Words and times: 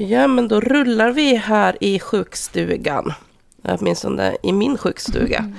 Ja, 0.00 0.26
men 0.26 0.48
då 0.48 0.60
rullar 0.60 1.10
vi 1.10 1.34
här 1.36 1.76
i 1.80 1.98
sjukstugan. 2.00 3.12
Åtminstone 3.64 4.36
i 4.42 4.52
min 4.52 4.78
sjukstuga. 4.78 5.52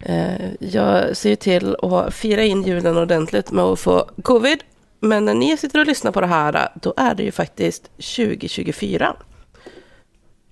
Eh, 0.00 0.50
Jag 0.60 1.16
ser 1.16 1.36
till 1.36 1.76
att 1.82 2.14
fira 2.14 2.42
in 2.42 2.62
julen 2.62 2.96
ordentligt 2.96 3.50
med 3.50 3.64
att 3.64 3.80
få 3.80 4.10
covid. 4.22 4.58
Men 5.00 5.24
när 5.24 5.34
ni 5.34 5.56
sitter 5.56 5.80
och 5.80 5.86
lyssnar 5.86 6.12
på 6.12 6.20
det 6.20 6.26
här, 6.26 6.68
då 6.82 6.94
är 6.96 7.14
det 7.14 7.22
ju 7.22 7.32
faktiskt 7.32 7.82
2024. 7.96 9.16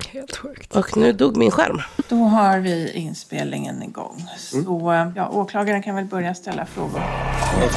Helt 0.09 0.35
sjukt. 0.37 0.75
Och 0.75 0.97
nu 0.97 1.13
dog 1.13 1.37
min 1.37 1.51
skärm. 1.51 1.81
Då 2.09 2.15
har 2.15 2.59
vi 2.59 2.91
inspelningen 2.91 3.83
igång. 3.83 4.25
Så 4.37 5.11
ja, 5.15 5.29
åklagaren 5.29 5.83
kan 5.83 5.95
väl 5.95 6.05
börja 6.05 6.33
ställa 6.35 6.65
frågor. 6.65 7.01
Det 7.61 7.69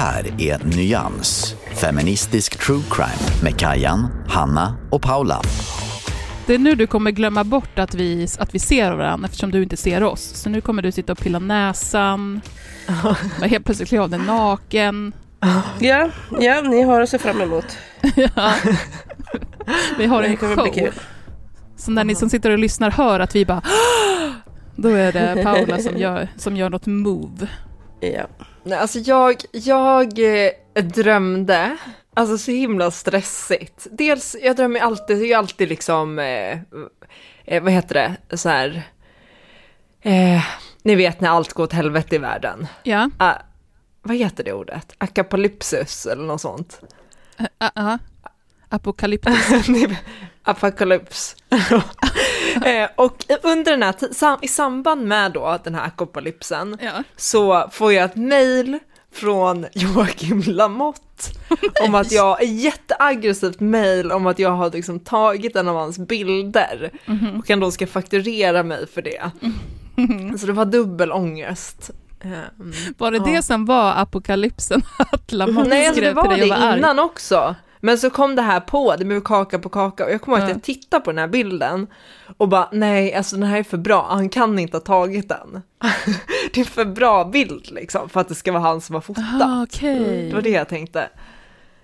här 0.00 0.34
är 0.38 0.76
Nyans, 0.76 1.54
feministisk 1.74 2.58
true 2.58 2.82
crime 2.90 3.42
med 3.42 3.58
Kajan, 3.58 4.06
Hanna 4.28 4.74
och 4.90 5.02
Paula. 5.02 5.42
Det 6.46 6.54
är 6.54 6.58
nu 6.58 6.74
du 6.74 6.86
kommer 6.86 7.10
glömma 7.10 7.44
bort 7.44 7.78
att 7.78 7.94
vi, 7.94 8.28
att 8.38 8.54
vi 8.54 8.58
ser 8.58 8.92
varandra 8.92 9.26
eftersom 9.26 9.50
du 9.50 9.62
inte 9.62 9.76
ser 9.76 10.02
oss. 10.02 10.22
Så 10.22 10.50
nu 10.50 10.60
kommer 10.60 10.82
du 10.82 10.92
sitta 10.92 11.12
och 11.12 11.18
pilla 11.18 11.38
näsan, 11.38 12.40
och 13.40 13.46
helt 13.46 13.64
plötsligt 13.64 13.88
klä 13.88 14.00
av 14.00 14.10
dig 14.10 14.18
naken. 14.18 15.12
Ja, 15.78 16.10
ja, 16.40 16.60
ni 16.60 16.82
har 16.82 17.00
att 17.00 17.08
se 17.08 17.18
fram 17.18 17.40
emot. 17.40 17.78
Ja. 18.16 18.54
Vi 19.98 20.06
har 20.06 20.22
en 20.22 20.36
show. 20.36 20.88
Så 21.76 21.90
när 21.90 22.04
ni 22.04 22.14
som 22.14 22.30
sitter 22.30 22.50
och 22.50 22.58
lyssnar 22.58 22.90
hör 22.90 23.20
att 23.20 23.34
vi 23.34 23.46
bara 23.46 23.62
då 24.76 24.88
är 24.88 25.12
det 25.12 25.42
Paula 25.44 25.78
som 25.78 25.96
gör, 25.96 26.28
som 26.36 26.56
gör 26.56 26.70
något 26.70 26.86
move. 26.86 27.48
Ja. 28.00 28.26
Nej, 28.62 28.78
alltså 28.78 28.98
jag, 28.98 29.36
jag 29.52 30.18
eh, 30.18 30.84
drömde, 30.84 31.76
alltså 32.14 32.38
så 32.38 32.50
himla 32.50 32.90
stressigt. 32.90 33.86
Dels, 33.90 34.36
jag 34.42 34.56
drömmer 34.56 34.80
alltid, 34.80 35.18
det 35.18 35.32
är 35.32 35.38
alltid 35.38 35.68
liksom, 35.68 36.18
eh, 36.18 36.58
eh, 37.44 37.62
vad 37.62 37.72
heter 37.72 38.16
det, 38.28 38.36
så 38.36 38.48
här, 38.48 38.82
eh, 40.02 40.44
ni 40.82 40.94
vet 40.94 41.20
när 41.20 41.28
allt 41.28 41.52
går 41.52 41.64
åt 41.64 41.72
helvete 41.72 42.14
i 42.16 42.18
världen. 42.18 42.66
Ja, 42.82 43.10
Ah, 43.18 43.34
vad 44.02 44.16
heter 44.16 44.44
det 44.44 44.52
ordet? 44.52 44.94
Akapalypsis 44.98 46.06
eller 46.06 46.24
något 46.24 46.40
sånt? 46.40 46.80
uh, 47.40 47.82
uh, 47.84 47.96
apokalyptisk. 48.68 49.68
Apokalyps. 50.42 51.36
eh, 52.64 52.88
och 52.96 53.24
under 53.42 53.70
den 53.72 53.82
här, 53.82 53.94
sam, 54.14 54.38
i 54.42 54.48
samband 54.48 55.06
med 55.06 55.32
då 55.32 55.58
den 55.64 55.74
här 55.74 55.86
apokalypsen 55.86 56.78
Ja. 56.82 56.90
så 57.16 57.68
får 57.72 57.92
jag 57.92 58.04
ett 58.04 58.16
mail 58.16 58.78
från 59.12 59.66
Joakim 59.74 60.42
Lamotte 60.46 61.02
om 61.84 61.94
att 61.94 62.12
jag, 62.12 62.42
ett 62.42 62.60
jätteaggressivt 62.60 63.60
mail 63.60 64.12
om 64.12 64.26
att 64.26 64.38
jag 64.38 64.50
har 64.50 64.70
liksom 64.70 65.00
tagit 65.00 65.56
en 65.56 65.68
av 65.68 65.76
hans 65.76 65.98
bilder 65.98 66.90
och 67.38 67.48
han 67.50 67.60
då 67.60 67.70
ska 67.70 67.86
fakturera 67.86 68.62
mig 68.62 68.86
för 68.86 69.02
det. 69.02 69.30
Så 70.38 70.46
det 70.46 70.52
var 70.52 70.64
dubbel 70.64 71.12
ångest. 71.12 71.90
Ehm, 72.24 72.72
Var 72.98 73.10
det 73.10 73.18
det 73.18 73.42
som 73.42 73.64
var 73.64 73.92
apokalypsen? 73.92 74.82
Att 75.12 75.32
Lamotte 75.32 75.68
Nej, 75.68 75.86
alltså 75.86 76.00
det 76.00 76.06
skrev 76.06 76.22
till 76.22 76.30
var 76.30 76.36
dig 76.36 76.42
och 76.42 76.48
det 76.48 76.60
var 76.60 76.68
arg? 76.68 76.78
innan 76.78 76.98
också. 76.98 77.54
Men 77.80 77.98
så 77.98 78.10
kom 78.10 78.36
det 78.36 78.42
här 78.42 78.60
på, 78.60 78.96
det 78.96 79.04
blev 79.04 79.20
kaka 79.20 79.58
på 79.58 79.68
kaka 79.68 80.04
och 80.04 80.10
jag 80.12 80.20
kommer 80.20 80.36
ihåg 80.38 80.44
att 80.44 80.48
Ja. 80.50 80.54
jag 80.54 80.62
tittade 80.62 81.04
på 81.04 81.10
den 81.10 81.18
här 81.18 81.28
bilden 81.28 81.86
och 82.36 82.48
bara 82.48 82.68
nej, 82.72 83.14
alltså 83.14 83.36
den 83.36 83.42
här 83.48 83.58
är 83.58 83.62
för 83.62 83.78
bra, 83.78 84.06
han 84.10 84.28
kan 84.28 84.58
inte 84.58 84.76
ha 84.76 84.82
tagit 84.82 85.28
den. 85.28 85.62
det 86.54 86.60
är 86.60 86.64
för 86.64 86.84
bra 86.84 87.24
bild 87.24 87.70
liksom 87.70 88.08
för 88.08 88.20
att 88.20 88.28
det 88.28 88.34
ska 88.34 88.52
vara 88.52 88.62
han 88.62 88.80
som 88.80 88.94
har 88.94 89.02
fotat. 89.02 89.24
Ah, 89.42 89.62
okej. 89.62 90.28
Det 90.28 90.34
var 90.34 90.42
det 90.42 90.50
jag 90.50 90.68
tänkte. 90.68 91.08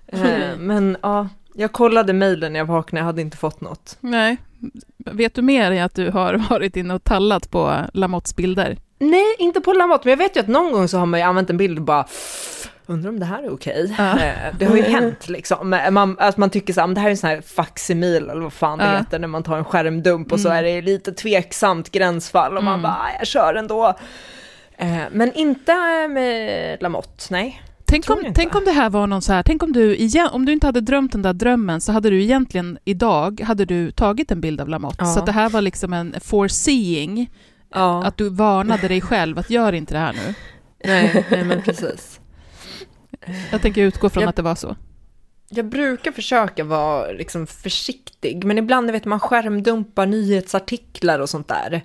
Eh, 0.07 0.57
men 0.57 0.97
ja, 1.01 1.27
jag 1.53 1.71
kollade 1.71 2.13
mejlen 2.13 2.53
när 2.53 2.59
jag 2.59 2.65
vaknade, 2.65 2.99
jag 3.01 3.05
hade 3.05 3.21
inte 3.21 3.37
fått 3.37 3.61
något. 3.61 3.97
Nej. 3.99 4.37
Vet 4.97 5.33
du 5.35 5.41
mer 5.41 5.71
i 5.71 5.79
att 5.79 5.95
du 5.95 6.09
har 6.11 6.33
varit 6.49 6.75
inne 6.75 6.93
och 6.93 7.03
tallat 7.03 7.51
på 7.51 7.75
Lamottes 7.93 8.35
bilder? 8.35 8.77
Nej, 8.99 9.35
inte 9.39 9.61
på 9.61 9.73
Lamotte, 9.73 10.01
men 10.03 10.09
jag 10.11 10.17
vet 10.17 10.35
ju 10.35 10.39
att 10.39 10.47
någon 10.47 10.71
gång 10.71 10.87
så 10.87 10.97
har 10.97 11.05
man 11.05 11.19
ju 11.19 11.25
använt 11.25 11.49
en 11.49 11.57
bild 11.57 11.77
och 11.79 11.85
bara 11.85 12.05
undrar 12.87 13.09
om 13.09 13.19
det 13.19 13.25
här 13.25 13.43
är 13.43 13.53
okej. 13.53 13.95
Ja. 13.97 14.19
Eh, 14.19 14.33
Det 14.59 14.65
har 14.65 14.75
ju 14.75 14.81
hänt 14.97 15.29
liksom. 15.29 15.73
Eh, 15.73 15.91
Man, 15.91 16.15
att 16.19 16.37
man 16.37 16.49
tycker 16.49 16.73
så 16.73 16.79
här, 16.79 16.87
"Men 16.87 16.93
det 16.93 17.01
här 17.01 17.07
är 17.07 17.11
en 17.11 17.17
sån 17.17 17.29
här 17.29 17.41
facsimil 17.41 18.29
eller 18.29 18.41
vad 18.41 18.53
fan 18.53 18.77
det 18.77 18.85
Ja. 18.85 18.97
heter 18.97 19.19
när 19.19 19.27
man 19.27 19.43
tar 19.43 19.57
en 19.57 19.65
skärmdump 19.65 20.31
och 20.31 20.39
så 20.39 20.49
är 20.49 20.63
det 20.63 20.81
lite 20.81 21.11
tveksamt 21.11 21.91
gränsfall 21.91 22.57
och 22.57 22.63
man 22.63 22.81
bara, 22.81 22.93
"Ah, 22.93 23.09
jag 23.19 23.27
kör 23.27 23.55
ändå. 23.55 23.93
Eh, 24.77 24.97
Men 25.11 25.33
inte 25.33 25.73
med 26.07 26.77
Lamotte, 26.81 27.23
nej. 27.29 27.61
Tänk 27.85 28.09
om, 28.09 28.17
tänk 28.35 28.55
om 28.55 28.65
det 28.65 28.71
här 28.71 28.89
var 28.89 29.07
någon 29.07 29.21
så 29.21 29.33
här, 29.33 29.43
tänk 29.43 29.63
om 29.63 29.73
du, 29.73 29.95
igen, 29.95 30.29
om 30.31 30.45
du 30.45 30.51
inte 30.53 30.65
hade 30.67 30.81
drömt 30.81 31.11
den 31.11 31.21
där 31.21 31.33
drömmen 31.33 31.81
så 31.81 31.91
hade 31.91 32.09
du 32.09 32.23
egentligen 32.23 32.77
idag, 32.85 33.41
hade 33.41 33.65
du 33.65 33.91
tagit 33.91 34.31
en 34.31 34.41
bild 34.41 34.61
av 34.61 34.69
Lamotte. 34.69 34.95
Ja. 34.99 35.05
Så 35.05 35.25
det 35.25 35.31
här 35.31 35.49
var 35.49 35.61
liksom 35.61 35.93
en 35.93 36.15
foreseeing, 36.21 37.29
Ja, 37.73 38.03
att 38.05 38.17
du 38.17 38.29
varnade 38.29 38.87
dig 38.87 39.01
själv 39.01 39.39
att 39.39 39.49
gör 39.49 39.73
inte 39.73 39.93
det 39.93 39.99
här 39.99 40.13
nu. 40.13 40.33
nej, 40.83 41.25
nej 41.31 41.43
men 41.43 41.61
precis. 41.61 42.16
Jag 43.51 43.61
tänker 43.61 43.81
utgå 43.81 44.09
från 44.09 44.21
Jag- 44.21 44.29
att 44.29 44.35
det 44.35 44.41
var 44.41 44.55
så. 44.55 44.75
Jag 45.49 45.65
brukar 45.65 46.11
försöka 46.11 46.63
vara 46.63 47.11
liksom 47.11 47.47
försiktig, 47.47 48.43
men 48.43 48.57
ibland 48.57 48.91
vet 48.91 49.05
man 49.05 49.19
skärmdumpar 49.19 50.05
nyhetsartiklar 50.05 51.19
och 51.19 51.29
sånt 51.29 51.47
där. 51.47 51.81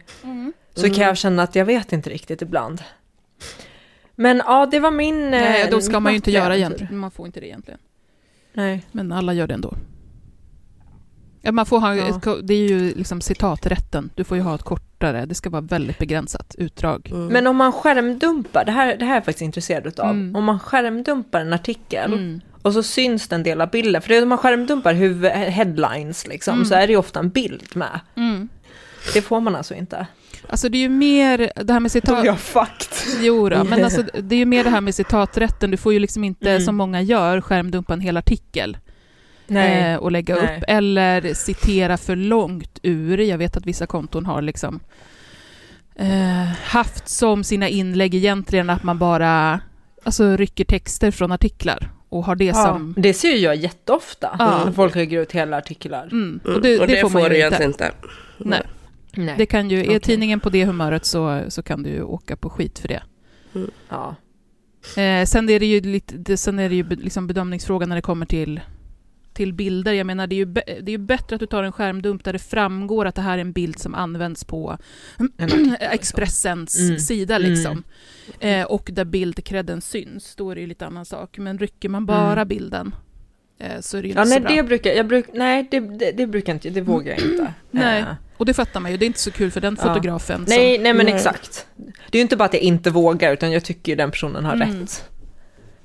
Så 0.74 0.86
kan 0.86 1.04
jag 1.04 1.16
känna 1.16 1.42
att 1.42 1.54
jag 1.54 1.64
vet 1.64 1.92
inte 1.92 2.10
riktigt 2.10 2.42
ibland. 2.42 2.82
Men 4.14 4.42
ja, 4.46 4.66
det 4.66 4.80
var 4.80 4.90
min... 4.90 5.30
Nej, 5.30 5.62
eh, 5.62 5.70
då 5.70 5.80
ska 5.80 6.00
man 6.00 6.12
ju 6.12 6.16
inte 6.16 6.30
göra 6.30 6.42
nattliga 6.44 6.66
egentligen. 6.66 6.98
Man 6.98 7.10
får 7.10 7.26
inte 7.26 7.40
det 7.40 7.46
egentligen. 7.46 7.80
Nej. 8.52 8.82
Men 8.92 9.12
alla 9.12 9.32
gör 9.32 9.46
det 9.46 9.54
ändå. 9.54 9.74
Ja, 11.42 11.52
man 11.52 11.66
får 11.66 11.80
ha, 11.80 11.94
Ja. 11.94 12.08
ett, 12.08 12.46
det 12.48 12.54
är 12.54 12.68
ju 12.68 12.94
liksom 12.94 13.20
citaträtten. 13.20 14.10
Du 14.14 14.24
får 14.24 14.36
ju 14.36 14.42
ha 14.42 14.54
ett 14.54 14.62
kortare, 14.62 15.26
det 15.26 15.34
ska 15.34 15.50
vara 15.50 15.60
väldigt 15.62 15.98
begränsat 15.98 16.54
utdrag. 16.58 17.10
Men 17.12 17.46
om 17.46 17.56
man 17.56 17.72
skärmdumpar, 17.72 18.64
det 18.64 18.72
här, 18.72 18.96
det 18.96 19.04
här 19.04 19.12
är 19.12 19.16
jag 19.16 19.24
faktiskt 19.24 19.42
intresserad 19.42 19.86
utav. 19.86 20.10
Mm. 20.10 20.36
Om 20.36 20.44
man 20.44 20.60
skärmdumpar 20.60 21.40
en 21.40 21.52
artikel 21.52 22.12
Mm. 22.12 22.40
och 22.62 22.72
så 22.72 22.82
syns 22.82 23.28
det 23.28 23.34
en 23.36 23.42
del 23.42 23.60
av 23.60 23.70
bilden, 23.70 24.02
för 24.02 24.08
det 24.08 24.16
är 24.16 24.22
om 24.22 24.28
man 24.28 24.38
skärmdumpar 24.38 24.94
huvud, 24.94 25.30
headlines 25.30 26.26
liksom, 26.26 26.54
Mm. 26.54 26.64
så 26.66 26.74
är 26.74 26.86
det 26.86 26.92
ju 26.92 26.96
ofta 26.98 27.20
en 27.20 27.30
bild 27.30 27.62
med. 27.74 28.00
Mm. 28.16 28.48
Det 29.14 29.22
får 29.22 29.40
man 29.40 29.56
alltså 29.56 29.74
inte. 29.74 30.06
Alltså 30.48 30.68
det 30.68 30.78
är 30.78 30.82
ju 30.82 30.88
mer 30.88 31.50
det 31.64 31.72
här 31.72 31.80
med 31.80 31.92
citat... 31.92 32.24
jag 32.24 32.38
fucked. 32.38 32.88
Jo 33.20 33.48
då, 33.48 33.64
men 33.64 33.84
alltså 33.84 34.02
det 34.22 34.34
är 34.34 34.38
ju 34.38 34.46
mer 34.46 34.64
det 34.64 34.70
här 34.70 34.80
med 34.80 34.94
citaträtten. 34.94 35.70
Du 35.70 35.76
får 35.76 35.92
ju 35.92 35.98
liksom 35.98 36.24
inte, 36.24 36.50
Mm. 36.50 36.62
som 36.62 36.76
många 36.76 37.00
gör, 37.02 37.40
skärmdumpa 37.40 37.92
en 37.94 38.00
hel 38.00 38.16
artikel 38.16 38.76
eh, 39.48 39.96
och 39.96 40.12
lägga 40.12 40.34
Nej. 40.34 40.58
upp. 40.58 40.64
Eller 40.68 41.34
citera 41.34 41.96
för 41.96 42.16
långt 42.16 42.78
ur. 42.82 43.18
Jag 43.18 43.38
vet 43.38 43.56
att 43.56 43.66
vissa 43.66 43.86
konton 43.86 44.26
har 44.26 44.42
liksom 44.42 44.80
eh, 45.96 46.44
haft 46.64 47.08
som 47.08 47.44
sina 47.44 47.68
inlägg 47.68 48.14
egentligen 48.14 48.70
att 48.70 48.82
man 48.82 48.98
bara 48.98 49.60
alltså, 50.04 50.36
rycker 50.36 50.64
texter 50.64 51.10
från 51.10 51.32
artiklar 51.32 51.90
och 52.08 52.24
har 52.24 52.36
det 52.36 52.44
Ja, 52.44 52.54
som... 52.54 52.94
det 52.98 53.14
ser 53.14 53.32
ju 53.32 53.38
jag 53.38 53.56
jätteofta. 53.56 54.36
Ja. 54.38 54.64
När 54.64 54.72
folk 54.72 54.94
lägger 54.94 55.20
ut 55.20 55.32
hela 55.32 55.56
artiklar. 55.56 56.02
Mm, 56.12 56.40
Mm. 56.44 56.56
och 56.56 56.62
det, 56.62 56.86
det, 56.86 57.00
får 57.00 57.10
man 57.10 57.22
du 57.30 57.38
ju 57.38 57.46
inte. 57.46 57.64
inte. 57.64 57.90
Nej. 58.38 58.62
Nej. 59.14 59.34
Det 59.38 59.46
kan 59.46 59.70
ju, 59.70 59.80
är 59.80 59.84
Okej. 59.84 60.00
tidningen 60.00 60.40
på 60.40 60.50
det 60.50 60.64
humöret 60.64 61.04
så, 61.04 61.42
så 61.48 61.62
kan 61.62 61.82
du 61.82 61.90
ju 61.90 62.02
åka 62.02 62.36
på 62.36 62.50
skit 62.50 62.78
för 62.78 62.88
det. 62.88 63.02
Ja. 63.88 64.14
Eh, 65.02 65.24
sen 65.26 65.48
är 65.48 65.60
det 65.60 65.66
ju, 65.66 65.80
lite, 65.80 66.14
det, 66.16 66.36
sen 66.36 66.58
är 66.58 66.68
det 66.68 66.74
ju 66.74 66.88
liksom 66.88 67.26
bedömningsfrågan 67.26 67.88
när 67.88 67.96
det 67.96 68.02
kommer 68.02 68.26
till, 68.26 68.60
till 69.34 69.52
bilder. 69.52 69.92
Jag 69.92 70.06
menar, 70.06 70.26
det 70.26 70.34
är, 70.34 70.36
ju 70.36 70.44
det 70.44 70.70
är 70.86 70.90
ju 70.90 70.98
bättre 70.98 71.34
att 71.36 71.40
du 71.40 71.46
tar 71.46 71.62
en 71.62 71.72
skärmdump 71.72 72.24
där 72.24 72.32
det 72.32 72.38
framgår 72.38 73.06
att 73.06 73.14
det 73.14 73.22
här 73.22 73.36
är 73.38 73.40
en 73.40 73.52
bild 73.52 73.78
som 73.78 73.94
används 73.94 74.44
på 74.44 74.78
liksom. 75.38 75.76
Expressens 75.80 76.78
Mm. 76.78 76.98
sida. 76.98 77.36
Mm. 77.36 77.50
Liksom. 77.52 77.84
Eh, 78.40 78.62
och 78.64 78.90
där 78.92 79.04
bildkredden 79.04 79.80
syns, 79.80 80.36
då 80.36 80.50
är 80.50 80.54
det 80.54 80.60
ju 80.60 80.66
lite 80.66 80.86
annan 80.86 81.04
sak. 81.04 81.38
Men 81.38 81.58
rycker 81.58 81.88
man 81.88 82.06
bara 82.06 82.32
Mm. 82.32 82.48
bilden 82.48 82.94
eh, 83.58 83.80
så 83.80 83.96
är 83.98 84.02
det 84.02 84.08
ju 84.08 84.14
Ja, 84.14 84.20
inte 84.22 84.28
nej, 84.30 84.38
så 84.38 84.42
bra. 84.46 84.56
det 84.56 84.62
brukar 84.62 84.90
jag, 84.90 85.06
bruk, 85.06 85.26
nej 85.34 85.68
det, 85.70 85.80
det, 85.80 86.12
det 86.12 86.26
brukar 86.26 86.52
inte, 86.52 86.70
det 86.70 86.80
vågar 86.80 87.12
jag 87.12 87.20
inte. 87.30 87.54
Nej. 87.70 88.00
Eh, 88.00 88.06
Och 88.36 88.46
det 88.46 88.54
fattar 88.54 88.80
man 88.80 88.90
ju, 88.90 88.96
det 88.96 89.04
är 89.04 89.06
inte 89.06 89.18
så 89.20 89.30
kul 89.30 89.50
för 89.50 89.60
den 89.60 89.76
Ja. 89.80 89.88
fotografen. 89.94 90.44
nej, 90.48 90.78
nej 90.78 90.94
men 90.94 91.06
Nej. 91.06 91.14
exakt. 91.14 91.66
Det 92.10 92.18
är 92.18 92.20
ju 92.20 92.22
inte 92.22 92.36
bara 92.36 92.44
att 92.44 92.54
jag 92.54 92.62
inte 92.62 92.90
vågar, 92.90 93.32
utan 93.32 93.52
jag 93.52 93.64
tycker 93.64 93.92
ju 93.92 93.96
den 93.96 94.10
personen 94.10 94.44
har 94.44 94.52
Mm. 94.54 94.80
rätt. 94.80 94.90
Som, 94.90 95.04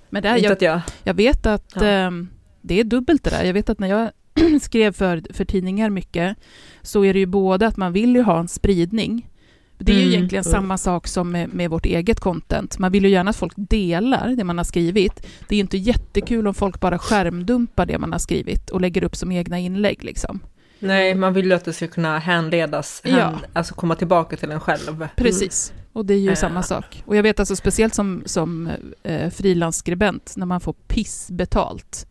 men 0.09 0.23
det 0.23 0.29
är, 0.29 0.35
Inte 0.35 0.45
jag, 0.45 0.53
att 0.53 0.61
jag... 0.61 0.81
Jag 1.03 1.13
vet 1.13 1.45
att 1.45 1.71
Ja. 1.75 1.83
ehm, 1.85 2.27
det 2.67 2.79
är 2.79 2.83
dubbelt 2.83 3.23
det 3.23 3.29
där. 3.29 3.43
Jag 3.43 3.53
vet 3.53 3.69
att 3.69 3.79
när 3.79 3.87
jag 3.87 4.11
skrev 4.61 4.91
för, 4.91 5.23
för 5.33 5.45
tidningar 5.45 5.89
mycket 5.89 6.37
så 6.81 7.05
är 7.05 7.13
det 7.13 7.19
ju 7.19 7.25
både 7.25 7.67
att 7.67 7.77
man 7.77 7.93
vill 7.93 8.15
ju 8.15 8.21
ha 8.21 8.39
en 8.39 8.47
spridning. 8.47 9.29
Det 9.79 9.91
är 9.91 9.95
ju 9.95 10.01
Mm. 10.01 10.13
egentligen 10.13 10.43
Mm. 10.45 10.51
samma 10.51 10.77
sak 10.77 11.07
som 11.07 11.31
med, 11.31 11.53
med 11.53 11.69
vårt 11.69 11.85
eget 11.85 12.19
content. 12.19 12.79
Man 12.79 12.91
vill 12.91 13.03
ju 13.03 13.09
gärna 13.09 13.29
att 13.29 13.35
folk 13.35 13.53
delar 13.55 14.29
det 14.37 14.43
man 14.43 14.57
har 14.57 14.65
skrivit. 14.65 15.27
Det 15.47 15.55
är 15.55 15.57
ju 15.57 15.61
inte 15.61 15.77
jättekul 15.77 16.47
om 16.47 16.53
folk 16.53 16.79
bara 16.79 16.99
skärmdumpar 16.99 17.85
det 17.85 17.97
man 17.97 18.11
har 18.11 18.19
skrivit 18.19 18.69
och 18.69 18.81
lägger 18.81 19.03
upp 19.03 19.15
som 19.15 19.31
egna 19.31 19.59
inlägg. 19.59 20.03
Liksom. 20.03 20.39
Nej, 20.79 21.15
man 21.15 21.33
vill 21.33 21.45
ju 21.45 21.53
att 21.53 21.65
det 21.65 21.73
ska 21.73 21.87
kunna 21.87 22.19
handledas, 22.19 23.01
Ja. 23.05 23.19
hand, 23.23 23.37
alltså 23.53 23.73
komma 23.75 23.95
tillbaka 23.95 24.35
till 24.37 24.51
en 24.51 24.59
själv. 24.59 25.07
Precis. 25.15 25.73
Och 25.93 26.05
det 26.05 26.13
är 26.13 26.17
ju 26.19 26.29
Eh. 26.29 26.35
samma 26.35 26.63
sak. 26.63 27.03
Och 27.05 27.15
jag 27.15 27.23
vet 27.23 27.39
alltså 27.39 27.55
speciellt 27.55 27.95
som, 27.95 28.23
som 28.25 28.69
eh, 29.03 29.29
frilansskribent 29.29 30.33
när 30.37 30.45
man 30.45 30.61
får 30.61 30.73
pissbetalt 30.73 32.07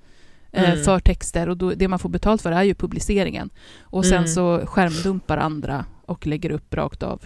Mm. 0.65 0.85
för 0.85 0.99
texter 1.01 1.49
och 1.49 1.57
då, 1.57 1.71
det 1.75 1.89
man 1.89 1.99
får 1.99 2.09
betalt 2.09 2.43
för 2.43 2.53
är 2.53 2.63
ju 2.63 2.75
publiceringen. 2.75 3.51
Och 3.83 4.05
sen 4.05 4.15
Mm. 4.15 4.29
så 4.29 4.67
skärmdumpar 4.67 5.37
andra 5.37 5.85
och 6.07 6.27
lägger 6.27 6.51
upp 6.51 6.75
rakt 6.75 7.03
av. 7.03 7.23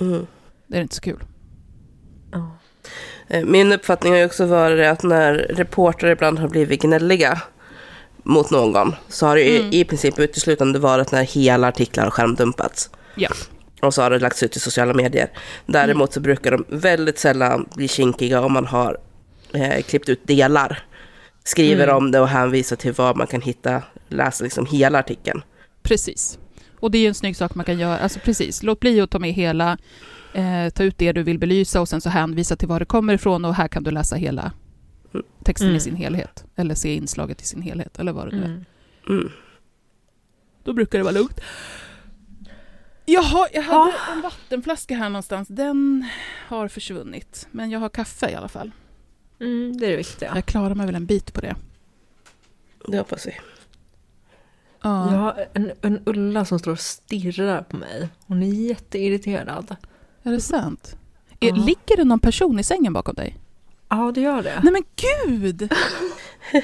Mm. 0.00 0.26
Det 0.66 0.76
är 0.78 0.82
inte 0.82 0.94
så 0.94 1.00
kul. 1.00 1.20
Eh, 3.28 3.44
Min 3.44 3.72
uppfattning 3.72 4.12
har 4.12 4.18
ju 4.20 4.26
också 4.26 4.46
varit 4.46 4.86
att 4.86 5.02
när 5.02 5.34
reportrar 5.34 6.10
ibland 6.10 6.38
har 6.38 6.48
blivit 6.48 6.82
gnälliga 6.82 7.42
mot 8.22 8.50
någon 8.50 8.94
så 9.08 9.26
har 9.26 9.36
det 9.36 9.42
ju 9.42 9.56
Mm. 9.60 9.72
i 9.72 9.84
princip 9.84 10.18
uteslutande 10.18 10.78
varit 10.78 11.12
när 11.12 11.22
hela 11.24 11.68
artiklar 11.68 12.04
har 12.04 12.10
skärmdumpats. 12.10 12.90
Ja. 13.14 13.28
Och 13.82 13.94
så 13.94 14.02
har 14.02 14.10
det 14.10 14.18
lagts 14.18 14.42
ut 14.42 14.56
i 14.56 14.60
sociala 14.60 14.94
medier. 14.94 15.30
Däremot 15.66 16.12
så 16.12 16.20
brukar 16.20 16.50
de 16.50 16.64
väldigt 16.68 17.18
sällan 17.18 17.68
bli 17.76 17.88
kinkiga 17.88 18.40
om 18.40 18.52
man 18.52 18.66
har 18.66 18.98
eh, 19.52 19.82
klippt 19.82 20.08
ut 20.08 20.26
delar. 20.26 20.82
Skriver 21.48 21.84
Mm. 21.84 21.96
om 21.96 22.10
det 22.10 22.20
och 22.20 22.28
hänvisar 22.28 22.76
till 22.76 22.92
vad 22.92 23.16
man 23.16 23.26
kan 23.26 23.40
hitta, 23.40 23.82
läsa 24.08 24.44
liksom 24.44 24.66
hela 24.66 24.98
artikeln. 24.98 25.42
Precis. 25.82 26.38
Och 26.80 26.90
det 26.90 26.98
är 26.98 27.02
ju 27.02 27.08
en 27.08 27.14
snygg 27.14 27.36
sak 27.36 27.54
man 27.54 27.64
kan 27.64 27.78
göra. 27.78 27.98
Alltså 27.98 28.20
precis, 28.20 28.62
låt 28.62 28.80
bli 28.80 29.00
att 29.00 29.10
ta 29.10 29.18
med 29.18 29.32
hela, 29.32 29.78
eh, 30.34 30.68
ta 30.74 30.82
ut 30.82 30.98
det 30.98 31.12
du 31.12 31.22
vill 31.22 31.38
belysa 31.38 31.80
och 31.80 31.88
sen 31.88 32.00
så 32.00 32.08
hänvisa 32.08 32.56
till 32.56 32.68
var 32.68 32.78
det 32.80 32.86
kommer 32.86 33.14
ifrån 33.14 33.44
och 33.44 33.54
här 33.54 33.68
kan 33.68 33.82
du 33.82 33.90
läsa 33.90 34.16
hela 34.16 34.52
texten 35.44 35.68
i 35.68 35.70
Mm. 35.70 35.80
sin 35.80 35.96
helhet. 35.96 36.44
Eller 36.56 36.74
se 36.74 36.94
inslaget 36.94 37.42
i 37.42 37.44
sin 37.44 37.62
helhet, 37.62 37.98
eller 37.98 38.12
vad 38.12 38.30
det 38.30 38.36
nu 38.36 38.42
är. 38.42 38.46
Mm. 38.46 38.64
Mm. 39.08 39.30
Då 40.64 40.72
brukar 40.72 40.98
det 40.98 41.02
vara 41.04 41.14
lugnt. 41.14 41.40
Jaha, 43.04 43.48
jag 43.52 43.62
hade 43.62 43.92
en 44.12 44.20
vattenflaska 44.22 44.96
här 44.96 45.08
någonstans. 45.08 45.48
Den 45.48 46.08
har 46.48 46.68
försvunnit. 46.68 47.48
Men 47.50 47.70
jag 47.70 47.80
har 47.80 47.88
kaffe 47.88 48.30
i 48.30 48.34
alla 48.34 48.48
fall. 48.48 48.70
Mm, 49.40 49.76
det 49.76 49.86
är 49.86 49.90
det 49.90 49.96
viktiga. 49.96 50.32
Jag 50.34 50.46
klarar 50.46 50.74
mig 50.74 50.86
väl 50.86 50.94
en 50.94 51.06
bit 51.06 51.32
på 51.32 51.40
det. 51.40 51.56
Det 52.86 52.98
hoppas 52.98 53.26
vi. 53.26 53.32
Ja. 54.82 55.12
Jag 55.12 55.18
har 55.18 55.46
en, 55.52 55.72
en 55.82 56.02
Ulla 56.06 56.44
som 56.44 56.58
står 56.58 56.72
och 56.72 56.80
stirrar 56.80 57.62
på 57.62 57.76
mig. 57.76 58.08
Hon 58.26 58.42
är 58.42 58.46
jätteirriterad. 58.46 59.76
Är 60.22 60.32
det 60.32 60.40
sant? 60.40 60.96
Är, 61.40 61.48
Ja. 61.48 61.54
Ligger 61.54 61.96
det 61.96 62.04
någon 62.04 62.20
person 62.20 62.58
i 62.58 62.62
sängen 62.62 62.92
bakom 62.92 63.14
dig? 63.14 63.36
Ja, 63.88 64.12
det 64.14 64.20
gör 64.20 64.42
det. 64.42 64.60
Nej 64.64 64.72
men 64.72 64.82
gud! 64.96 65.72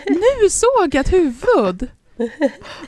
Nu 0.09 0.50
såg 0.50 0.70
jag 0.94 0.94
ett 0.97 1.12
huvud! 1.12 1.88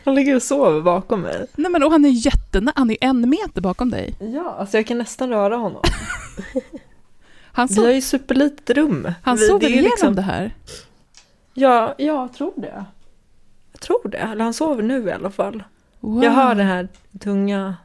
Han 0.05 0.15
ligger 0.15 0.37
och 0.37 0.43
sover 0.43 0.81
bakom 0.81 1.21
mig. 1.21 1.47
Nej 1.57 1.71
men 1.71 1.83
och 1.83 1.91
han 1.91 2.05
är 2.05 2.09
jättenä- 2.09 2.73
han 2.77 2.91
är 2.91 2.97
en 3.01 3.29
meter 3.31 3.61
bakom 3.61 3.91
dig. 3.91 4.15
Ja, 4.21 4.51
alltså 4.59 4.77
jag 4.77 4.87
kan 4.87 4.99
nästan 4.99 5.29
röra 5.31 5.57
honom. 5.57 5.83
Han, 7.57 7.67
Vi 7.67 7.75
so- 7.75 7.85
har 7.85 7.91
ju 7.93 8.01
superlitet 8.01 8.71
rum. 8.71 9.13
han 9.23 9.37
Vi- 9.37 9.47
sover 9.47 9.67
är 9.67 9.71
igenom 9.71 9.85
liksom- 9.85 10.15
det 10.15 10.23
här. 10.23 10.55
Ja, 11.55 11.95
jag 11.99 12.33
tror 12.33 12.53
det. 12.57 12.85
Jag 13.73 13.81
tror 13.81 14.09
det. 14.09 14.19
Eller 14.19 14.45
han 14.45 14.55
sover 14.55 14.83
nu 14.83 15.09
i 15.09 15.13
alla 15.13 15.31
fall. 15.31 15.63
Wow. 16.01 16.25
Jag 16.25 16.31
hör 16.31 16.55
den 16.55 16.67
här 16.67 16.89
tunga 17.21 17.77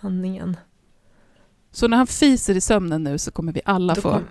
andningen. 0.00 0.56
Så 1.72 1.88
när 1.88 1.96
han 1.96 2.06
fiser 2.06 2.56
i 2.56 2.60
sömnen 2.60 3.04
nu 3.04 3.18
så 3.18 3.30
kommer 3.30 3.52
vi 3.52 3.60
alla 3.64 3.94
Då 3.94 4.00
få... 4.00 4.10
kom- 4.10 4.24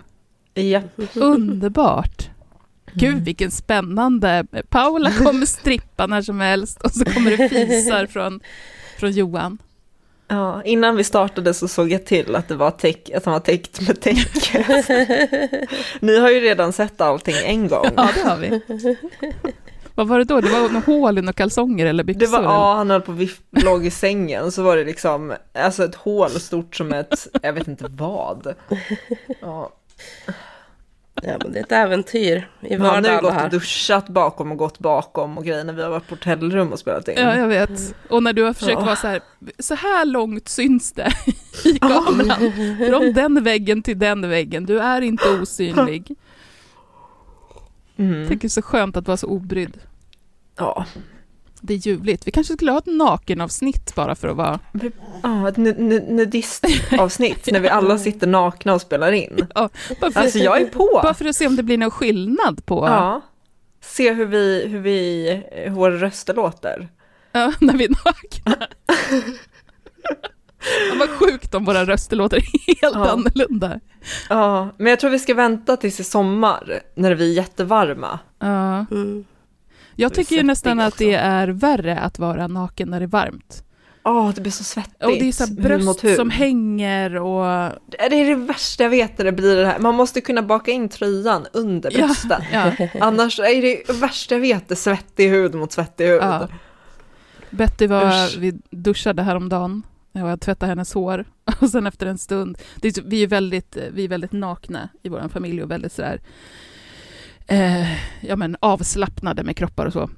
Ja. 0.54 0.82
Underbart! 1.14 2.30
Gud 2.92 3.24
vilken 3.24 3.50
spännande... 3.50 4.46
Paula 4.68 5.10
kommer 5.10 5.46
strippa 5.60 6.06
när 6.06 6.22
som 6.22 6.40
helst 6.40 6.80
och 6.82 6.90
så 6.90 7.04
kommer 7.04 7.30
det 7.36 7.48
fisar 7.48 8.06
från, 8.06 8.40
från 8.98 9.12
Johan. 9.12 9.58
Ja, 10.28 10.62
innan 10.62 10.96
vi 10.96 11.04
startade 11.04 11.54
så 11.54 11.68
såg 11.68 11.92
jag 11.92 12.06
till 12.06 12.36
att, 12.36 12.48
det 12.48 12.54
var 12.54 12.70
täck, 12.70 13.10
att 13.10 13.24
han 13.24 13.32
var 13.32 13.40
täckt 13.40 13.80
med 13.88 14.00
täcke. 14.00 14.86
Ni 16.00 16.18
har 16.18 16.30
ju 16.30 16.40
redan 16.40 16.72
sett 16.72 17.00
allting 17.00 17.34
en 17.44 17.68
gång. 17.68 17.86
Ja, 17.96 18.08
det 18.14 18.28
har 18.28 18.36
vi. 18.36 18.60
Vad 19.94 20.08
var 20.08 20.18
det 20.18 20.24
då? 20.24 20.40
Det 20.40 20.48
var 20.48 20.68
något 20.68 20.84
hål 20.84 21.18
i 21.18 21.22
några 21.22 21.32
kalsonger 21.32 21.86
eller 21.86 22.04
byxor? 22.04 22.20
Det 22.20 22.26
var, 22.26 22.38
eller? 22.38 22.48
ja, 22.48 22.74
han 22.74 22.90
höll 22.90 23.00
på 23.00 23.12
viff, 23.12 23.40
låg 23.50 23.86
i 23.86 23.90
sängen, 23.90 24.52
så 24.52 24.62
var 24.62 24.76
det 24.76 24.84
liksom, 24.84 25.34
alltså 25.52 25.84
ett 25.84 25.94
hål 25.94 26.30
stort 26.30 26.76
som 26.76 26.92
ett, 26.92 27.26
jag 27.42 27.52
vet 27.52 27.68
inte 27.68 27.86
vad. 27.90 28.54
Ja. 29.40 29.72
Ja, 31.26 31.36
men 31.42 31.52
det 31.52 31.58
är 31.58 31.62
ett 31.62 31.72
äventyr 31.72 32.48
i 32.60 32.70
Men 32.78 32.80
han 32.80 32.88
har 32.90 32.96
ju 32.96 33.16
vardagen 33.16 33.34
gått 33.34 33.44
och 33.44 33.50
duschat 33.50 34.08
bakom 34.08 34.52
och 34.52 34.58
gått 34.58 34.78
bakom 34.78 35.38
och 35.38 35.44
grejer 35.44 35.64
när 35.64 35.72
vi 35.72 35.82
har 35.82 35.90
varit 35.90 36.08
på 36.08 36.14
hotellrum 36.14 36.72
och 36.72 36.78
spelat 36.78 37.08
in. 37.08 37.14
Ja, 37.18 37.36
jag 37.36 37.48
vet. 37.48 37.94
Och 38.08 38.22
när 38.22 38.32
du 38.32 38.42
har 38.42 38.52
försökt 38.52 38.78
Ja. 38.78 38.84
vara 38.84 38.96
så 38.96 39.06
här, 39.06 39.20
så 39.58 39.74
här 39.74 40.04
långt 40.04 40.48
syns 40.48 40.92
det 40.92 41.12
i 41.64 41.78
kameran. 41.78 42.52
Från 42.90 43.12
den 43.12 43.44
väggen 43.44 43.82
till 43.82 43.98
den 43.98 44.28
väggen. 44.28 44.66
Du 44.66 44.80
är 44.80 45.00
inte 45.00 45.28
osynlig. 45.40 46.14
Mm. 47.96 48.20
Jag 48.20 48.28
tycker 48.28 48.40
det 48.40 48.46
är 48.46 48.48
så 48.48 48.62
skönt 48.62 48.96
att 48.96 49.06
vara 49.06 49.16
så 49.16 49.26
obrydd. 49.26 49.78
Ja. 50.56 50.84
Det 51.66 51.74
är 51.74 51.78
ljuvligt. 51.78 52.26
Vi 52.26 52.30
kanske 52.30 52.54
skulle 52.54 52.70
ha 52.70 52.78
ett 52.78 52.86
nakenavsnitt 52.86 53.94
bara 53.94 54.14
för 54.14 54.28
att 54.28 54.36
vara... 54.36 54.58
Ja, 55.22 55.48
ett 55.48 55.56
nu- 55.56 55.74
nu- 55.78 56.06
nudistavsnitt 56.12 57.48
när 57.52 57.60
vi 57.60 57.68
alla 57.68 57.98
sitter 57.98 58.26
nakna 58.26 58.74
och 58.74 58.80
spelar 58.80 59.12
in. 59.12 59.46
Ja, 59.54 59.68
bara, 60.00 60.10
för, 60.10 60.20
Alltså 60.20 60.38
jag 60.38 60.60
är 60.60 60.66
på! 60.66 61.00
bara 61.02 61.14
för 61.14 61.24
att 61.24 61.36
se 61.36 61.46
om 61.46 61.56
det 61.56 61.62
blir 61.62 61.78
någon 61.78 61.90
skillnad 61.90 62.66
på 62.66 62.86
Ja. 62.88 63.20
Se 63.80 64.12
hur 64.12 64.26
vi, 64.26 64.66
hur 64.68 64.80
vi, 64.80 65.42
hur 65.52 65.70
våra 65.70 65.94
röster 65.96 66.34
låter. 66.34 66.88
ja, 67.32 67.52
när 67.60 67.74
vi 67.76 67.84
är 67.84 67.90
nakna. 68.04 68.66
Ja, 70.90 70.94
vad 70.98 71.08
sjukt 71.08 71.54
om 71.54 71.64
våra 71.64 71.84
röster 71.84 72.16
låter 72.16 72.36
helt 72.66 72.94
Ja. 72.94 73.10
annorlunda. 73.10 73.80
Ja, 74.28 74.68
men 74.76 74.86
jag 74.90 75.00
tror 75.00 75.10
vi 75.10 75.18
ska 75.18 75.34
vänta 75.34 75.76
tills 75.76 76.00
i 76.00 76.04
sommar 76.04 76.80
när 76.94 77.14
vi 77.14 77.30
är 77.30 77.36
jättevarma. 77.36 78.18
Ja. 78.38 78.86
Mm. 78.90 79.24
Jag 79.96 80.14
tycker 80.14 80.36
ju 80.36 80.42
nästan 80.42 80.80
att 80.80 80.98
det 80.98 81.14
är 81.14 81.48
värre 81.48 81.98
att 81.98 82.18
vara 82.18 82.46
naken 82.46 82.90
när 82.90 83.00
det 83.00 83.04
är 83.04 83.08
varmt. 83.08 83.64
Åh, 84.06 84.30
det 84.34 84.40
blir 84.40 84.52
så 84.52 84.64
svettigt. 84.64 85.04
Och 85.04 85.10
det 85.10 85.28
är 85.28 85.32
så 85.32 85.52
bröst 85.54 86.04
hud. 86.04 86.16
som 86.16 86.30
hänger 86.30 87.16
och... 87.16 87.72
Det 87.86 88.20
är 88.20 88.24
det 88.28 88.34
värsta 88.34 88.82
jag 88.82 88.90
vet 88.90 89.18
när 89.18 89.24
det 89.24 89.32
blir 89.32 89.56
det 89.56 89.66
här. 89.66 89.78
Man 89.78 89.94
måste 89.94 90.20
kunna 90.20 90.42
baka 90.42 90.70
in 90.70 90.88
tröjan 90.88 91.46
under 91.52 91.90
Ja, 91.98 92.06
brösten. 92.06 92.42
ja. 92.52 92.72
Annars 93.00 93.38
är 93.40 93.62
det 93.62 93.92
värsta 94.00 94.34
jag 94.34 94.40
vet, 94.40 94.68
det 94.68 94.76
svettig 94.76 95.30
hud 95.30 95.54
mot 95.54 95.72
svettig 95.72 96.06
hud. 96.06 96.22
Ja. 96.22 96.48
Betty 97.50 97.86
var, 97.86 98.06
Usch. 98.26 98.36
vi 98.38 98.52
duschade 98.70 99.22
häromdagen 99.22 99.82
och 100.12 100.20
jag 100.20 100.40
tvättade 100.40 100.68
hennes 100.70 100.94
hår. 100.94 101.24
Och 101.60 101.70
sen 101.70 101.86
efter 101.86 102.06
en 102.06 102.18
stund, 102.18 102.58
är, 102.82 102.90
så- 102.90 103.02
vi 103.06 103.22
är 103.22 103.26
väldigt, 103.26 103.76
vi 103.92 104.04
är 104.04 104.08
väldigt 104.08 104.32
nakna 104.32 104.88
i 105.02 105.08
vår 105.08 105.28
familj 105.28 105.62
och 105.62 105.70
väldigt 105.70 105.92
sådär, 105.92 106.20
eh, 107.46 107.92
ja 108.20 108.36
men 108.36 108.56
avslappnade 108.60 109.42
med 109.42 109.56
kroppar 109.56 109.86
och 109.86 109.92
så. 109.92 110.10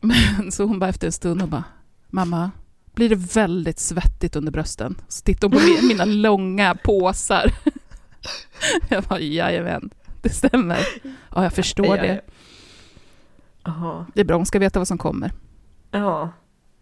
Men 0.00 0.52
så 0.52 0.64
hon 0.64 0.78
bara 0.78 0.90
efter 0.90 1.06
en 1.06 1.12
stund 1.12 1.42
och 1.42 1.48
bara, 1.48 1.64
mamma, 2.10 2.50
blir 2.94 3.08
det 3.08 3.16
väldigt 3.34 3.78
svettigt 3.78 4.36
under 4.36 4.52
brösten? 4.52 4.96
Så 5.08 5.22
tittar 5.24 5.48
hon 5.48 5.52
på 5.58 5.64
mi- 5.64 5.88
mina 5.88 6.04
långa 6.04 6.74
påsar. 6.74 7.52
Jag 8.88 9.02
bara, 9.04 9.20
jajamän, 9.20 9.90
det 10.22 10.28
stämmer. 10.30 10.78
Ja, 11.34 11.42
jag 11.42 11.52
förstår 11.52 11.96
det. 11.96 12.20
Jaha. 13.64 14.06
Det 14.14 14.20
är 14.20 14.24
bra, 14.24 14.36
hon 14.36 14.46
ska 14.46 14.58
veta 14.58 14.80
vad 14.80 14.88
som 14.88 14.98
kommer. 14.98 15.32
Ja. 15.90 16.30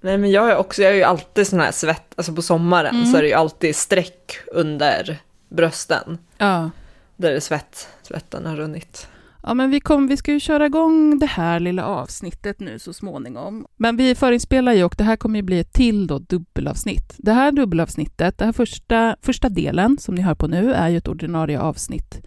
Nej 0.00 0.18
men 0.18 0.30
jag 0.30 0.50
är 0.50 0.56
också, 0.56 0.82
jag 0.82 0.92
är 0.92 0.96
ju 0.96 1.02
alltid 1.02 1.46
sån 1.46 1.60
här 1.60 1.72
svett, 1.72 2.12
alltså 2.16 2.32
på 2.34 2.42
sommaren 2.42 2.94
Mm. 2.96 3.06
så 3.12 3.16
är 3.18 3.22
det 3.22 3.28
ju 3.28 3.34
alltid 3.34 3.76
streck 3.76 4.38
under 4.52 5.18
brösten. 5.48 6.18
Ja. 6.38 6.70
Där 7.16 7.32
det 7.32 7.40
svett, 7.40 7.88
svetten 8.02 8.46
har 8.46 8.56
runnit. 8.56 9.08
Ja, 9.42 9.54
men 9.54 9.70
vi, 9.70 9.80
kom, 9.80 10.06
vi 10.06 10.16
ska 10.16 10.32
ju 10.32 10.40
köra 10.40 10.66
igång 10.66 11.18
det 11.18 11.26
här 11.26 11.60
lilla 11.60 11.86
avsnittet 11.86 12.60
nu 12.60 12.78
så 12.78 12.92
småningom. 12.92 13.66
Men 13.76 13.96
vi 13.96 14.14
förinspelar 14.14 14.72
ju 14.72 14.84
och 14.84 14.94
det 14.98 15.04
här 15.04 15.16
kommer 15.16 15.38
ju 15.38 15.42
bli 15.42 15.58
ett 15.58 15.72
till 15.72 16.06
då 16.06 16.18
dubbelavsnitt. 16.18 17.14
Det 17.16 17.32
här 17.32 17.52
dubbelavsnittet, 17.52 18.38
den 18.38 18.48
här 18.48 18.52
första, 18.52 19.16
första 19.22 19.48
delen 19.48 19.98
som 19.98 20.14
ni 20.14 20.22
hör 20.22 20.34
på 20.34 20.46
nu 20.46 20.72
är 20.72 20.88
ju 20.88 20.96
ett 20.96 21.08
ordinarie 21.08 21.60
avsnitt 21.60 22.22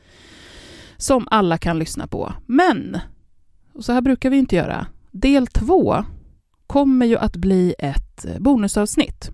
som 0.98 1.28
alla 1.32 1.58
kan 1.58 1.80
lyssna 1.80 2.08
på. 2.08 2.34
Men, 2.46 2.98
och 3.74 3.86
så 3.86 3.92
här 3.94 4.02
brukar 4.02 4.30
vi 4.30 4.38
inte 4.38 4.56
göra, 4.56 4.88
del 5.12 5.48
två 5.48 6.04
kommer 6.68 7.06
ju 7.06 7.18
att 7.18 7.36
bli 7.36 7.76
ett 7.80 8.26
bonusavsnitt. 8.40 9.32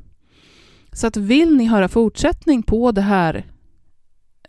Så 0.94 1.08
att 1.08 1.18
vill 1.18 1.56
ni 1.56 1.66
höra 1.66 1.88
fortsättning 1.88 2.64
på 2.64 2.92
det 2.92 3.02
här 3.02 3.46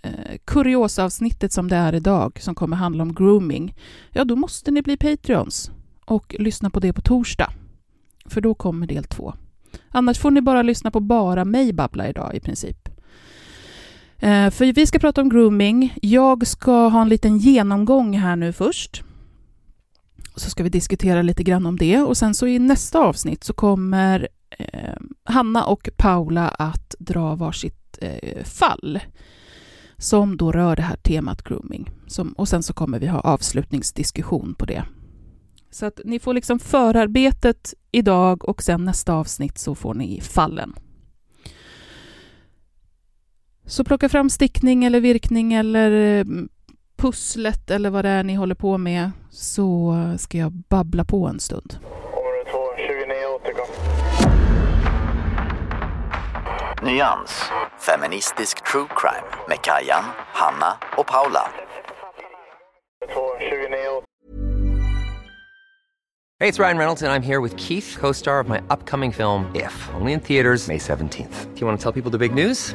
eh, 0.02 0.38
kuriosavsnittet 0.44 1.52
som 1.52 1.68
det 1.68 1.76
är 1.76 1.94
idag, 1.94 2.38
som 2.42 2.54
kommer 2.54 2.76
handla 2.76 3.02
om 3.02 3.14
grooming, 3.14 3.74
ja 4.10 4.24
då 4.24 4.36
måste 4.36 4.70
ni 4.70 4.82
bli 4.82 4.96
Patreons 4.96 5.70
och 6.04 6.36
lyssna 6.38 6.70
på 6.70 6.80
det 6.80 6.92
på 6.92 7.00
torsdag. 7.00 7.52
För 8.26 8.40
då 8.40 8.54
kommer 8.54 8.86
del 8.86 9.04
två. 9.04 9.34
Annars 9.88 10.18
får 10.18 10.30
ni 10.30 10.40
bara 10.40 10.62
lyssna 10.62 10.90
på 10.90 11.00
bara 11.00 11.44
mig 11.44 11.72
babbla 11.72 12.08
idag 12.08 12.34
i 12.34 12.40
princip. 12.40 12.88
Eh, 14.18 14.50
för 14.50 14.72
vi 14.72 14.86
ska 14.86 14.98
prata 14.98 15.20
om 15.20 15.28
grooming. 15.28 15.94
Jag 16.02 16.46
ska 16.46 16.88
ha 16.88 17.02
en 17.02 17.08
liten 17.08 17.38
genomgång 17.38 18.18
här 18.18 18.36
nu 18.36 18.52
först. 18.52 19.02
Så 20.36 20.50
ska 20.50 20.62
vi 20.62 20.68
diskutera 20.68 21.22
lite 21.22 21.42
grann 21.42 21.66
om 21.66 21.76
det 21.76 21.98
och 21.98 22.16
sen 22.16 22.34
så 22.34 22.46
i 22.46 22.58
nästa 22.58 22.98
avsnitt 22.98 23.44
så 23.44 23.52
kommer 23.52 24.28
eh, 24.58 24.94
Hanna 25.24 25.64
och 25.64 25.88
Paula 25.96 26.48
att 26.48 26.94
dra 26.98 27.34
varsitt 27.34 27.98
eh, 28.00 28.44
fall 28.44 29.00
som 30.02 30.36
då 30.36 30.52
rör 30.52 30.76
det 30.76 30.82
här 30.82 30.96
temat 30.96 31.42
grooming. 31.42 31.90
Som, 32.06 32.32
och 32.32 32.48
sen 32.48 32.62
så 32.62 32.72
kommer 32.72 32.98
vi 32.98 33.06
ha 33.06 33.20
avslutningsdiskussion 33.20 34.54
på 34.54 34.66
det. 34.66 34.84
Så 35.70 35.86
att 35.86 36.00
ni 36.04 36.18
får 36.18 36.34
liksom 36.34 36.58
förarbetet 36.58 37.74
idag 37.92 38.48
och 38.48 38.62
sen 38.62 38.84
nästa 38.84 39.14
avsnitt 39.14 39.58
så 39.58 39.74
får 39.74 39.94
ni 39.94 40.20
fallen. 40.20 40.74
Så 43.66 43.84
plocka 43.84 44.08
fram 44.08 44.30
stickning 44.30 44.84
eller 44.84 45.00
virkning 45.00 45.52
eller 45.52 46.18
eh, 46.18 46.24
pusslet 46.96 47.70
eller 47.70 47.90
vad 47.90 48.04
det 48.04 48.08
är 48.08 48.24
ni 48.24 48.34
håller 48.34 48.54
på 48.54 48.78
med 48.78 49.10
så 49.30 49.94
ska 50.18 50.38
jag 50.38 50.52
babbla 50.52 51.04
på 51.04 51.26
en 51.26 51.40
stund. 51.40 51.76
Nyans. 56.82 57.30
Feministisk 57.78 58.64
true 58.64 58.88
crime 58.96 59.26
med 59.48 59.62
Kajan, 59.62 60.04
Hanna 60.32 60.76
och 60.98 61.06
Paula. 61.06 61.48
Hey, 66.40 66.48
it's 66.48 66.58
Ryan 66.58 66.78
Reynolds, 66.78 67.02
and 67.02 67.12
I'm 67.12 67.22
here 67.22 67.40
with 67.40 67.56
Keith, 67.56 67.96
co 68.00 68.12
star 68.12 68.40
of 68.40 68.48
my 68.48 68.60
upcoming 68.68 69.12
film, 69.12 69.46
If, 69.54 69.90
only 69.94 70.12
in 70.12 70.20
theaters, 70.20 70.68
May 70.68 70.78
17th. 70.78 71.54
Do 71.54 71.60
you 71.60 71.66
want 71.66 71.78
to 71.78 71.82
tell 71.82 71.92
people 71.92 72.10
the 72.10 72.18
big 72.18 72.34
news? 72.34 72.74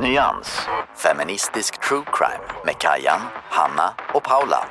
Nyans. 0.00 0.48
Feministisk 0.96 1.80
true 1.88 2.04
crime 2.04 2.44
med 2.66 2.74
Kajan, 2.78 3.20
Hanna 3.50 3.94
och 4.14 4.22
Paula. 4.22 4.64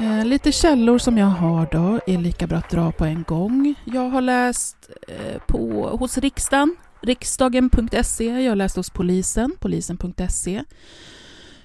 Eh, 0.00 0.24
lite 0.24 0.52
källor 0.52 0.98
som 0.98 1.18
jag 1.18 1.26
har 1.26 1.68
då 1.72 2.00
är 2.06 2.18
lika 2.18 2.46
bra 2.46 2.58
att 2.58 2.70
dra 2.70 2.92
på 2.92 3.04
en 3.04 3.22
gång. 3.22 3.74
Jag 3.84 4.10
har 4.10 4.20
läst 4.20 4.90
eh, 5.08 5.42
på, 5.46 5.88
hos 6.00 6.18
riksdagen, 6.18 6.76
riksdagen.se. 7.02 8.24
Jag 8.24 8.50
har 8.50 8.56
läst 8.56 8.76
hos 8.76 8.90
polisen, 8.90 9.56
polisen.se. 9.60 10.64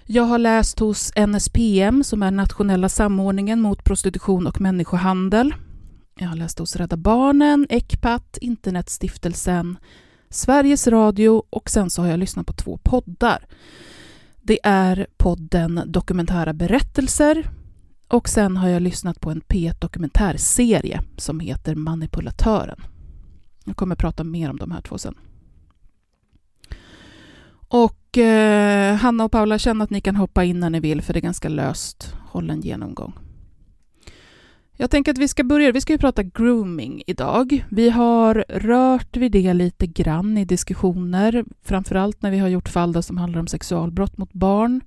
Jag 0.05 0.23
har 0.23 0.37
läst 0.37 0.79
hos 0.79 1.11
NSPM 1.15 2.03
som 2.03 2.23
är 2.23 2.31
nationella 2.31 2.89
samordningen 2.89 3.61
mot 3.61 3.83
prostitution 3.83 4.47
och 4.47 4.61
människohandel. 4.61 5.53
Jag 6.19 6.27
har 6.27 6.35
läst 6.35 6.59
hos 6.59 6.75
Rädda 6.75 6.97
Barnen, 6.97 7.67
Ecpat, 7.69 8.37
Internetstiftelsen, 8.41 9.77
Sveriges 10.35 10.87
Radio 10.87 11.43
och 11.49 11.69
sen 11.69 11.89
så 11.89 12.01
har 12.01 12.09
jag 12.09 12.19
lyssnat 12.19 12.47
på 12.47 12.53
två 12.53 12.77
poddar. 12.83 13.47
Det 14.41 14.59
är 14.63 15.07
podden 15.17 15.81
Dokumentära 15.85 16.53
berättelser 16.53 17.49
och 18.07 18.29
sen 18.29 18.57
har 18.57 18.69
jag 18.69 18.81
lyssnat 18.81 19.19
på 19.19 19.31
en 19.31 19.41
P1 19.41 19.79
dokumentärserie 19.79 21.01
som 21.17 21.39
heter 21.39 21.75
Manipulatören. 21.75 22.83
Jag 23.65 23.75
kommer 23.75 23.95
prata 23.95 24.23
mer 24.23 24.49
om 24.49 24.57
de 24.57 24.71
här 24.71 24.81
två 24.81 24.97
sen. 24.97 25.15
Och 27.67 28.17
eh, 28.17 28.95
Hanna 28.95 29.23
och 29.23 29.31
Paula 29.31 29.59
känner 29.59 29.83
att 29.83 29.89
ni 29.89 30.01
kan 30.01 30.15
hoppa 30.15 30.43
in 30.43 30.59
när 30.59 30.69
ni 30.69 30.79
vill 30.79 31.01
för 31.01 31.13
det 31.13 31.19
är 31.19 31.21
ganska 31.21 31.49
löst 31.49 32.13
hållen 32.21 32.61
genomgång. 32.61 33.24
Jag 34.77 34.91
tänker 34.91 35.11
att 35.11 35.17
vi 35.17 35.27
ska 35.27 35.43
börja, 35.43 35.71
vi 35.71 35.81
ska 35.81 35.93
ju 35.93 35.99
prata 35.99 36.23
grooming 36.23 37.03
idag. 37.07 37.65
Vi 37.69 37.89
har 37.89 38.45
rört 38.49 39.17
vid 39.17 39.31
det 39.31 39.53
lite 39.53 39.87
grann 39.87 40.37
i 40.37 40.45
diskussioner, 40.45 41.45
framförallt 41.63 42.21
när 42.21 42.31
vi 42.31 42.37
har 42.37 42.47
gjort 42.47 42.69
fall 42.69 43.03
som 43.03 43.17
handlar 43.17 43.39
om 43.39 43.47
sexualbrott 43.47 44.17
mot 44.17 44.33
barn. 44.33 44.81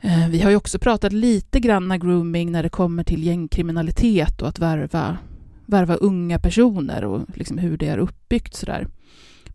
Eh, 0.00 0.28
vi 0.28 0.40
har 0.40 0.50
ju 0.50 0.56
också 0.56 0.78
pratat 0.78 1.12
lite 1.12 1.60
grann 1.60 1.90
om 1.90 1.98
grooming 1.98 2.52
när 2.52 2.62
det 2.62 2.68
kommer 2.68 3.04
till 3.04 3.24
gängkriminalitet 3.24 4.42
och 4.42 4.48
att 4.48 4.58
värva, 4.58 5.18
värva 5.66 5.94
unga 5.94 6.38
personer 6.38 7.04
och 7.04 7.22
liksom 7.34 7.58
hur 7.58 7.76
det 7.76 7.86
är 7.86 7.98
uppbyggt 7.98 8.54
sådär. 8.54 8.88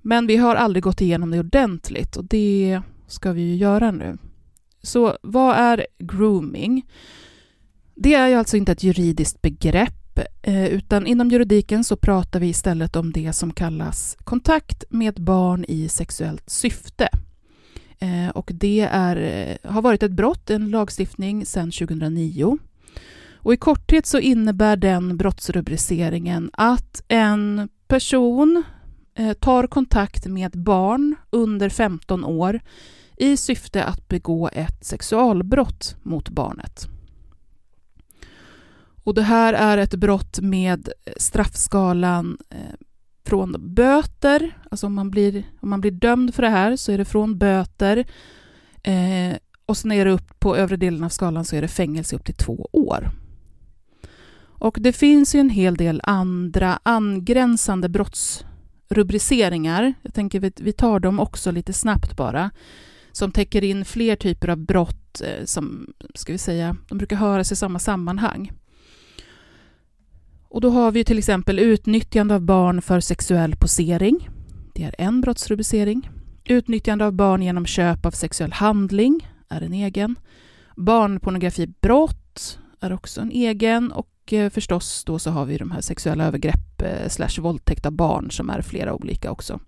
Men 0.02 0.28
vi 0.28 0.38
har 0.38 0.56
aldrig 0.56 0.84
gått 0.84 1.02
igenom 1.02 1.32
det 1.32 1.40
ordentligt 1.40 2.18
och 2.18 2.26
det 2.26 2.82
ska 3.08 3.32
vi 3.32 3.42
ju 3.42 3.56
göra 3.56 3.92
nu. 3.92 4.18
Så 4.82 5.18
vad 5.22 5.56
är 5.56 5.88
grooming? 6.00 6.86
Det 8.04 8.14
är 8.14 8.28
ju 8.28 8.36
alltså 8.36 8.58
inte 8.58 8.72
ett 8.72 8.84
juridiskt 8.84 9.42
begrepp 9.42 10.20
eh, 10.42 10.66
utan 10.66 11.08
inom 11.08 11.30
juridiken 11.30 11.84
så 11.84 11.96
pratar 11.96 12.40
vi 12.40 12.48
istället 12.48 12.96
om 12.96 13.12
det 13.12 13.34
som 13.34 13.54
kallas 13.54 14.18
kontakt 14.24 14.84
med 14.90 15.22
barn 15.22 15.66
i 15.68 15.90
sexuellt 15.90 16.50
syfte. 16.50 17.10
Eh, 18.00 18.30
och 18.30 18.52
det 18.54 18.80
är, 18.92 19.16
eh, 19.16 19.72
har 19.72 19.82
varit 19.82 20.04
ett 20.04 20.12
brott, 20.12 20.50
en 20.50 20.70
lagstiftning, 20.70 21.46
sedan 21.46 21.72
2009. 21.72 22.58
Och 23.36 23.54
I 23.54 23.58
korthet 23.58 24.06
så 24.06 24.20
innebär 24.20 24.76
den 24.76 25.18
brottsrubriceringen 25.18 26.50
att 26.54 27.04
en 27.08 27.70
person 27.88 28.64
tar 29.40 29.68
kontakt 29.68 30.28
med 30.28 30.52
barn 30.52 31.16
under 31.30 31.70
15 31.70 32.26
år 32.26 32.62
i 33.18 33.38
syfte 33.38 33.84
att 33.84 34.08
begå 34.08 34.50
ett 34.54 34.86
sexualbrott 34.86 35.96
mot 36.04 36.30
barnet. 36.30 36.88
Och 39.04 39.14
det 39.14 39.22
här 39.22 39.54
är 39.54 39.78
ett 39.78 39.96
brott 39.96 40.40
med 40.40 40.90
straffskalan 41.18 42.38
eh, 42.50 42.58
från 43.26 43.56
böter, 43.60 44.58
alltså 44.72 44.88
om 44.88 44.94
man, 44.94 45.12
blir, 45.12 45.44
om 45.60 45.70
man 45.70 45.82
blir 45.82 45.92
dömd 45.92 46.36
för 46.36 46.44
det 46.44 46.50
här 46.50 46.76
så 46.76 46.92
är 46.92 46.98
det 46.98 47.06
från 47.06 47.38
böter 47.38 47.98
eh, 48.84 49.38
och 49.66 49.78
sen 49.78 49.92
är 49.92 50.06
det 50.06 50.12
upp 50.12 50.40
på 50.40 50.58
övre 50.58 50.78
delen 50.78 51.04
av 51.04 51.10
skalan 51.10 51.46
så 51.46 51.56
är 51.56 51.62
det 51.62 51.68
fängelse 51.68 52.16
upp 52.16 52.26
till 52.26 52.36
två 52.36 52.70
år. 52.72 53.12
Och 54.62 54.78
det 54.80 54.94
finns 54.94 55.36
ju 55.36 55.40
en 55.40 55.50
hel 55.50 55.76
del 55.76 56.02
andra 56.04 56.80
angränsande 56.84 57.90
brottsrubriceringar. 57.90 59.94
Jag 60.02 60.14
tänker 60.14 60.40
vi, 60.40 60.52
vi 60.56 60.74
tar 60.74 61.00
dem 61.00 61.20
också 61.20 61.52
lite 61.52 61.74
snabbt 61.74 62.18
bara. 62.18 62.52
Som 63.12 63.32
täcker 63.32 63.64
in 63.64 63.86
fler 63.86 64.16
typer 64.16 64.48
av 64.48 64.58
brott 64.58 65.22
eh, 65.22 65.46
som, 65.46 65.94
ska 66.16 66.32
vi 66.32 66.38
säga, 66.38 66.78
de 66.90 66.98
brukar 66.98 67.16
höras 67.16 67.52
i 67.52 67.56
samma 67.56 67.80
sammanhang. 67.80 68.52
Och 70.52 70.62
då 70.62 70.70
har 70.70 70.92
vi 70.92 71.04
till 71.04 71.18
exempel 71.18 71.60
utnyttjande 71.60 72.36
av 72.36 72.42
barn 72.42 72.82
för 72.82 73.00
sexuell 73.00 73.56
posering. 73.56 74.30
Det 74.74 74.84
är 74.84 74.96
en 74.98 75.22
brottsrubricering. 75.22 76.10
Utnyttjande 76.46 77.06
av 77.06 77.14
barn 77.14 77.42
genom 77.42 77.66
köp 77.66 78.06
av 78.06 78.12
sexuell 78.12 78.54
handling 78.54 79.28
är 79.50 79.62
en 79.62 79.74
egen. 79.74 80.16
Barnpornografibrott 80.76 82.60
är 82.80 82.94
också 82.94 83.22
en 83.22 83.32
egen 83.32 83.92
och 83.92 84.34
eh, 84.34 84.50
förstås 84.50 85.04
då 85.04 85.20
så 85.20 85.32
har 85.32 85.46
vi 85.46 85.58
de 85.58 85.72
här 85.72 85.82
sexuella 85.82 86.26
övergrepp 86.26 86.82
eh, 86.82 87.10
slash 87.10 87.42
våldtäkt 87.42 87.86
av 87.86 87.92
barn 87.92 88.32
som 88.32 88.50
är 88.50 88.62
flera 88.62 88.94
olika 88.94 89.32
också. 89.32 89.60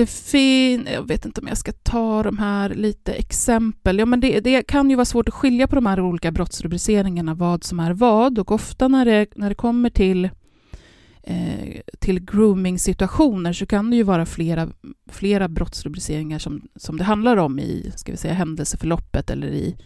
Det 0.00 0.06
fin 0.06 0.88
jag 0.92 1.08
vet 1.08 1.26
inte 1.26 1.40
om 1.40 1.48
jag 1.48 1.58
ska 1.58 1.72
ta 1.72 2.22
de 2.22 2.38
här 2.38 2.74
lite 2.74 3.12
exempel. 3.12 3.98
Ja, 3.98 4.06
men 4.06 4.20
det, 4.20 4.40
det, 4.40 4.62
kan 4.62 4.90
ju 4.90 4.96
vara 4.96 5.04
svårt 5.04 5.28
att 5.28 5.34
skilja 5.34 5.66
på 5.66 5.74
de 5.74 5.86
här 5.86 6.00
olika 6.00 6.30
brottsrubriceringarna, 6.30 7.34
vad 7.34 7.64
som 7.64 7.80
är 7.80 7.92
vad. 7.92 8.38
Och 8.38 8.52
ofta 8.52 8.88
när 8.88 9.04
det, 9.04 9.26
när 9.36 9.48
det 9.48 9.54
kommer 9.54 9.90
till, 9.90 10.24
eh, 11.22 11.80
till 11.98 12.20
grooming-situationer 12.20 13.52
så 13.52 13.66
kan 13.66 13.90
det 13.90 13.96
ju 13.96 14.02
vara 14.02 14.26
flera, 14.26 14.68
flera 15.10 15.48
brottsrubriceringar 15.48 16.38
som, 16.38 16.68
som 16.76 16.96
det 16.96 17.04
handlar 17.04 17.36
om 17.36 17.58
i 17.58 17.92
ska 17.96 18.12
vi 18.12 18.18
säga, 18.18 18.34
händelseförloppet 18.34 19.30
eller 19.30 19.48
i, 19.48 19.76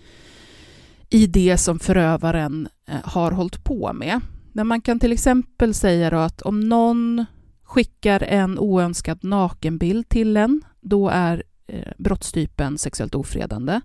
i 1.10 1.26
det 1.26 1.58
som 1.58 1.78
förövaren 1.78 2.68
eh, 2.88 2.94
har 3.04 3.32
hållit 3.32 3.64
på 3.64 3.92
med. 3.92 4.20
Men 4.52 4.66
man 4.66 4.80
kan 4.80 5.00
till 5.00 5.12
exempel 5.12 5.74
säga 5.74 6.10
då 6.10 6.16
att 6.16 6.42
om 6.42 6.60
någon 6.60 7.24
skickar 7.64 8.22
en 8.22 8.58
oönskad 8.58 9.24
nakenbild 9.24 10.08
till 10.08 10.36
en, 10.36 10.64
då 10.80 11.08
är 11.08 11.42
eh, 11.66 11.92
brottstypen 11.98 12.78
sexuellt 12.78 13.14
ofredande. 13.14 13.80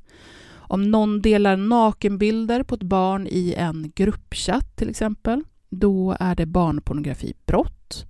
Om 0.51 0.91
någon 0.91 1.21
delar 1.21 1.57
nakenbilder 1.57 2.63
på 2.63 2.75
ett 2.75 2.83
barn 2.83 3.27
i 3.27 3.53
en 3.57 3.91
gruppchatt 3.95 4.75
till 4.75 4.89
exempel, 4.89 5.43
då 5.69 6.15
är 6.19 6.35
det 6.35 6.45
barnpornografibrott. 6.45 8.05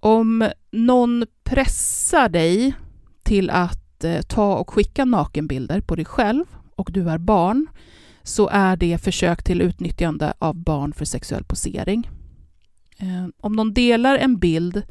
Om 0.00 0.48
någon 0.70 1.26
pressar 1.44 2.28
dig 2.28 2.74
till 3.22 3.50
att 3.50 4.04
eh, 4.04 4.20
ta 4.20 4.56
och 4.56 4.70
skicka 4.70 5.04
nakenbilder 5.04 5.80
på 5.80 5.94
dig 5.96 6.04
själv 6.04 6.44
och 6.76 6.92
du 6.92 7.10
är 7.10 7.18
barn, 7.18 7.66
så 8.22 8.48
är 8.48 8.76
det 8.76 8.98
försök 8.98 9.42
till 9.42 9.62
utnyttjande 9.62 10.32
av 10.38 10.54
barn 10.54 10.92
för 10.92 11.04
sexuell 11.04 11.44
posering. 11.44 12.10
Eh, 13.02 13.26
om 13.40 13.52
någon 13.52 13.74
delar 13.74 14.16
en 14.16 14.38
bild 14.38 14.82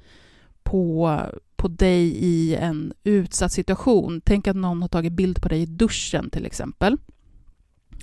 på, 0.64 1.20
på 1.56 1.68
dig 1.68 2.04
i 2.04 2.56
en 2.56 2.94
utsatt 3.04 3.52
situation, 3.52 4.22
tänk 4.26 4.48
att 4.48 4.56
någon 4.56 4.82
har 4.82 4.90
tagit 4.90 5.14
bild 5.14 5.42
på 5.42 5.50
dig 5.50 5.62
i 5.62 5.66
duschen 5.66 6.30
till 6.30 6.46
exempel, 6.46 6.98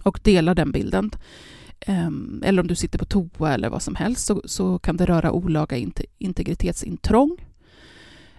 och 0.02 0.20
delar 0.22 0.54
den 0.54 0.72
bilden, 0.72 1.10
ehm, 1.80 2.42
eller 2.44 2.62
om 2.62 2.68
du 2.68 2.74
sitter 2.74 2.98
på 2.98 3.04
toa 3.04 3.54
eller 3.54 3.68
vad 3.68 3.82
som 3.82 3.94
helst, 3.94 4.26
så, 4.26 4.42
så 4.44 4.78
kan 4.78 4.96
det 4.96 5.06
röra 5.06 5.32
olaga 5.32 5.76
integritetsintrång. 6.18 7.36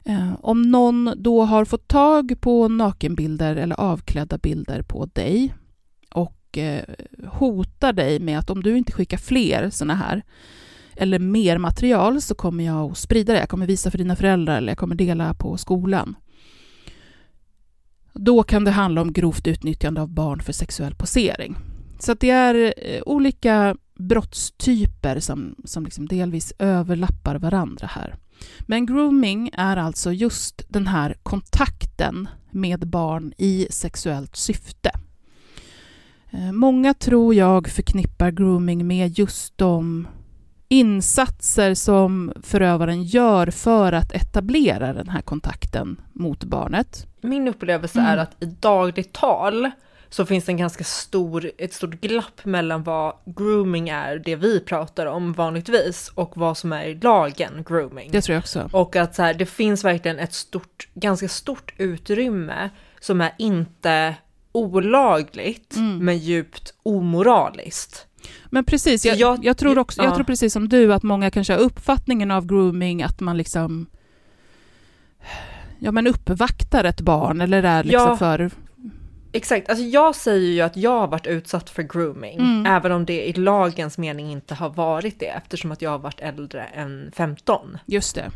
Ehm, 0.06 0.36
om 0.42 0.62
någon 0.62 1.14
då 1.18 1.44
har 1.44 1.66
fått 1.66 1.88
tag 1.88 2.42
på 2.42 2.68
nakenbilder 2.68 3.56
eller 3.56 3.80
avklädda 3.80 4.38
bilder 4.38 4.82
på 4.82 5.06
dig 5.06 5.54
och 6.10 6.58
eh, 6.58 6.84
hotar 7.28 7.94
dig 7.94 8.20
med 8.20 8.40
att 8.40 8.50
om 8.50 8.64
du 8.64 8.78
inte 8.78 8.92
skickar 8.92 9.18
fler 9.18 9.70
sådana 9.70 9.96
här 9.96 10.24
eller 11.00 11.20
mer 11.20 11.58
material 11.58 12.22
så 12.22 12.36
kommer 12.36 12.64
jag 12.64 12.92
att 12.92 12.98
sprida 12.98 13.34
det. 13.34 13.40
Jag 13.40 13.50
kommer 13.50 13.68
visa 13.68 13.92
för 13.92 13.98
dina 13.98 14.16
föräldrar 14.16 14.58
eller 14.58 14.72
jag 14.72 14.78
kommer 14.78 14.96
dela 14.96 15.34
på 15.34 15.58
skolan. 15.58 16.16
Då 18.14 18.44
kan 18.44 18.64
det 18.64 18.72
handla 18.72 19.02
om 19.02 19.14
grovt 19.14 19.48
utnyttjande 19.48 20.02
av 20.02 20.10
barn 20.10 20.40
för 20.40 20.54
sexuell 20.54 20.96
posering. 20.96 21.56
Så 22.00 22.14
det 22.14 22.30
är 22.30 22.74
eh, 22.78 23.02
olika 23.06 23.76
brottstyper 23.96 25.20
som, 25.20 25.56
som 25.66 25.84
liksom 25.84 26.08
delvis 26.08 26.54
överlappar 26.60 27.36
varandra 27.36 27.88
här. 27.88 28.16
Men 28.62 28.86
grooming 28.86 29.52
är 29.54 29.78
alltså 29.78 30.12
just 30.12 30.66
den 30.68 30.88
här 30.88 31.16
kontakten 31.24 32.28
med 32.52 32.88
barn 32.88 33.34
i 33.38 33.68
sexuellt 33.70 34.36
syfte. 34.36 34.92
Eh, 36.32 36.52
många 36.52 36.94
tror 36.94 37.36
jag 37.36 37.68
förknippar 37.68 38.32
grooming 38.32 38.88
med 38.88 39.20
just 39.20 39.58
de 39.58 40.08
insatser 40.70 41.74
som 41.74 42.34
förövaren 42.44 43.04
gör 43.04 43.48
för 43.48 43.94
att 43.94 44.12
etablera 44.12 44.94
den 44.94 45.10
här 45.10 45.22
kontakten 45.22 46.02
mot 46.14 46.44
barnet. 46.44 47.08
Min 47.22 47.48
upplevelse 47.48 48.00
mm. 48.00 48.12
är 48.12 48.18
att 48.18 48.44
i 48.44 48.46
dagligt 48.46 49.14
tal 49.14 49.72
så 50.10 50.26
finns 50.26 50.46
det 50.46 50.52
en 50.52 50.58
ganska 50.58 50.84
stor, 50.84 51.52
ett 51.58 51.74
stort 51.74 52.02
glapp 52.02 52.46
mellan 52.46 52.84
vad 52.84 53.14
grooming 53.26 53.90
är, 53.90 54.20
det 54.20 54.36
vi 54.36 54.60
pratar 54.60 55.06
om 55.06 55.34
vanligtvis, 55.34 56.12
och 56.16 56.38
vad 56.38 56.58
som 56.58 56.74
är 56.74 56.86
i 56.86 56.96
lagen 56.96 57.64
grooming. 57.68 58.12
Det 58.12 58.22
tror 58.22 58.34
jag 58.34 58.42
också. 58.42 58.70
Och 58.72 58.96
att 58.96 59.16
så 59.16 59.22
här, 59.22 59.34
det 59.34 59.46
finns 59.46 59.84
verkligen 59.84 60.20
ett 60.20 60.34
stort, 60.34 60.88
ganska 60.94 61.30
stort 61.30 61.74
utrymme 61.78 62.70
som 63.00 63.22
är 63.22 63.32
inte 63.38 64.16
olagligt, 64.52 65.76
mm. 65.76 66.06
men 66.06 66.18
djupt 66.18 66.74
omoraliskt. 66.84 68.06
Men 68.50 68.64
precis, 68.64 69.06
jag, 69.06 69.18
jag, 69.18 69.46
jag 69.46 69.58
tror 69.58 69.78
också, 69.78 70.04
jag 70.04 70.16
tror 70.16 70.26
precis 70.26 70.54
som 70.54 70.70
du 70.70 70.94
att 70.94 71.04
många 71.04 71.32
kanske 71.32 71.54
har 71.54 71.60
uppfattningen 71.60 72.32
av 72.32 72.46
grooming 72.46 73.04
att 73.04 73.20
man 73.20 73.38
liksom 73.38 73.88
ja 75.80 75.92
men 75.92 76.08
uppvaktar 76.08 76.84
ett 76.84 77.02
barn 77.02 77.42
eller 77.42 77.64
är 77.64 77.84
liksom 77.84 78.08
ja, 78.10 78.18
för... 78.18 78.52
Exakt, 79.32 79.70
alltså 79.70 79.86
jag 79.86 80.16
säger 80.16 80.52
ju 80.52 80.62
att 80.62 80.78
jag 80.78 81.00
har 81.00 81.08
varit 81.08 81.28
utsatt 81.28 81.70
för 81.70 81.84
grooming, 81.84 82.40
mm. 82.40 82.66
även 82.66 82.92
om 82.92 83.06
det 83.06 83.28
i 83.28 83.34
lagens 83.34 83.98
mening 83.98 84.32
inte 84.32 84.56
har 84.56 84.70
varit 84.70 85.20
det, 85.20 85.28
eftersom 85.28 85.72
att 85.72 85.82
jag 85.82 85.90
har 85.90 86.00
varit 86.00 86.20
äldre 86.20 86.64
än 86.64 87.12
15. 87.16 87.78
Just 87.86 88.16
det. 88.16 88.32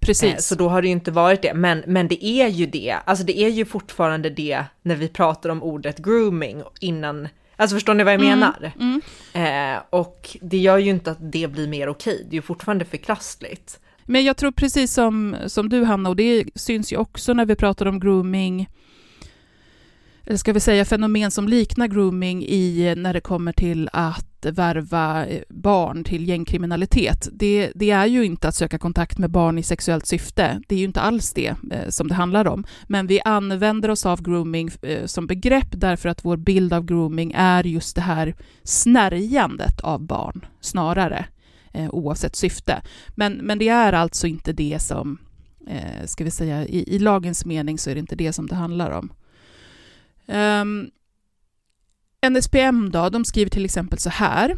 Precis. 0.00 0.34
Eh, 0.34 0.38
så 0.38 0.54
då 0.54 0.68
har 0.68 0.82
det 0.82 0.88
ju 0.88 0.92
inte 0.92 1.10
varit 1.10 1.42
det, 1.42 1.54
men, 1.54 1.82
men 1.86 2.08
det 2.08 2.26
är 2.26 2.48
ju 2.48 2.66
det, 2.66 2.96
alltså 3.04 3.24
det 3.24 3.38
är 3.38 3.48
ju 3.48 3.64
fortfarande 3.64 4.30
det 4.30 4.64
när 4.82 4.96
vi 4.96 5.08
pratar 5.08 5.50
om 5.50 5.62
ordet 5.62 5.98
grooming 5.98 6.62
innan 6.80 7.28
Alltså 7.62 7.76
förstår 7.76 7.94
ni 7.94 8.04
vad 8.04 8.12
jag 8.12 8.22
mm. 8.22 8.38
menar? 8.38 8.72
Mm. 8.80 9.76
Eh, 9.76 9.82
och 9.90 10.36
det 10.40 10.56
gör 10.56 10.78
ju 10.78 10.90
inte 10.90 11.10
att 11.10 11.32
det 11.32 11.48
blir 11.52 11.68
mer 11.68 11.88
okej, 11.88 12.26
det 12.30 12.34
är 12.34 12.38
ju 12.38 12.42
fortfarande 12.42 12.84
förkastligt. 12.84 13.80
Men 14.04 14.24
jag 14.24 14.36
tror 14.36 14.52
precis 14.52 14.94
som, 14.94 15.36
som 15.46 15.68
du 15.68 15.84
Hanna, 15.84 16.08
och 16.08 16.16
det 16.16 16.44
syns 16.54 16.92
ju 16.92 16.96
också 16.96 17.32
när 17.32 17.46
vi 17.46 17.56
pratar 17.56 17.86
om 17.86 18.00
grooming, 18.00 18.68
eller 20.24 20.36
ska 20.36 20.52
vi 20.52 20.60
säga 20.60 20.84
fenomen 20.84 21.30
som 21.30 21.48
liknar 21.48 21.88
grooming 21.88 22.44
i 22.44 22.94
när 22.96 23.12
det 23.12 23.20
kommer 23.20 23.52
till 23.52 23.88
att 23.92 24.46
värva 24.50 25.26
eh, 25.26 25.42
barn 25.48 26.04
till 26.04 26.28
gängkriminalitet. 26.28 27.28
Det, 27.32 27.72
det, 27.74 27.90
är 27.90 28.06
ju 28.06 28.24
inte 28.24 28.48
att 28.48 28.54
söka 28.54 28.78
kontakt 28.78 29.18
med 29.18 29.30
barn 29.30 29.58
i 29.58 29.62
sexuellt 29.62 30.06
syfte. 30.06 30.60
Det 30.68 30.74
är 30.74 30.78
ju 30.78 30.84
inte 30.84 31.00
alls 31.00 31.32
det 31.32 31.54
eh, 31.70 31.88
som 31.88 32.08
det 32.08 32.14
handlar 32.14 32.46
om. 32.46 32.64
Men 32.86 33.06
vi 33.06 33.20
använder 33.20 33.88
oss 33.88 34.06
av 34.06 34.22
grooming 34.22 34.70
eh, 34.82 35.06
som 35.06 35.26
begrepp 35.26 35.68
därför 35.70 36.08
att 36.08 36.24
vår 36.24 36.36
bild 36.36 36.72
av 36.72 36.84
grooming 36.84 37.32
är 37.36 37.64
just 37.64 37.96
det 37.96 38.02
här 38.02 38.34
snärjandet 38.62 39.80
av 39.80 40.02
barn 40.02 40.46
snarare, 40.60 41.24
eh, 41.72 41.90
oavsett 41.90 42.36
syfte. 42.36 42.82
Men, 43.08 43.32
men 43.32 43.58
det 43.58 43.68
är 43.68 43.92
alltså 43.92 44.26
inte 44.26 44.52
det 44.52 44.78
som, 44.82 45.18
eh, 45.68 46.06
ska 46.06 46.24
vi 46.24 46.30
säga, 46.30 46.66
i, 46.66 46.94
i 46.94 46.98
lagens 46.98 47.44
mening 47.44 47.78
så 47.78 47.90
är 47.90 47.94
det 47.94 48.00
inte 48.00 48.16
det 48.16 48.32
som 48.32 48.46
det 48.46 48.54
handlar 48.54 48.90
om. 48.90 49.12
Ehm, 50.26 50.90
um, 52.22 52.32
NSPM 52.32 52.90
då, 52.90 53.08
de 53.08 53.24
skriver 53.24 53.50
till 53.50 53.64
exempel 53.64 53.98
så 53.98 54.10
här. 54.10 54.56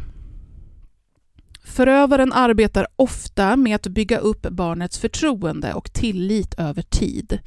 Förövaren 1.63 2.33
arbetar 2.33 2.87
ofta 2.95 3.55
med 3.55 3.75
att 3.75 3.87
bygga 3.87 4.17
upp 4.17 4.41
barnets 4.41 4.99
förtroende 4.99 5.73
och 5.73 5.93
tillit 5.93 6.53
över 6.53 6.81
tid. 6.81 7.39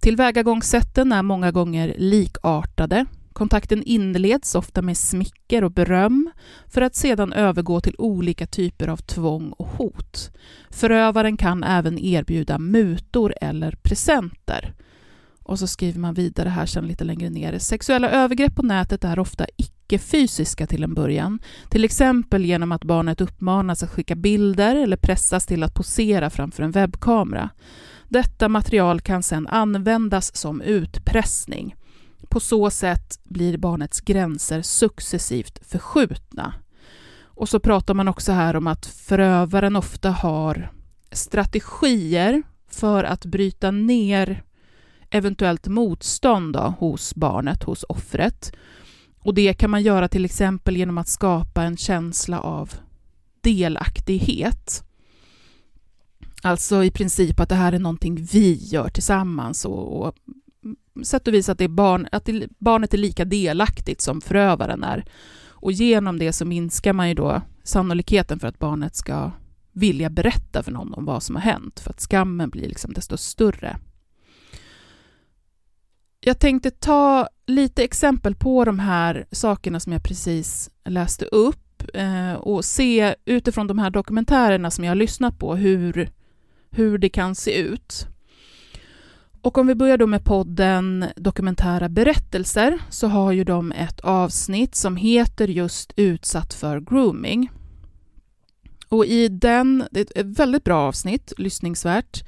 Tillvägagångssätten 0.00 1.12
är 1.12 1.22
många 1.22 1.52
gånger 1.52 1.94
likartade. 1.98 3.06
Kontakten 3.32 3.82
inleds 3.82 4.54
ofta 4.54 4.82
med 4.82 4.96
smicker 4.96 5.64
och 5.64 5.72
beröm 5.72 6.30
för 6.66 6.82
att 6.82 6.94
sedan 6.94 7.32
övergå 7.32 7.80
till 7.80 7.94
olika 7.98 8.46
typer 8.46 8.88
av 8.88 8.96
tvång 8.96 9.50
och 9.50 9.66
hot. 9.66 10.30
Förövaren 10.70 11.36
kan 11.36 11.64
även 11.64 11.98
erbjuda 11.98 12.58
mutor 12.58 13.34
eller 13.40 13.76
presenter. 13.82 14.74
Och 15.48 15.58
så 15.58 15.66
skriver 15.66 16.00
man 16.00 16.14
vidare 16.14 16.48
här 16.48 16.66
sen 16.66 16.86
lite 16.86 17.04
längre 17.04 17.30
ner. 17.30 17.58
Sexuella 17.58 18.10
övergrepp 18.10 18.54
på 18.54 18.62
nätet 18.62 19.04
är 19.04 19.18
ofta 19.18 19.46
icke-fysiska 19.56 20.66
till 20.66 20.82
en 20.82 20.94
början. 20.94 21.38
Till 21.70 21.84
exempel 21.84 22.44
genom 22.44 22.72
att 22.72 22.84
barnet 22.84 23.20
uppmanas 23.20 23.82
att 23.82 23.90
skicka 23.90 24.14
bilder 24.14 24.76
eller 24.76 24.96
pressas 24.96 25.46
till 25.46 25.62
att 25.62 25.74
posera 25.74 26.30
framför 26.30 26.62
en 26.62 26.70
webbkamera. 26.70 27.50
Detta 28.08 28.48
material 28.48 29.00
kan 29.00 29.22
sedan 29.22 29.46
användas 29.46 30.36
som 30.36 30.60
utpressning. 30.60 31.74
På 32.28 32.40
så 32.40 32.70
sätt 32.70 33.20
blir 33.24 33.58
barnets 33.58 34.00
gränser 34.00 34.62
successivt 34.62 35.58
förskjutna. 35.66 36.54
Och 37.22 37.48
så 37.48 37.60
pratar 37.60 37.94
man 37.94 38.08
också 38.08 38.32
här 38.32 38.56
om 38.56 38.66
att 38.66 38.86
förövaren 38.86 39.76
ofta 39.76 40.10
har 40.10 40.72
strategier 41.12 42.42
för 42.70 43.04
att 43.04 43.24
bryta 43.24 43.70
ner 43.70 44.42
eventuellt 45.16 45.66
motstånd 45.66 46.52
då, 46.52 46.74
hos 46.78 47.14
barnet, 47.14 47.62
hos 47.62 47.84
offret. 47.88 48.52
Och 49.18 49.34
det 49.34 49.54
kan 49.54 49.70
man 49.70 49.82
göra 49.82 50.08
till 50.08 50.24
exempel 50.24 50.76
genom 50.76 50.98
att 50.98 51.08
skapa 51.08 51.62
en 51.62 51.76
känsla 51.76 52.40
av 52.40 52.74
delaktighet. 53.40 54.82
Alltså 56.42 56.84
i 56.84 56.90
princip 56.90 57.40
att 57.40 57.48
det 57.48 57.54
här 57.54 57.72
är 57.72 57.78
någonting 57.78 58.28
vi 58.32 58.54
gör 58.54 58.88
tillsammans 58.88 59.64
och, 59.64 60.06
och 60.06 60.14
sätt 61.02 61.28
och 61.28 61.34
vis 61.34 61.48
att, 61.48 61.58
det 61.58 61.64
är 61.64 61.68
barn, 61.68 62.08
att 62.12 62.24
det, 62.24 62.48
barnet 62.58 62.94
är 62.94 62.98
lika 62.98 63.24
delaktigt 63.24 64.00
som 64.00 64.20
förövaren 64.20 64.84
är. 64.84 65.04
Och 65.48 65.72
genom 65.72 66.18
det 66.18 66.32
så 66.32 66.44
minskar 66.44 66.92
man 66.92 67.08
ju 67.08 67.14
då 67.14 67.42
sannolikheten 67.62 68.38
för 68.38 68.48
att 68.48 68.58
barnet 68.58 68.96
ska 68.96 69.30
vilja 69.72 70.10
berätta 70.10 70.62
för 70.62 70.72
någon 70.72 70.94
om 70.94 71.04
vad 71.04 71.22
som 71.22 71.36
har 71.36 71.42
hänt, 71.42 71.80
för 71.80 71.90
att 71.90 72.00
skammen 72.00 72.50
blir 72.50 72.68
liksom 72.68 72.92
desto 72.92 73.16
större. 73.16 73.76
Jag 76.28 76.38
tänkte 76.38 76.70
ta 76.70 77.28
lite 77.46 77.84
exempel 77.84 78.34
på 78.34 78.64
de 78.64 78.78
här 78.78 79.26
sakerna 79.30 79.80
som 79.80 79.92
jag 79.92 80.02
precis 80.02 80.70
läste 80.84 81.24
upp 81.24 81.82
eh, 81.94 82.32
och 82.32 82.64
se 82.64 83.14
utifrån 83.24 83.66
de 83.66 83.78
här 83.78 83.90
dokumentärerna 83.90 84.70
som 84.70 84.84
jag 84.84 84.90
har 84.90 84.96
lyssnat 84.96 85.38
på 85.38 85.56
hur, 85.56 86.10
hur 86.70 86.98
det 86.98 87.08
kan 87.08 87.34
se 87.34 87.58
ut. 87.58 88.06
Och 89.42 89.58
om 89.58 89.66
vi 89.66 89.74
börjar 89.74 89.98
då 89.98 90.06
med 90.06 90.24
podden 90.24 91.04
Dokumentära 91.16 91.88
berättelser 91.88 92.78
så 92.90 93.08
har 93.08 93.32
ju 93.32 93.44
de 93.44 93.72
ett 93.72 94.00
avsnitt 94.00 94.74
som 94.74 94.96
heter 94.96 95.48
just 95.48 95.92
Utsatt 95.96 96.54
för 96.54 96.80
grooming. 96.80 97.50
Och 98.88 99.06
i 99.06 99.28
den, 99.28 99.84
det 99.90 100.00
är 100.00 100.20
ett 100.20 100.38
väldigt 100.38 100.64
bra 100.64 100.88
avsnitt, 100.88 101.32
lyssningsvärt. 101.38 102.24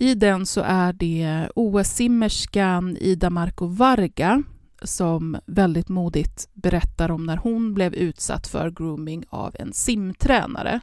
I 0.00 0.14
den 0.14 0.46
så 0.46 0.60
är 0.60 0.92
det 0.92 1.48
OS-simmerskan 1.54 2.96
Ida 3.00 3.30
Marco 3.30 3.66
Varga 3.66 4.42
som 4.82 5.36
väldigt 5.46 5.88
modigt 5.88 6.48
berättar 6.52 7.10
om 7.10 7.26
när 7.26 7.36
hon 7.36 7.74
blev 7.74 7.94
utsatt 7.94 8.46
för 8.46 8.70
grooming 8.70 9.24
av 9.28 9.56
en 9.58 9.72
simtränare. 9.72 10.80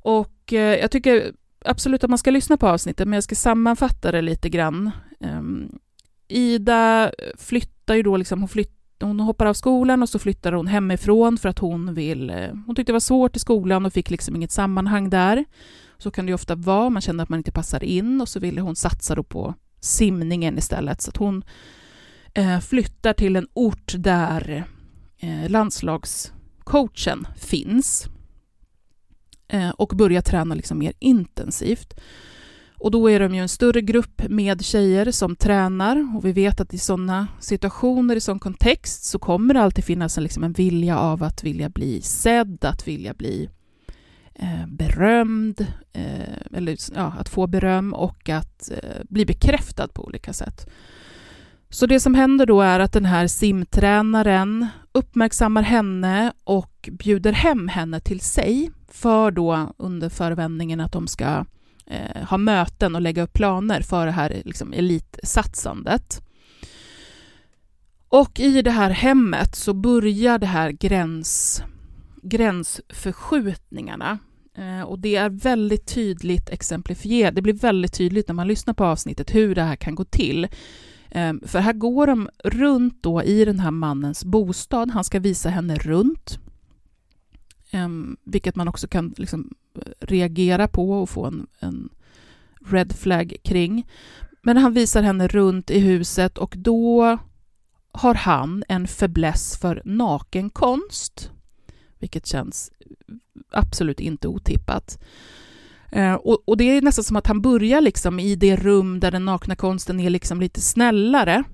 Och 0.00 0.52
eh, 0.52 0.78
jag 0.80 0.90
tycker 0.90 1.32
absolut 1.64 2.04
att 2.04 2.10
man 2.10 2.18
ska 2.18 2.30
lyssna 2.30 2.56
på 2.56 2.68
avsnittet, 2.68 3.08
men 3.08 3.16
jag 3.16 3.24
ska 3.24 3.34
sammanfatta 3.34 4.12
det 4.12 4.22
lite 4.22 4.48
grann. 4.48 4.90
Ehm, 5.20 5.78
Ida 6.28 7.12
flyttar 7.38 7.94
ju 7.94 8.02
då 8.02 8.16
liksom, 8.16 8.40
hon, 8.40 8.48
flytt, 8.48 8.76
hon 9.00 9.20
hoppar 9.20 9.46
av 9.46 9.54
skolan 9.54 10.02
och 10.02 10.08
så 10.08 10.18
flyttar 10.18 10.52
hon 10.52 10.66
hemifrån 10.66 11.38
för 11.38 11.48
att 11.48 11.58
hon 11.58 11.94
vill, 11.94 12.30
eh, 12.30 12.48
hon 12.66 12.74
tyckte 12.74 12.92
det 12.92 12.92
var 12.92 13.00
svårt 13.00 13.36
i 13.36 13.38
skolan 13.38 13.86
och 13.86 13.92
fick 13.92 14.10
liksom 14.10 14.36
inget 14.36 14.52
sammanhang 14.52 15.10
där. 15.10 15.44
Så 15.98 16.10
kan 16.10 16.26
det 16.26 16.30
ju 16.30 16.34
ofta 16.34 16.54
vara, 16.54 16.90
man 16.90 17.02
känner 17.02 17.22
att 17.22 17.28
man 17.28 17.40
inte 17.40 17.52
passar 17.52 17.84
in 17.84 18.20
och 18.20 18.28
så 18.28 18.40
ville 18.40 18.60
hon 18.60 18.76
satsa 18.76 19.14
då 19.14 19.22
på 19.22 19.54
simningen 19.80 20.58
istället. 20.58 21.02
Så 21.02 21.10
att 21.10 21.16
hon 21.16 21.44
eh, 22.34 22.60
flyttar 22.60 23.12
till 23.12 23.36
en 23.36 23.48
ort 23.52 23.94
där 23.98 24.64
eh, 25.18 25.50
landslagscoachen 25.50 27.26
finns 27.36 28.06
eh, 29.48 29.70
och 29.70 29.88
börjar 29.88 30.22
träna 30.22 30.54
liksom 30.54 30.78
mer 30.78 30.92
intensivt. 30.98 31.94
Och 32.78 32.90
då 32.90 33.10
är 33.10 33.20
de 33.20 33.34
ju 33.34 33.40
en 33.40 33.48
större 33.48 33.80
grupp 33.80 34.22
med 34.28 34.64
tjejer 34.64 35.10
som 35.10 35.36
tränar 35.36 36.16
och 36.16 36.24
vi 36.24 36.32
vet 36.32 36.60
att 36.60 36.74
i 36.74 36.78
sådana 36.78 37.28
situationer, 37.40 38.16
i 38.16 38.20
sån 38.20 38.38
kontext, 38.38 39.04
så 39.04 39.18
kommer 39.18 39.54
det 39.54 39.60
alltid 39.60 39.84
finnas 39.84 40.18
en, 40.18 40.24
liksom 40.24 40.44
en 40.44 40.52
vilja 40.52 40.98
av 40.98 41.22
att 41.22 41.44
vilja 41.44 41.68
bli 41.68 42.02
sedd, 42.02 42.64
att 42.64 42.88
vilja 42.88 43.14
bli 43.14 43.44
eh, 43.44 43.50
Eh, 44.38 44.66
berömd, 44.66 45.66
eh, 45.92 46.56
eller 46.56 46.76
ja, 46.94 47.12
att 47.18 47.28
få 47.28 47.46
beröm 47.46 47.94
och 47.94 48.28
att 48.28 48.70
eh, 48.70 49.00
bli 49.08 49.26
bekräftad 49.26 49.88
på 49.88 50.04
olika 50.04 50.32
sätt. 50.32 50.70
Så 51.70 51.86
det 51.86 52.00
som 52.00 52.14
händer 52.14 52.46
då 52.46 52.60
är 52.60 52.80
att 52.80 52.92
den 52.92 53.04
här 53.04 53.26
simtränaren 53.26 54.66
uppmärksammar 54.92 55.62
henne 55.62 56.32
och 56.44 56.88
bjuder 56.92 57.32
hem 57.32 57.68
henne 57.68 58.00
till 58.00 58.20
sig 58.20 58.70
för 58.88 59.30
då 59.30 59.74
under 59.76 60.08
förevändningen 60.08 60.80
att 60.80 60.92
de 60.92 61.06
ska 61.06 61.44
eh, 61.86 62.22
ha 62.28 62.38
möten 62.38 62.94
och 62.94 63.00
lägga 63.00 63.22
upp 63.22 63.32
planer 63.32 63.80
för 63.80 64.06
det 64.06 64.12
här 64.12 64.42
liksom, 64.44 64.72
elitsatsandet. 64.72 66.22
Och 68.08 68.40
i 68.40 68.62
det 68.62 68.70
här 68.70 68.90
hemmet 68.90 69.54
så 69.54 69.74
börjar 69.74 70.38
det 70.38 70.46
här 70.46 70.70
gräns, 70.70 71.62
gränsförskjutningarna. 72.24 74.18
Eh, 74.54 74.82
och 74.82 74.98
det 74.98 75.16
är 75.16 75.28
väldigt 75.30 75.86
tydligt 75.86 76.50
exemplifierat. 76.50 77.34
Det 77.34 77.42
blir 77.42 77.54
väldigt 77.54 77.92
tydligt 77.92 78.28
när 78.28 78.34
man 78.34 78.48
lyssnar 78.48 78.74
på 78.74 78.84
avsnittet 78.84 79.34
hur 79.34 79.54
det 79.54 79.62
här 79.62 79.76
kan 79.76 79.94
gå 79.94 80.04
till. 80.04 80.48
Ehm, 81.10 81.40
för 81.46 81.58
här 81.58 81.72
går 81.72 82.06
de 82.06 82.28
runt 82.44 83.02
då 83.02 83.22
i 83.22 83.44
den 83.44 83.60
här 83.60 83.70
mannens 83.70 84.24
bostad. 84.24 84.90
Han 84.90 85.04
ska 85.04 85.20
visa 85.20 85.48
henne 85.48 85.74
runt. 85.74 86.38
Ehm, 87.70 88.16
vilket 88.24 88.56
man 88.56 88.68
också 88.68 88.88
kan 88.88 89.14
liksom 89.16 89.54
reagera 90.00 90.68
på 90.68 91.02
och 91.02 91.10
få 91.10 91.24
en, 91.24 91.46
en 91.60 91.88
red 92.66 92.92
flag 92.92 93.36
kring. 93.42 93.86
Men 94.42 94.56
han 94.56 94.72
visar 94.72 95.02
henne 95.02 95.28
runt 95.28 95.70
i 95.70 95.78
huset 95.78 96.38
och 96.38 96.54
då 96.56 97.18
har 97.92 98.14
han 98.14 98.64
en 98.68 98.86
fäbless 98.86 99.58
för 99.58 99.82
nakenkonst, 99.84 101.30
vilket 102.04 102.26
känns 102.26 102.70
absolut 103.50 104.00
inte 104.00 104.28
otippat. 104.28 104.98
Eh, 105.92 106.14
och, 106.14 106.42
och, 106.46 106.56
det 106.56 106.64
är 106.64 106.82
nästan 106.82 107.04
som 107.04 107.16
att 107.16 107.26
han 107.26 107.42
börjar 107.42 107.80
liksom 107.80 108.20
i 108.20 108.36
det 108.36 108.56
rum 108.56 109.00
där 109.00 109.10
den 109.10 109.24
nakna 109.24 109.56
konsten 109.56 110.00
är 110.00 110.10
liksom 110.10 110.40
lite 110.40 110.60
snällare. 110.60 111.44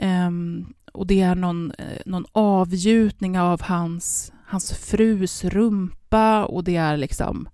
Um, 0.00 0.74
och 0.92 1.06
det 1.06 1.20
är 1.20 1.34
någon, 1.34 1.72
eh, 1.78 2.00
någon 2.06 2.26
avgjutning 2.32 3.38
av 3.38 3.62
hans 3.62 4.32
hans 4.46 4.72
frus 4.72 5.44
rumpa 5.44 6.44
och 6.44 6.64
det 6.64 6.76
är 6.76 6.96
liksom 6.96 7.48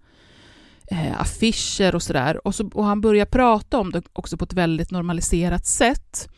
eh, 0.87 1.21
affischer 1.21 1.95
och 1.95 2.03
sådär. 2.03 2.47
Och, 2.47 2.55
så, 2.55 2.69
och 2.69 2.85
han 2.85 3.01
börjar 3.01 3.27
prata 3.27 3.79
om 3.79 3.93
det 3.93 4.03
också 4.13 4.37
på 4.37 4.45
ett 4.45 4.53
väldigt 4.53 4.91
normaliserat 4.91 5.67
sätt. 5.67 6.29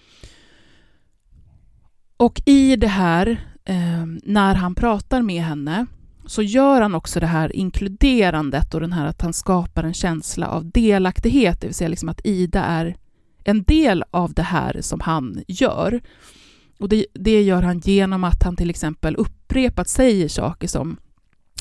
Och 2.17 2.43
i 2.47 2.77
det 2.77 2.89
här, 2.89 3.54
eh, 3.69 4.07
när 4.23 4.55
han 4.55 4.75
pratar 4.75 5.23
med 5.23 5.43
henne, 5.43 5.87
så 6.27 6.43
gör 6.43 6.81
han 6.81 6.95
också 6.95 7.21
det 7.21 7.27
här 7.27 7.57
inkluderandet 7.57 8.75
och 8.75 8.81
den 8.81 8.93
här 8.93 9.07
att 9.07 9.23
han 9.23 9.33
skapar 9.33 9.85
en 9.85 9.95
känsla 9.95 10.49
av 10.49 10.71
delaktighet, 10.71 11.61
det 11.61 11.67
vill 11.67 11.75
säga 11.75 11.89
liksom 11.89 12.09
att 12.09 12.21
Ida 12.25 12.65
är 12.65 12.97
en 13.45 13.63
del 13.63 14.05
av 14.11 14.35
det 14.35 14.43
här 14.43 14.81
som 14.81 15.01
han 15.01 15.43
gör. 15.49 16.01
Och 16.79 16.89
det, 16.89 17.07
det 17.13 17.43
gör 17.43 17.63
han 17.63 17.79
genom 17.79 18.25
att 18.25 18.43
han 18.43 18.57
till 18.57 18.71
exempel 18.71 19.17
upprepat 19.17 19.89
säger 19.89 20.29
saker 20.29 20.69
som 20.69 20.97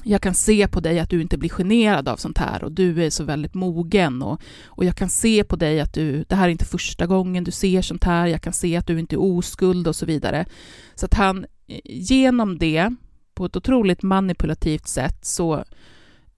jag 0.03 0.21
kan 0.21 0.33
se 0.33 0.67
på 0.67 0.79
dig 0.79 0.99
att 0.99 1.09
du 1.09 1.21
inte 1.21 1.37
blir 1.37 1.49
generad 1.49 2.07
av 2.07 2.17
sånt 2.17 2.37
här 2.37 2.63
och 2.63 2.71
du 2.71 3.03
är 3.05 3.09
så 3.09 3.23
väldigt 3.23 3.53
mogen 3.53 4.21
och, 4.21 4.41
och 4.65 4.85
jag 4.85 4.95
kan 4.95 5.09
se 5.09 5.43
på 5.43 5.55
dig 5.55 5.81
att 5.81 5.93
du, 5.93 6.23
det 6.23 6.35
här 6.35 6.45
är 6.45 6.51
inte 6.51 6.65
första 6.65 7.07
gången 7.07 7.43
du 7.43 7.51
ser 7.51 7.81
sånt 7.81 8.03
här, 8.03 8.27
jag 8.27 8.41
kan 8.41 8.53
se 8.53 8.77
att 8.77 8.87
du 8.87 8.99
inte 8.99 9.15
är 9.15 9.21
oskuld 9.21 9.87
och 9.87 9.95
så 9.95 10.05
vidare. 10.05 10.45
Så 10.95 11.05
att 11.05 11.13
han 11.13 11.45
genom 11.83 12.57
det, 12.57 12.95
på 13.33 13.45
ett 13.45 13.55
otroligt 13.55 14.03
manipulativt 14.03 14.87
sätt, 14.87 15.25
så, 15.25 15.63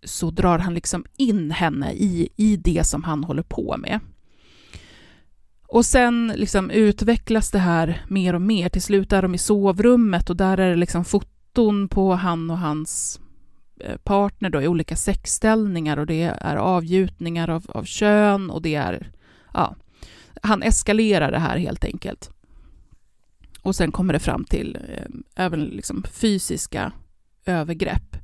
så 0.03 0.31
drar 0.31 0.59
han 0.59 0.73
liksom 0.73 1.05
in 1.17 1.51
henne 1.51 1.93
i, 1.93 2.29
i 2.35 2.57
det 2.57 2.83
som 2.83 3.03
han 3.03 3.23
håller 3.23 3.43
på 3.43 3.75
med. 3.77 3.99
Och 5.67 5.85
sen 5.85 6.33
liksom 6.35 6.69
utvecklas 6.69 7.51
det 7.51 7.59
här 7.59 8.05
mer 8.07 8.33
och 8.35 8.41
mer. 8.41 8.69
Till 8.69 8.81
slut 8.81 9.13
är 9.13 9.21
de 9.21 9.35
i 9.35 9.37
sovrummet 9.37 10.29
och 10.29 10.35
där 10.35 10.57
är 10.57 10.69
det 10.69 10.75
liksom 10.75 11.05
foton 11.05 11.87
på 11.87 12.13
han 12.13 12.51
och 12.51 12.57
hans 12.57 13.19
eh, 13.79 13.97
partner 13.97 14.49
då, 14.49 14.61
i 14.61 14.67
olika 14.67 14.95
sexställningar 14.95 15.97
och 15.97 16.05
det 16.05 16.23
är 16.23 16.55
avgjutningar 16.55 17.49
av, 17.49 17.65
av 17.69 17.83
kön 17.83 18.49
och 18.49 18.61
det 18.61 18.75
är... 18.75 19.11
Ja, 19.53 19.75
han 20.41 20.63
eskalerar 20.63 21.31
det 21.31 21.39
här 21.39 21.57
helt 21.57 21.85
enkelt 21.85 22.31
och 23.65 23.75
sen 23.75 23.91
kommer 23.91 24.13
det 24.13 24.19
fram 24.19 24.45
till 24.45 24.77
eh, 24.89 25.43
även 25.45 25.63
liksom 25.63 26.03
fysiska 26.11 26.91
övergrepp. 27.45 28.17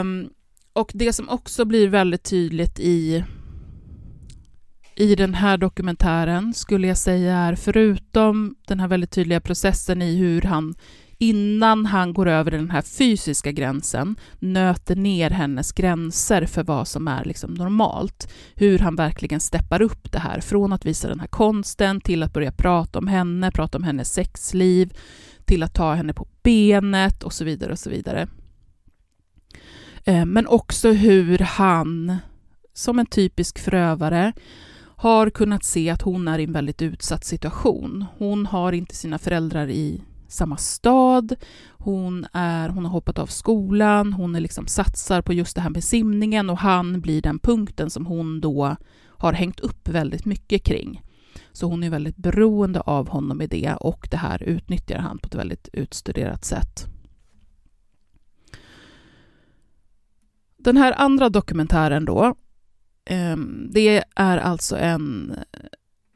Um, 0.00 0.30
och 0.72 0.90
det 0.94 1.12
som 1.12 1.28
också 1.28 1.64
blir 1.64 1.88
väldigt 1.88 2.22
tydligt 2.22 2.80
i, 2.80 3.24
i 4.96 5.14
den 5.14 5.34
här 5.34 5.56
dokumentären 5.56 6.54
skulle 6.54 6.86
jag 6.86 6.98
säga 6.98 7.36
är, 7.36 7.54
förutom 7.54 8.54
den 8.66 8.80
här 8.80 8.88
väldigt 8.88 9.10
tydliga 9.10 9.40
processen 9.40 10.02
i 10.02 10.16
hur 10.16 10.42
han 10.42 10.74
innan 11.22 11.86
han 11.86 12.12
går 12.12 12.28
över 12.28 12.50
den 12.50 12.70
här 12.70 12.82
fysiska 12.82 13.52
gränsen 13.52 14.16
nöter 14.38 14.96
ner 14.96 15.30
hennes 15.30 15.72
gränser 15.72 16.46
för 16.46 16.62
vad 16.62 16.88
som 16.88 17.08
är 17.08 17.24
liksom 17.24 17.54
normalt. 17.54 18.32
Hur 18.54 18.78
han 18.78 18.96
verkligen 18.96 19.40
steppar 19.40 19.82
upp 19.82 20.12
det 20.12 20.18
här, 20.18 20.40
från 20.40 20.72
att 20.72 20.86
visa 20.86 21.08
den 21.08 21.20
här 21.20 21.26
konsten 21.26 22.00
till 22.00 22.22
att 22.22 22.32
börja 22.32 22.52
prata 22.52 22.98
om 22.98 23.06
henne, 23.06 23.50
prata 23.50 23.78
om 23.78 23.84
hennes 23.84 24.12
sexliv, 24.12 24.96
till 25.44 25.62
att 25.62 25.74
ta 25.74 25.94
henne 25.94 26.14
på 26.14 26.28
benet 26.42 27.22
och 27.22 27.32
så 27.32 27.44
vidare 27.44 27.72
och 27.72 27.78
så 27.78 27.90
vidare. 27.90 28.28
Eh, 30.04 30.24
men 30.24 30.46
också 30.46 30.92
hur 30.92 31.38
han, 31.38 32.16
som 32.74 32.98
en 32.98 33.06
typisk 33.06 33.58
förövare, 33.58 34.32
har 34.96 35.30
kunnat 35.30 35.64
se 35.64 35.90
att 35.90 36.02
hon 36.02 36.28
är 36.28 36.38
i 36.38 36.44
en 36.44 36.52
väldigt 36.52 36.82
utsatt 36.82 37.24
situation. 37.24 38.04
Hon 38.18 38.46
har 38.46 38.72
inte 38.72 38.94
sina 38.94 39.18
föräldrar 39.18 39.68
i 39.68 40.02
samma 40.30 40.56
stad, 40.56 41.34
hon, 41.70 42.26
är, 42.32 42.68
hon 42.68 42.84
har 42.84 42.92
hoppat 42.92 43.18
av 43.18 43.26
skolan, 43.26 44.12
hon 44.12 44.34
är 44.34 44.40
liksom 44.40 44.66
satsar 44.66 45.22
på 45.22 45.32
just 45.32 45.54
det 45.56 45.60
här 45.60 45.70
med 45.70 45.84
simningen 45.84 46.50
och 46.50 46.58
han 46.58 47.00
blir 47.00 47.22
den 47.22 47.38
punkten 47.38 47.90
som 47.90 48.06
hon 48.06 48.40
då 48.40 48.76
har 49.06 49.32
hängt 49.32 49.60
upp 49.60 49.88
väldigt 49.88 50.24
mycket 50.24 50.64
kring. 50.64 51.02
Så 51.52 51.66
hon 51.66 51.82
är 51.82 51.90
väldigt 51.90 52.16
beroende 52.16 52.80
av 52.80 53.08
honom 53.08 53.42
i 53.42 53.46
det 53.46 53.74
och 53.80 54.08
det 54.10 54.16
här 54.16 54.42
utnyttjar 54.42 54.98
han 54.98 55.18
på 55.18 55.26
ett 55.26 55.34
väldigt 55.34 55.68
utstuderat 55.72 56.44
sätt. 56.44 56.86
Den 60.56 60.76
här 60.76 60.94
andra 60.96 61.28
dokumentären 61.28 62.04
då, 62.04 62.34
ehm, 63.04 63.68
det 63.72 64.04
är 64.16 64.38
alltså 64.38 64.76
en 64.76 65.34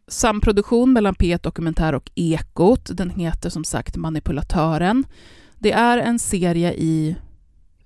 samproduktion 0.07 0.93
mellan 0.93 1.15
P1 1.15 1.43
Dokumentär 1.43 1.95
och 1.95 2.11
Ekot. 2.15 2.91
Den 2.97 3.11
heter 3.11 3.51
som 3.51 3.65
sagt 3.65 3.97
Manipulatören. 3.97 5.05
Det 5.59 5.73
är 5.73 5.99
en 5.99 6.19
serie 6.19 6.75
i 6.75 7.17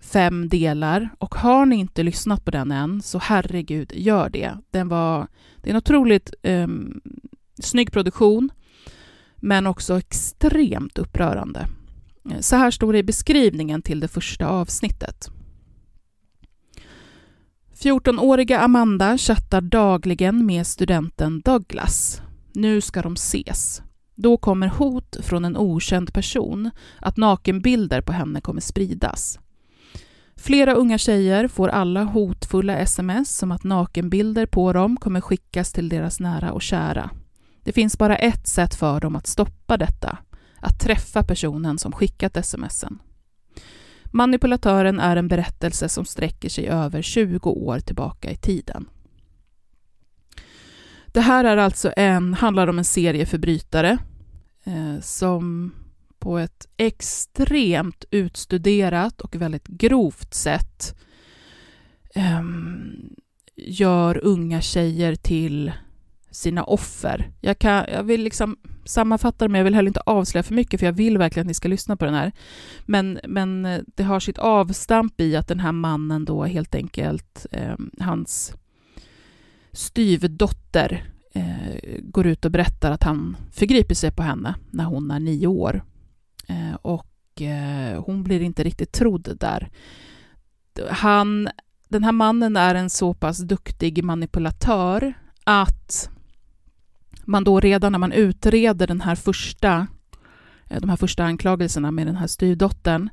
fem 0.01 0.49
delar 0.49 1.09
och 1.19 1.35
har 1.35 1.67
ni 1.67 1.77
inte 1.77 2.03
lyssnat 2.03 2.45
på 2.45 2.51
den 2.51 2.71
än 2.71 3.03
så 3.03 3.19
herregud, 3.19 3.93
gör 3.95 4.31
det. 4.31 4.57
Den 4.71 4.89
var, 4.89 5.27
det 5.57 5.71
är 5.71 5.75
en 5.75 5.79
otroligt 5.79 6.35
um, 6.43 7.01
snygg 7.61 7.93
produktion 7.93 8.51
men 9.37 9.67
också 9.67 9.99
extremt 9.99 10.99
upprörande. 10.99 11.67
Så 12.41 12.57
här 12.57 12.71
står 12.71 12.93
det 12.93 12.99
i 12.99 13.03
beskrivningen 13.03 13.83
till 13.83 14.01
det 14.01 14.09
första 14.09 14.47
avsnittet. 14.47 15.31
14-åriga 17.83 18.61
Amanda 18.61 19.19
chattar 19.19 19.61
dagligen 19.61 20.47
med 20.47 20.67
studenten 20.67 21.41
Douglas. 21.41 22.23
Nu 22.53 22.81
ska 22.81 23.03
de 23.03 23.13
ses. 23.13 23.83
Då 24.15 24.37
kommer 24.37 24.67
hot 24.67 25.17
från 25.23 25.45
en 25.45 25.57
okänd 25.57 26.13
person 26.13 26.71
att 27.01 27.17
nakenbilder 27.17 28.01
på 28.01 28.13
henne 28.13 28.41
kommer 28.41 28.61
spridas. 28.61 29.39
Flera 30.37 30.75
unga 30.75 30.99
tjejer 30.99 31.49
får 31.49 31.69
alla 31.69 32.05
hotfulla 32.05 32.79
sms 32.79 33.37
som 33.37 33.53
att 33.53 33.65
nakenbilder 33.65 34.47
på 34.47 34.73
dem 34.73 34.97
kommer 34.97 35.21
skickas 35.21 35.73
till 35.73 35.89
deras 35.89 36.21
nära 36.21 36.53
och 36.53 36.63
kära. 36.63 37.11
Det 37.63 37.73
finns 37.73 37.99
bara 37.99 38.17
ett 38.17 38.49
sätt 38.49 38.75
för 38.75 39.01
dem 39.01 39.17
att 39.17 39.27
stoppa 39.27 39.77
detta, 39.77 40.19
att 40.61 40.81
träffa 40.81 41.23
personen 41.23 41.79
som 41.79 41.93
skickat 41.93 42.47
smsen. 42.47 42.99
Manipulatören 44.11 45.01
är 45.01 45.17
en 45.17 45.29
berättelse 45.29 45.89
som 45.89 46.05
sträcker 46.05 46.49
sig 46.49 46.69
över 46.69 47.03
20 47.03 47.51
år 47.51 47.79
tillbaka 47.79 48.31
i 48.31 48.37
tiden. 48.37 48.89
Det 51.07 51.21
här 51.21 51.45
är 51.45 51.57
alltså 51.57 51.93
en, 51.97 52.35
handlar 52.35 52.69
om 52.69 52.79
en 52.79 52.85
serieförbrytare 52.85 53.99
eh, 54.65 55.01
som 55.01 55.75
på 56.19 56.39
ett 56.39 56.69
extremt 56.77 58.05
utstuderat 58.11 59.21
och 59.21 59.37
väldigt 59.37 59.67
grovt 59.67 60.35
sätt 60.35 60.99
eh, 62.15 62.43
gör 63.57 64.25
unga 64.25 64.61
tjejer 64.61 65.15
till 65.15 65.73
sina 66.39 66.65
offer. 66.65 67.31
Jag, 67.41 67.59
kan, 67.59 67.85
jag 67.93 68.03
vill 68.03 68.23
liksom 68.23 68.57
sammanfatta 68.85 69.45
det, 69.45 69.49
men 69.49 69.59
jag 69.59 69.65
vill 69.65 69.75
heller 69.75 69.89
inte 69.89 70.01
avslöja 70.01 70.43
för 70.43 70.55
mycket, 70.55 70.81
för 70.81 70.87
jag 70.87 70.93
vill 70.93 71.19
verkligen 71.19 71.45
att 71.45 71.49
ni 71.49 71.55
ska 71.55 71.69
lyssna 71.69 71.97
på 71.97 72.05
den 72.05 72.15
här. 72.15 72.33
Men, 72.87 73.21
men 73.29 73.67
eh, 73.67 73.81
det 73.87 74.03
har 74.03 74.21
sitt 74.21 74.39
avstamp 74.39 75.21
i 75.21 75.37
att 75.37 75.49
den 75.49 75.61
här 75.61 75.73
mannen 75.73 76.25
då 76.25 76.45
helt 76.45 76.75
enkelt, 76.75 77.47
eh, 77.53 77.75
hans 78.01 78.55
styvdotter 79.73 81.05
eh, 81.35 82.01
går 82.03 82.27
ut 82.27 82.45
och 82.45 82.51
berättar 82.51 82.91
att 82.91 83.03
han 83.03 83.37
förgriper 83.53 83.95
sig 83.95 84.11
på 84.11 84.23
henne 84.23 84.55
när 84.71 84.85
hon 84.85 85.11
är 85.11 85.21
nio 85.21 85.47
år. 85.47 85.85
Eh, 86.49 86.75
och 86.83 87.43
eh, 87.43 88.05
hon 88.05 88.23
blir 88.23 88.41
inte 88.41 88.65
riktigt 88.65 88.93
trodd 88.93 89.37
där. 89.41 89.71
Han, 90.91 91.49
den 91.89 92.05
här 92.05 92.13
mannen 92.13 92.57
är 92.57 92.75
en 92.75 92.91
så 92.91 93.15
pass 93.15 93.39
duktig 93.39 94.05
manipulatör 94.05 95.15
att 95.45 96.11
man 97.29 97.45
då 97.45 97.61
redan 97.61 97.93
när 97.93 97.99
man 97.99 98.13
utreder 98.13 98.87
den 98.87 99.01
här 99.01 99.15
första, 99.15 99.87
eh, 100.69 100.81
de 100.81 100.91
här 100.91 100.97
första 100.97 101.25
anklagelserna 101.25 101.91
med 101.91 102.07
den 102.07 102.17
här 102.17 102.27
styvdottern 102.27 103.09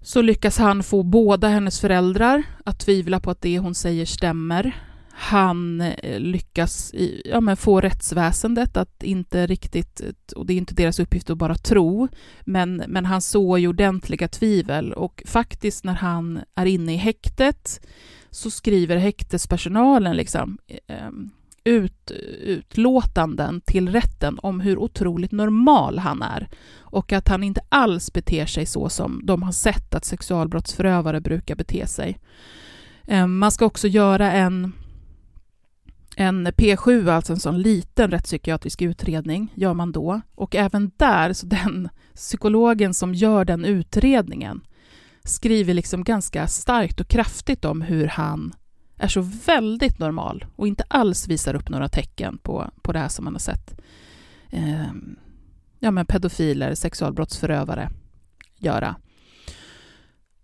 så 0.00 0.22
lyckas 0.22 0.58
han 0.58 0.82
få 0.82 1.02
båda 1.02 1.48
hennes 1.48 1.80
föräldrar 1.80 2.42
att 2.64 2.80
tvivla 2.80 3.20
på 3.20 3.30
att 3.30 3.42
det 3.42 3.58
hon 3.58 3.74
säger 3.74 4.06
stämmer. 4.06 4.76
Han 5.10 5.80
eh, 5.80 6.20
lyckas 6.20 6.94
ja, 7.24 7.40
men 7.40 7.56
få 7.56 7.80
rättsväsendet 7.80 8.76
att 8.76 9.02
inte 9.02 9.46
riktigt, 9.46 10.02
och 10.36 10.46
det 10.46 10.52
är 10.52 10.58
inte 10.58 10.74
deras 10.74 11.00
uppgift 11.00 11.30
att 11.30 11.38
bara 11.38 11.54
tro, 11.54 12.08
men, 12.40 12.82
men 12.88 13.04
han 13.04 13.20
såg 13.20 13.58
ju 13.58 13.68
ordentliga 13.68 14.28
tvivel 14.28 14.92
och 14.92 15.22
faktiskt 15.26 15.84
när 15.84 15.94
han 15.94 16.40
är 16.54 16.66
inne 16.66 16.94
i 16.94 16.96
häktet 16.96 17.86
så 18.30 18.50
skriver 18.50 18.96
häktespersonalen 18.96 20.16
liksom, 20.16 20.58
eh, 20.86 21.10
ut, 21.68 22.10
utlåtanden 22.40 23.60
till 23.60 23.88
rätten 23.88 24.38
om 24.42 24.60
hur 24.60 24.78
otroligt 24.78 25.32
normal 25.32 25.98
han 25.98 26.22
är 26.22 26.48
och 26.78 27.12
att 27.12 27.28
han 27.28 27.42
inte 27.42 27.60
alls 27.68 28.12
beter 28.12 28.46
sig 28.46 28.66
så 28.66 28.88
som 28.88 29.20
de 29.24 29.42
har 29.42 29.52
sett 29.52 29.94
att 29.94 30.04
sexualbrottsförövare 30.04 31.20
brukar 31.20 31.54
bete 31.54 31.86
sig. 31.86 32.18
Ehm, 33.06 33.38
man 33.38 33.52
ska 33.52 33.66
också 33.66 33.88
göra 33.88 34.32
en, 34.32 34.72
en 36.16 36.48
P7, 36.48 37.10
alltså 37.10 37.32
en 37.32 37.40
sån 37.40 37.62
liten 37.62 38.10
rättspsykiatrisk 38.10 38.82
utredning, 38.82 39.52
gör 39.54 39.74
man 39.74 39.92
då. 39.92 40.20
Och 40.34 40.56
även 40.56 40.90
där, 40.96 41.32
så 41.32 41.46
den 41.46 41.88
psykologen 42.14 42.94
som 42.94 43.14
gör 43.14 43.44
den 43.44 43.64
utredningen 43.64 44.60
skriver 45.24 45.74
liksom 45.74 46.04
ganska 46.04 46.46
starkt 46.46 47.00
och 47.00 47.08
kraftigt 47.08 47.64
om 47.64 47.82
hur 47.82 48.06
han 48.06 48.54
är 48.98 49.08
så 49.08 49.20
väldigt 49.46 49.98
normal 49.98 50.44
och 50.56 50.68
inte 50.68 50.84
alls 50.88 51.28
visar 51.28 51.54
upp 51.54 51.68
några 51.68 51.88
tecken 51.88 52.38
på, 52.38 52.70
på 52.82 52.92
det 52.92 52.98
här 52.98 53.08
som 53.08 53.24
man 53.24 53.34
har 53.34 53.40
sett 53.40 53.80
eh, 54.50 54.92
ja, 55.78 55.90
men 55.90 56.06
pedofiler, 56.06 56.74
sexualbrottsförövare 56.74 57.90
göra. 58.58 58.96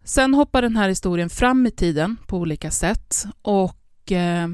Sen 0.04 0.34
hoppar 0.34 0.62
den 0.62 0.76
här 0.76 0.88
historien 0.88 1.30
fram 1.30 1.66
i 1.66 1.70
tiden 1.70 2.16
på 2.26 2.38
olika 2.38 2.70
sätt 2.70 3.24
och 3.42 4.12
eh, 4.12 4.48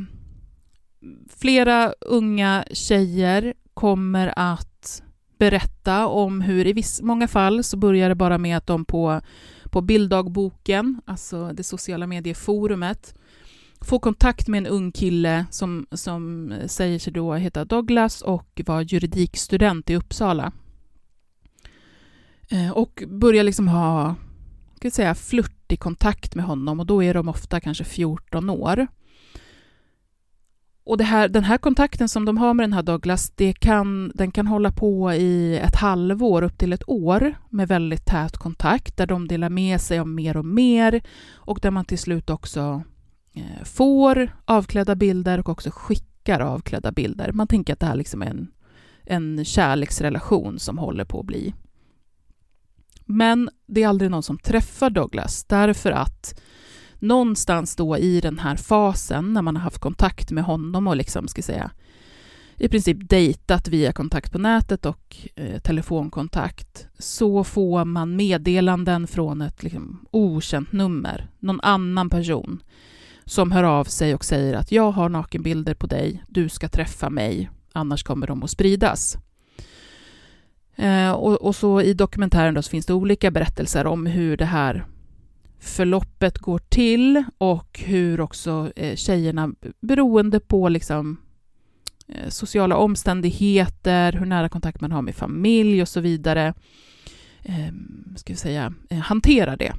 flera 1.36 1.92
unga 2.00 2.64
tjejer 2.72 3.54
kommer 3.74 4.32
att 4.36 5.02
berätta 5.38 6.06
om 6.06 6.40
hur 6.40 6.66
i 6.66 6.72
viss, 6.72 7.02
många 7.02 7.28
fall 7.28 7.64
så 7.64 7.76
börjar 7.76 8.08
det 8.08 8.14
bara 8.14 8.38
med 8.38 8.56
att 8.56 8.66
de 8.66 8.84
på, 8.84 9.20
på 9.64 9.80
bilddagboken, 9.80 11.00
alltså 11.04 11.52
det 11.52 11.64
sociala 11.64 12.06
medieforumet, 12.06 13.14
få 13.80 13.98
kontakt 13.98 14.48
med 14.48 14.58
en 14.58 14.66
ung 14.66 14.92
kille 14.92 15.46
som, 15.50 15.86
som 15.92 16.52
eh, 16.52 16.66
säger 16.66 16.98
sig 16.98 17.12
då 17.12 17.34
heta 17.34 17.64
Douglas 17.64 18.22
och 18.22 18.60
var 18.66 18.80
juridikstudent 18.80 19.90
i 19.90 19.96
Uppsala. 19.96 20.52
Eh, 22.48 22.70
och 22.70 23.02
börjar 23.06 23.44
liksom 23.44 23.68
ha 23.68 24.14
ska 24.80 24.90
säga, 24.90 25.14
flörtig 25.14 25.80
kontakt 25.80 26.34
med 26.34 26.44
honom 26.44 26.80
och 26.80 26.86
då 26.86 27.02
är 27.02 27.14
de 27.14 27.28
ofta 27.28 27.60
kanske 27.60 27.84
14 27.84 28.50
år. 28.50 28.86
Och 30.84 30.98
det 30.98 31.04
här, 31.04 31.28
den 31.28 31.44
här 31.44 31.58
kontakten 31.58 32.08
som 32.08 32.24
de 32.24 32.38
har 32.38 32.54
med 32.54 32.64
den 32.64 32.72
här 32.72 32.82
Douglas, 32.82 33.30
det 33.30 33.52
kan, 33.52 34.12
den 34.14 34.30
kan 34.30 34.46
hålla 34.46 34.72
på 34.72 35.12
i 35.12 35.58
ett 35.58 35.76
halvår 35.76 36.42
upp 36.42 36.58
till 36.58 36.72
ett 36.72 36.88
år 36.88 37.34
med 37.48 37.68
väldigt 37.68 38.04
tät 38.04 38.36
kontakt 38.36 38.96
där 38.96 39.06
de 39.06 39.28
delar 39.28 39.48
med 39.48 39.80
sig 39.80 40.00
om 40.00 40.14
mer 40.14 40.36
och 40.36 40.44
mer 40.44 41.02
och 41.32 41.58
där 41.62 41.70
man 41.70 41.84
till 41.84 41.98
slut 41.98 42.30
också 42.30 42.82
Eh, 43.32 43.64
får 43.64 44.32
avklädda 44.44 44.94
bilder 44.94 45.38
och 45.38 45.48
också 45.48 45.70
skickar 45.72 46.40
avklädda 46.40 46.92
bilder. 46.92 47.32
Man 47.32 47.46
tänker 47.46 47.72
att 47.72 47.80
det 47.80 47.86
här 47.86 47.96
liksom 47.96 48.22
är 48.22 48.26
en, 48.26 48.50
en 49.04 49.44
kärleksrelation 49.44 50.58
som 50.58 50.78
håller 50.78 51.04
på 51.04 51.20
att 51.20 51.26
bli. 51.26 51.54
Men 53.04 53.50
det 53.66 53.82
är 53.82 53.88
aldrig 53.88 54.10
någon 54.10 54.22
som 54.22 54.38
träffar 54.38 54.90
Douglas 54.90 55.44
därför 55.44 55.90
att 55.90 56.40
någonstans 56.98 57.76
då 57.76 57.98
i 57.98 58.20
den 58.20 58.38
här 58.38 58.56
fasen 58.56 59.32
när 59.32 59.42
man 59.42 59.56
har 59.56 59.62
haft 59.62 59.78
kontakt 59.78 60.30
med 60.30 60.44
honom 60.44 60.86
och 60.86 60.96
liksom 60.96 61.28
ska 61.28 61.42
säga 61.42 61.70
i 62.60 62.68
princip 62.68 62.96
dejtat 63.00 63.68
via 63.68 63.92
kontakt 63.92 64.32
på 64.32 64.38
nätet 64.38 64.86
och 64.86 65.16
eh, 65.34 65.60
telefonkontakt 65.60 66.86
så 66.98 67.44
får 67.44 67.84
man 67.84 68.16
meddelanden 68.16 69.06
från 69.06 69.42
ett 69.42 69.62
liksom, 69.62 70.06
okänt 70.10 70.72
nummer, 70.72 71.30
någon 71.38 71.60
annan 71.60 72.10
person 72.10 72.62
som 73.30 73.52
hör 73.52 73.64
av 73.64 73.84
sig 73.84 74.14
och 74.14 74.24
säger 74.24 74.54
att 74.54 74.72
jag 74.72 74.90
har 74.90 75.08
nakenbilder 75.08 75.74
på 75.74 75.86
dig, 75.86 76.24
du 76.28 76.48
ska 76.48 76.68
träffa 76.68 77.10
mig, 77.10 77.50
annars 77.72 78.02
kommer 78.02 78.26
de 78.26 78.42
att 78.42 78.50
spridas. 78.50 79.16
Eh, 80.76 81.10
och, 81.10 81.34
och, 81.34 81.56
så 81.56 81.80
i 81.80 81.94
dokumentären 81.94 82.54
då 82.54 82.62
så 82.62 82.70
finns 82.70 82.86
det 82.86 82.94
olika 82.94 83.30
berättelser 83.30 83.86
om 83.86 84.06
hur 84.06 84.36
det 84.36 84.44
här 84.44 84.86
förloppet 85.60 86.38
går 86.38 86.58
till 86.58 87.24
och 87.38 87.80
hur 87.84 88.20
också 88.20 88.72
eh, 88.76 88.96
tjejerna, 88.96 89.52
beroende 89.80 90.40
på 90.40 90.68
liksom 90.68 91.18
Eh, 92.12 92.28
sociala 92.28 92.76
omständigheter, 92.76 94.12
hur 94.12 94.26
nära 94.26 94.48
kontakt 94.48 94.80
man 94.80 94.92
har 94.92 95.02
med 95.02 95.14
familj 95.14 95.82
och 95.82 95.88
så 95.88 96.00
vidare, 96.00 96.54
eh, 97.42 97.72
ska 98.16 98.32
vi 98.32 98.36
säga, 98.36 98.72
eh, 98.90 98.98
det. 99.56 99.72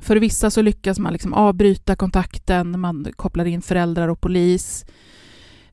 För 0.00 0.16
vissa 0.16 0.50
så 0.50 0.62
lyckas 0.62 0.98
man 0.98 1.12
liksom 1.12 1.34
avbryta 1.34 1.96
kontakten, 1.96 2.80
man 2.80 3.06
kopplar 3.16 3.44
in 3.44 3.62
föräldrar 3.62 4.08
och 4.08 4.20
polis. 4.20 4.84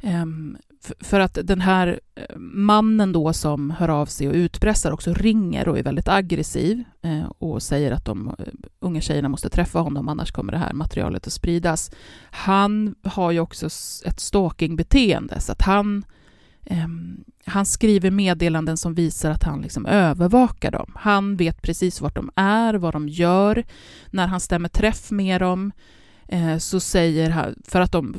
Ehm, 0.01 0.57
för 0.99 1.19
att 1.19 1.37
den 1.43 1.61
här 1.61 1.99
eh, 2.15 2.37
mannen 2.39 3.11
då 3.11 3.33
som 3.33 3.71
hör 3.71 3.89
av 3.89 4.05
sig 4.05 4.27
och 4.27 4.33
utpressar 4.33 4.91
också 4.91 5.13
ringer 5.13 5.67
och 5.67 5.79
är 5.79 5.83
väldigt 5.83 6.07
aggressiv 6.07 6.83
eh, 7.01 7.25
och 7.37 7.63
säger 7.63 7.91
att 7.91 8.05
de 8.05 8.27
eh, 8.27 8.45
unga 8.79 9.01
tjejerna 9.01 9.29
måste 9.29 9.49
träffa 9.49 9.79
honom 9.79 10.09
annars 10.09 10.31
kommer 10.31 10.51
det 10.51 10.59
här 10.59 10.73
materialet 10.73 11.27
att 11.27 11.33
spridas. 11.33 11.91
Han 12.31 12.95
har 13.03 13.31
ju 13.31 13.39
också 13.39 13.65
ett 14.05 14.19
stalkingbeteende 14.19 15.39
så 15.39 15.51
att 15.51 15.61
han 15.61 16.05
Ehm, 16.69 17.23
han 17.45 17.65
skriver 17.65 18.11
meddelanden 18.11 18.77
som 18.77 18.93
visar 18.93 19.31
att 19.31 19.43
han 19.43 19.61
liksom 19.61 19.85
övervakar 19.85 20.71
dem. 20.71 20.91
Han 20.95 21.35
vet 21.35 21.61
precis 21.61 22.01
vart 22.01 22.15
de 22.15 22.31
är, 22.35 22.73
vad 22.73 22.93
de 22.93 23.09
gör, 23.09 23.63
när 24.09 24.27
han 24.27 24.39
stämmer 24.39 24.69
träff 24.69 25.11
med 25.11 25.41
dem, 25.41 25.71
Eh, 26.29 26.57
så 26.57 26.79
säger 26.79 27.29
han, 27.29 27.55
för 27.63 27.81
att 27.81 27.91
de, 27.91 28.15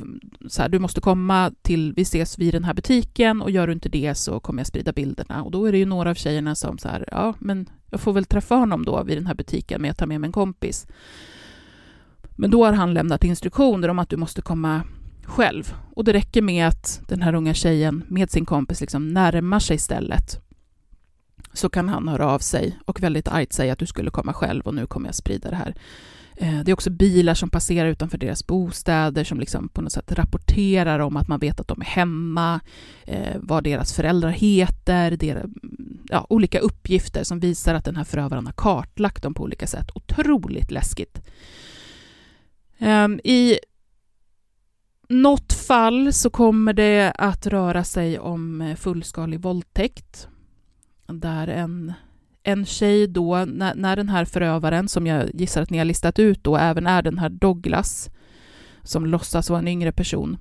så 0.48 0.62
här, 0.62 0.68
du 0.68 0.78
måste 0.78 1.00
komma 1.00 1.52
till, 1.62 1.92
vi 1.92 2.02
ses 2.02 2.38
vid 2.38 2.54
den 2.54 2.64
här 2.64 2.74
butiken 2.74 3.42
och 3.42 3.50
gör 3.50 3.66
du 3.66 3.72
inte 3.72 3.88
det 3.88 4.14
så 4.14 4.40
kommer 4.40 4.60
jag 4.60 4.66
sprida 4.66 4.92
bilderna. 4.92 5.42
Och 5.42 5.50
då 5.50 5.66
är 5.66 5.72
det 5.72 5.78
ju 5.78 5.86
några 5.86 6.10
av 6.10 6.14
tjejerna 6.14 6.54
som 6.54 6.78
så 6.78 6.88
här, 6.88 7.08
ja 7.12 7.34
men 7.38 7.68
jag 7.90 8.00
får 8.00 8.12
väl 8.12 8.24
träffa 8.24 8.54
honom 8.54 8.84
då 8.84 9.02
vid 9.02 9.16
den 9.16 9.26
här 9.26 9.34
butiken, 9.34 9.80
men 9.80 9.88
jag 9.88 9.96
tar 9.96 10.06
med 10.06 10.20
mig 10.20 10.28
en 10.28 10.32
kompis. 10.32 10.86
Men 12.36 12.50
då 12.50 12.64
har 12.64 12.72
han 12.72 12.94
lämnat 12.94 13.24
instruktioner 13.24 13.88
om 13.88 13.98
att 13.98 14.10
du 14.10 14.16
måste 14.16 14.42
komma 14.42 14.82
själv. 15.28 15.74
Och 15.94 16.04
det 16.04 16.12
räcker 16.12 16.42
med 16.42 16.68
att 16.68 17.00
den 17.08 17.22
här 17.22 17.34
unga 17.34 17.54
tjejen 17.54 18.04
med 18.08 18.30
sin 18.30 18.44
kompis 18.44 18.80
liksom 18.80 19.08
närmar 19.08 19.58
sig 19.58 19.78
stället 19.78 20.40
så 21.52 21.68
kan 21.68 21.88
han 21.88 22.08
höra 22.08 22.26
av 22.26 22.38
sig 22.38 22.78
och 22.84 23.02
väldigt 23.02 23.28
argt 23.28 23.52
säga 23.52 23.72
att 23.72 23.78
du 23.78 23.86
skulle 23.86 24.10
komma 24.10 24.32
själv 24.32 24.66
och 24.66 24.74
nu 24.74 24.86
kommer 24.86 25.08
jag 25.08 25.14
sprida 25.14 25.50
det 25.50 25.56
här. 25.56 25.74
Eh, 26.36 26.60
det 26.64 26.70
är 26.70 26.72
också 26.72 26.90
bilar 26.90 27.34
som 27.34 27.50
passerar 27.50 27.88
utanför 27.88 28.18
deras 28.18 28.46
bostäder 28.46 29.24
som 29.24 29.40
liksom 29.40 29.68
på 29.68 29.82
något 29.82 29.92
sätt 29.92 30.12
rapporterar 30.12 30.98
om 30.98 31.16
att 31.16 31.28
man 31.28 31.40
vet 31.40 31.60
att 31.60 31.68
de 31.68 31.80
är 31.80 31.84
hemma, 31.84 32.60
eh, 33.04 33.36
vad 33.36 33.64
deras 33.64 33.92
föräldrar 33.92 34.30
heter, 34.30 35.10
deras, 35.10 35.50
ja, 36.08 36.26
olika 36.28 36.58
uppgifter 36.58 37.24
som 37.24 37.40
visar 37.40 37.74
att 37.74 37.84
den 37.84 37.96
här 37.96 38.04
förövaren 38.04 38.46
har 38.46 38.52
kartlagt 38.52 39.22
dem 39.22 39.34
på 39.34 39.42
olika 39.42 39.66
sätt. 39.66 39.90
Otroligt 39.94 40.70
läskigt. 40.70 41.20
Ehm, 42.78 43.20
I 43.24 43.58
något 45.08 45.52
fall 45.52 46.12
så 46.12 46.30
kommer 46.30 46.72
det 46.72 47.12
att 47.18 47.46
röra 47.46 47.84
sig 47.84 48.18
om 48.18 48.60
eh, 48.60 48.76
fullskalig 48.76 49.40
våldtäkt 49.40 50.28
där 51.06 51.48
en 51.48 51.92
en 52.42 52.66
tjej 52.66 53.06
då, 53.06 53.44
när, 53.44 53.74
när 53.74 53.96
den 53.96 54.08
här 54.08 54.24
förövaren, 54.24 54.88
som 54.88 55.06
jag 55.06 55.30
gissar 55.34 55.62
att 55.62 55.70
ni 55.70 55.78
har 55.78 55.84
listat 55.84 56.18
ut 56.18 56.44
då, 56.44 56.56
även 56.56 56.86
är 56.86 57.02
den 57.02 57.18
här 57.18 57.28
Douglas, 57.28 58.10
som 58.82 59.06
låtsas 59.06 59.50
vara 59.50 59.60
en 59.60 59.68
yngre 59.68 59.92
person, 59.92 60.38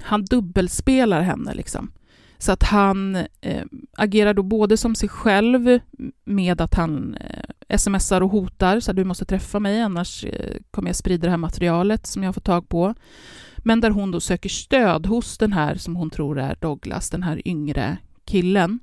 han 0.00 0.24
dubbelspelar 0.24 1.20
henne 1.20 1.54
liksom. 1.54 1.92
Så 2.38 2.52
att 2.52 2.62
han 2.62 3.16
eh, 3.40 3.64
agerar 3.96 4.34
då 4.34 4.42
både 4.42 4.76
som 4.76 4.94
sig 4.94 5.08
själv 5.08 5.78
med 6.24 6.60
att 6.60 6.74
han 6.74 7.14
eh, 7.14 7.76
smsar 7.76 8.20
och 8.20 8.30
hotar, 8.30 8.80
så 8.80 8.90
att 8.90 8.96
du 8.96 9.04
måste 9.04 9.24
träffa 9.24 9.60
mig 9.60 9.80
annars 9.80 10.24
eh, 10.24 10.56
kommer 10.70 10.88
jag 10.88 10.96
sprida 10.96 11.22
det 11.22 11.30
här 11.30 11.36
materialet 11.36 12.06
som 12.06 12.22
jag 12.22 12.34
får 12.34 12.40
tag 12.40 12.68
på. 12.68 12.94
Men 13.68 13.80
där 13.80 13.90
hon 13.90 14.10
då 14.10 14.20
söker 14.20 14.48
stöd 14.48 15.06
hos 15.06 15.38
den 15.38 15.52
här 15.52 15.74
som 15.74 15.96
hon 15.96 16.10
tror 16.10 16.38
är 16.38 16.56
Douglas, 16.60 17.10
den 17.10 17.22
här 17.22 17.48
yngre 17.48 17.96
killen. 18.24 18.80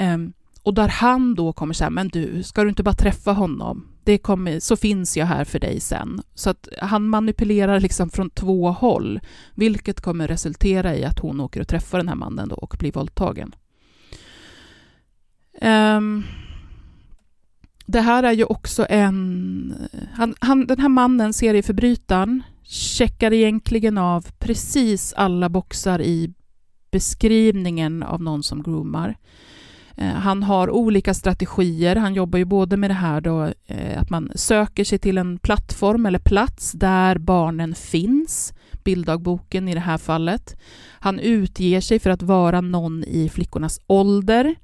Um, 0.00 0.32
och 0.62 0.74
där 0.74 0.88
han 0.88 1.34
då 1.34 1.52
kommer 1.52 1.74
säga, 1.74 1.90
men 1.90 2.08
du, 2.08 2.42
ska 2.42 2.62
du 2.62 2.68
inte 2.68 2.82
bara 2.82 2.94
träffa 2.94 3.32
honom? 3.32 3.86
Det 4.04 4.18
kommer, 4.18 4.60
så 4.60 4.76
finns 4.76 5.16
jag 5.16 5.26
här 5.26 5.44
för 5.44 5.58
dig 5.58 5.80
sen. 5.80 6.22
Så 6.34 6.50
att 6.50 6.68
han 6.82 7.08
manipulerar 7.08 7.80
liksom 7.80 8.10
från 8.10 8.30
två 8.30 8.70
håll, 8.70 9.20
vilket 9.54 10.00
kommer 10.00 10.28
resultera 10.28 10.96
i 10.96 11.04
att 11.04 11.18
hon 11.18 11.40
åker 11.40 11.60
och 11.60 11.68
träffar 11.68 11.98
den 11.98 12.08
här 12.08 12.16
mannen 12.16 12.48
då 12.48 12.56
och 12.56 12.76
blir 12.78 12.92
våldtagen. 12.92 13.54
Um, 15.62 16.24
det 17.86 18.00
här 18.00 18.22
är 18.22 18.32
ju 18.32 18.44
också 18.44 18.86
en... 18.88 19.88
Han, 20.12 20.34
han, 20.40 20.66
den 20.66 20.78
här 20.78 20.88
mannen, 20.88 21.32
serieförbrytaren, 21.32 22.42
checkar 22.68 23.32
egentligen 23.32 23.98
av 23.98 24.26
precis 24.38 25.12
alla 25.16 25.48
boxar 25.48 26.00
i 26.00 26.32
beskrivningen 26.90 28.02
av 28.02 28.22
någon 28.22 28.42
som 28.42 28.62
groomar. 28.62 29.16
Eh, 29.96 30.12
han 30.12 30.42
har 30.42 30.70
olika 30.70 31.14
strategier. 31.14 31.96
Han 31.96 32.14
jobbar 32.14 32.38
ju 32.38 32.44
både 32.44 32.76
med 32.76 32.90
det 32.90 32.94
här 32.94 33.20
då, 33.20 33.44
eh, 33.66 34.00
att 34.00 34.10
man 34.10 34.30
söker 34.34 34.84
sig 34.84 34.98
till 34.98 35.18
en 35.18 35.38
plattform 35.38 36.06
eller 36.06 36.18
plats 36.18 36.72
där 36.72 37.18
barnen 37.18 37.74
finns, 37.74 38.54
bilddagboken 38.84 39.68
i 39.68 39.74
det 39.74 39.80
här 39.80 39.98
fallet. 39.98 40.56
Han 41.00 41.18
utger 41.18 41.80
sig 41.80 41.98
för 41.98 42.10
att 42.10 42.22
vara 42.22 42.60
någon 42.60 43.04
i 43.04 43.28
flickornas 43.28 43.80
ålder 43.86 44.54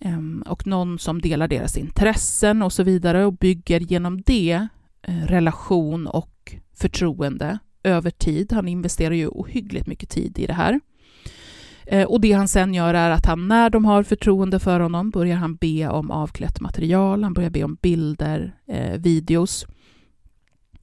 ehm, 0.00 0.44
och 0.46 0.66
någon 0.66 0.98
som 0.98 1.20
delar 1.20 1.48
deras 1.48 1.76
intressen 1.76 2.62
och 2.62 2.72
så 2.72 2.82
vidare 2.82 3.24
och 3.26 3.32
bygger 3.32 3.80
genom 3.80 4.22
det 4.22 4.68
eh, 5.02 5.26
relation 5.26 6.06
och 6.06 6.54
förtroende 6.78 7.58
över 7.82 8.10
tid. 8.10 8.52
Han 8.52 8.68
investerar 8.68 9.14
ju 9.14 9.28
ohyggligt 9.28 9.86
mycket 9.86 10.08
tid 10.08 10.38
i 10.38 10.46
det 10.46 10.52
här. 10.52 10.80
Eh, 11.86 12.04
och 12.04 12.20
det 12.20 12.32
han 12.32 12.48
sen 12.48 12.74
gör 12.74 12.94
är 12.94 13.10
att 13.10 13.26
han, 13.26 13.48
när 13.48 13.70
de 13.70 13.84
har 13.84 14.02
förtroende 14.02 14.58
för 14.58 14.80
honom, 14.80 15.10
börjar 15.10 15.36
han 15.36 15.56
be 15.56 15.88
om 15.88 16.10
avklätt 16.10 16.60
material, 16.60 17.22
han 17.22 17.34
börjar 17.34 17.50
be 17.50 17.64
om 17.64 17.74
bilder, 17.82 18.54
eh, 18.66 19.00
videos, 19.00 19.66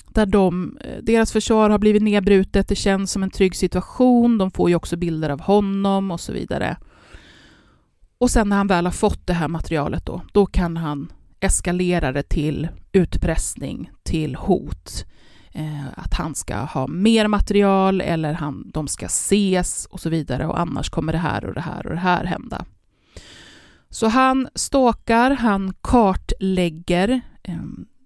där 0.09 0.25
de, 0.25 0.77
eh, 0.81 1.03
deras 1.03 1.31
försvar 1.31 1.69
har 1.69 1.79
blivit 1.79 2.03
nedbrutet, 2.03 2.67
det 2.67 2.75
känns 2.75 3.11
som 3.11 3.23
en 3.23 3.29
trygg 3.29 3.55
situation, 3.55 4.37
de 4.37 4.51
får 4.51 4.69
ju 4.69 4.75
också 4.75 4.97
bilder 4.97 5.29
av 5.29 5.41
honom 5.41 6.11
och 6.11 6.19
så 6.19 6.33
vidare. 6.33 6.77
Och 8.17 8.31
sen 8.31 8.49
när 8.49 8.57
han 8.57 8.67
väl 8.67 8.85
har 8.85 8.91
fått 8.91 9.27
det 9.27 9.33
här 9.33 9.47
materialet 9.47 10.05
då, 10.05 10.21
då 10.31 10.45
kan 10.45 10.77
han 10.77 11.11
eskalera 11.39 12.11
det 12.11 12.23
till 12.23 12.67
utpressning, 12.91 13.91
till 14.03 14.35
hot, 14.35 15.05
eh, 15.05 15.14
Eh, 15.57 15.87
att 15.95 16.13
han 16.13 16.35
ska 16.35 16.55
ha 16.55 16.87
mer 16.87 17.27
material 17.27 18.01
eller 18.01 18.33
han, 18.33 18.71
de 18.73 18.87
ska 18.87 19.05
ses 19.05 19.85
och 19.85 19.99
så 19.99 20.09
vidare 20.09 20.47
och 20.47 20.59
annars 20.59 20.89
kommer 20.89 21.13
det 21.13 21.19
här 21.19 21.45
och 21.45 21.53
det 21.53 21.61
här 21.61 21.87
och 21.87 21.93
det 21.93 21.99
här 21.99 22.23
hända. 22.25 22.65
Så 23.89 24.07
han 24.07 24.47
stalkar, 24.55 25.31
han 25.31 25.73
kartlägger. 25.81 27.21
Eh, 27.43 27.57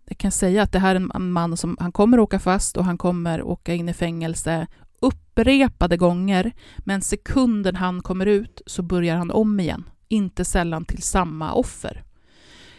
jag 0.07 0.17
kan 0.17 0.31
säga 0.31 0.63
att 0.63 0.71
det 0.71 0.79
här 0.79 0.95
är 0.95 1.15
en 1.15 1.31
man 1.31 1.57
som 1.57 1.77
han 1.79 1.91
kommer 1.91 2.19
åka 2.19 2.39
fast 2.39 2.77
och 2.77 2.85
han 2.85 2.97
kommer 2.97 3.41
åka 3.41 3.73
in 3.73 3.89
i 3.89 3.93
fängelse 3.93 4.67
upprepade 5.01 5.97
gånger, 5.97 6.51
men 6.77 7.01
sekunden 7.01 7.75
han 7.75 8.01
kommer 8.01 8.25
ut 8.25 8.61
så 8.65 8.81
börjar 8.81 9.15
han 9.15 9.31
om 9.31 9.59
igen, 9.59 9.89
inte 10.07 10.45
sällan 10.45 10.85
till 10.85 11.03
samma 11.03 11.53
offer. 11.53 12.03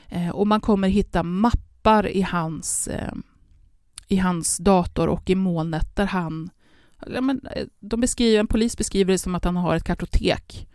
Eh, 0.09 0.29
och 0.29 0.47
man 0.47 0.61
kommer 0.61 0.89
hitta 0.89 1.23
mappar 1.23 2.09
i 2.09 2.23
hans 2.23 2.89
eh, 2.89 3.13
i 4.11 4.17
hans 4.17 4.59
dator 4.59 5.09
och 5.09 5.31
i 5.31 5.35
molnet 5.35 5.97
där 5.97 6.07
han... 6.07 6.51
Ja, 7.07 7.21
men, 7.21 7.41
eh, 7.57 7.67
de 7.81 8.01
beskriver, 8.01 8.41
en 8.41 8.47
polis 8.47 8.77
beskriver 8.77 9.13
det 9.13 9.19
som 9.19 9.35
att 9.35 9.45
han 9.45 9.57
har 9.57 9.77
ett 9.77 9.85
kartotek 9.85 10.69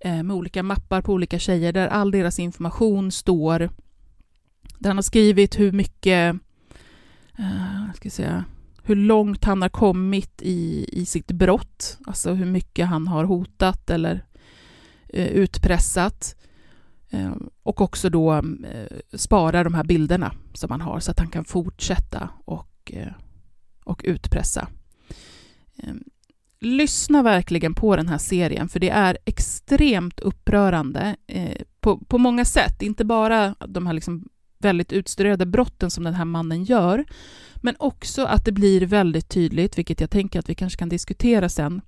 eh, 0.00 0.22
med 0.22 0.36
olika 0.36 0.62
mappar 0.62 1.02
på 1.02 1.12
olika 1.12 1.38
tjejer 1.38 1.72
där 1.72 1.88
all 1.88 2.10
deras 2.10 2.38
information 2.38 3.12
står. 3.12 3.58
Där 4.78 4.90
han 4.90 4.96
har 4.96 5.02
skrivit 5.02 5.58
hur 5.58 5.72
mycket... 5.72 6.36
Eh, 7.38 7.92
ska 7.94 8.10
säga, 8.10 8.44
hur 8.82 8.96
långt 8.96 9.44
han 9.44 9.62
har 9.62 9.68
kommit 9.68 10.42
i, 10.42 10.88
i 10.92 11.06
sitt 11.06 11.30
brott, 11.30 11.98
alltså 12.06 12.32
hur 12.32 12.46
mycket 12.46 12.86
han 12.86 13.08
har 13.08 13.24
hotat 13.24 13.90
eller 13.90 14.24
eh, 15.08 15.26
utpressat 15.26 16.36
eh, 17.10 17.32
och 17.62 17.80
också 17.80 18.10
då 18.10 18.34
eh, 18.34 19.18
spara 19.18 19.64
de 19.64 19.74
här 19.74 19.84
bilderna 19.84 20.32
som 20.54 20.70
han 20.70 20.80
har 20.80 21.00
så 21.00 21.10
att 21.10 21.18
han 21.18 21.28
kan 21.28 21.44
fortsätta 21.44 22.28
och, 22.44 22.69
Eh, 22.92 23.12
och 23.84 24.02
utpressa. 24.04 24.68
Ehm, 25.82 26.04
lyssna 26.60 27.22
verkligen 27.22 27.74
på 27.74 27.96
den 27.96 28.08
här 28.08 28.18
serien, 28.18 28.68
för 28.68 28.80
det 28.80 28.90
är 28.90 29.18
extremt 29.24 30.20
upprörande 30.20 31.16
eh, 31.26 31.62
på, 31.80 31.98
på 31.98 32.18
många 32.18 32.44
sätt. 32.44 32.82
Inte 32.82 33.04
bara 33.04 33.54
de 33.68 33.86
här 33.86 33.92
liksom 33.92 34.28
väldigt 34.58 34.92
utstuderade 34.92 35.46
brotten 35.46 35.90
som 35.90 36.04
den 36.04 36.14
här 36.14 36.24
mannen 36.24 36.64
gör, 36.64 37.04
men 37.56 37.76
också 37.78 38.24
att 38.24 38.44
det 38.44 38.52
blir 38.52 38.86
väldigt 38.86 39.28
tydligt, 39.28 39.78
vilket 39.78 40.00
jag 40.00 40.10
tänker 40.10 40.38
att 40.38 40.48
vi 40.48 40.54
kanske 40.54 40.78
kan 40.78 40.88
diskutera 40.88 41.48
sen, 41.48 41.80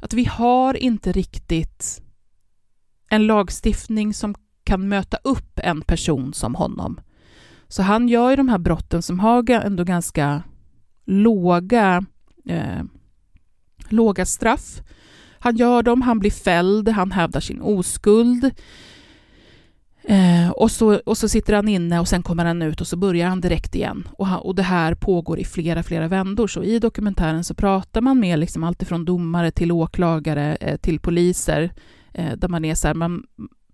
att 0.00 0.12
vi 0.12 0.24
har 0.24 0.74
inte 0.76 1.12
riktigt 1.12 2.02
en 3.08 3.26
lagstiftning 3.26 4.14
som 4.14 4.34
kan 4.64 4.88
möta 4.88 5.16
upp 5.16 5.60
en 5.62 5.82
person 5.82 6.34
som 6.34 6.54
honom. 6.54 7.00
Så 7.68 7.82
han 7.82 8.08
gör 8.08 8.30
ju 8.30 8.36
de 8.36 8.48
här 8.48 8.58
brotten 8.58 9.02
som 9.02 9.20
har 9.20 9.50
ändå 9.50 9.84
ganska 9.84 10.42
låga, 11.06 12.04
eh, 12.48 12.82
låga 13.88 14.26
straff. 14.26 14.82
Han 15.38 15.56
gör 15.56 15.82
dem, 15.82 16.02
han 16.02 16.18
blir 16.18 16.30
fälld, 16.30 16.88
han 16.88 17.12
hävdar 17.12 17.40
sin 17.40 17.60
oskuld. 17.60 18.50
Eh, 20.08 20.50
och, 20.50 20.70
så, 20.70 21.00
och 21.06 21.18
så 21.18 21.28
sitter 21.28 21.52
han 21.52 21.68
inne 21.68 22.00
och 22.00 22.08
sen 22.08 22.22
kommer 22.22 22.44
han 22.44 22.62
ut 22.62 22.80
och 22.80 22.86
så 22.86 22.96
börjar 22.96 23.28
han 23.28 23.40
direkt 23.40 23.74
igen. 23.74 24.08
Och, 24.12 24.26
han, 24.26 24.40
och 24.40 24.54
det 24.54 24.62
här 24.62 24.94
pågår 24.94 25.38
i 25.38 25.44
flera, 25.44 25.82
flera 25.82 26.08
vändor. 26.08 26.46
Så 26.46 26.62
i 26.62 26.78
dokumentären 26.78 27.44
så 27.44 27.54
pratar 27.54 28.00
man 28.00 28.20
med 28.20 28.38
liksom 28.38 28.64
alltifrån 28.64 29.04
domare 29.04 29.50
till 29.50 29.72
åklagare 29.72 30.56
eh, 30.56 30.76
till 30.76 31.00
poliser, 31.00 31.72
eh, 32.12 32.32
där 32.36 32.48
man 32.48 32.64
är 32.64 32.74
så 32.74 32.86
här, 32.86 32.94
man, 32.94 33.22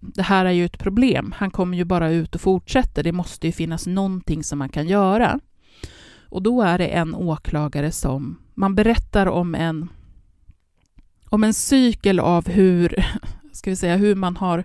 det 0.02 0.22
här 0.22 0.44
är 0.44 0.50
ju 0.50 0.64
ett 0.64 0.78
problem. 0.78 1.34
Han 1.36 1.50
kommer 1.50 1.76
ju 1.76 1.84
bara 1.84 2.10
ut 2.10 2.34
och 2.34 2.40
fortsätter. 2.40 3.02
Det 3.02 3.12
måste 3.12 3.46
ju 3.46 3.52
finnas 3.52 3.86
någonting 3.86 4.44
som 4.44 4.58
man 4.58 4.68
kan 4.68 4.88
göra. 4.88 5.40
Och 6.28 6.42
då 6.42 6.62
är 6.62 6.78
det 6.78 6.86
en 6.86 7.14
åklagare 7.14 7.92
som, 7.92 8.38
man 8.54 8.74
berättar 8.74 9.26
om 9.26 9.54
en, 9.54 9.88
om 11.28 11.44
en 11.44 11.54
cykel 11.54 12.20
av 12.20 12.48
hur, 12.48 13.06
ska 13.52 13.70
vi 13.70 13.76
säga, 13.76 13.96
hur 13.96 14.14
man 14.14 14.36
har 14.36 14.64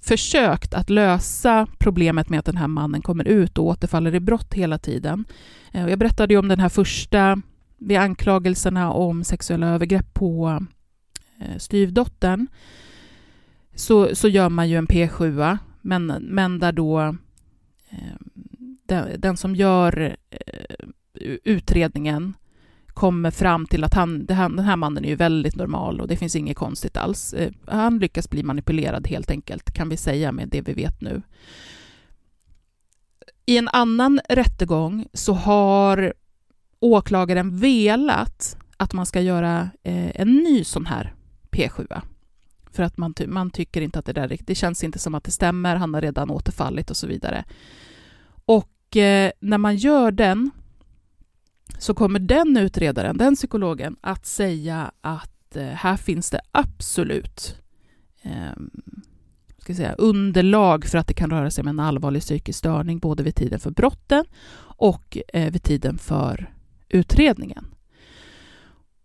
försökt 0.00 0.74
att 0.74 0.90
lösa 0.90 1.66
problemet 1.78 2.28
med 2.28 2.38
att 2.38 2.44
den 2.44 2.56
här 2.56 2.68
mannen 2.68 3.02
kommer 3.02 3.28
ut 3.28 3.58
och 3.58 3.66
återfaller 3.66 4.14
i 4.14 4.20
brott 4.20 4.54
hela 4.54 4.78
tiden. 4.78 5.24
Eh, 5.72 5.88
jag 5.88 5.98
berättade 5.98 6.34
ju 6.34 6.38
om 6.38 6.48
den 6.48 6.60
här 6.60 6.68
första, 6.68 7.42
vid 7.78 7.98
anklagelserna 7.98 8.92
om 8.92 9.24
sexuella 9.24 9.66
övergrepp 9.66 10.14
på 10.14 10.62
eh, 11.40 11.58
styvdottern, 11.58 12.46
så, 13.76 14.14
så 14.14 14.28
gör 14.28 14.48
man 14.48 14.68
ju 14.68 14.76
en 14.76 14.86
P7, 14.86 15.58
men, 15.82 16.06
men 16.06 16.58
där 16.58 16.72
då 16.72 17.00
eh, 17.90 18.16
den, 18.86 19.20
den, 19.20 19.36
som 19.36 19.54
gör 19.56 20.16
eh, 20.30 20.86
utredningen 21.44 22.34
kommer 22.86 23.30
fram 23.30 23.66
till 23.66 23.84
att 23.84 23.94
han, 23.94 24.26
han, 24.30 24.56
den 24.56 24.64
här 24.64 24.76
mannen 24.76 25.04
är 25.04 25.08
ju 25.08 25.14
väldigt 25.14 25.56
normal 25.56 26.00
och 26.00 26.08
det 26.08 26.16
finns 26.16 26.36
inget 26.36 26.56
konstigt 26.56 26.96
alls. 26.96 27.34
Eh, 27.34 27.52
han 27.66 27.98
lyckas 27.98 28.30
bli 28.30 28.42
manipulerad 28.42 29.06
helt 29.06 29.30
enkelt, 29.30 29.74
kan 29.74 29.88
vi 29.88 29.96
säga 29.96 30.32
med 30.32 30.48
det 30.48 30.60
vi 30.60 30.72
vet 30.72 31.00
nu. 31.00 31.22
I 33.46 33.58
en 33.58 33.68
annan 33.68 34.20
rättegång 34.28 35.06
så 35.12 35.32
har 35.32 36.14
åklagaren 36.80 37.58
velat 37.58 38.56
att 38.76 38.92
man 38.92 39.06
ska 39.06 39.20
göra 39.20 39.70
eh, 39.82 40.20
en 40.20 40.36
ny 40.36 40.64
sån 40.64 40.86
här 40.86 41.14
P7. 41.50 42.00
För 42.76 42.82
att 42.82 42.96
man, 42.96 43.14
ty 43.14 43.26
man 43.26 43.50
tycker 43.50 43.80
inte 43.80 43.98
att 43.98 44.04
det 44.04 44.12
där 44.12 44.38
det 44.40 44.54
känns 44.54 44.84
inte 44.84 44.98
som 44.98 45.14
att 45.14 45.24
det 45.24 45.30
stämmer, 45.30 45.76
han 45.76 45.94
har 45.94 46.00
redan 46.00 46.30
återfallit 46.30 46.90
och 46.90 46.96
så 46.96 47.06
vidare. 47.06 47.44
Och 48.44 48.96
eh, 48.96 49.30
när 49.40 49.58
man 49.58 49.76
gör 49.76 50.10
den 50.10 50.50
så 51.78 51.94
kommer 51.94 52.18
den 52.18 52.56
utredaren, 52.56 53.16
den 53.18 53.34
psykologen, 53.34 53.96
att 54.00 54.26
säga 54.26 54.90
att 55.00 55.56
eh, 55.56 55.64
här 55.64 55.96
finns 55.96 56.30
det 56.30 56.40
absolut 56.52 57.56
eh, 58.22 58.62
ska 59.58 59.74
säga, 59.74 59.92
underlag 59.92 60.84
för 60.84 60.98
att 60.98 61.06
det 61.06 61.14
kan 61.14 61.30
röra 61.30 61.50
sig 61.50 61.62
om 61.62 61.68
en 61.68 61.80
allvarlig 61.80 62.22
psykisk 62.22 62.58
störning 62.58 62.98
både 62.98 63.22
vid 63.22 63.34
tiden 63.34 63.60
för 63.60 63.70
brotten 63.70 64.24
och 64.58 65.18
eh, 65.28 65.52
vid 65.52 65.62
tiden 65.62 65.98
för 65.98 66.54
utredningen. 66.88 67.64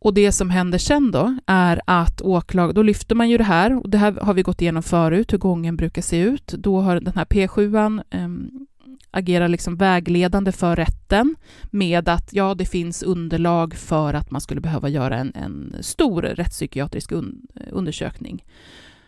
Och 0.03 0.13
det 0.13 0.31
som 0.31 0.49
händer 0.49 0.77
sen 0.77 1.11
då 1.11 1.37
är 1.45 1.81
att 1.85 2.21
åklagaren, 2.21 2.75
då 2.75 2.83
lyfter 2.83 3.15
man 3.15 3.29
ju 3.29 3.37
det 3.37 3.43
här, 3.43 3.77
och 3.77 3.89
det 3.89 3.97
här 3.97 4.11
har 4.11 4.33
vi 4.33 4.41
gått 4.41 4.61
igenom 4.61 4.83
förut, 4.83 5.33
hur 5.33 5.37
gången 5.37 5.75
brukar 5.75 6.01
se 6.01 6.19
ut. 6.19 6.47
Då 6.47 6.81
har 6.81 6.99
den 6.99 7.13
här 7.15 7.25
P7 7.25 8.03
eh, 8.09 8.27
agerar 9.11 9.47
liksom 9.47 9.75
vägledande 9.75 10.51
för 10.51 10.75
rätten 10.75 11.35
med 11.71 12.09
att 12.09 12.33
ja, 12.33 12.55
det 12.55 12.65
finns 12.65 13.03
underlag 13.03 13.73
för 13.75 14.13
att 14.13 14.31
man 14.31 14.41
skulle 14.41 14.61
behöva 14.61 14.89
göra 14.89 15.17
en, 15.17 15.31
en 15.35 15.75
stor 15.81 16.21
rättspsykiatrisk 16.21 17.11
un, 17.11 17.47
eh, 17.55 17.67
undersökning. 17.71 18.45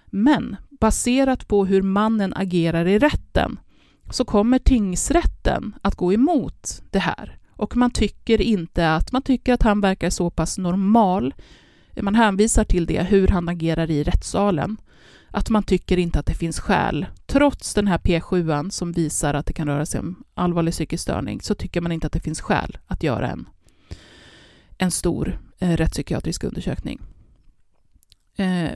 Men 0.06 0.56
baserat 0.70 1.48
på 1.48 1.66
hur 1.66 1.82
mannen 1.82 2.34
agerar 2.34 2.86
i 2.86 3.00
rätten 3.00 3.60
så 4.12 4.26
kommer 4.26 4.60
tingsrätten 4.60 5.76
att 5.82 5.96
gå 5.96 6.14
emot 6.14 6.84
det 6.92 7.00
här. 7.00 7.38
Och 7.56 7.78
man 7.78 7.92
tycker 7.92 8.42
inte 8.42 8.94
att, 8.94 9.12
man 9.12 9.22
tycker 9.22 9.54
att 9.54 9.64
han 9.64 9.82
verkar 9.82 10.10
så 10.10 10.30
pass 10.30 10.58
normal. 10.58 11.34
Man 12.02 12.16
hänvisar 12.16 12.64
till 12.64 12.86
det, 12.86 13.04
hur 13.04 13.28
han 13.28 13.50
agerar 13.50 13.92
i 13.92 14.04
rättssalen 14.04 14.78
att 15.36 15.50
man 15.50 15.64
tycker 15.64 15.98
inte 15.98 16.20
att 16.20 16.26
det 16.26 16.34
finns 16.34 16.60
skäl, 16.60 17.06
trots 17.26 17.74
den 17.74 17.88
här 17.88 17.98
P7 17.98 18.70
som 18.70 18.92
visar 18.92 19.34
att 19.34 19.46
det 19.46 19.54
kan 19.54 19.68
röra 19.68 19.86
sig 19.86 20.00
om 20.00 20.24
allvarlig 20.34 20.74
psykisk 20.74 21.04
störning, 21.04 21.42
så 21.42 21.56
tycker 21.56 21.82
man 21.82 21.92
inte 21.92 22.08
att 22.08 22.14
det 22.14 22.20
finns 22.20 22.42
skäl 22.42 22.78
att 22.88 23.04
göra 23.04 23.30
en, 23.30 23.50
en 24.78 24.92
stor 24.92 25.40
eh, 25.60 25.78
rättspsykiatrisk 25.78 26.44
undersökning. 26.44 27.02
Eh, 28.36 28.72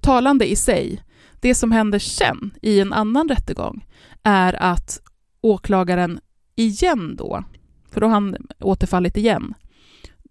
talande 0.00 0.50
i 0.50 0.56
sig, 0.56 1.02
det 1.40 1.54
som 1.54 1.72
händer 1.72 1.98
sen 1.98 2.50
i 2.62 2.80
en 2.80 2.92
annan 2.92 3.28
rättegång 3.28 3.86
är 4.22 4.62
att 4.62 5.00
åklagaren 5.40 6.20
igen 6.54 7.16
då, 7.16 7.44
för 7.90 8.00
då 8.00 8.06
har 8.06 8.14
han 8.14 8.36
återfallit 8.60 9.16
igen, 9.16 9.54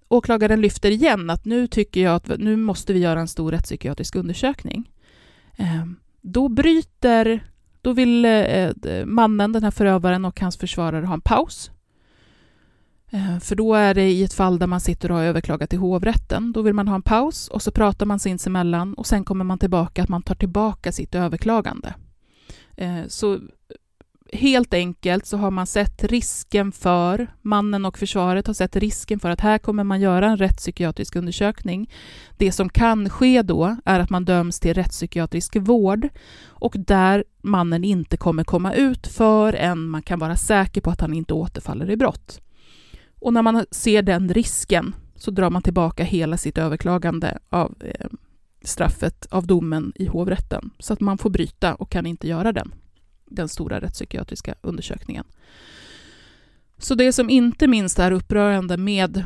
åklagaren 0.08 0.62
lyfter 0.62 0.92
igen 0.92 1.30
att 1.30 1.46
nu 1.46 1.68
tycker 1.68 2.02
jag 2.02 2.16
att 2.16 2.28
nu 2.28 2.56
måste 2.56 2.94
vi 2.94 3.00
göra 3.00 3.20
en 3.20 3.28
stor 3.28 3.52
rättspsykiatrisk 3.52 4.16
undersökning. 4.16 4.92
Ehm, 5.58 5.96
då 6.22 6.50
bryter, 6.50 7.48
då 7.82 7.94
vill 7.94 8.26
eh, 8.26 8.72
mannen, 9.06 9.52
den 9.52 9.64
här 9.64 9.72
förövaren 9.72 10.26
och 10.26 10.42
hans 10.42 10.58
försvarare 10.58 11.06
ha 11.06 11.14
en 11.14 11.22
paus. 11.22 11.72
Ehm, 13.12 13.40
för 13.40 13.56
då 13.56 13.74
är 13.74 13.94
det 13.94 14.12
i 14.12 14.24
ett 14.24 14.34
fall 14.34 14.60
där 14.60 14.68
man 14.68 14.82
sitter 14.82 15.12
och 15.12 15.18
har 15.18 15.24
överklagat 15.24 15.70
till 15.70 15.80
hovrätten. 15.80 16.52
Då 16.52 16.62
vill 16.62 16.74
man 16.74 16.88
ha 16.88 16.96
en 16.96 17.02
paus 17.02 17.48
och 17.48 17.62
så 17.62 17.72
pratar 17.72 18.06
man 18.06 18.20
sinsemellan 18.20 18.94
och 18.94 19.08
sen 19.08 19.24
kommer 19.24 19.46
man 19.46 19.60
tillbaka 19.60 20.04
att 20.04 20.10
man 20.10 20.24
tar 20.24 20.36
tillbaka 20.36 20.92
sitt 20.92 21.16
överklagande. 21.16 21.94
Ehm, 22.76 23.10
så 23.10 23.40
helt 24.34 24.74
enkelt 24.74 25.26
så 25.26 25.38
har 25.38 25.52
man 25.52 25.68
sett 25.68 26.04
risken 26.04 26.72
för, 26.72 27.28
mannen 27.42 27.86
och 27.86 27.98
försvaret 27.98 28.48
har 28.48 28.54
sett 28.54 28.76
risken 28.76 29.20
för 29.20 29.30
att 29.30 29.42
här 29.42 29.58
kommer 29.58 29.84
man 29.84 30.02
göra 30.02 30.26
en 30.26 30.38
rättspsykiatrisk 30.38 31.16
undersökning. 31.16 31.90
Det 32.38 32.52
som 32.52 32.70
kan 32.70 33.10
ske 33.10 33.42
då 33.42 33.78
är 33.86 34.00
att 34.00 34.10
man 34.10 34.26
döms 34.26 34.60
till 34.60 34.74
rättspsykiatrisk 34.74 35.56
vård 35.56 36.10
och 36.46 36.76
där 36.78 37.24
mannen 37.42 37.84
inte 37.84 38.18
kommer 38.18 38.44
komma 38.44 38.74
ut 38.74 39.08
förrän 39.08 39.90
man 39.90 40.02
kan 40.02 40.20
vara 40.20 40.36
säker 40.36 40.82
på 40.82 40.90
att 40.90 41.02
han 41.02 41.14
inte 41.14 41.34
återfaller 41.34 41.90
i 41.90 41.98
brott. 41.98 42.42
Och 43.20 43.34
när 43.34 43.42
man 43.42 43.66
ser 43.72 44.02
den 44.02 44.34
risken 44.34 44.96
så 45.16 45.32
drar 45.32 45.50
man 45.50 45.62
tillbaka 45.62 46.04
hela 46.04 46.38
sitt 46.38 46.58
överklagande 46.58 47.38
av 47.50 47.76
eh, 47.80 48.08
straffet, 48.62 49.28
av 49.30 49.48
domen 49.48 49.94
i 49.96 50.06
hovrätten, 50.06 50.70
så 50.80 50.94
att 50.94 51.00
man 51.00 51.18
får 51.18 51.30
bryta 51.30 51.76
och 51.76 51.90
kan 51.92 52.06
inte 52.06 52.28
göra 52.28 52.52
den 52.52 52.72
den 53.28 53.48
stora 53.48 53.80
rättspsykiatriska 53.80 54.56
undersökningen. 54.62 55.26
Så 56.78 56.96
det 56.96 57.14
som 57.14 57.30
inte 57.30 57.68
minst 57.68 58.00
är 58.00 58.12
upprörande 58.12 58.78
med, 58.78 59.26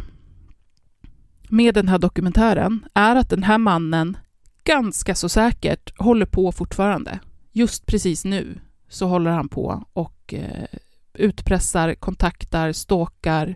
med 1.49 1.73
den 1.73 1.87
här 1.87 1.99
dokumentären 1.99 2.85
är 2.93 3.15
att 3.15 3.29
den 3.29 3.43
här 3.43 3.57
mannen 3.57 4.17
ganska 4.63 5.15
så 5.15 5.29
säkert 5.29 5.99
håller 5.99 6.25
på 6.25 6.51
fortfarande. 6.51 7.19
Just 7.51 7.85
precis 7.85 8.25
nu 8.25 8.59
så 8.89 9.07
håller 9.07 9.31
han 9.31 9.49
på 9.49 9.83
och 9.93 10.33
eh, 10.33 10.65
utpressar, 11.13 11.95
kontaktar, 11.95 12.71
stalkar, 12.71 13.55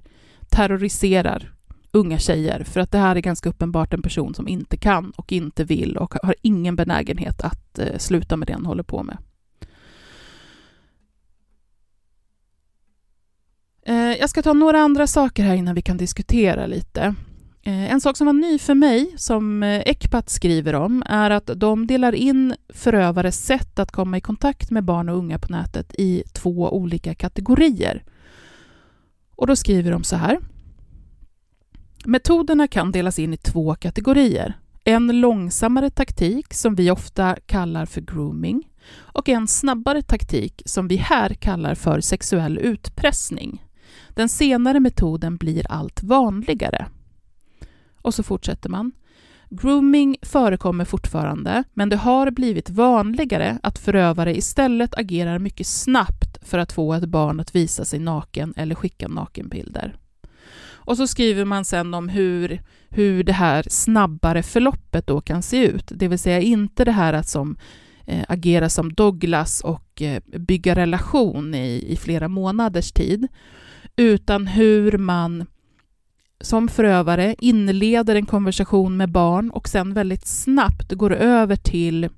terroriserar 0.49 1.55
unga 1.91 2.19
tjejer 2.19 2.63
för 2.63 2.79
att 2.79 2.91
det 2.91 2.97
här 2.97 3.15
är 3.15 3.19
ganska 3.19 3.49
uppenbart 3.49 3.93
en 3.93 4.01
person 4.01 4.33
som 4.33 4.47
inte 4.47 4.77
kan 4.77 5.11
och 5.11 5.31
inte 5.31 5.63
vill 5.63 5.97
och 5.97 6.15
har 6.23 6.35
ingen 6.41 6.75
benägenhet 6.75 7.41
att 7.41 7.79
eh, 7.79 7.97
sluta 7.97 8.37
med 8.37 8.47
det 8.47 8.53
han 8.53 8.65
håller 8.65 8.83
på 8.83 9.03
med. 9.03 9.17
Eh, 13.85 13.95
jag 13.95 14.29
ska 14.29 14.41
ta 14.41 14.53
några 14.53 14.79
andra 14.79 15.07
saker 15.07 15.43
här 15.43 15.55
innan 15.55 15.75
vi 15.75 15.81
kan 15.81 15.97
diskutera 15.97 16.65
lite. 16.65 17.15
Eh, 17.63 17.91
en 17.91 18.01
sak 18.01 18.17
som 18.17 18.25
var 18.25 18.33
ny 18.33 18.59
för 18.59 18.75
mig, 18.75 19.13
som 19.17 19.63
eh, 19.63 19.81
Ecpat 19.85 20.29
skriver 20.29 20.75
om, 20.75 21.03
är 21.05 21.29
att 21.29 21.49
de 21.55 21.87
delar 21.87 22.15
in 22.15 22.55
förövares 22.73 23.45
sätt 23.45 23.79
att 23.79 23.91
komma 23.91 24.17
i 24.17 24.21
kontakt 24.21 24.71
med 24.71 24.83
barn 24.83 25.09
och 25.09 25.17
unga 25.17 25.39
på 25.39 25.51
nätet 25.51 25.95
i 25.97 26.23
två 26.33 26.69
olika 26.69 27.15
kategorier. 27.15 28.03
Och 29.35 29.47
då 29.47 29.55
skriver 29.55 29.91
de 29.91 30.03
så 30.03 30.15
här. 30.15 30.39
Metoderna 32.05 32.67
kan 32.67 32.91
delas 32.91 33.19
in 33.19 33.33
i 33.33 33.37
två 33.37 33.75
kategorier. 33.75 34.59
En 34.83 35.19
långsammare 35.21 35.89
taktik 35.89 36.53
som 36.53 36.75
vi 36.75 36.91
ofta 36.91 37.35
kallar 37.45 37.85
för 37.85 38.01
grooming 38.01 38.69
och 38.97 39.29
en 39.29 39.47
snabbare 39.47 40.01
taktik 40.01 40.61
som 40.65 40.87
vi 40.87 40.95
här 40.95 41.33
kallar 41.33 41.75
för 41.75 42.01
sexuell 42.01 42.57
utpressning. 42.57 43.64
Den 44.15 44.29
senare 44.29 44.79
metoden 44.79 45.37
blir 45.37 45.71
allt 45.71 46.03
vanligare. 46.03 46.85
Och 48.01 48.13
så 48.13 48.23
fortsätter 48.23 48.69
man. 48.69 48.91
Grooming 49.49 50.17
förekommer 50.21 50.85
fortfarande, 50.85 51.63
men 51.73 51.89
det 51.89 51.95
har 51.95 52.31
blivit 52.31 52.69
vanligare 52.69 53.59
att 53.63 53.79
förövare 53.79 54.37
istället 54.37 54.95
agerar 54.95 55.39
mycket 55.39 55.67
snabbt 55.67 56.47
för 56.47 56.57
att 56.57 56.71
få 56.71 56.93
ett 56.93 57.05
barn 57.05 57.39
att 57.39 57.55
visa 57.55 57.85
sig 57.85 57.99
naken 57.99 58.53
eller 58.57 58.75
skicka 58.75 59.07
nakenbilder. 59.07 59.97
Och 60.85 60.97
så 60.97 61.07
skriver 61.07 61.45
man 61.45 61.65
sen 61.65 61.93
om 61.93 62.09
hur, 62.09 62.61
hur 62.89 63.23
det 63.23 63.33
här 63.33 63.65
snabbare 63.69 64.43
förloppet 64.43 65.07
då 65.07 65.21
kan 65.21 65.41
se 65.41 65.67
ut, 65.67 65.91
det 65.95 66.07
vill 66.07 66.19
säga 66.19 66.39
inte 66.39 66.85
det 66.85 66.91
här 66.91 67.13
att 67.13 67.27
som 67.27 67.57
eh, 68.05 68.25
agera 68.27 68.69
som 68.69 68.93
Douglas 68.93 69.61
och 69.61 70.01
eh, 70.01 70.21
bygga 70.25 70.75
relation 70.75 71.55
i, 71.55 71.85
i 71.87 71.97
flera 71.97 72.27
månaders 72.27 72.91
tid, 72.91 73.27
utan 73.95 74.47
hur 74.47 74.97
man 74.97 75.45
som 76.41 76.67
förövare 76.67 77.35
inleder 77.39 78.15
en 78.15 78.25
konversation 78.25 78.97
med 78.97 79.11
barn 79.11 79.49
och 79.49 79.69
sen 79.69 79.93
väldigt 79.93 80.27
snabbt 80.27 80.91
går 80.91 81.13
över 81.13 81.55
till 81.55 82.09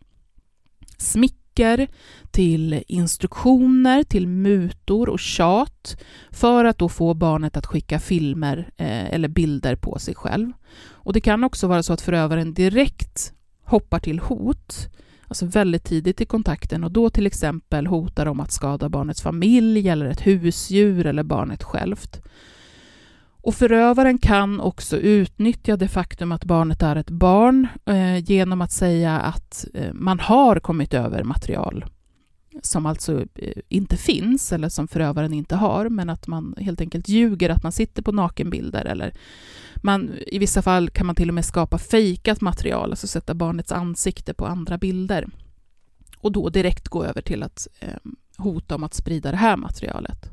smicker, 0.98 1.88
till 2.32 2.84
instruktioner, 2.88 4.04
till 4.04 4.28
mutor 4.28 5.10
och 5.10 5.20
tjat 5.20 6.04
för 6.32 6.66
att 6.66 6.78
då 6.78 6.90
få 6.90 7.14
barnet 7.14 7.58
att 7.58 7.66
skicka 7.66 8.00
filmer 8.00 8.58
eh, 8.78 9.14
eller 9.14 9.28
bilder 9.28 9.76
på 9.76 10.00
sig 10.00 10.16
själv. 10.16 10.52
Och 10.90 11.14
det 11.14 11.22
kan 11.22 11.44
också 11.44 11.68
vara 11.68 11.84
så 11.84 11.94
att 11.94 12.02
förövaren 12.02 12.54
direkt 12.54 13.34
hoppar 13.64 14.00
till 14.00 14.20
hot, 14.20 14.90
alltså 15.28 15.46
väldigt 15.46 15.84
tidigt 15.84 16.22
i 16.22 16.26
kontakten 16.26 16.84
och 16.84 16.92
då 16.92 17.10
till 17.10 17.28
exempel 17.28 17.88
hotar 17.88 18.26
de 18.26 18.40
att 18.40 18.52
skada 18.52 18.90
barnets 18.90 19.22
familj 19.22 19.90
eller 19.90 20.06
ett 20.06 20.28
husdjur 20.28 21.06
eller 21.06 21.24
barnet 21.24 21.64
självt. 21.64 22.22
Och 23.42 23.56
förövaren 23.56 24.18
kan 24.18 24.60
också 24.60 24.98
utnyttja 24.98 25.78
det 25.78 25.88
faktum 25.88 26.32
att 26.32 26.46
barnet 26.46 26.84
är 26.84 26.96
ett 26.96 27.10
barn 27.10 27.68
eh, 27.86 28.18
genom 28.18 28.62
att 28.62 28.72
säga 28.72 29.20
att 29.20 29.66
eh, 29.74 29.94
man 29.94 30.20
har 30.20 30.60
kommit 30.60 30.94
över 30.94 31.24
material 31.24 31.86
som 32.62 32.86
alltså 32.86 33.26
eh, 33.36 33.62
inte 33.70 33.98
finns 33.98 34.54
eller 34.54 34.70
som 34.70 34.88
förövaren 34.88 35.34
inte 35.34 35.56
har, 35.56 35.90
men 35.90 36.10
att 36.10 36.28
man 36.28 36.56
helt 36.58 36.82
enkelt 36.82 37.10
ljuger 37.10 37.50
att 37.50 37.64
man 37.64 37.72
sitter 37.72 38.02
på 38.02 38.12
nakenbilder 38.12 38.86
eller 38.86 39.14
man, 39.88 40.12
i 40.28 40.40
vissa 40.40 40.62
fall 40.62 40.90
kan 40.90 41.06
man 41.06 41.16
till 41.16 41.30
och 41.30 41.36
med 41.36 41.46
skapa 41.46 41.78
fejkat 41.78 42.42
material, 42.42 42.90
alltså 42.90 43.08
sätta 43.08 43.34
barnets 43.34 43.72
ansikte 43.72 44.34
på 44.34 44.46
andra 44.46 44.78
bilder 44.78 45.28
och 46.18 46.32
då 46.32 46.50
direkt 46.50 46.88
gå 46.88 47.04
över 47.04 47.22
till 47.22 47.44
att 47.44 47.68
eh, 47.80 48.12
hota 48.38 48.76
om 48.76 48.84
att 48.84 48.94
sprida 48.94 49.32
det 49.32 49.38
här 49.38 49.58
materialet. 49.58 50.32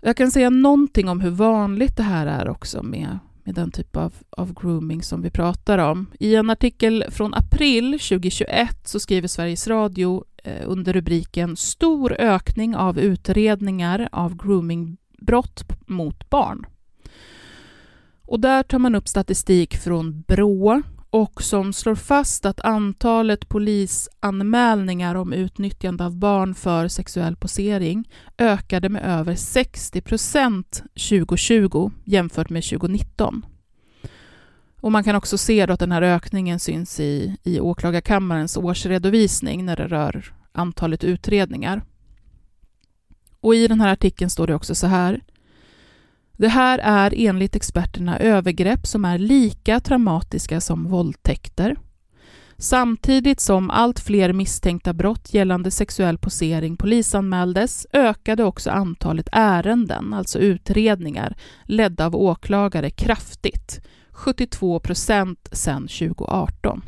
Jag 0.00 0.16
kan 0.16 0.30
säga 0.30 0.50
någonting 0.50 1.08
om 1.08 1.20
hur 1.20 1.30
vanligt 1.30 1.96
det 1.96 2.02
här 2.02 2.26
är 2.26 2.48
också 2.48 2.82
med, 2.82 3.18
med 3.44 3.54
den 3.54 3.70
typ 3.70 3.96
av, 3.96 4.14
av 4.30 4.54
grooming 4.54 5.02
som 5.02 5.22
vi 5.22 5.30
pratar 5.30 5.78
om. 5.78 6.06
I 6.20 6.34
en 6.34 6.50
artikel 6.50 7.04
från 7.10 7.34
april 7.34 7.92
2021 7.92 8.88
så 8.88 9.00
skriver 9.00 9.28
Sveriges 9.28 9.68
Radio 9.68 10.24
eh, 10.44 10.62
under 10.66 10.92
rubriken 10.92 11.56
Stor 11.56 12.12
ökning 12.12 12.76
av 12.76 12.98
utredningar 12.98 14.08
av 14.12 14.36
groomingbrott 14.36 15.64
mot 15.86 16.30
barn. 16.30 16.66
Och 18.28 18.40
där 18.40 18.62
tar 18.62 18.78
man 18.78 18.94
upp 18.94 19.08
statistik 19.08 19.76
från 19.76 20.20
Brå 20.20 20.82
och 21.10 21.42
som 21.42 21.72
slår 21.72 21.94
fast 21.94 22.46
att 22.46 22.60
antalet 22.60 23.48
polisanmälningar 23.48 25.14
om 25.14 25.32
utnyttjande 25.32 26.04
av 26.04 26.16
barn 26.16 26.54
för 26.54 26.88
sexuell 26.88 27.36
posering 27.36 28.08
ökade 28.38 28.88
med 28.88 29.02
över 29.04 29.34
60 29.34 30.00
procent 30.00 30.82
2020 31.10 31.90
jämfört 32.04 32.50
med 32.50 32.64
2019. 32.64 33.46
Och 34.80 34.92
man 34.92 35.04
kan 35.04 35.16
också 35.16 35.38
se 35.38 35.60
att 35.62 35.80
den 35.80 35.92
här 35.92 36.02
ökningen 36.02 36.58
syns 36.58 37.00
i, 37.00 37.36
i 37.42 37.60
åklagarkammarens 37.60 38.56
årsredovisning 38.56 39.64
när 39.64 39.76
det 39.76 39.86
rör 39.86 40.34
antalet 40.52 41.04
utredningar. 41.04 41.82
Och 43.40 43.54
i 43.54 43.68
den 43.68 43.80
här 43.80 43.92
artikeln 43.92 44.30
står 44.30 44.46
det 44.46 44.54
också 44.54 44.74
så 44.74 44.86
här. 44.86 45.20
Det 46.38 46.48
här 46.48 46.78
är 46.78 47.14
enligt 47.16 47.56
experterna 47.56 48.18
övergrepp 48.18 48.86
som 48.86 49.04
är 49.04 49.18
lika 49.18 49.80
traumatiska 49.80 50.60
som 50.60 50.84
våldtäkter. 50.84 51.76
Samtidigt 52.56 53.40
som 53.40 53.70
allt 53.70 54.00
fler 54.00 54.32
misstänkta 54.32 54.92
brott 54.92 55.34
gällande 55.34 55.70
sexuell 55.70 56.18
posering 56.18 56.76
polisanmäldes 56.76 57.86
ökade 57.92 58.44
också 58.44 58.70
antalet 58.70 59.28
ärenden, 59.32 60.14
alltså 60.14 60.38
utredningar, 60.38 61.36
ledda 61.64 62.06
av 62.06 62.16
åklagare 62.16 62.90
kraftigt. 62.90 63.80
72 64.10 64.80
procent 64.80 65.48
sedan 65.52 65.82
2018. 65.82 66.82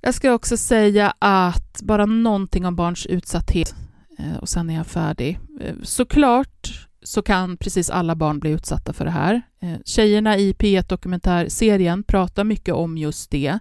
Jag 0.00 0.14
ska 0.14 0.32
också 0.32 0.56
säga 0.56 1.14
att 1.18 1.82
bara 1.82 2.06
någonting 2.06 2.66
om 2.66 2.76
barns 2.76 3.06
utsatthet 3.06 3.74
Eh, 4.18 4.36
och 4.36 4.48
sen 4.48 4.70
är 4.70 4.74
jag 4.74 4.86
färdig. 4.86 5.38
Eh, 5.60 5.74
såklart 5.82 6.88
så 7.02 7.22
kan 7.22 7.56
precis 7.56 7.90
alla 7.90 8.14
barn 8.14 8.38
bli 8.38 8.50
utsatta 8.50 8.92
för 8.92 9.04
det 9.04 9.10
här. 9.10 9.42
Eh, 9.60 9.78
tjejerna 9.84 10.36
i 10.36 10.52
P1 10.52 10.88
Dokumentärserien 10.88 12.02
pratar 12.02 12.44
mycket 12.44 12.74
om 12.74 12.98
just 12.98 13.30
det. 13.30 13.58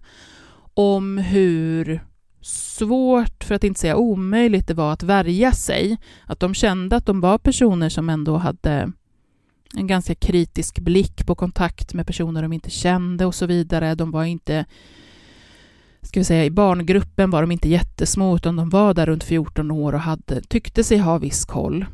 Om 0.73 1.17
hur 1.17 2.01
svårt, 2.41 3.43
för 3.43 3.55
att 3.55 3.63
inte 3.63 3.79
säga 3.79 3.95
omöjligt, 3.95 4.67
det 4.67 4.73
var 4.73 4.93
att 4.93 5.03
värja 5.03 5.51
sig. 5.51 5.97
Att 6.25 6.39
de 6.39 6.53
kände 6.53 6.95
att 6.95 7.05
de 7.05 7.21
var 7.21 7.37
personer 7.37 7.89
som 7.89 8.09
ändå 8.09 8.37
hade 8.37 8.91
en 9.73 9.87
ganska 9.87 10.15
kritisk 10.15 10.79
blick 10.79 11.25
på 11.25 11.35
kontakt 11.35 11.93
med 11.93 12.07
personer 12.07 12.41
de 12.41 12.53
inte 12.53 12.69
kände 12.69 13.25
och 13.25 13.35
så 13.35 13.45
vidare. 13.45 13.95
De 13.95 14.11
var 14.11 14.23
inte 14.23 14.65
ska 16.01 16.19
vi 16.19 16.23
säga, 16.23 16.45
i 16.45 16.51
barngruppen 16.51 17.29
var 17.29 17.41
de 17.41 17.51
inte 17.51 17.69
jättesmå, 17.69 18.35
utan 18.35 18.55
de 18.55 18.69
var 18.69 18.93
där 18.93 19.05
runt 19.05 19.23
14 19.23 19.71
år 19.71 19.93
och 19.93 19.99
hade, 19.99 20.41
tyckte 20.41 20.83
sig 20.83 20.97
ha 20.97 21.17
viss 21.17 21.45
koll. 21.45 21.85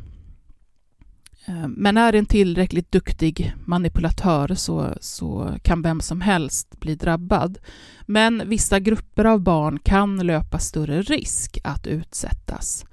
Eh, 1.47 1.67
men 1.67 1.97
är 1.97 2.13
en 2.13 2.25
tillräckligt 2.25 2.91
duktig 2.91 3.53
manipulatör 3.65 4.55
så, 4.55 4.93
så 5.01 5.55
kan 5.63 5.81
vem 5.81 6.01
som 6.01 6.21
helst 6.21 6.79
bli 6.79 6.95
drabbad. 6.95 7.57
Men 8.05 8.49
vissa 8.49 8.79
grupper 8.79 9.25
av 9.25 9.39
barn 9.39 9.79
kan 9.79 10.17
löpa 10.17 10.59
större 10.59 11.01
risk 11.01 11.59
att 11.63 11.87
utsättas. 11.87 12.85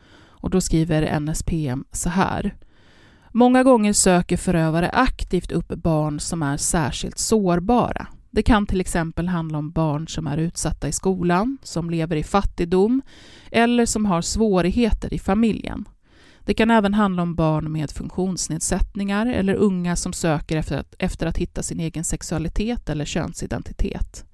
Och 0.45 0.51
då 0.51 0.61
skriver 0.61 1.21
NSPM 1.21 1.85
så 1.93 2.09
här. 2.09 2.55
Många 3.33 3.63
gånger 3.63 3.93
söker 3.93 4.37
förövare 4.37 4.91
aktivt 4.91 5.53
upp 5.53 5.69
barn 5.69 6.21
som 6.21 6.43
är 6.43 6.57
särskilt 6.57 7.19
sårbara. 7.19 8.07
Det 8.35 8.43
kan 8.43 8.67
till 8.67 8.81
exempel 8.81 9.29
handla 9.29 9.59
om 9.59 9.71
barn 9.71 10.09
som 10.09 10.27
är 10.27 10.39
utsatta 10.39 10.89
i 10.89 10.93
skolan, 10.93 11.59
som 11.63 11.91
lever 11.91 12.17
i 12.17 12.23
fattigdom 12.23 13.03
eller 13.51 13.87
som 13.87 14.05
har 14.05 14.23
svårigheter 14.23 15.15
i 15.15 15.19
familjen. 15.19 15.85
Det 16.45 16.55
kan 16.55 16.71
även 16.71 16.95
handla 16.95 17.23
om 17.23 17.35
barn 17.35 17.73
med 17.73 17.91
funktionsnedsättningar 17.91 19.27
eller 19.27 19.55
unga 19.55 19.97
som 19.97 20.13
söker 20.13 20.57
efter 20.57 20.79
att, 20.79 20.95
efter 20.99 21.27
att 21.27 21.39
hitta 21.39 21.63
sin 21.63 21.81
egen 21.81 22.05
sexualitet 22.05 22.89
eller 22.89 23.05
könsidentitet. 23.05 24.25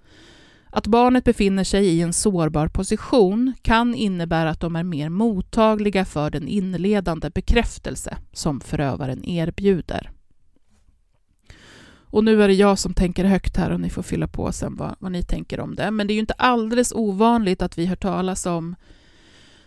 Att 0.71 0.87
barnet 0.87 1.25
befinner 1.25 1.65
sig 1.65 1.87
i 1.87 2.01
en 2.01 2.13
sårbar 2.13 2.69
position 2.69 3.53
kan 3.63 3.95
innebära 3.95 4.51
att 4.51 4.61
de 4.61 4.77
är 4.77 4.85
mer 4.85 5.09
mottagliga 5.09 6.05
för 6.05 6.31
den 6.31 6.49
inledande 6.49 7.31
bekräftelse 7.31 8.17
som 8.33 8.61
förövaren 8.61 9.25
erbjuder. 9.25 10.11
Och 12.11 12.25
nu 12.25 12.43
är 12.43 12.49
det 12.49 12.55
jag 12.55 12.79
som 12.79 12.95
tänker 12.95 13.25
högt 13.25 13.57
här 13.57 13.71
och 13.71 13.81
ni 13.81 13.91
får 13.91 14.03
fylla 14.03 14.29
på 14.29 14.53
sen 14.53 14.77
vad, 14.77 14.95
vad 14.99 15.13
ni 15.13 15.23
tänker 15.23 15.61
om 15.61 15.75
det. 15.75 15.91
Men 15.91 16.07
det 16.07 16.13
är 16.13 16.15
ju 16.15 16.21
inte 16.21 16.35
alldeles 16.35 16.93
ovanligt 16.93 17.63
att 17.63 17.79
vi 17.79 17.87
hör 17.87 17.97
talas 17.97 18.47
om 18.47 18.77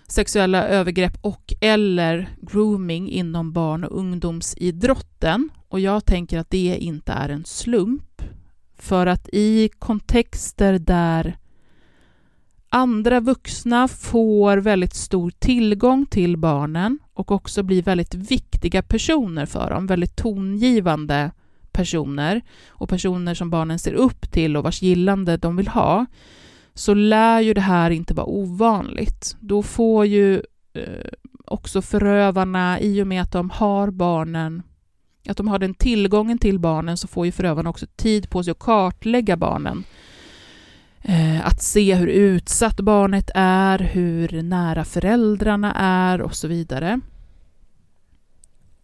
sexuella 0.08 0.68
övergrepp 0.68 1.18
och 1.22 1.54
eller 1.62 2.30
grooming 2.42 3.10
inom 3.10 3.54
barn 3.54 3.84
och 3.84 3.98
ungdomsidrotten. 3.98 5.50
Och 5.68 5.80
jag 5.80 6.06
tänker 6.06 6.40
att 6.40 6.50
det 6.50 6.78
inte 6.80 7.12
är 7.12 7.30
en 7.30 7.46
slump. 7.46 8.22
För 8.78 9.08
att 9.08 9.30
i 9.34 9.70
kontexter 9.80 10.80
där 10.80 11.38
andra 12.70 13.20
vuxna 13.20 13.88
får 13.88 14.58
väldigt 14.58 14.94
stor 14.94 15.32
tillgång 15.40 16.06
till 16.06 16.38
barnen 16.38 17.00
och 17.14 17.32
också 17.32 17.64
blir 17.64 17.84
väldigt 17.84 18.14
viktiga 18.14 18.82
personer 18.82 19.46
för 19.46 19.70
dem, 19.70 19.88
väldigt 19.88 20.16
tongivande 20.16 21.32
personer 21.74 22.42
och 22.68 22.90
personer 22.90 23.34
som 23.34 23.50
barnen 23.50 23.80
ser 23.80 23.94
upp 23.94 24.32
till 24.32 24.58
och 24.58 24.64
vars 24.64 24.82
gillande 24.82 25.38
de 25.38 25.56
vill 25.56 25.68
ha, 25.68 26.06
så 26.74 26.94
lär 26.94 27.42
ju 27.42 27.54
det 27.54 27.62
här 27.62 27.92
inte 27.92 28.14
vara 28.14 28.28
ovanligt. 28.28 29.36
Då 29.40 29.64
får 29.64 30.06
ju 30.06 30.36
eh, 30.74 31.12
också 31.46 31.82
förövarna, 31.82 32.80
i 32.80 33.02
och 33.02 33.08
med 33.08 33.22
att 33.22 33.32
de 33.32 33.50
har 33.50 33.92
barnen, 33.92 34.64
att 35.30 35.38
de 35.38 35.48
har 35.48 35.60
den 35.60 35.74
tillgången 35.74 36.38
till 36.38 36.60
barnen, 36.60 36.98
så 36.98 37.08
får 37.08 37.26
ju 37.26 37.32
förövarna 37.32 37.70
också 37.70 37.86
tid 37.96 38.30
på 38.30 38.44
sig 38.44 38.52
att 38.52 38.60
kartlägga 38.60 39.38
barnen. 39.38 39.84
Eh, 41.02 41.48
att 41.48 41.62
se 41.62 41.96
hur 41.96 42.08
utsatt 42.08 42.80
barnet 42.80 43.32
är, 43.36 43.80
hur 43.80 44.42
nära 44.42 44.84
föräldrarna 44.84 45.74
är 45.74 46.22
och 46.22 46.36
så 46.36 46.48
vidare. 46.48 47.02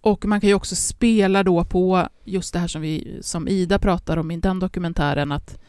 Och 0.02 0.26
man 0.26 0.42
kan 0.42 0.48
ju 0.48 0.54
också 0.54 0.76
spela 0.76 1.44
då 1.44 1.66
på 1.66 2.08
just 2.24 2.54
det 2.54 2.60
här 2.60 2.68
som, 2.68 2.82
vi, 2.82 3.20
som 3.22 3.48
Ida 3.48 3.80
pratar 3.80 4.18
om 4.18 4.32
i 4.32 4.38
den 4.38 4.60
dokumentären, 4.60 5.32
att 5.32 5.60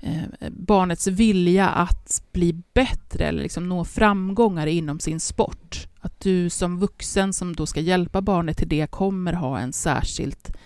eh, 0.00 0.22
barnets 0.50 1.06
vilja 1.06 1.68
att 1.68 2.22
bli 2.32 2.52
bättre 2.74 3.24
eller 3.24 3.42
liksom 3.42 3.68
nå 3.68 3.84
framgångar 3.84 4.66
inom 4.66 5.00
sin 5.00 5.20
sport. 5.20 5.86
Att 6.00 6.20
du 6.20 6.50
som 6.50 6.78
vuxen 6.78 7.32
som 7.32 7.56
då 7.56 7.66
ska 7.66 7.80
hjälpa 7.80 8.20
barnet 8.20 8.56
till 8.56 8.68
det 8.68 8.90
kommer 8.90 9.32
ha 9.32 9.58
en 9.58 9.72
särskilt 9.72 10.56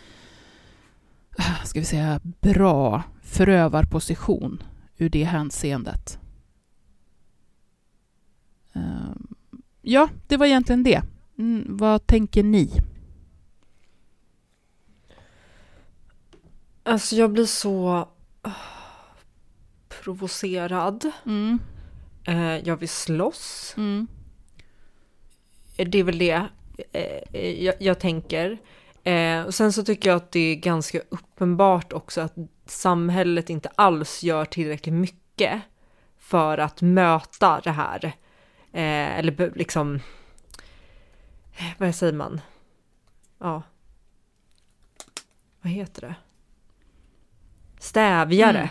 eh, 1.39 1.65
ska 1.65 1.79
vi 1.79 1.87
säga, 1.87 2.21
bra 2.41 3.03
förövarposition 3.23 4.63
ur 4.97 5.09
det 5.09 5.25
hänseendet. 5.25 6.19
Ehm, 8.73 9.27
ja, 9.83 10.09
det 10.27 10.37
var 10.37 10.47
egentligen 10.47 10.83
det. 10.83 11.03
Mm, 11.39 11.65
vad 11.77 12.07
tänker 12.07 12.43
ni? 12.43 12.71
Alltså 16.83 17.17
jag 17.17 17.31
blir 17.31 17.47
så 17.47 18.09
provocerad. 19.89 21.11
Mm. 21.27 21.59
Uh, 22.29 22.69
jag 22.69 22.77
vill 22.77 22.89
slåss. 22.89 23.75
Mm. 23.77 24.07
Det 25.77 25.99
är 25.99 26.05
väl 26.05 26.19
det 26.19 26.47
uh, 26.95 27.39
jag, 27.39 27.75
jag, 27.79 28.01
tänker. 28.01 28.59
och 29.47 29.55
sen 29.55 29.73
så 29.73 29.85
tycker 29.85 30.09
jag 30.09 30.17
att 30.17 30.33
det 30.33 30.41
är 30.41 30.55
ganska 30.55 31.01
uppenbart 31.09 31.93
också 31.93 32.21
att 32.21 32.35
samhället 32.67 33.51
inte 33.51 33.69
alls 33.69 34.23
gör 34.23 34.45
tillräckligt 34.45 34.95
mycket 34.95 35.63
för 36.19 36.59
att 36.59 36.83
möta 36.83 37.61
det 37.65 37.71
här. 37.71 38.13
eller 38.73 39.59
liksom 39.59 40.01
vad 41.79 41.95
säger 41.95 42.13
man? 42.13 42.41
Ja. 43.39 43.63
Vad 45.63 45.73
heter 45.73 46.01
det? 46.01 46.15
Stävjare. 47.79 48.71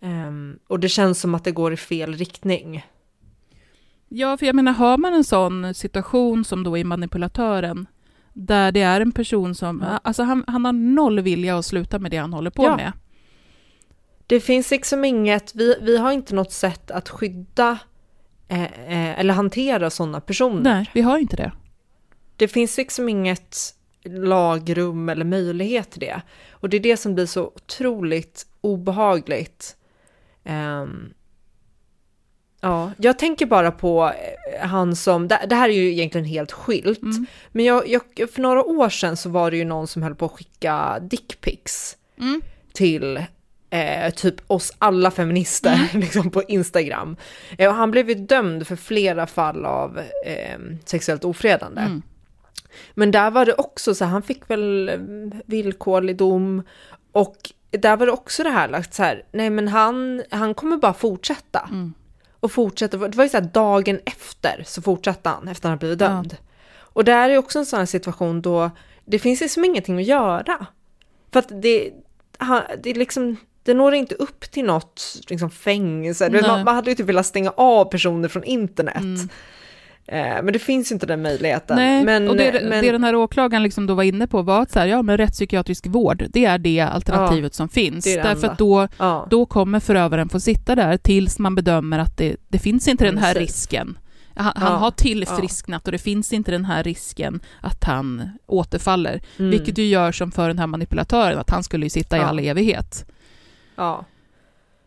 Mm. 0.00 0.28
Um, 0.28 0.58
och 0.66 0.80
det 0.80 0.88
känns 0.88 1.20
som 1.20 1.34
att 1.34 1.44
det 1.44 1.52
går 1.52 1.72
i 1.72 1.76
fel 1.76 2.14
riktning. 2.14 2.86
Ja, 4.08 4.36
för 4.36 4.46
jag 4.46 4.54
menar, 4.54 4.72
har 4.72 4.98
man 4.98 5.14
en 5.14 5.24
sån 5.24 5.74
situation 5.74 6.44
som 6.44 6.62
då 6.62 6.78
är 6.78 6.84
manipulatören, 6.84 7.86
där 8.32 8.72
det 8.72 8.80
är 8.80 9.00
en 9.00 9.12
person 9.12 9.54
som, 9.54 9.80
ja. 9.80 10.00
alltså 10.04 10.22
han, 10.22 10.44
han 10.46 10.64
har 10.64 10.72
noll 10.72 11.20
vilja 11.20 11.58
att 11.58 11.66
sluta 11.66 11.98
med 11.98 12.10
det 12.10 12.16
han 12.16 12.32
håller 12.32 12.50
på 12.50 12.64
ja. 12.64 12.76
med. 12.76 12.92
Det 14.26 14.40
finns 14.40 14.70
liksom 14.70 15.04
inget, 15.04 15.54
vi, 15.54 15.76
vi 15.80 15.98
har 15.98 16.12
inte 16.12 16.34
något 16.34 16.52
sätt 16.52 16.90
att 16.90 17.08
skydda 17.08 17.78
eh, 18.52 18.62
eh, 18.62 19.18
eller 19.20 19.34
hantera 19.34 19.90
sådana 19.90 20.20
personer. 20.20 20.62
Nej, 20.62 20.90
vi 20.94 21.00
har 21.00 21.18
inte 21.18 21.36
det. 21.36 21.52
Det 22.36 22.48
finns 22.48 22.76
liksom 22.76 23.08
inget 23.08 23.74
lagrum 24.04 25.08
eller 25.08 25.24
möjlighet 25.24 25.90
till 25.90 26.00
det. 26.00 26.22
Och 26.50 26.68
det 26.68 26.76
är 26.76 26.80
det 26.80 26.96
som 26.96 27.14
blir 27.14 27.26
så 27.26 27.44
otroligt 27.44 28.46
obehagligt. 28.60 29.76
Um, 30.44 31.14
ja, 32.60 32.92
jag 32.98 33.18
tänker 33.18 33.46
bara 33.46 33.72
på 33.72 34.04
eh, 34.04 34.68
han 34.68 34.96
som, 34.96 35.28
det, 35.28 35.40
det 35.48 35.54
här 35.54 35.68
är 35.68 35.72
ju 35.72 35.92
egentligen 35.92 36.24
helt 36.24 36.52
skilt, 36.52 37.02
mm. 37.02 37.26
men 37.52 37.64
jag, 37.64 37.88
jag, 37.88 38.30
för 38.30 38.42
några 38.42 38.64
år 38.64 38.88
sedan 38.88 39.16
så 39.16 39.28
var 39.28 39.50
det 39.50 39.56
ju 39.56 39.64
någon 39.64 39.86
som 39.86 40.02
höll 40.02 40.14
på 40.14 40.24
att 40.24 40.32
skicka 40.32 40.98
dickpics 41.00 41.96
mm. 42.18 42.42
till 42.72 43.24
eh, 43.72 44.10
typ 44.10 44.34
oss 44.46 44.72
alla 44.78 45.10
feminister 45.10 45.74
mm. 45.74 45.88
liksom 46.00 46.30
på 46.30 46.42
Instagram. 46.42 47.16
Eh, 47.58 47.68
och 47.68 47.74
han 47.74 47.90
blev 47.90 48.08
ju 48.08 48.14
dömd 48.14 48.66
för 48.66 48.76
flera 48.76 49.26
fall 49.26 49.66
av 49.66 49.98
eh, 50.26 50.58
sexuellt 50.84 51.24
ofredande. 51.24 51.80
Mm. 51.80 52.02
Men 52.94 53.10
där 53.10 53.30
var 53.30 53.46
det 53.46 53.54
också 53.54 53.94
så 53.94 54.04
han 54.04 54.22
fick 54.22 54.50
väl 54.50 54.88
eh, 54.88 54.98
villkorlig 55.46 56.16
dom 56.16 56.62
och 57.12 57.36
där 57.70 57.96
var 57.96 58.06
det 58.06 58.12
också 58.12 58.42
det 58.42 58.50
här 58.50 58.68
lagt 58.68 58.94
så 58.94 59.02
här, 59.02 59.22
nej 59.32 59.50
men 59.50 59.68
han, 59.68 60.22
han 60.30 60.54
kommer 60.54 60.76
bara 60.76 60.94
fortsätta. 60.94 61.68
Mm. 61.70 61.94
Och 62.40 62.52
fortsätta, 62.52 62.96
det 62.96 63.16
var 63.16 63.24
ju 63.24 63.30
så 63.30 63.36
här 63.36 63.50
dagen 63.52 64.00
efter 64.04 64.62
så 64.66 64.82
fortsatte 64.82 65.28
han 65.28 65.48
efter 65.48 65.68
han 65.68 65.78
blivit 65.78 65.98
dömd. 65.98 66.36
Ja. 66.38 66.46
Och 66.78 67.04
där 67.04 67.30
är 67.30 67.38
också 67.38 67.58
en 67.58 67.66
sån 67.66 67.78
här 67.78 67.86
situation 67.86 68.42
då 68.42 68.70
det 69.04 69.18
finns 69.18 69.40
liksom 69.40 69.64
ingenting 69.64 69.98
att 69.98 70.06
göra. 70.06 70.66
För 71.32 71.38
att 71.38 71.48
det, 71.48 71.90
det 72.82 72.90
är 72.90 72.94
liksom, 72.94 73.36
det 73.62 73.74
når 73.74 73.94
inte 73.94 74.14
upp 74.14 74.40
till 74.40 74.64
något 74.64 75.20
liksom, 75.28 75.50
fängelse. 75.50 76.30
Man, 76.30 76.64
man, 76.64 76.74
hade 76.74 76.90
ju 76.90 76.96
typ 76.96 77.06
velat 77.06 77.26
stänga 77.26 77.50
av 77.50 77.84
personer 77.84 78.28
från 78.28 78.44
internet. 78.44 78.96
Mm. 78.96 79.28
Eh, 80.06 80.42
men 80.42 80.52
det 80.52 80.58
finns 80.58 80.92
inte 80.92 81.06
den 81.06 81.22
möjligheten. 81.22 81.76
Nej, 81.76 82.04
men, 82.04 82.28
och 82.28 82.36
det, 82.36 82.60
men... 82.64 82.84
det 82.84 82.92
den 82.92 83.04
här 83.04 83.14
åklagaren 83.14 83.62
liksom 83.62 83.86
då 83.86 83.94
var 83.94 84.02
inne 84.02 84.26
på 84.26 84.42
var 84.42 84.62
att 84.62 84.70
så 84.70 84.78
här, 84.78 84.86
ja, 84.86 85.02
men 85.02 85.16
rättspsykiatrisk 85.16 85.86
vård, 85.86 86.26
det 86.28 86.44
är 86.44 86.58
det 86.58 86.80
alternativet 86.80 87.52
ja, 87.52 87.56
som 87.56 87.68
finns. 87.68 88.04
Det 88.04 88.16
det 88.16 88.22
Därför 88.22 88.46
att 88.46 88.58
då, 88.58 88.88
ja. 88.98 89.26
då 89.30 89.46
kommer 89.46 89.80
förövaren 89.80 90.28
få 90.28 90.40
sitta 90.40 90.74
där 90.74 90.96
tills 90.96 91.38
man 91.38 91.54
bedömer 91.54 91.98
att 91.98 92.16
det, 92.16 92.36
det 92.48 92.58
finns 92.58 92.88
inte 92.88 93.04
den 93.04 93.18
här 93.18 93.34
risken. 93.34 93.98
Han, 94.34 94.52
ja, 94.54 94.60
han 94.60 94.80
har 94.80 94.90
tillfrisknat 94.90 95.86
och 95.86 95.92
det 95.92 95.98
finns 95.98 96.32
inte 96.32 96.50
den 96.50 96.64
här 96.64 96.82
risken 96.82 97.40
att 97.60 97.84
han 97.84 98.30
återfaller. 98.46 99.22
Mm. 99.38 99.50
Vilket 99.50 99.78
ju 99.78 99.84
gör 99.84 100.12
som 100.12 100.32
för 100.32 100.48
den 100.48 100.58
här 100.58 100.66
manipulatören, 100.66 101.38
att 101.38 101.50
han 101.50 101.64
skulle 101.64 101.86
ju 101.86 101.90
sitta 101.90 102.16
i 102.16 102.20
all 102.20 102.38
evighet. 102.38 103.06
Ja. 103.76 104.04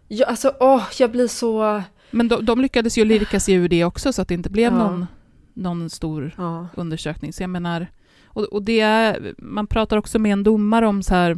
ja 0.07 0.25
alltså, 0.25 0.53
åh, 0.59 0.83
jag 0.99 1.11
blir 1.11 1.27
så... 1.27 1.83
Men 2.11 2.27
de, 2.27 2.45
de 2.45 2.61
lyckades 2.61 2.97
ju 2.97 3.05
lirka 3.05 3.39
sig 3.39 3.53
ur 3.53 3.69
det 3.69 3.86
också, 3.86 4.13
så 4.13 4.21
att 4.21 4.27
det 4.27 4.33
inte 4.33 4.49
blev 4.49 4.73
ja. 4.73 4.77
någon, 4.77 5.05
någon 5.53 5.89
stor 5.89 6.36
ja. 6.38 6.67
undersökning. 6.75 7.33
Så 7.33 7.43
jag 7.43 7.49
menar, 7.49 7.88
och, 8.25 8.43
och 8.43 8.63
det 8.63 8.79
är, 8.79 9.33
man 9.38 9.67
pratar 9.67 9.97
också 9.97 10.19
med 10.19 10.33
en 10.33 10.43
domare 10.43 10.88
om 10.88 11.03
så 11.03 11.13
här, 11.13 11.38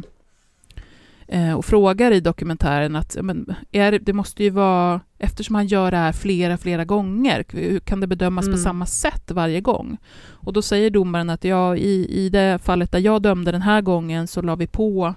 eh, 1.28 1.52
och 1.52 1.64
frågar 1.64 2.10
i 2.10 2.20
dokumentären 2.20 2.96
att 2.96 3.16
men, 3.22 3.54
är, 3.72 3.98
det 3.98 4.12
måste 4.12 4.44
ju 4.44 4.50
vara, 4.50 5.00
eftersom 5.18 5.54
han 5.54 5.66
gör 5.66 5.90
det 5.90 5.96
här 5.96 6.12
flera, 6.12 6.58
flera 6.58 6.84
gånger, 6.84 7.44
hur 7.48 7.80
kan 7.80 8.00
det 8.00 8.06
bedömas 8.06 8.44
mm. 8.44 8.54
på 8.54 8.62
samma 8.62 8.86
sätt 8.86 9.30
varje 9.30 9.60
gång? 9.60 9.96
Och 10.30 10.52
då 10.52 10.62
säger 10.62 10.90
domaren 10.90 11.30
att 11.30 11.44
ja, 11.44 11.76
i, 11.76 12.24
i 12.24 12.28
det 12.28 12.58
fallet 12.62 12.92
där 12.92 12.98
jag 12.98 13.22
dömde 13.22 13.52
den 13.52 13.62
här 13.62 13.80
gången 13.80 14.26
så 14.26 14.42
la 14.42 14.56
vi 14.56 14.66
på 14.66 15.14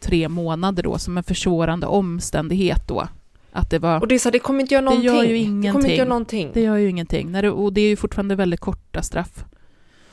tre 0.00 0.28
månader 0.28 0.82
då 0.82 0.98
som 0.98 1.18
en 1.18 1.24
försvårande 1.24 1.86
omständighet 1.86 2.88
då. 2.88 3.08
Att 3.52 3.70
det 3.70 3.78
var... 3.78 4.00
Och 4.00 4.08
det 4.08 4.14
är 4.14 4.18
så 4.18 4.30
det 4.30 4.38
kommer 4.38 4.60
inte 4.60 4.74
göra 4.74 4.84
någonting. 4.84 5.10
Det 5.10 5.16
gör 5.16 5.24
ju 5.24 5.36
ingenting. 5.36 5.62
Det 5.62 5.72
kommer 5.72 5.84
inte 5.84 5.96
göra 5.96 6.08
någonting. 6.08 6.50
Det 6.54 6.60
gör 6.60 6.76
ju 6.76 6.88
ingenting. 6.88 7.32
Det, 7.32 7.50
och 7.50 7.72
det 7.72 7.80
är 7.80 7.88
ju 7.88 7.96
fortfarande 7.96 8.34
väldigt 8.34 8.60
korta 8.60 9.02
straff. 9.02 9.44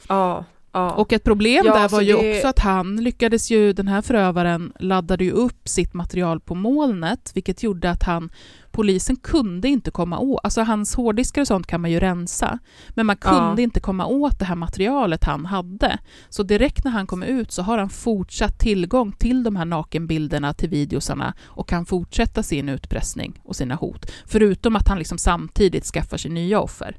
Ja. 0.08 0.46
Ja. 0.72 0.92
Och 0.92 1.14
ett 1.14 1.24
problem 1.24 1.66
ja, 1.66 1.74
där 1.74 1.90
var 1.90 2.02
ju 2.02 2.18
det... 2.18 2.36
också 2.36 2.48
att 2.48 2.60
han 2.60 3.04
lyckades 3.04 3.52
ju, 3.52 3.74
den 3.74 3.88
här 3.88 4.02
förövaren 4.02 4.74
laddade 4.80 5.24
ju 5.24 5.32
upp 5.32 5.68
sitt 5.68 5.94
material 5.94 6.40
på 6.40 6.56
molnet, 6.56 7.32
vilket 7.34 7.64
gjorde 7.64 7.90
att 7.90 8.04
han, 8.04 8.30
polisen 8.78 9.16
kunde 9.16 9.68
inte 9.68 9.92
komma 9.92 10.20
åt, 10.20 10.40
alltså 10.44 10.62
hans 10.62 10.96
hårddiskar 10.96 11.42
och 11.42 11.48
sånt 11.48 11.68
kan 11.68 11.82
man 11.82 11.92
ju 11.92 12.00
rensa, 12.00 12.60
men 12.90 13.06
man 13.06 13.18
kunde 13.18 13.62
ja. 13.62 13.64
inte 13.64 13.80
komma 13.80 14.06
åt 14.06 14.40
det 14.40 14.46
här 14.46 14.56
materialet 14.56 15.24
han 15.24 15.46
hade. 15.46 15.98
Så 16.30 16.44
direkt 16.44 16.84
när 16.84 16.92
han 16.92 17.08
kom 17.08 17.24
ut 17.24 17.52
så 17.52 17.62
har 17.62 17.78
han 17.78 17.90
fortsatt 17.90 18.60
tillgång 18.60 19.12
till 19.12 19.44
de 19.44 19.56
här 19.56 19.66
nakenbilderna, 19.66 20.54
till 20.54 20.70
videosarna 20.70 21.34
och 21.46 21.70
kan 21.70 21.86
fortsätta 21.86 22.44
sin 22.44 22.70
utpressning 22.70 23.42
och 23.44 23.56
sina 23.56 23.76
hot, 23.76 24.12
förutom 24.26 24.76
att 24.76 24.88
han 24.88 24.98
liksom 24.98 25.18
samtidigt 25.18 25.86
skaffar 25.86 26.18
sig 26.18 26.32
nya 26.32 26.60
offer. 26.60 26.98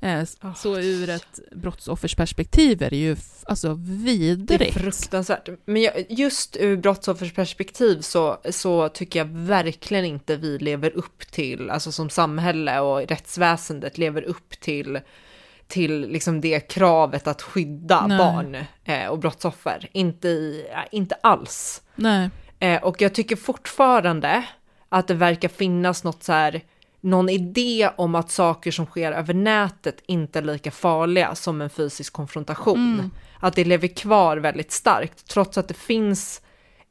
Eh, 0.00 0.24
så 0.56 0.78
ur 0.78 1.08
ett 1.08 1.40
brottsoffersperspektiv 1.52 2.82
är 2.82 2.90
det 2.90 2.96
ju 2.96 3.16
alltså 3.46 3.74
vidrigt. 3.80 4.58
Det 4.58 4.68
är 4.68 4.72
fruktansvärt. 4.72 5.48
Men 5.64 5.88
just 6.08 6.56
ur 6.56 6.76
brottsoffersperspektiv 6.76 8.00
så, 8.00 8.40
så 8.50 8.88
tycker 8.88 9.18
jag 9.18 9.26
verkligen 9.26 10.04
inte 10.04 10.36
vi 10.36 10.58
lever 10.58 10.96
upp 10.96 11.30
till, 11.30 11.70
alltså 11.70 11.92
som 11.92 12.10
samhälle 12.10 12.80
och 12.80 13.08
rättsväsendet 13.08 13.98
lever 13.98 14.22
upp 14.22 14.60
till 14.60 15.00
till 15.68 16.08
liksom 16.08 16.40
det 16.40 16.60
kravet 16.60 17.26
att 17.26 17.42
skydda 17.42 18.06
Nej. 18.06 18.18
barn 18.18 18.56
eh, 18.84 19.06
och 19.06 19.18
brottsoffer. 19.18 19.88
Inte, 19.92 20.28
i, 20.28 20.64
inte 20.90 21.14
alls. 21.20 21.82
Eh, 22.58 22.82
och 22.82 23.00
jag 23.00 23.14
tycker 23.14 23.36
fortfarande 23.36 24.44
att 24.88 25.08
det 25.08 25.14
verkar 25.14 25.48
finnas 25.48 26.04
något 26.04 26.22
så 26.22 26.32
här, 26.32 26.62
någon 27.06 27.28
idé 27.28 27.90
om 27.96 28.14
att 28.14 28.30
saker 28.30 28.70
som 28.70 28.86
sker 28.86 29.12
över 29.12 29.34
nätet 29.34 30.02
inte 30.06 30.38
är 30.38 30.42
lika 30.42 30.70
farliga 30.70 31.34
som 31.34 31.60
en 31.60 31.70
fysisk 31.70 32.12
konfrontation. 32.12 32.94
Mm. 32.94 33.10
Att 33.40 33.54
det 33.54 33.64
lever 33.64 33.88
kvar 33.88 34.36
väldigt 34.36 34.72
starkt, 34.72 35.28
trots 35.28 35.58
att 35.58 35.68
det 35.68 35.74
finns, 35.74 36.40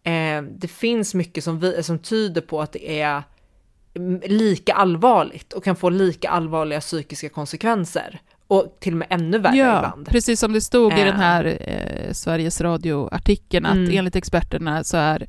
eh, 0.03 0.41
det 0.41 0.67
finns 0.67 1.13
mycket 1.13 1.43
som, 1.43 1.59
vi, 1.59 1.83
som 1.83 1.99
tyder 1.99 2.41
på 2.41 2.61
att 2.61 2.71
det 2.71 3.01
är 3.01 3.23
mm, 3.95 4.21
lika 4.25 4.73
allvarligt 4.73 5.53
och 5.53 5.63
kan 5.63 5.75
få 5.75 5.89
lika 5.89 6.29
allvarliga 6.29 6.79
psykiska 6.79 7.29
konsekvenser. 7.29 8.19
Och 8.47 8.77
till 8.79 8.93
och 8.93 8.97
med 8.97 9.07
ännu 9.09 9.37
värre 9.39 9.55
Ja, 9.57 9.77
ibland. 9.77 10.07
precis 10.07 10.39
som 10.39 10.53
det 10.53 10.61
stod 10.61 10.93
i 10.93 10.99
Eh. 11.01 11.05
den 11.05 11.15
här 11.19 11.57
eh, 11.61 12.11
Sveriges 12.13 12.61
Radio-artikeln, 12.61 13.65
att 13.65 13.75
Mm. 13.75 13.97
enligt 13.97 14.15
experterna 14.15 14.83
så 14.83 14.97
är 14.97 15.21
eh, 15.21 15.27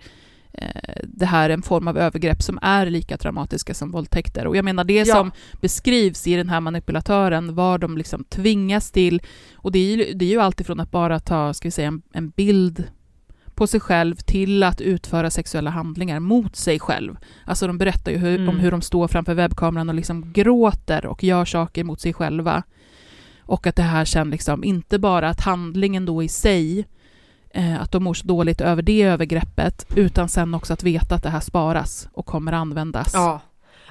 det 1.02 1.26
här 1.26 1.50
en 1.50 1.62
form 1.62 1.88
av 1.88 1.98
övergrepp 1.98 2.42
som 2.42 2.58
är 2.62 2.86
lika 2.86 3.16
traumatiska 3.16 3.74
som 3.74 3.90
våldtäkter. 3.90 4.46
Och 4.46 4.56
jag 4.56 4.64
menar 4.64 4.84
det 4.84 4.94
Ja. 5.08 5.14
som 5.14 5.30
beskrivs 5.60 6.26
i 6.26 6.36
den 6.36 6.48
här 6.48 6.60
manipulatören, 6.60 7.54
vad 7.54 7.80
de 7.80 7.98
liksom 7.98 8.24
tvingas 8.24 8.90
till, 8.90 9.22
och 9.54 9.72
det 9.72 9.78
är 9.78 9.96
ju, 9.96 10.12
det 10.14 10.24
är 10.24 10.28
ju 10.30 10.40
alltifrån 10.40 10.80
att 10.80 10.90
bara 10.90 11.20
ta, 11.20 11.54
ska 11.54 11.66
vi 11.68 11.72
säga, 11.72 11.88
en, 11.88 12.02
en 12.12 12.28
bild 12.30 12.84
på 13.54 13.66
sig 13.66 13.80
själv 13.80 14.14
till 14.16 14.62
att 14.62 14.80
utföra 14.80 15.30
sexuella 15.30 15.70
handlingar 15.70 16.20
mot 16.20 16.56
sig 16.56 16.78
själv. 16.80 17.16
Alltså 17.44 17.66
de 17.66 17.78
berättar 17.78 18.12
ju 18.12 18.18
hur, 18.18 18.36
Mm. 18.36 18.48
om 18.48 18.58
hur 18.58 18.70
de 18.70 18.82
står 18.82 19.08
framför 19.08 19.34
webbkameran 19.34 19.88
och 19.88 19.94
liksom 19.94 20.32
gråter 20.32 21.06
och 21.06 21.24
gör 21.24 21.44
saker 21.44 21.84
mot 21.84 22.00
sig 22.00 22.12
själva. 22.12 22.62
Och 23.40 23.66
att 23.66 23.76
det 23.76 23.82
här 23.82 24.04
sen 24.04 24.30
liksom, 24.30 24.64
inte 24.64 24.98
bara 24.98 25.28
att 25.28 25.40
handlingen 25.40 26.06
då 26.06 26.22
i 26.22 26.28
sig, 26.28 26.78
eh, 26.78 26.84
att 27.80 27.92
de 27.92 28.04
mår 28.04 28.14
så 28.14 28.26
dåligt 28.26 28.60
över 28.60 28.82
det 28.82 29.02
övergreppet, 29.02 29.86
utan 29.96 30.28
sen 30.28 30.54
också 30.54 30.72
att 30.72 30.82
veta 30.82 31.14
att 31.14 31.22
det 31.22 31.30
här 31.30 31.40
sparas 31.40 32.08
och 32.12 32.26
kommer 32.26 32.52
användas. 32.52 33.10
Ja, 33.14 33.40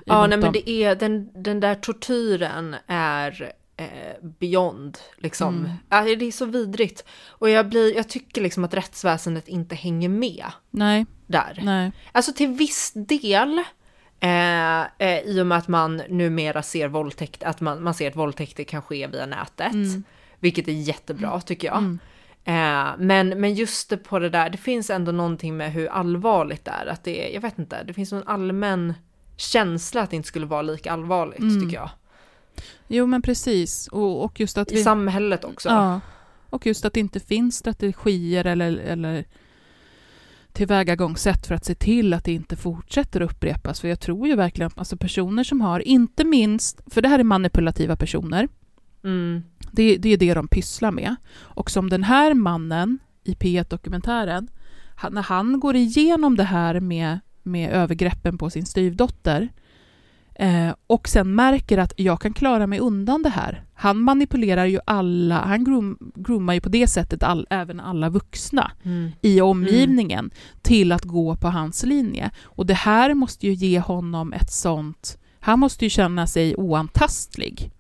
ja 0.06 0.28
nej, 0.28 0.38
men 0.38 0.52
det 0.52 0.70
är, 0.70 0.96
den, 0.96 1.44
den 1.44 1.60
där 1.60 1.76
tortyren 1.76 2.76
är 2.88 3.54
eh, 3.78 4.28
beyond, 4.40 4.98
liksom. 5.18 5.58
Mm. 5.58 5.72
Ja, 5.90 6.16
det 6.16 6.26
är 6.26 6.32
så 6.32 6.46
vidrigt. 6.46 7.06
Och 7.28 7.50
jag, 7.50 7.70
blir, 7.70 7.96
jag 7.96 8.10
tycker 8.10 8.42
liksom 8.42 8.64
att 8.64 8.74
rättsväsendet 8.74 9.48
inte 9.48 9.76
hänger 9.76 10.10
med 10.10 10.46
Nej, 10.70 11.06
där. 11.28 11.60
nej. 11.64 11.92
Alltså 12.12 12.34
till 12.34 12.50
viss 12.50 12.92
del, 12.96 13.64
eh, 14.20 14.82
eh, 14.82 15.20
i 15.26 15.42
och 15.42 15.48
med 15.48 15.58
att 15.58 15.68
man 15.68 16.02
numera 16.10 16.64
ser 16.64 16.88
våldtäkt, 16.88 17.44
att 17.44 17.62
man, 17.62 17.84
man 17.84 17.94
ser 17.94 18.10
att 18.10 18.16
våldtäkter 18.16 18.64
kan 18.64 18.82
ske 18.82 19.08
via 19.08 19.26
nätet. 19.26 19.74
Mm. 19.74 20.04
Vilket 20.40 20.68
är 20.68 20.72
jättebra 20.72 21.42
tycker 21.42 21.68
jag. 21.68 21.78
Mm. 21.78 22.00
Eh, 22.48 22.88
men, 22.98 23.30
men 23.30 23.54
just 23.54 23.90
det 23.90 23.98
på 23.98 24.20
det 24.20 24.30
där, 24.30 24.50
det 24.50 24.58
finns 24.58 24.90
ändå 24.90 25.12
någonting 25.12 25.58
med 25.58 25.72
hur 25.74 25.88
allvarligt 25.88 26.66
det 26.66 26.72
är. 26.72 26.86
Att 26.86 27.04
det 27.04 27.30
är, 27.30 27.34
jag 27.34 27.42
vet 27.42 27.60
inte, 27.60 27.84
det 27.84 27.94
finns 27.94 28.12
någon 28.12 28.28
allmän 28.28 28.94
känsla 29.38 30.02
att 30.02 30.10
det 30.10 30.16
inte 30.16 30.28
skulle 30.28 30.46
vara 30.46 30.62
lika 30.62 30.92
allvarligt 30.92 31.40
Mm. 31.40 31.62
tycker 31.62 31.76
jag. 31.76 31.90
Jo, 32.88 33.06
men 33.06 33.22
precis. 33.22 33.88
Och, 33.88 34.24
och 34.24 34.40
just 34.40 34.58
att 34.58 34.72
I 34.72 34.76
vi... 34.76 34.84
samhället 34.84 35.44
också. 35.44 35.70
Ja, 35.70 36.02
och 36.50 36.66
just 36.66 36.86
att 36.86 36.94
det 36.94 37.00
inte 37.00 37.20
finns 37.20 37.56
strategier 37.58 38.46
eller, 38.46 38.78
eller 38.78 39.26
tillvägagångssätt 40.54 41.48
för 41.48 41.56
att 41.56 41.66
se 41.66 41.76
till 41.76 42.14
att 42.14 42.24
det 42.24 42.32
inte 42.34 42.56
fortsätter 42.56 43.22
att 43.22 43.32
upprepas. 43.32 43.82
För 43.82 43.88
jag 43.88 44.00
tror 44.00 44.28
ju 44.28 44.36
verkligen 44.36 44.68
att 44.68 44.80
alltså 44.80 44.98
personer 44.98 45.44
som 45.44 45.62
har, 45.62 45.80
inte 45.80 46.24
minst, 46.24 46.82
för 46.94 47.02
det 47.02 47.08
här 47.10 47.20
är 47.20 47.24
manipulativa 47.24 47.96
personer, 47.96 48.48
Mm. 49.04 49.44
Det, 49.76 49.98
det 49.98 50.10
är 50.10 50.18
det 50.18 50.34
de 50.34 50.48
pysslar 50.48 50.92
med. 50.92 51.16
Och 51.40 51.72
som 51.72 51.90
den 51.90 52.04
här 52.04 52.34
mannen 52.34 53.00
i 53.24 53.34
P1-dokumentären, 53.34 54.48
han- 54.96 55.14
när 55.14 55.22
han 55.24 55.60
går 55.60 55.76
igenom 55.76 56.38
det 56.38 56.44
här 56.44 56.80
med, 56.80 57.20
med 57.44 57.72
övergreppen 57.72 58.38
på 58.38 58.50
sin 58.50 58.66
styvdotter 58.66 59.50
eh, 60.36 60.70
och 60.88 61.08
sen 61.10 61.36
märker 61.36 61.78
att 61.78 61.94
jag 61.98 62.22
kan 62.22 62.34
klara 62.34 62.68
mig 62.68 62.80
undan 62.80 63.24
det 63.24 63.30
här. 63.30 63.64
Han 63.74 64.02
manipulerar 64.02 64.66
ju 64.66 64.80
alla, 64.86 65.42
han 65.46 65.64
groom, 65.64 65.98
groomar 66.16 66.54
ju 66.54 66.62
på 66.62 66.70
det 66.70 66.88
sättet 66.88 67.24
all, 67.24 67.48
även 67.50 67.80
alla 67.80 68.10
vuxna 68.10 68.72
Mm. 68.84 69.12
i 69.22 69.42
omgivningen 69.42 70.32
till 70.62 70.92
att 70.92 71.04
gå 71.04 71.36
på 71.36 71.48
hans 71.48 71.84
linje. 71.86 72.32
Och 72.44 72.66
det 72.66 72.74
här 72.74 73.14
måste 73.14 73.48
ju 73.48 73.54
ge 73.54 73.80
honom 73.80 74.34
ett 74.34 74.52
sånt... 74.52 75.18
Han 75.40 75.60
måste 75.60 75.86
ju 75.86 75.90
känna 75.90 76.28
sig 76.28 76.56
oantastlig. 76.56 77.72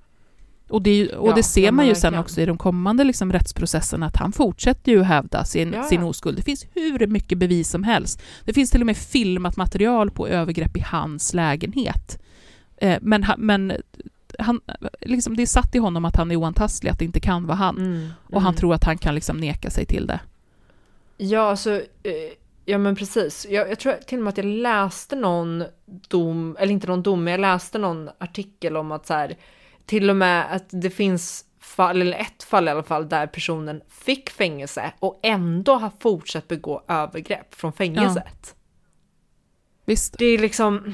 Och 0.76 0.82
det, 0.82 1.09
och 1.15 1.30
Ja, 1.30 1.36
det 1.36 1.43
ser 1.43 1.71
man 1.71 1.88
ju 1.88 1.95
sen 1.95 2.01
verkligen. 2.01 2.21
också 2.23 2.41
i 2.41 2.45
de 2.45 2.57
kommande 2.57 3.03
liksom 3.03 3.32
rättsprocesserna 3.34 4.05
att 4.05 4.17
han 4.17 4.32
fortsätter 4.32 4.91
ju 4.91 5.03
hävda 5.03 5.45
sin, 5.45 5.73
Ja, 5.73 5.84
sin 5.84 6.01
ja. 6.01 6.07
oskuld. 6.07 6.38
Det 6.38 6.41
finns 6.43 6.65
hur 6.73 7.07
mycket 7.07 7.38
bevis 7.38 7.69
som 7.69 7.84
helst. 7.84 8.21
Det 8.45 8.53
finns 8.53 8.71
till 8.71 8.82
och 8.82 8.86
med 8.86 8.97
filmat 8.97 9.57
material 9.57 10.11
på 10.11 10.28
övergrepp 10.28 10.78
i 10.78 10.80
hans 10.80 11.34
lägenhet. 11.34 12.21
Eh, 12.78 12.97
men 13.01 13.23
han, 13.23 13.39
men 13.39 13.73
han, 14.39 14.61
liksom, 15.01 15.36
det 15.38 15.41
är 15.41 15.47
satt 15.47 15.76
i 15.76 15.78
honom 15.78 16.05
att 16.05 16.15
han 16.15 16.32
är 16.32 16.36
oantastlig, 16.36 16.89
att 16.91 16.99
det 16.99 17.05
inte 17.05 17.19
kan 17.19 17.45
vara 17.45 17.57
han. 17.57 17.78
Mm. 17.78 18.09
Och 18.30 18.41
han 18.41 18.49
Mm. 18.53 18.57
tror 18.59 18.73
att 18.73 18.84
han 18.84 18.97
kan 18.97 19.15
liksom 19.15 19.38
neka 19.38 19.69
sig 19.69 19.86
till 19.86 20.07
det. 20.07 20.19
Ja, 21.17 21.39
alltså, 21.49 21.71
eh, 22.03 22.32
ja 22.65 22.78
men 22.78 22.95
precis. 22.95 23.47
Jag, 23.49 23.69
jag 23.69 23.80
tror 23.80 23.93
till 23.93 24.17
och 24.17 24.23
med 24.23 24.32
att 24.32 24.38
jag 24.38 24.45
läste 24.45 25.15
någon 25.15 25.63
dom, 26.09 26.57
eller 26.59 26.73
inte 26.73 26.88
någon 26.88 27.03
dom, 27.03 27.23
men 27.23 27.32
jag 27.32 27.39
läste 27.41 27.78
någon 27.78 28.09
artikel 28.17 28.78
om 28.78 28.91
att 28.91 29.07
så 29.07 29.13
här, 29.13 29.36
till 29.86 30.09
och 30.09 30.15
med 30.15 30.55
att 30.55 30.65
det 30.69 30.89
finns 30.89 31.45
fall, 31.59 32.01
eller 32.01 32.17
ett 32.17 32.43
fall 32.43 32.67
i 32.67 32.71
alla 32.71 32.83
fall, 32.83 33.09
där 33.09 33.27
personen 33.27 33.81
fick 33.89 34.29
fängelse 34.29 34.91
och 34.99 35.19
ändå 35.23 35.75
har 35.75 35.91
fortsatt 35.99 36.47
begå 36.47 36.83
övergrepp 36.88 37.55
från 37.55 37.73
fängelset. 37.73 38.55
Visst. 39.86 40.15
Det 40.17 40.25
är 40.25 40.38
liksom, 40.38 40.93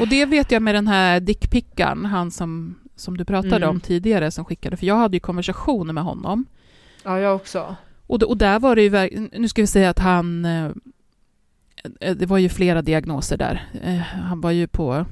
Och 0.00 0.08
det 0.08 0.26
vet 0.26 0.50
jag 0.50 0.62
med 0.62 0.74
den 0.74 0.88
här 0.88 1.20
dickpickan, 1.20 2.04
han 2.04 2.30
som, 2.30 2.78
som 2.96 3.16
du 3.16 3.24
pratade 3.24 3.56
Mm. 3.56 3.68
om 3.68 3.80
tidigare, 3.80 4.30
som 4.30 4.44
skickade, 4.44 4.76
för 4.76 4.86
jag 4.86 4.96
hade 4.96 5.16
ju 5.16 5.20
konversationer 5.20 5.92
med 5.92 6.04
honom. 6.04 6.46
ja 7.04 7.18
jag 7.18 7.36
också. 7.36 7.76
Och, 8.06 8.22
och 8.22 8.36
där 8.36 8.58
var 8.58 8.76
det 8.76 8.82
ju, 8.82 8.88
verk- 8.88 9.28
nu 9.38 9.48
ska 9.48 9.62
vi 9.62 9.66
säga 9.66 9.90
att 9.90 9.98
han, 9.98 10.44
eh, 10.44 10.70
eh, 12.00 12.16
det 12.16 12.26
var 12.26 12.38
ju 12.38 12.48
flera 12.48 12.82
diagnoser 12.82 13.36
där. 13.36 13.70
Eh, 13.82 13.96
Han 13.98 14.40
var 14.40 14.50
ju 14.50 14.66
på, 14.66 15.06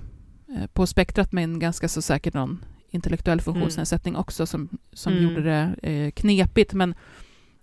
på 0.72 0.86
spektrat 0.86 1.32
med 1.32 1.44
en 1.44 1.58
ganska 1.58 1.88
så 1.88 2.02
säkert 2.02 2.34
någon 2.34 2.64
intellektuell 2.90 3.40
funktionsnedsättning 3.40 4.16
också 4.16 4.46
som, 4.46 4.68
som 4.92 5.12
Mm. 5.12 5.24
gjorde 5.24 5.42
det 5.42 5.90
eh, 5.90 6.10
knepigt. 6.10 6.72
Men, 6.72 6.94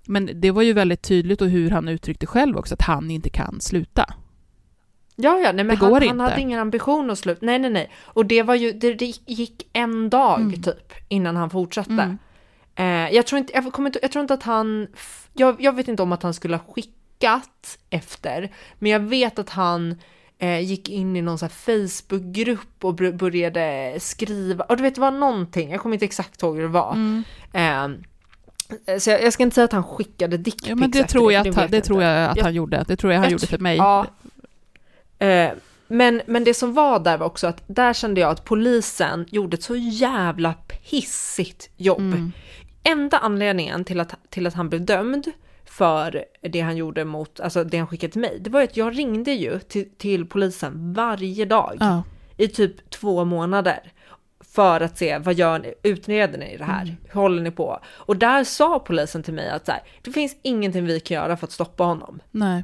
men 0.07 0.29
det 0.33 0.51
var 0.51 0.61
ju 0.61 0.73
väldigt 0.73 1.01
tydligt 1.01 1.41
och 1.41 1.49
hur 1.49 1.69
han 1.71 1.87
uttryckte 1.87 2.25
själv 2.25 2.57
också, 2.57 2.73
att 2.73 2.81
han 2.81 3.11
inte 3.11 3.29
kan 3.29 3.61
sluta. 3.61 4.05
Ja, 5.15 5.39
ja, 5.39 5.51
nej, 5.51 5.65
men 5.65 5.79
Det 5.79 5.85
han, 5.85 6.07
han 6.07 6.19
hade 6.19 6.41
ingen 6.41 6.59
ambition 6.59 7.09
att 7.11 7.19
sluta. 7.19 7.45
Nej, 7.45 7.59
nej, 7.59 7.69
nej. 7.71 7.91
Och 8.03 8.25
det 8.25 8.43
var 8.43 8.55
ju, 8.55 8.71
det, 8.71 8.93
det 8.93 9.13
gick 9.25 9.69
en 9.73 10.09
dag 10.09 10.39
Mm. 10.41 10.61
typ 10.61 10.93
innan 11.07 11.35
han 11.35 11.49
fortsatte. 11.49 11.91
Mm. 11.91 12.17
Eh, 12.75 13.15
jag, 13.15 13.27
tror 13.27 13.39
inte, 13.39 13.53
jag, 13.53 13.73
kommer 13.73 13.89
inte, 13.89 13.99
jag 14.01 14.11
tror 14.11 14.21
inte 14.21 14.33
att 14.33 14.43
han, 14.43 14.87
jag, 15.33 15.61
jag 15.61 15.75
vet 15.75 15.87
inte 15.87 16.03
om 16.03 16.11
att 16.11 16.23
han 16.23 16.33
skulle 16.33 16.55
ha 16.57 16.63
skickat 16.73 17.77
efter, 17.89 18.51
men 18.79 18.91
jag 18.91 18.99
vet 18.99 19.39
att 19.39 19.49
han 19.49 19.95
eh, 20.39 20.59
gick 20.59 20.89
in 20.89 21.15
i 21.15 21.21
någon 21.21 21.37
så 21.37 21.49
Facebookgrupp 21.49 22.85
och 22.85 22.93
började 22.93 23.95
skriva, 23.99 24.63
och 24.63 24.77
du 24.77 24.83
vet 24.83 24.95
det 24.95 25.01
var 25.01 25.11
någonting, 25.11 25.71
jag 25.71 25.81
kommer 25.81 25.95
inte 25.95 26.05
exakt 26.05 26.43
ihåg 26.43 26.55
hur 26.55 26.61
det 26.61 26.67
var. 26.67 26.93
Mm. 26.93 27.23
Eh, 27.53 28.99
så 28.99 29.09
jag, 29.09 29.23
jag 29.23 29.33
ska 29.33 29.43
inte 29.43 29.53
säga 29.55 29.65
att 29.65 29.71
han 29.71 29.83
skickade 29.83 30.37
dickpics 30.37 30.69
Ja, 30.69 30.75
men 30.75 30.91
det 30.91 31.03
tror 31.03 31.33
jag 31.33 31.47
att, 31.47 31.55
han, 31.55 31.71
det 31.71 31.81
tror 31.81 32.03
jag 32.03 32.29
att 32.29 32.37
Jag- 32.37 32.43
han 32.43 32.53
gjorde. 32.53 32.85
Det 32.87 32.95
tror 32.95 33.13
jag 33.13 33.19
han 33.19 33.25
jag 33.25 33.31
gjorde 33.31 33.47
för 33.47 33.57
mig. 33.57 33.77
Ja. 33.77 34.05
Eh, 35.19 35.51
men, 35.87 36.21
men 36.27 36.43
det 36.43 36.53
som 36.53 36.73
var 36.73 36.99
där 36.99 37.17
var 37.17 37.25
också 37.25 37.47
att 37.47 37.63
där 37.67 37.93
kände 37.93 38.21
jag 38.21 38.29
att 38.31 38.45
polisen 38.45 39.25
gjorde 39.29 39.55
ett 39.55 39.63
så 39.63 39.75
jävla 39.75 40.53
pissigt 40.53 41.69
jobb. 41.77 41.99
Mm. 41.99 42.31
Enda 42.83 43.17
anledningen 43.17 43.85
till 43.85 43.99
att, 43.99 44.15
till 44.29 44.47
att 44.47 44.53
han 44.53 44.69
blev 44.69 44.85
dömd 44.85 45.31
för 45.69 46.25
det 46.41 46.59
han 46.61 46.77
gjorde 46.77 47.05
mot, 47.05 47.39
alltså 47.39 47.63
det 47.63 47.77
han 47.77 47.87
skickade 47.87 48.11
till 48.11 48.21
mig, 48.21 48.37
det 48.39 48.49
var 48.49 48.61
att 48.63 48.77
jag 48.77 48.97
ringde 48.97 49.31
ju 49.31 49.59
till, 49.59 49.89
till 49.97 50.25
polisen 50.25 50.93
varje 50.93 51.45
dag 51.45 51.77
Ja. 51.79 52.03
i 52.37 52.47
typ 52.47 52.89
två 52.89 53.25
månader 53.25 53.91
för 54.53 54.81
att 54.81 54.97
se 54.97 55.17
vad 55.17 55.33
gör 55.33 55.59
ni, 55.59 55.73
utreder 55.83 56.37
ni 56.37 56.57
det 56.57 56.63
här, 56.63 56.81
Mm. 56.83 56.95
hur 57.03 57.21
håller 57.21 57.41
ni 57.43 57.51
på? 57.51 57.79
Och 57.87 58.17
där 58.17 58.43
sa 58.43 58.79
polisen 58.79 59.23
till 59.23 59.33
mig 59.33 59.49
att 59.49 59.65
så 59.65 59.71
här, 59.71 59.81
det 60.01 60.11
finns 60.11 60.37
ingenting 60.41 60.85
vi 60.85 60.99
kan 60.99 61.15
göra 61.15 61.37
för 61.37 61.47
att 61.47 61.51
stoppa 61.51 61.83
honom. 61.83 62.19
Nej. 62.31 62.63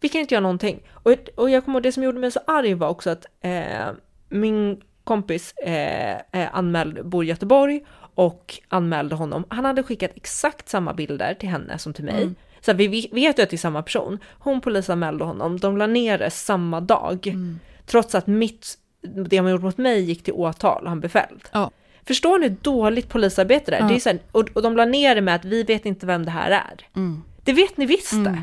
Vi 0.00 0.08
kan 0.08 0.20
inte 0.20 0.34
göra 0.34 0.42
någonting. 0.42 0.82
Och, 0.92 1.12
och 1.36 1.50
jag 1.50 1.64
kommer 1.64 1.76
ihåg 1.78 1.82
det 1.82 1.92
som 1.92 2.02
gjorde 2.02 2.18
mig 2.18 2.30
så 2.30 2.40
arg 2.46 2.74
var 2.74 2.88
också 2.88 3.10
att 3.10 3.26
eh, 3.40 3.90
min 4.28 4.80
kompis 5.04 5.52
eh, 5.52 6.12
eh, 6.12 6.48
anmälde, 6.52 7.02
bor 7.04 7.24
i 7.24 7.28
Göteborg 7.28 7.84
och 8.14 8.54
anmälde 8.68 9.14
honom. 9.14 9.44
Han 9.48 9.64
hade 9.64 9.82
skickat 9.82 10.10
exakt 10.14 10.68
samma 10.68 10.94
bilder 10.94 11.34
till 11.34 11.48
henne 11.48 11.78
som 11.78 11.92
till 11.92 12.04
mig. 12.04 12.22
Mm. 12.22 12.34
Så 12.60 12.72
vi 12.72 13.08
vet 13.12 13.38
ju 13.38 13.42
att 13.42 13.50
det 13.50 13.52
är 13.52 13.58
samma 13.58 13.82
person. 13.82 14.18
Hon 14.38 14.60
polisanmälde 14.60 15.24
honom, 15.24 15.58
de 15.58 15.76
la 15.76 15.86
ner 15.86 16.18
det 16.18 16.30
samma 16.30 16.80
dag. 16.80 17.26
Mm. 17.26 17.58
Trots 17.86 18.14
att 18.14 18.26
mitt, 18.26 18.78
det 19.26 19.42
man 19.42 19.50
gjort 19.50 19.62
mot 19.62 19.78
mig 19.78 20.02
gick 20.02 20.22
till 20.22 20.32
åtal 20.34 20.82
och 20.82 20.88
han 20.88 21.00
blev 21.00 21.08
fälld. 21.08 21.48
Ja. 21.52 21.70
Förstår 22.06 22.38
ni 22.38 22.48
hur 22.48 22.56
dåligt 22.62 23.08
polisarbete 23.08 23.70
det 23.70 23.76
är? 23.76 23.80
Ja. 23.80 23.88
det 23.88 23.94
är 23.94 24.00
så 24.00 24.08
här, 24.08 24.18
och, 24.32 24.48
och 24.54 24.62
de 24.62 24.76
la 24.76 24.84
ner 24.84 25.14
det 25.14 25.20
med 25.20 25.34
att 25.34 25.44
vi 25.44 25.62
vet 25.62 25.86
inte 25.86 26.06
vem 26.06 26.24
det 26.24 26.30
här 26.30 26.50
är. 26.50 26.86
Mm. 26.96 27.22
Det 27.44 27.52
vet 27.52 27.76
ni 27.76 27.86
visst 27.86 28.12
det. 28.12 28.30
Mm. 28.30 28.40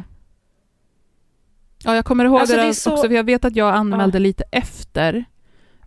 Ja, 1.83 1.95
jag 1.95 2.05
kommer 2.05 2.25
ihåg 2.25 2.39
Alltså, 2.39 2.55
det, 2.55 2.63
det 2.63 2.73
så- 2.73 2.91
också, 2.91 3.07
för 3.07 3.15
jag 3.15 3.23
vet 3.23 3.45
att 3.45 3.55
jag 3.55 3.75
anmälde 3.75 4.19
lite 4.19 4.43
efter. 4.51 5.25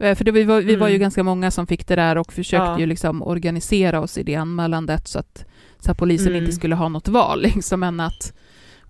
Eh, 0.03 0.15
För 0.15 0.25
det, 0.25 0.31
vi, 0.33 0.45
var, 0.45 0.61
vi 0.61 0.77
var 0.77 0.89
ju 0.89 0.95
Mm. 0.95 1.01
ganska 1.01 1.23
många 1.23 1.51
som 1.51 1.67
fick 1.67 1.87
det 1.87 1.97
där 1.97 2.19
och 2.19 2.33
försökte 2.33 2.65
Ja. 2.67 2.79
ju 2.79 2.87
liksom 2.87 3.23
organisera 3.23 4.01
oss 4.01 4.19
i 4.19 4.23
det 4.23 4.35
anmälandet 4.35 5.09
så 5.09 5.19
att, 5.19 5.45
så 5.79 5.91
att 5.91 5.99
polisen 5.99 6.29
Mm. 6.33 6.43
inte 6.45 6.53
skulle 6.53 6.75
ha 6.75 6.89
något 6.89 7.09
val 7.09 7.43
liksom, 7.55 7.83
än 7.83 8.01
att 8.01 8.33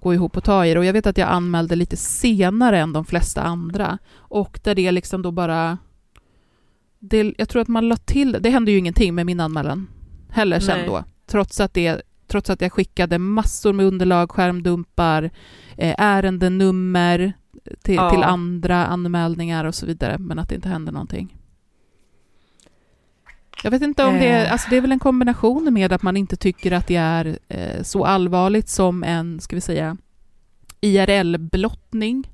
gå 0.00 0.14
ihop 0.14 0.36
och 0.36 0.44
ta 0.44 0.66
i 0.66 0.72
det. 0.74 0.78
Och 0.78 0.84
jag 0.84 0.92
vet 0.92 1.06
att 1.06 1.18
jag 1.18 1.28
anmälde 1.28 1.76
lite 1.76 1.96
senare 1.96 2.78
än 2.78 2.92
de 2.92 3.04
flesta 3.04 3.42
andra. 3.42 3.98
Och 4.14 4.60
där 4.62 4.74
det 4.74 4.92
liksom 4.92 5.22
då 5.22 5.30
bara... 5.30 5.78
Det, 6.98 7.34
jag 7.38 7.48
tror 7.48 7.62
att 7.62 7.68
man 7.68 7.88
la 7.88 7.96
till... 7.96 8.36
Det 8.40 8.50
hände 8.50 8.70
ju 8.72 8.78
ingenting 8.78 9.14
med 9.14 9.26
min 9.26 9.40
anmälan 9.40 9.86
heller 10.30 10.60
sen 10.60 10.78
Nej. 10.78 10.86
då. 10.86 11.04
Trots 11.26 11.60
att, 11.60 11.74
det, 11.74 12.02
trots 12.26 12.50
att 12.50 12.60
jag 12.60 12.72
skickade 12.72 13.18
massor 13.18 13.72
med 13.72 13.86
underlag, 13.86 14.30
skärmdumpar, 14.30 15.30
eh, 15.76 15.94
ärendenummer 15.98 17.32
till, 17.82 17.94
Ja. 17.94 18.10
till 18.10 18.22
andra 18.22 18.86
anmälningar 18.86 19.64
och 19.64 19.74
så 19.74 19.86
vidare, 19.86 20.18
men 20.18 20.38
att 20.38 20.48
det 20.48 20.54
inte 20.54 20.68
hände 20.68 20.92
någonting. 20.92 21.36
Jag 23.64 23.70
vet 23.70 23.82
inte 23.82 24.04
om 24.04 24.14
det 24.14 24.28
är, 24.28 24.44
Eh. 24.46 24.52
alltså 24.52 24.70
det 24.70 24.76
är 24.76 24.80
väl 24.80 24.92
en 24.92 24.98
kombination 24.98 25.72
med 25.74 25.92
att 25.92 26.02
man 26.02 26.16
inte 26.16 26.36
tycker 26.36 26.72
att 26.72 26.86
det 26.86 26.96
är 26.96 27.38
eh, 27.48 27.82
så 27.82 28.04
allvarligt 28.04 28.68
som 28.68 29.02
en, 29.04 29.40
ska 29.40 29.56
vi 29.56 29.60
säga, 29.60 29.96
IRL-blottning. 30.80 32.30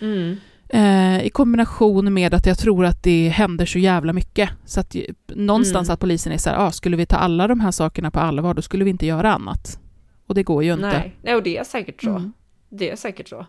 Mm. 0.00 0.36
Eh, 0.68 1.24
I 1.26 1.30
kombination 1.30 2.14
med 2.14 2.34
att 2.34 2.46
jag 2.46 2.58
tror 2.58 2.84
att 2.84 3.02
det 3.02 3.28
händer 3.28 3.66
så 3.66 3.78
jävla 3.78 4.12
mycket. 4.12 4.50
Så 4.64 4.80
att 4.80 4.96
någonstans 5.26 5.88
Mm. 5.88 5.94
att 5.94 6.00
polisen 6.00 6.32
är 6.32 6.38
så 6.38 6.50
här, 6.50 6.66
ah, 6.66 6.70
skulle 6.70 6.96
vi 6.96 7.06
ta 7.06 7.16
alla 7.16 7.48
de 7.48 7.60
här 7.60 7.70
sakerna 7.70 8.10
på 8.10 8.20
allvar, 8.20 8.54
då 8.54 8.62
skulle 8.62 8.84
vi 8.84 8.90
inte 8.90 9.06
göra 9.06 9.32
annat. 9.34 9.80
Och 10.26 10.34
det 10.34 10.42
går 10.42 10.64
ju 10.64 10.72
inte. 10.72 10.86
Nej. 10.88 11.16
Nej, 11.22 11.34
och 11.34 11.42
det 11.42 11.58
är 11.58 11.64
säkert 11.64 12.02
så. 12.02 12.10
Mm. 12.10 12.32
Det 12.68 12.90
är 12.90 12.96
säkert 12.96 13.28
så. 13.28 13.46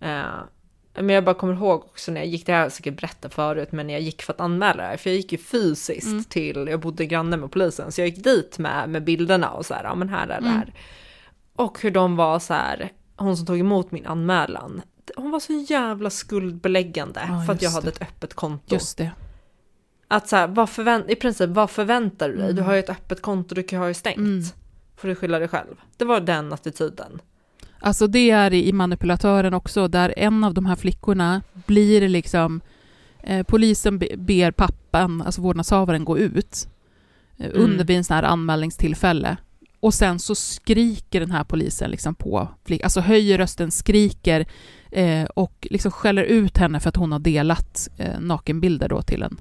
Eh, 0.00 0.26
men 0.94 1.08
jag 1.08 1.24
bara 1.24 1.34
kommer 1.34 1.54
ihåg 1.54 1.80
också 1.84 2.12
när 2.12 2.20
jag 2.20 2.28
gick, 2.28 2.46
det 2.46 2.52
här 2.52 2.58
har 2.58 2.64
jag 2.64 2.72
säkert 2.72 3.00
berättat 3.00 3.34
förut, 3.34 3.72
men 3.72 3.86
när 3.86 3.94
jag 3.94 4.02
gick 4.02 4.22
för 4.22 4.32
att 4.32 4.40
anmäla 4.40 4.82
det 4.82 4.88
här, 4.88 4.96
för 4.96 5.10
jag 5.10 5.16
gick 5.16 5.32
ju 5.32 5.38
fysiskt 5.38 6.06
Mm. 6.06 6.24
till, 6.24 6.66
jag 6.70 6.80
bodde 6.80 7.06
granne 7.06 7.36
med 7.36 7.50
polisen, 7.52 7.92
så 7.92 8.00
jag 8.00 8.08
gick 8.08 8.24
dit 8.24 8.58
med, 8.58 8.88
med 8.88 9.04
bilderna 9.04 9.50
och 9.50 9.66
så 9.66 9.74
här, 9.74 9.84
ja 9.84 9.94
men 9.94 10.08
här 10.08 10.22
är 10.28 10.40
det 10.40 10.46
Mm. 10.46 10.52
här. 10.52 10.72
Och 11.56 11.80
hur 11.82 11.90
de 11.90 12.16
var 12.16 12.38
så 12.38 12.54
här, 12.54 12.92
hon 13.16 13.36
som 13.36 13.46
tog 13.46 13.58
emot 13.58 13.90
min 13.90 14.06
anmälan, 14.06 14.82
hon 15.16 15.30
var 15.30 15.40
så 15.40 15.52
jävla 15.52 16.10
skuldbeläggande 16.10 17.20
Ja, 17.28 17.42
för 17.46 17.52
att 17.52 17.62
jag 17.62 17.68
just 17.68 17.74
hade 17.74 17.86
det. 17.90 17.96
ett 17.96 18.02
öppet 18.02 18.34
konto. 18.34 18.74
Just 18.74 18.98
det. 18.98 19.10
Att 20.08 20.28
så 20.28 20.36
här, 20.36 20.46
vad 20.48 20.70
förvänt, 20.70 21.10
i 21.10 21.14
princip, 21.14 21.50
vad 21.50 21.70
förväntar 21.70 22.28
du 22.28 22.34
dig? 22.36 22.46
Du 22.46 22.50
Mm. 22.52 22.64
har 22.64 22.72
ju 22.74 22.78
ett 22.80 22.90
öppet 22.90 23.22
konto, 23.22 23.54
du 23.54 23.62
kan 23.62 23.78
ha 23.78 23.86
det 23.86 23.94
stängt. 23.94 24.16
Mm. 24.16 24.42
Får 24.96 25.08
du 25.08 25.14
skylla 25.14 25.38
dig 25.38 25.48
själv. 25.48 25.74
Det 25.96 26.04
var 26.04 26.20
den 26.20 26.52
attityden. 26.52 27.20
Alltså 27.80 28.06
det 28.06 28.30
är 28.30 28.54
i 28.54 28.72
manipulatören 28.72 29.54
också, 29.54 29.88
där 29.88 30.14
en 30.16 30.44
av 30.44 30.54
de 30.54 30.66
här 30.66 30.76
flickorna 30.76 31.42
blir 31.66 32.08
liksom... 32.08 32.60
Eh, 33.22 33.42
polisen 33.42 33.98
be- 33.98 34.16
ber 34.16 34.50
pappan, 34.50 35.22
alltså 35.22 35.40
vårdnadshavaren, 35.42 36.04
gå 36.04 36.18
ut 36.18 36.68
eh, 37.38 37.46
Mm. 37.46 37.62
under 37.62 37.84
vid 37.84 37.96
en 37.96 38.04
sån 38.04 38.14
här 38.14 38.22
anmälningstillfälle. 38.22 39.36
Och 39.80 39.94
sen 39.94 40.18
så 40.18 40.34
skriker 40.34 41.20
den 41.20 41.30
här 41.30 41.44
polisen 41.44 41.90
liksom 41.90 42.14
på 42.14 42.48
flickan, 42.64 42.84
alltså 42.86 43.00
höjer 43.00 43.38
rösten, 43.38 43.70
skriker 43.70 44.46
eh, 44.90 45.24
och 45.24 45.66
liksom 45.70 45.90
skäller 45.90 46.22
ut 46.22 46.56
henne 46.58 46.80
för 46.80 46.88
att 46.88 46.96
hon 46.96 47.12
har 47.12 47.18
delat 47.18 47.88
eh, 47.98 48.20
nakenbilder 48.20 48.88
då 48.88 49.02
till 49.02 49.22
en, 49.22 49.40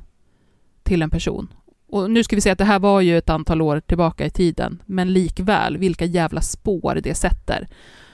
till 0.84 1.02
en 1.02 1.10
person. 1.10 1.48
Och 1.90 2.12
nu 2.12 2.24
ska 2.24 2.36
vi 2.36 2.42
säga 2.42 2.54
att 2.54 2.58
det 2.60 2.66
här 2.66 2.80
var 2.80 3.02
ju 3.02 3.18
ett 3.18 3.30
antal 3.30 3.62
år 3.62 3.80
tillbaka 3.80 4.26
i 4.26 4.30
tiden, 4.30 4.82
men 4.86 5.14
likväl, 5.14 5.78
vilka 5.78 6.06
jävla 6.06 6.42
spår 6.42 7.00
det 7.04 7.16
sätter 7.16 7.68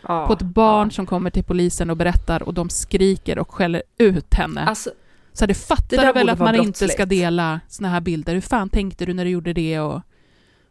Ja, 0.08 0.28
på 0.28 0.34
ett 0.34 0.42
barn 0.42 0.88
ja. 0.88 0.92
som 0.92 1.06
kommer 1.06 1.30
till 1.30 1.44
polisen 1.44 1.90
och 1.90 1.98
berättar 1.98 2.44
och 2.44 2.54
de 2.54 2.70
skriker 2.70 3.40
och 3.40 3.52
skäller 3.52 3.84
ut 3.98 4.34
henne. 4.34 4.62
Alltså, 4.66 4.90
så 5.34 5.46
det 5.46 5.54
fattar 5.54 6.06
du 6.06 6.12
väl 6.14 6.30
att 6.30 6.40
man 6.40 6.56
inte 6.56 6.78
ska 6.78 6.86
brottsligt. 6.88 7.10
dela 7.10 7.60
såna 7.68 7.90
här 7.90 8.02
bilder. 8.02 8.34
Hur 8.34 8.42
fan 8.42 8.70
tänkte 8.70 9.06
du 9.06 9.14
när 9.14 9.26
du 9.26 9.32
gjorde 9.32 9.54
det? 9.54 9.80
Och 9.80 10.02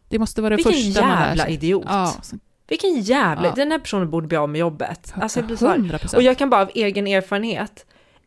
det 0.09 0.19
måste 0.19 0.41
vara 0.41 0.49
det 0.49 0.55
vilken 0.55 0.73
första 0.73 1.01
man 1.07 1.17
lär 1.19 1.27
jävla 1.27 1.43
sig. 1.43 1.53
idiot. 1.53 1.85
Ja, 1.87 2.13
så- 2.21 2.35
Vilken 2.67 3.01
jävla... 3.01 3.47
Ja. 3.47 3.53
Den 3.55 3.71
här 3.71 3.79
personen 3.79 4.09
borde 4.09 4.27
bli 4.27 4.37
av 4.37 4.49
med 4.49 4.59
jobbet. 4.59 5.13
Alltså, 5.15 5.39
jag 5.39 5.47
blir 5.47 5.57
så 5.57 5.67
här. 5.67 5.77
100%. 5.77 6.15
Och 6.15 6.21
jag 6.21 6.37
kan 6.37 6.49
bara 6.49 6.61
av 6.61 6.69
egen 6.75 7.07
erfarenhet, 7.07 7.85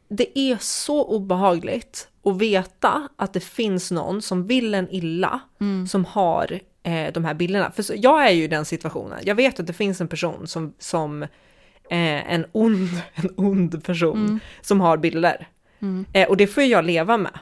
det 0.08 0.38
är 0.38 0.56
så 0.60 1.04
obehagligt 1.04 2.08
att 2.24 2.36
veta 2.38 3.08
att 3.16 3.32
det 3.32 3.40
finns 3.40 3.90
någon 3.90 4.22
som 4.22 4.46
vill 4.46 4.74
en 4.74 4.88
illa, 4.90 5.40
Mm. 5.60 5.86
som 5.86 6.04
har 6.04 6.60
eh, 6.84 7.12
de 7.12 7.24
här 7.24 7.34
bilderna. 7.34 7.70
För 7.70 7.82
så, 7.82 7.94
jag 7.96 8.26
är 8.26 8.30
ju 8.32 8.42
i 8.44 8.48
den 8.48 8.64
situationen, 8.64 9.18
jag 9.22 9.34
vet 9.34 9.60
att 9.60 9.66
det 9.66 9.72
finns 9.72 10.00
en 10.00 10.08
person 10.08 10.46
som, 10.46 10.74
som 10.78 11.22
eh, 11.22 12.32
en, 12.32 12.46
ond, 12.52 12.88
en 13.14 13.30
ond 13.36 13.84
person 13.84 14.18
Mm. 14.26 14.40
som 14.60 14.80
har 14.80 14.96
bilder. 14.96 15.48
Mm. 15.80 16.06
Eh, 16.12 16.28
och 16.28 16.36
det 16.36 16.46
får 16.46 16.62
jag 16.62 16.84
leva 16.84 17.16
med. 17.16 17.38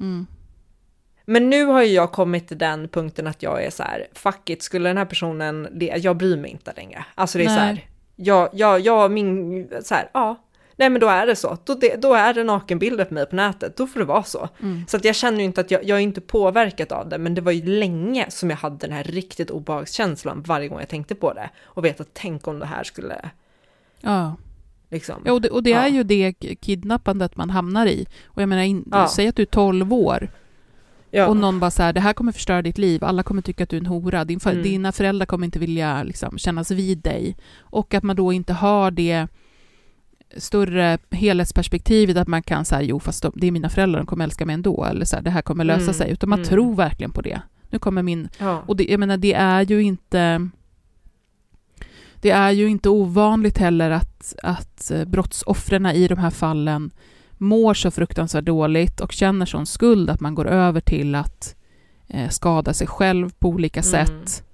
Mm. 0.00 0.26
Men 1.26 1.50
nu 1.50 1.64
har 1.64 1.82
ju 1.82 1.92
jag 1.92 2.12
kommit 2.12 2.48
till 2.48 2.58
den 2.58 2.88
punkten 2.88 3.26
att 3.26 3.42
jag 3.42 3.64
är 3.64 3.70
så 3.70 3.82
här, 3.82 4.06
fuck 4.12 4.50
it, 4.50 4.62
skulle 4.62 4.88
den 4.88 4.96
här 4.96 5.04
personen, 5.04 5.68
le- 5.72 5.96
jag 5.98 6.16
bryr 6.16 6.36
mig 6.36 6.50
inte 6.50 6.72
längre. 6.76 7.04
Alltså 7.14 7.38
det 7.38 7.44
är 7.44 7.48
Nej. 7.48 7.56
så 7.56 7.60
här, 7.60 7.88
jag, 8.16 8.48
jag, 8.52 8.80
jag, 8.80 9.10
min, 9.10 9.68
så 9.82 9.94
här, 9.94 10.10
ja, 10.14 10.43
nej 10.76 10.90
men 10.90 11.00
då 11.00 11.08
är 11.08 11.26
det 11.26 11.36
så. 11.36 11.58
Då, 11.64 11.74
det, 11.74 12.02
då 12.02 12.14
är 12.14 12.34
det 12.34 12.44
nakenbilder 12.44 13.04
på 13.04 13.14
mig 13.14 13.26
på 13.26 13.36
nätet, 13.36 13.76
då 13.76 13.86
får 13.86 14.00
det 14.00 14.06
vara 14.06 14.22
så. 14.22 14.48
Mm. 14.62 14.84
Så 14.88 14.96
att 14.96 15.04
jag 15.04 15.14
känner 15.16 15.38
ju 15.38 15.44
inte 15.44 15.60
att 15.60 15.70
jag, 15.70 15.84
jag 15.84 15.98
är 15.98 16.02
inte 16.02 16.20
påverkad 16.20 16.92
av 16.92 17.08
det, 17.08 17.18
men 17.18 17.34
det 17.34 17.40
var 17.40 17.52
ju 17.52 17.66
länge 17.78 18.26
som 18.30 18.50
jag 18.50 18.56
hade 18.56 18.76
den 18.76 18.92
här 18.92 19.04
riktigt 19.04 19.50
obehagskänslan 19.50 20.42
varje 20.46 20.68
gång 20.68 20.78
jag 20.80 20.88
tänkte 20.88 21.14
på 21.14 21.32
det. 21.32 21.50
Och 21.64 21.84
vet 21.84 22.00
att 22.00 22.08
tänk 22.12 22.48
om 22.48 22.58
det 22.58 22.66
här 22.66 22.84
skulle, 22.84 23.30
Ja. 24.00 24.36
liksom. 24.90 25.22
Ja, 25.24 25.32
och 25.32 25.40
det, 25.40 25.50
och 25.50 25.62
det 25.62 25.70
Ja. 25.70 25.78
är 25.78 25.88
ju 25.88 26.02
det 26.02 26.32
kidnappandet 26.60 27.36
man 27.36 27.50
hamnar 27.50 27.86
i. 27.86 28.06
Och 28.24 28.42
jag 28.42 28.48
menar, 28.48 28.62
in, 28.62 28.84
Ja. 28.92 29.08
säg 29.08 29.28
att 29.28 29.36
du 29.36 29.42
är 29.42 29.46
12 29.46 29.92
år 29.92 30.28
ja. 31.10 31.26
och 31.28 31.36
någon 31.36 31.60
bara 31.60 31.70
så 31.70 31.82
här, 31.82 31.92
det 31.92 32.00
här 32.00 32.12
kommer 32.12 32.32
förstöra 32.32 32.62
ditt 32.62 32.78
liv, 32.78 33.04
alla 33.04 33.22
kommer 33.22 33.42
tycka 33.42 33.62
att 33.64 33.70
du 33.70 33.76
är 33.76 33.80
en 33.80 33.86
hora, 33.86 34.24
Din, 34.24 34.40
Mm. 34.46 34.62
dina 34.62 34.92
föräldrar 34.92 35.26
kommer 35.26 35.44
inte 35.44 35.58
vilja 35.58 36.02
liksom, 36.02 36.38
kännas 36.38 36.70
vid 36.70 36.98
dig. 36.98 37.36
Och 37.58 37.94
att 37.94 38.02
man 38.02 38.16
då 38.16 38.32
inte 38.32 38.52
har 38.52 38.90
det 38.90 39.26
större 40.36 40.98
helhetsperspektivet 41.10 42.16
att 42.16 42.28
man 42.28 42.42
kan 42.42 42.64
säga, 42.64 42.82
jo 42.82 43.00
fast 43.00 43.22
de, 43.22 43.32
det 43.36 43.46
är 43.46 43.50
mina 43.50 43.68
föräldrar, 43.68 44.00
de 44.00 44.06
kommer 44.06 44.24
älska 44.24 44.46
mig 44.46 44.54
ändå, 44.54 44.84
eller 44.84 45.04
så 45.04 45.16
här, 45.16 45.22
det 45.22 45.30
här 45.30 45.42
kommer 45.42 45.64
lösa 45.64 45.82
Mm. 45.82 45.94
sig, 45.94 46.10
utan 46.10 46.28
man 46.28 46.38
Mm. 46.38 46.48
tror 46.48 46.74
verkligen 46.74 47.10
på 47.12 47.22
det. 47.22 47.40
Nu 47.70 47.78
kommer 47.78 48.02
min 48.02 48.28
ja. 48.38 48.62
och 48.66 48.76
det, 48.76 48.84
jag 48.90 49.00
menar, 49.00 49.16
det 49.16 49.34
är 49.34 49.62
ju 49.62 49.82
inte... 49.82 50.48
Det 52.20 52.30
är 52.30 52.50
ju 52.50 52.68
inte 52.68 52.88
ovanligt 52.88 53.58
heller 53.58 53.90
att, 53.90 54.34
att 54.42 54.90
eh, 54.90 55.04
brottsoffren 55.04 55.86
i 55.86 56.08
de 56.08 56.18
här 56.18 56.30
fallen 56.30 56.90
mår 57.38 57.74
så 57.74 57.90
fruktansvärt 57.90 58.44
dåligt 58.44 59.00
och 59.00 59.12
känner 59.12 59.46
sån 59.46 59.66
skuld 59.66 60.10
att 60.10 60.20
man 60.20 60.34
går 60.34 60.46
över 60.46 60.80
till 60.80 61.14
att 61.14 61.56
eh, 62.08 62.28
skada 62.28 62.72
sig 62.74 62.86
själv 62.86 63.30
på 63.38 63.48
olika 63.48 63.80
Mm. 63.80 63.90
sätt. 63.90 64.44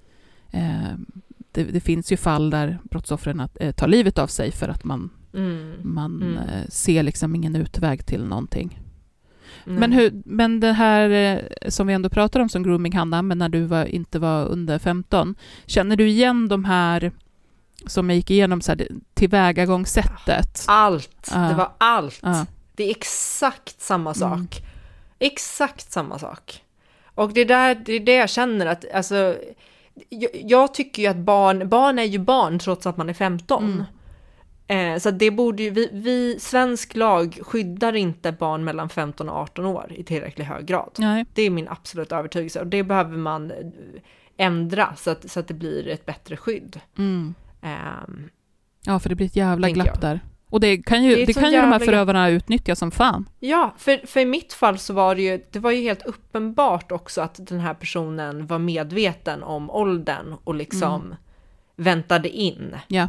Eh, 0.51 0.91
det, 1.51 1.63
det 1.63 1.79
finns 1.79 2.11
ju 2.11 2.17
fall 2.17 2.49
där 2.49 2.79
brottsoffren 2.83 3.39
att, 3.39 3.57
eh, 3.59 3.71
tar 3.71 3.87
livet 3.87 4.17
av 4.19 4.27
sig 4.27 4.51
för 4.51 4.67
att 4.69 4.83
man, 4.83 5.09
Mm. 5.33 5.75
man 5.83 6.21
Mm. 6.21 6.37
eh, 6.37 6.67
ser 6.69 7.03
liksom 7.03 7.35
ingen 7.35 7.55
utväg 7.55 8.05
till 8.05 8.23
någonting. 8.25 8.79
Men, 9.65 9.91
hur, 9.91 10.21
men 10.25 10.59
det 10.59 10.71
här 10.71 11.09
eh, 11.09 11.69
som 11.69 11.87
vi 11.87 11.93
ändå 11.93 12.09
pratar 12.09 12.39
om 12.39 12.49
som 12.49 12.63
grooming, 12.63 12.93
Hanna, 12.97 13.21
men 13.21 13.37
när 13.37 13.49
du 13.49 13.65
var, 13.65 13.85
inte 13.85 14.19
var 14.19 14.45
under 14.45 14.79
15, 14.79 15.35
känner 15.65 15.95
du 15.95 16.07
igen 16.09 16.47
de 16.47 16.65
här 16.65 17.11
som 17.85 18.09
jag 18.09 18.15
gick 18.17 18.31
igenom, 18.31 18.61
så 18.61 18.71
här, 18.71 18.87
tillvägagångssättet? 19.13 20.65
Allt, 20.67 21.29
Ja. 21.33 21.39
det 21.39 21.55
var 21.55 21.71
allt. 21.77 22.19
Ja. 22.23 22.45
Det 22.75 22.83
är 22.83 22.89
exakt 22.89 23.81
samma 23.81 24.13
sak. 24.13 24.33
Mm. 24.33 24.47
Exakt 25.19 25.91
samma 25.91 26.19
sak. 26.19 26.63
Och 27.15 27.33
det, 27.33 27.45
där, 27.45 27.75
det 27.75 27.93
är 27.93 27.99
det 27.99 28.15
jag 28.15 28.29
känner 28.29 28.65
att, 28.65 28.85
alltså, 28.93 29.35
jag, 30.09 30.29
jag 30.43 30.73
tycker 30.73 31.01
ju 31.03 31.07
att 31.09 31.17
barn, 31.17 31.69
barn 31.69 31.99
är 31.99 32.03
ju 32.03 32.19
barn 32.19 32.59
trots 32.59 32.85
att 32.87 32.97
man 32.97 33.09
är 33.09 33.13
15. 33.13 33.83
Eh, 34.71 34.97
så 34.97 35.11
det 35.11 35.31
borde 35.31 35.63
ju, 35.63 35.69
vi, 35.69 35.89
vi, 35.91 36.39
svensk 36.39 36.95
lag 36.95 37.39
skyddar 37.41 37.95
inte 37.95 38.31
barn 38.31 38.63
mellan 38.63 38.89
15 38.89 39.29
och 39.29 39.35
18 39.35 39.65
år 39.65 39.93
i 39.95 40.03
tillräckligt 40.03 40.47
hög 40.47 40.65
grad. 40.65 40.91
Nej. 40.97 41.25
Det 41.33 41.41
är 41.41 41.49
min 41.49 41.67
absolut 41.67 42.11
övertygelse 42.11 42.59
och 42.59 42.67
det 42.67 42.83
behöver 42.83 43.17
man 43.17 43.51
eh, 43.51 43.57
ändra 44.37 44.95
så 44.95 45.09
att, 45.09 45.31
så 45.31 45.39
att 45.39 45.47
det 45.47 45.53
blir 45.53 45.87
ett 45.87 46.05
bättre 46.05 46.37
skydd. 46.37 46.79
Mm. 46.97 47.33
Ehm, 47.61 48.29
Ja, 48.85 48.99
för 48.99 49.09
det 49.09 49.15
blir 49.15 49.27
ett 49.27 49.35
jävla 49.35 49.69
glapp 49.69 49.87
jag. 49.87 49.99
där. 49.99 50.19
Och 50.49 50.59
det 50.59 50.77
kan 50.77 51.03
ju, 51.03 51.15
Det 51.15 51.25
det 51.25 51.33
kan 51.33 51.51
ju 51.51 51.61
de 51.61 51.71
här 51.71 51.79
förövarna 51.79 52.29
utnyttja 52.29 52.75
som 52.75 52.91
fan. 52.91 53.29
Ja, 53.39 53.75
för, 53.77 54.07
för 54.07 54.19
i 54.19 54.25
mitt 54.25 54.53
fall 54.53 54.77
så 54.77 54.93
var 54.93 55.15
det 55.15 55.21
ju, 55.21 55.43
det 55.51 55.59
var 55.59 55.71
ju 55.71 55.81
helt 55.81 56.05
uppenbart 56.05 56.91
också 56.91 57.21
att 57.21 57.47
den 57.47 57.59
här 57.59 57.73
personen 57.73 58.47
var 58.47 58.59
medveten 58.59 59.43
om 59.43 59.69
åldern 59.69 60.35
och 60.43 60.55
liksom 60.55 61.15
väntade 61.75 62.29
in 62.29 62.75
Ja. 62.87 63.07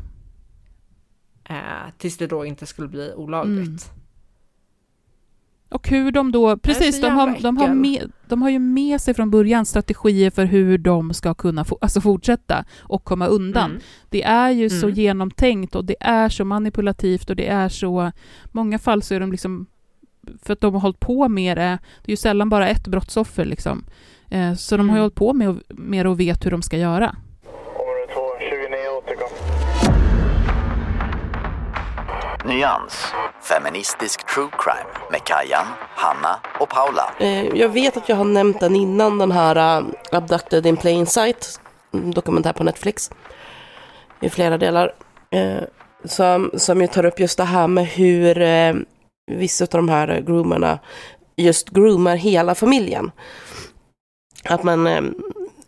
Eh, 1.45 1.57
tills 1.99 2.17
det 2.17 2.27
då 2.27 2.45
inte 2.45 2.67
skulle 2.67 2.89
bli 2.89 3.13
olagligt. 3.17 3.91
Och 5.71 5.89
hur 5.89 6.13
de 6.13 6.33
då, 6.33 6.57
precis, 6.57 6.97
så 6.97 7.03
de 7.03 7.13
har, 7.13 7.39
de, 7.43 7.57
har 7.57 7.75
med, 7.75 8.13
de 8.29 8.43
har 8.43 8.51
ju 8.51 8.59
med 8.59 9.01
sig 9.01 9.15
från 9.15 9.31
början 9.31 9.67
strategier 9.67 10.31
för 10.31 10.45
hur 10.45 10.79
de 10.79 11.15
ska 11.15 11.35
kunna 11.35 11.65
få, 11.65 11.79
alltså 11.81 12.01
fortsätta 12.01 12.65
och 12.81 13.05
komma 13.05 13.27
undan. 13.27 13.71
Mm. 13.71 13.83
Det 14.11 14.23
är 14.23 14.51
ju 14.51 14.71
så 14.71 14.87
Mm. 14.87 14.99
genomtänkt 14.99 15.75
och 15.75 15.85
det 15.85 15.97
är 16.01 16.29
så 16.29 16.45
manipulativt 16.45 17.31
och 17.31 17.37
det 17.37 17.49
är 17.49 17.69
så... 17.69 18.13
Många 18.53 18.79
fall 18.79 19.03
så 19.03 19.15
är 19.15 19.21
de 19.21 19.33
liksom... 19.33 19.67
För 20.43 20.53
att 20.53 20.61
de 20.61 20.75
har 20.75 20.81
hållit 20.81 21.01
på 21.01 21.29
med 21.29 21.57
det, 21.57 21.79
det 22.05 22.11
är 22.11 22.13
ju 22.13 22.17
sällan 22.17 22.49
bara 22.49 22.69
ett 22.69 22.89
brottsoffer 22.89 23.45
liksom. 23.45 23.85
Eh, 24.31 24.55
så 24.55 24.77
de 24.77 24.89
har 24.89 24.97
ju 24.97 24.99
Mm. 24.99 25.03
hållit 25.03 25.15
på 25.15 25.33
med, 25.33 25.61
med 25.69 26.07
det 26.07 26.11
och 26.11 26.21
vet 26.21 26.47
hur 26.47 26.51
de 26.51 26.63
ska 26.63 26.79
göra. 26.79 27.17
Nyans. 32.45 33.07
Feministisk 33.43 34.27
true 34.35 34.49
crime 34.59 35.11
med 35.11 35.25
Kajan, 35.25 35.67
Hanna 35.97 36.41
och 36.61 36.69
Paula. 36.69 37.15
Eh, 37.19 37.47
jag 37.47 37.69
vet 37.69 37.97
att 37.97 38.09
jag 38.09 38.17
har 38.17 38.25
nämnt 38.25 38.61
den 38.61 38.77
innan, 38.77 39.19
den 39.19 39.33
här 39.33 39.57
eh, 39.57 39.87
Abducted 40.13 40.67
in 40.67 40.77
Plain 40.77 41.07
Sight, 41.07 41.61
mm, 41.95 42.11
dokumentär 42.11 42.53
på 42.53 42.65
Netflix, 42.65 43.11
i 44.21 44.31
flera 44.31 44.59
delar, 44.59 44.95
eh, 45.31 45.63
som, 46.05 46.51
som 46.55 46.81
ju 46.81 46.87
tar 46.87 47.05
upp 47.05 47.21
just 47.21 47.39
det 47.39 47.45
här 47.45 47.67
med 47.67 47.87
hur 47.87 48.35
vissa 49.31 49.65
av 49.65 49.69
de 49.71 49.89
här 49.89 50.21
groomerna 50.21 50.79
just 51.37 51.71
groomar 51.71 52.17
hela 52.17 52.55
familjen. 52.55 53.11
Att 54.45 54.63
man, 54.63 55.15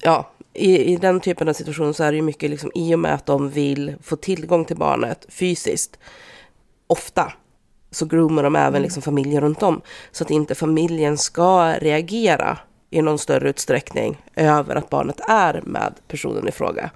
ja, 0.01 0.31
i, 0.55 0.93
i 0.93 0.97
den 0.97 1.21
typen 1.21 1.49
av 1.49 1.53
situation 1.53 1.95
så 1.95 2.05
är 2.05 2.13
det 2.13 2.17
ju 2.17 2.23
mycket 2.23 2.51
liksom 2.51 2.71
i 2.75 2.95
och 2.95 2.99
med 2.99 3.15
att 3.15 3.27
de 3.27 3.51
vill 3.51 3.95
få 4.03 4.17
tillgång 4.17 4.65
till 4.65 4.77
barnet 4.77 5.27
fysiskt, 5.29 5.99
ofta, 6.87 7.33
så 7.91 8.07
groomar 8.07 8.43
de 8.43 8.57
även 8.57 8.83
liksom 8.83 9.03
familjen 9.03 9.41
runt 9.41 9.63
om. 9.63 9.81
Så 10.13 10.25
att 10.25 10.31
inte 10.31 10.55
familjen 10.55 11.19
ska 11.19 11.73
reagera 11.73 12.59
i 12.91 13.03
någon 13.03 13.19
större 13.19 13.51
utsträckning 13.51 14.23
över 14.37 14.77
att 14.77 14.91
barnet 14.91 15.21
är 15.29 15.63
med 15.65 15.95
personen 16.09 16.49
i 16.49 16.53
fråga. 16.53 16.91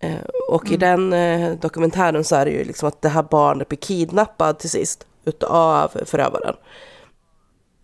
Eh, 0.00 0.24
och 0.48 0.70
i 0.70 0.76
den 0.76 1.12
eh, 1.12 1.52
dokumentären 1.52 2.24
så 2.24 2.36
är 2.36 2.44
det 2.44 2.50
ju 2.50 2.64
liksom 2.64 2.88
att 2.88 3.02
det 3.02 3.08
här 3.08 3.22
barnet 3.22 3.68
blir 3.68 3.78
kidnappad 3.78 4.58
till 4.58 4.70
sist 4.70 5.06
utav 5.24 5.92
förövaren. 6.04 6.56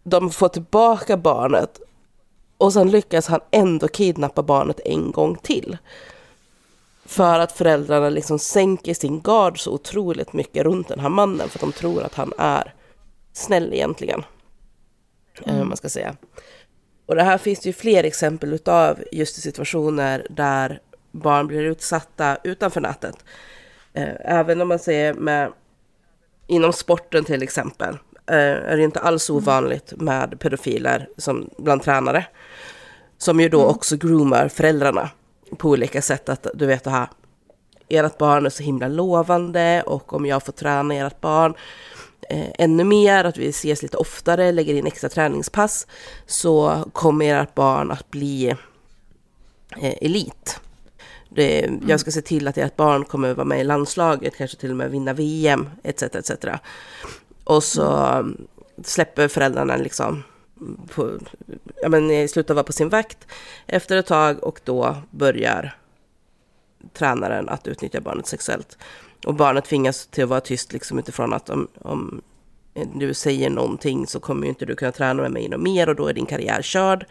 De 0.04 0.30
får 0.30 0.48
tillbaka 0.48 1.16
barnet 1.16 1.80
och 2.58 2.72
sen 2.72 2.90
lyckas 2.90 3.26
han 3.26 3.40
ändå 3.50 3.88
kidnappa 3.88 4.42
barnet 4.42 4.80
en 4.84 5.12
gång 5.12 5.36
till. 5.42 5.78
För 7.06 7.40
att 7.40 7.52
föräldrarna 7.52 8.08
liksom 8.08 8.38
sänker 8.38 8.94
sin 8.94 9.20
gard 9.20 9.60
så 9.60 9.72
otroligt 9.72 10.32
mycket 10.32 10.64
runt 10.64 10.88
den 10.88 11.00
här 11.00 11.08
mannen 11.08 11.48
för 11.48 11.58
att 11.58 11.60
de 11.60 11.72
tror 11.72 12.02
att 12.02 12.14
han 12.14 12.32
är 12.38 12.74
snäll 13.32 13.72
egentligen. 13.74 14.24
Eh, 15.46 15.64
man 15.64 15.76
ska 15.76 15.88
säga. 15.88 16.16
Och 17.06 17.14
det 17.14 17.22
här 17.22 17.38
finns 17.38 17.60
det 17.60 17.68
ju 17.68 17.72
fler 17.72 18.04
exempel 18.04 18.52
utav 18.52 18.98
just 19.12 19.38
i 19.38 19.40
situationer 19.40 20.26
där 20.30 20.80
barn 21.12 21.46
blir 21.46 21.62
utsatta 21.62 22.38
utanför 22.44 22.80
nätet. 22.80 23.24
Eh, 23.92 24.14
Även 24.20 24.60
om 24.60 24.68
man 24.68 24.78
säger 24.78 25.14
med 25.14 25.52
inom 26.46 26.72
sporten 26.72 27.24
till 27.24 27.42
exempel 27.42 27.94
eh, 28.26 28.36
är 28.36 28.76
det 28.76 28.82
inte 28.82 29.00
alls 29.00 29.30
ovanligt 29.30 29.92
med 29.96 30.40
pedofiler 30.40 31.08
som 31.16 31.50
bland 31.58 31.82
tränare. 31.82 32.26
Som 33.18 33.40
ju 33.40 33.48
då 33.48 33.64
också 33.64 33.96
groomar 33.96 34.48
föräldrarna 34.48 35.10
på 35.56 35.68
olika 35.70 36.02
sätt. 36.02 36.28
Att 36.28 36.46
du 36.54 36.66
vet 36.66 36.84
det 36.84 36.90
här, 36.90 37.08
ert 37.88 38.18
barn 38.18 38.46
är 38.46 38.50
så 38.50 38.62
himla 38.62 38.88
lovande 38.88 39.82
och 39.86 40.12
om 40.12 40.26
jag 40.26 40.42
får 40.42 40.52
träna 40.52 40.94
ert 40.94 41.20
barn 41.20 41.54
eh, 42.30 42.46
ännu 42.58 42.84
mer, 42.84 43.24
att 43.24 43.38
vi 43.38 43.48
ses 43.48 43.82
lite 43.82 43.96
oftare, 43.96 44.52
lägger 44.52 44.74
in 44.74 44.86
extra 44.86 45.08
träningspass, 45.08 45.86
så 46.26 46.84
kommer 46.92 47.42
ert 47.42 47.54
barn 47.54 47.90
att 47.90 48.10
bli 48.10 48.48
eh, 49.76 49.94
elit. 50.00 50.60
Det, 51.28 51.70
Jag 51.86 52.00
ska 52.00 52.10
se 52.10 52.22
till 52.22 52.48
att 52.48 52.58
ert 52.58 52.76
barn 52.76 53.04
kommer 53.04 53.30
att 53.30 53.36
vara 53.36 53.44
med 53.44 53.60
i 53.60 53.64
landslaget, 53.64 54.36
kanske 54.36 54.56
till 54.56 54.70
och 54.70 54.76
med 54.76 54.90
vinna 54.90 55.12
VM, 55.12 55.68
etc. 55.82 56.02
etc. 56.02 56.30
Och 57.44 57.62
så 57.64 57.96
mm, 57.96 58.46
släpper 58.84 59.28
föräldrarna 59.28 59.76
liksom 59.76 60.22
på, 60.94 61.18
ja, 61.82 61.88
men 61.88 62.28
slutar 62.28 62.54
vara 62.54 62.64
på 62.64 62.72
sin 62.72 62.88
vakt 62.88 63.26
efter 63.66 63.96
ett 63.96 64.06
tag 64.06 64.44
och 64.44 64.60
då 64.64 64.96
börjar 65.10 65.76
tränaren 66.92 67.48
att 67.48 67.66
utnyttja 67.66 68.00
barnet 68.00 68.26
sexuellt. 68.26 68.78
Och 69.26 69.34
barnet 69.34 69.64
tvingas 69.64 70.06
till 70.06 70.24
att 70.24 70.30
vara 70.30 70.40
tyst 70.40 70.72
liksom 70.72 70.98
utifrån 70.98 71.32
att 71.32 71.50
om, 71.50 71.68
om 71.82 72.22
du 72.94 73.14
säger 73.14 73.50
någonting 73.50 74.06
så 74.06 74.20
kommer 74.20 74.42
ju 74.42 74.48
inte 74.48 74.66
du 74.66 74.76
kunna 74.76 74.92
träna 74.92 75.22
med 75.22 75.30
mig 75.30 75.48
något 75.48 75.60
mer 75.60 75.88
och 75.88 75.96
då 75.96 76.06
är 76.06 76.12
din 76.12 76.26
karriär 76.26 76.62
körd. 76.62 77.06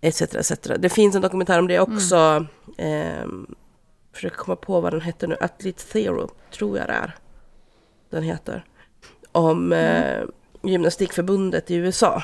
Etc, 0.00 0.22
etc. 0.22 0.52
Det 0.78 0.88
finns 0.88 1.14
en 1.14 1.22
dokumentär 1.22 1.58
om 1.58 1.66
det 1.66 1.80
också. 1.80 2.46
Eh, 2.78 3.26
försöker 4.12 4.36
komma 4.36 4.56
på 4.56 4.80
vad 4.80 4.92
den 4.92 5.00
heter 5.00 5.28
nu. 5.28 5.36
Athlete 5.40 5.82
Zero, 5.82 6.30
tror 6.50 6.78
jag 6.78 6.86
det 6.86 6.92
är. 6.92 7.16
Den 8.10 8.22
heter. 8.22 8.64
Om 9.32 9.72
eh, 9.72 10.22
gymnastikförbundet 10.62 11.70
i 11.70 11.74
USA. 11.74 12.22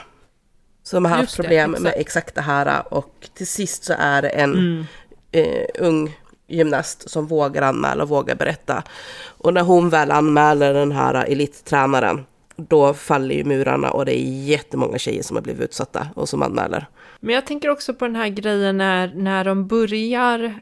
Som 0.87 1.05
har 1.05 1.17
haft 1.17 1.37
det, 1.37 1.43
problem 1.43 1.71
med 1.71 1.79
exakt. 1.81 1.97
exakt 2.01 2.35
det 2.35 2.41
här. 2.41 2.83
Och 2.95 3.29
till 3.35 3.47
sist 3.47 3.85
så 3.85 3.95
är 3.99 4.23
det 4.23 4.29
en 4.29 4.53
Mm. 4.55 4.85
eh, 5.33 5.67
ung 5.79 6.17
gymnast 6.49 7.11
som 7.11 7.27
vågar 7.27 7.63
anmäla 7.63 8.03
och 8.03 8.09
vågar 8.09 8.35
berätta. 8.35 8.83
Och 9.27 9.55
när 9.55 9.63
hon 9.63 9.91
väl 9.91 10.11
anmäler 10.11 10.75
den 10.75 10.93
här 10.93 11.15
elittränaren, 11.15 12.27
då 12.57 12.95
faller 12.95 13.35
ju 13.35 13.45
murarna 13.45 13.91
och 13.91 14.05
det 14.05 14.19
är 14.21 14.45
jättemånga 14.45 14.99
tjejer 14.99 15.23
som 15.23 15.37
har 15.37 15.43
blivit 15.43 15.63
utsatta 15.63 16.09
och 16.15 16.29
som 16.29 16.43
anmäler. 16.43 16.87
Men 17.21 17.35
jag 17.35 17.47
tänker 17.47 17.69
också 17.69 17.95
på 17.95 18.05
den 18.05 18.17
här 18.17 18.29
grejen 18.29 18.77
när, 18.77 19.13
när 19.15 19.45
de 19.45 19.67
börjar, 19.67 20.61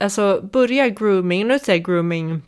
alltså 0.00 0.40
börjar 0.52 0.86
grooming, 0.88 1.48
nu 1.48 1.58
säger 1.58 1.78
jag 1.78 1.86
grooming 1.86 2.42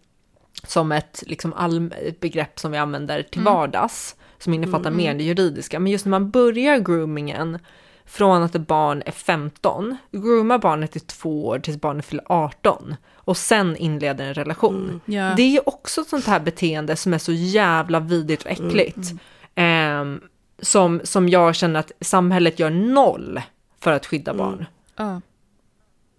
som 0.66 0.92
ett, 0.92 1.22
liksom 1.26 1.52
allm, 1.52 1.92
ett 2.06 2.20
begrepp 2.20 2.58
som 2.60 2.72
vi 2.72 2.78
använder 2.78 3.22
till 3.22 3.42
vardags, 3.42 4.16
som 4.38 4.54
innefattar 4.54 4.90
mer 4.90 5.10
än 5.10 5.18
det 5.18 5.24
juridiska, 5.24 5.80
men 5.80 5.92
just 5.92 6.04
när 6.04 6.10
man 6.10 6.30
börjar 6.30 6.78
groomingen 6.78 7.58
från 8.04 8.42
att 8.42 8.54
ett 8.54 8.66
barn 8.66 9.02
är 9.06 9.12
15, 9.12 9.96
groomar 10.12 10.58
barnet 10.58 10.96
i 10.96 11.00
två 11.00 11.46
år 11.46 11.58
tills 11.58 11.80
barnet 11.80 12.04
fyller 12.06 12.24
18 12.28 12.96
och 13.14 13.36
sen 13.36 13.76
inleder 13.76 14.24
en 14.24 14.34
relation. 14.34 15.00
Ja. 15.04 15.34
Det 15.36 15.56
är 15.56 15.68
också 15.68 16.00
ett 16.00 16.08
sånt 16.08 16.26
här 16.26 16.40
beteende 16.40 16.96
som 16.96 17.14
är 17.14 17.18
så 17.18 17.32
jävla 17.32 18.00
vidrigt 18.00 18.42
och 18.42 18.50
äckligt. 18.50 19.12
Ehm, 19.54 20.20
som, 20.58 21.00
som 21.04 21.28
jag 21.28 21.54
känner 21.54 21.80
att 21.80 21.92
samhället 22.00 22.58
gör 22.58 22.70
noll 22.70 23.40
för 23.80 23.92
att 23.92 24.06
skydda 24.06 24.34
barn. 24.34 24.66
Ja. 24.96 25.20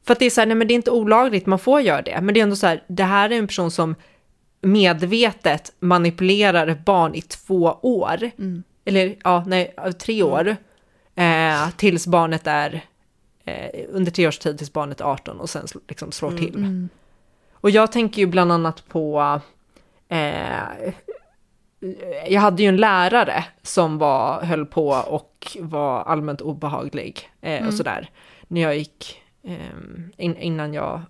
För 0.05 0.13
att 0.13 0.19
det 0.19 0.25
är 0.25 0.29
så 0.29 0.41
här, 0.41 0.45
nej 0.45 0.55
men 0.55 0.67
det 0.67 0.73
är 0.73 0.75
inte 0.75 0.91
olagligt, 0.91 1.45
man 1.45 1.59
får 1.59 1.81
göra 1.81 2.01
det. 2.01 2.21
Men 2.21 2.33
det 2.33 2.39
är 2.39 2.43
ändå 2.43 2.55
så 2.55 2.67
här, 2.67 2.83
det 2.87 3.03
här 3.03 3.29
är 3.29 3.37
en 3.37 3.47
person 3.47 3.71
som 3.71 3.95
medvetet 4.65 5.73
manipulerar 5.79 6.67
ett 6.67 6.85
barn 6.85 7.15
i 7.15 7.21
två 7.21 7.77
år. 7.81 8.31
Eller 8.85 9.15
ja, 9.23 9.43
nej, 9.47 9.75
tre 9.99 10.23
år. 10.23 10.55
Eh, 11.15 11.69
tills 11.77 12.07
barnet 12.07 12.47
är, 12.47 12.81
eh, 13.45 13.85
under 13.89 14.11
tre 14.11 14.27
års 14.27 14.37
tid 14.39 14.57
tills 14.57 14.73
barnet 14.73 15.01
är 15.01 15.05
18 15.05 15.39
och 15.39 15.49
sen 15.49 15.67
liksom 15.87 16.11
slår 16.11 16.31
till. 16.31 16.87
Och 17.53 17.69
jag 17.69 17.91
tänker 17.91 18.21
ju 18.21 18.25
bland 18.25 18.51
annat 18.51 18.87
på, 18.87 19.39
eh, 20.09 20.93
jag 22.27 22.41
hade 22.41 22.63
ju 22.63 22.69
en 22.69 22.77
lärare 22.77 23.45
som 23.61 23.97
var, 23.97 24.41
höll 24.41 24.65
på 24.65 24.87
och 24.89 25.57
var 25.59 26.03
allmänt 26.03 26.41
obehaglig 26.41 27.29
eh, 27.41 27.67
och 27.67 27.73
sådär. 27.73 28.09
När 28.47 28.61
jag 28.61 28.77
gick, 28.77 29.21
ehm, 29.43 30.11
in, 30.17 30.37
innan 30.37 30.73
jag, 30.73 31.01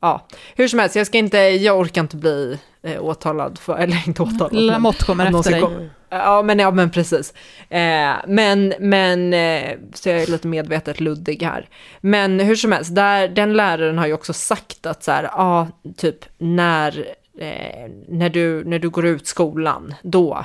ja, 0.00 0.26
hur 0.56 0.68
som 0.68 0.78
helst, 0.78 0.96
jag 0.96 1.06
ska 1.06 1.18
inte, 1.18 1.38
jag 1.38 1.78
orkar 1.80 2.00
inte 2.00 2.16
bli 2.16 2.58
eh, 2.82 3.04
åtalad 3.04 3.58
för, 3.58 3.76
eller 3.78 4.02
inte 4.08 4.22
åtalad. 4.22 4.52
men- 4.52 4.66
Lamotte 4.66 5.04
kommer 5.04 5.26
efter 5.26 5.50
dig. 5.50 5.60
kom- 5.60 5.88
Ja, 6.10 6.42
men, 6.42 6.58
ja, 6.58 6.70
men 6.70 6.90
precis. 6.90 7.34
Eh, 7.70 8.12
men, 8.26 8.74
men, 8.80 9.34
eh, 9.34 9.76
så 9.94 10.08
jag 10.08 10.22
är 10.22 10.26
lite 10.26 10.46
medvetet 10.48 11.00
luddig 11.00 11.42
här. 11.42 11.68
Men 12.00 12.40
hur 12.40 12.56
som 12.56 12.72
helst, 12.72 12.94
där, 12.94 13.28
den 13.28 13.52
läraren 13.56 13.98
har 13.98 14.06
ju 14.06 14.12
också 14.12 14.32
sagt 14.32 14.86
att 14.86 15.02
så 15.04 15.10
här, 15.12 15.22
ja, 15.24 15.68
typ 15.96 16.24
när, 16.38 16.98
eh, 17.38 17.90
när, 18.08 18.28
du, 18.28 18.64
när 18.64 18.78
du 18.78 18.90
går 18.90 19.06
ut 19.06 19.26
skolan, 19.26 19.94
då, 20.02 20.44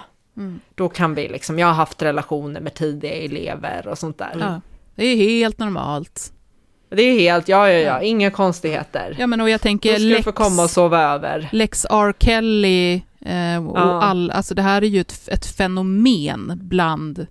då 0.75 0.89
kan 0.89 1.15
vi 1.15 1.27
liksom, 1.27 1.59
jag 1.59 1.67
har 1.67 1.73
haft 1.73 2.01
relationer 2.01 2.61
med 2.61 2.73
tidiga 2.73 3.11
elever 3.13 3.87
och 3.87 3.97
sånt 3.97 4.17
där. 4.17 4.37
Ja. 4.39 4.61
Det 4.95 5.05
är 5.05 5.15
helt 5.15 5.59
normalt. 5.59 6.33
Det 6.95 7.01
är 7.01 7.19
helt, 7.19 7.47
ja, 7.47 7.69
ja, 7.69 7.79
ja, 7.79 8.01
inga 8.01 8.31
konstigheter. 8.31 9.15
Ja, 9.19 9.27
men 9.27 9.41
och 9.41 9.49
jag 9.49 9.61
tänker 9.61 9.99
du 9.99 10.09
Lex, 10.09 10.23
få 10.23 10.31
komma 10.31 10.63
och 10.63 10.69
sova 10.69 11.01
över. 11.01 11.49
Lex 11.51 11.85
R. 11.89 12.13
Kelly 12.19 12.93
eh, 13.21 13.67
och 13.67 13.77
Ja. 13.79 14.01
all, 14.01 14.31
alltså 14.31 14.55
det 14.55 14.61
här 14.61 14.81
är 14.81 14.87
ju 14.87 15.01
ett, 15.01 15.27
ett 15.31 15.45
fenomen 15.45 16.59
bland 16.61 17.27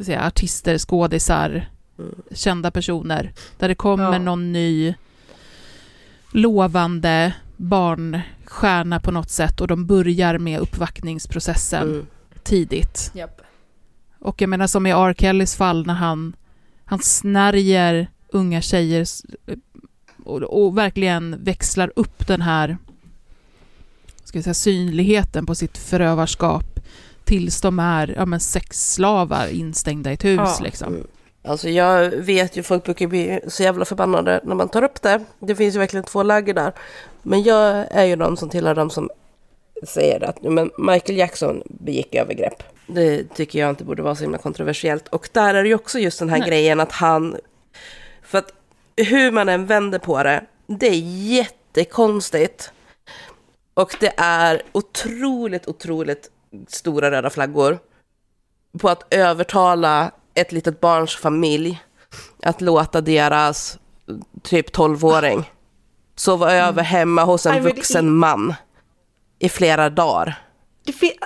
säga, 0.00 0.26
artister, 0.26 0.78
skådisar, 0.78 1.68
kända 2.34 2.70
personer, 2.70 3.32
där 3.58 3.68
det 3.68 3.74
kommer 3.74 4.12
Ja. 4.12 4.18
någon 4.18 4.52
ny 4.52 4.94
lovande 6.32 7.32
barnstjärna 7.56 9.00
på 9.00 9.10
något 9.10 9.30
sätt 9.30 9.60
och 9.60 9.68
de 9.68 9.86
börjar 9.86 10.38
med 10.38 10.60
uppvaktningsprocessen 10.60 11.82
Mm. 11.88 12.06
tidigt. 12.42 13.10
Japp. 13.14 13.40
Och 14.20 14.42
jag 14.42 14.48
menar 14.50 14.66
som 14.66 14.86
i 14.86 14.90
R. 14.90 15.14
Kellys 15.18 15.56
fall 15.56 15.86
när 15.86 15.94
han, 15.94 16.36
han 16.84 16.98
snärjer 16.98 18.08
unga 18.28 18.60
tjejer 18.60 19.06
och, 20.24 20.42
och 20.42 20.78
verkligen 20.78 21.44
växlar 21.44 21.92
upp 21.96 22.26
den 22.26 22.42
här 22.42 22.76
ska 24.24 24.38
jag 24.38 24.44
säga, 24.44 24.54
synligheten 24.54 25.46
på 25.46 25.54
sitt 25.54 25.78
förövarskap 25.78 26.80
tills 27.24 27.60
de 27.60 27.78
är 27.78 28.14
ja, 28.16 28.26
men 28.26 28.40
sexslavar 28.40 29.48
instängda 29.48 30.10
i 30.10 30.14
ett 30.14 30.24
hus. 30.24 30.38
Ja. 30.38 30.58
Liksom. 30.62 31.04
Alltså 31.44 31.68
jag 31.68 32.10
vet 32.10 32.56
ju, 32.56 32.62
folk 32.62 32.84
brukar 32.84 33.06
bli 33.06 33.40
så 33.48 33.62
jävla 33.62 33.84
förbannade 33.84 34.40
när 34.44 34.54
man 34.54 34.68
tar 34.68 34.82
upp 34.82 35.02
det. 35.02 35.24
Det 35.38 35.56
finns 35.56 35.74
ju 35.74 35.78
verkligen 35.78 36.04
två 36.04 36.22
läger 36.22 36.54
där. 36.54 36.72
Men 37.22 37.42
jag 37.42 37.86
är 37.90 38.04
ju 38.04 38.16
de 38.16 38.36
som 38.36 38.48
tillhör 38.48 38.74
de 38.74 38.90
som 38.90 39.10
säger 39.88 40.24
att 40.24 40.42
men 40.42 40.70
Michael 40.78 41.18
Jackson 41.18 41.62
begick 41.64 42.14
övergrepp. 42.14 42.62
Det 42.86 43.34
tycker 43.34 43.58
jag 43.58 43.70
inte 43.70 43.84
borde 43.84 44.02
vara 44.02 44.14
så 44.14 44.22
himla 44.22 44.38
kontroversiellt. 44.38 45.08
Och 45.08 45.28
där 45.32 45.54
är 45.54 45.62
det 45.62 45.68
ju 45.68 45.74
också 45.74 45.98
just 45.98 46.18
den 46.18 46.28
här 46.28 46.38
Nej. 46.38 46.48
grejen 46.48 46.80
att 46.80 46.92
han... 46.92 47.36
För 48.26 48.38
att 48.38 48.52
hur 48.96 49.30
man 49.30 49.48
än 49.48 49.66
vänder 49.66 49.98
på 49.98 50.22
det, 50.22 50.44
det 50.66 50.86
är 50.86 51.00
jättekonstigt. 51.32 52.70
Och 53.74 53.96
det 54.00 54.12
är 54.16 54.62
otroligt, 54.72 55.68
otroligt 55.68 56.30
stora 56.68 57.10
röda 57.10 57.30
flaggor 57.30 57.78
på 58.78 58.88
att 58.88 59.14
övertala 59.14 60.10
ett 60.34 60.52
litet 60.52 60.80
barns 60.80 61.16
familj 61.16 61.82
att 62.42 62.60
låta 62.60 63.00
deras 63.00 63.78
typ 64.42 64.76
12-åring 64.76 65.50
sova 66.16 66.52
över 66.52 66.82
hemma 66.82 67.24
hos 67.24 67.46
en 67.46 67.62
vuxen 67.62 68.16
man 68.16 68.54
i 69.38 69.48
flera 69.48 69.90
dagar. 69.90 70.42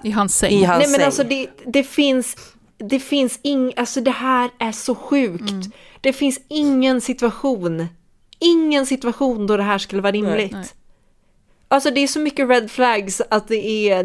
I 0.02 0.10
hans 0.10 0.36
säng. 0.36 0.52
I 0.52 0.64
hans 0.64 0.78
Nej 0.78 0.88
men 0.88 0.98
säng. 0.98 1.06
alltså 1.06 1.24
det, 1.24 1.48
det 1.66 1.84
finns, 1.84 2.36
det 2.78 3.00
finns 3.00 3.40
ing, 3.42 3.72
alltså 3.76 4.00
det 4.00 4.10
här 4.10 4.50
är 4.58 4.72
så 4.72 4.94
sjukt. 4.94 5.50
Mm. 5.50 5.62
Det 6.00 6.12
finns 6.12 6.40
ingen 6.48 7.00
situation, 7.00 7.86
ingen 8.38 8.86
situation 8.86 9.46
då 9.46 9.56
det 9.56 9.62
här 9.62 9.78
skulle 9.78 10.02
vara 10.02 10.12
rimligt. 10.12 10.52
Nej. 10.52 10.64
Alltså 11.68 11.90
det 11.90 12.00
är 12.00 12.06
så 12.06 12.20
mycket 12.20 12.48
red 12.48 12.70
flags 12.70 13.22
att 13.30 13.48
det 13.48 13.90
är, 13.90 14.04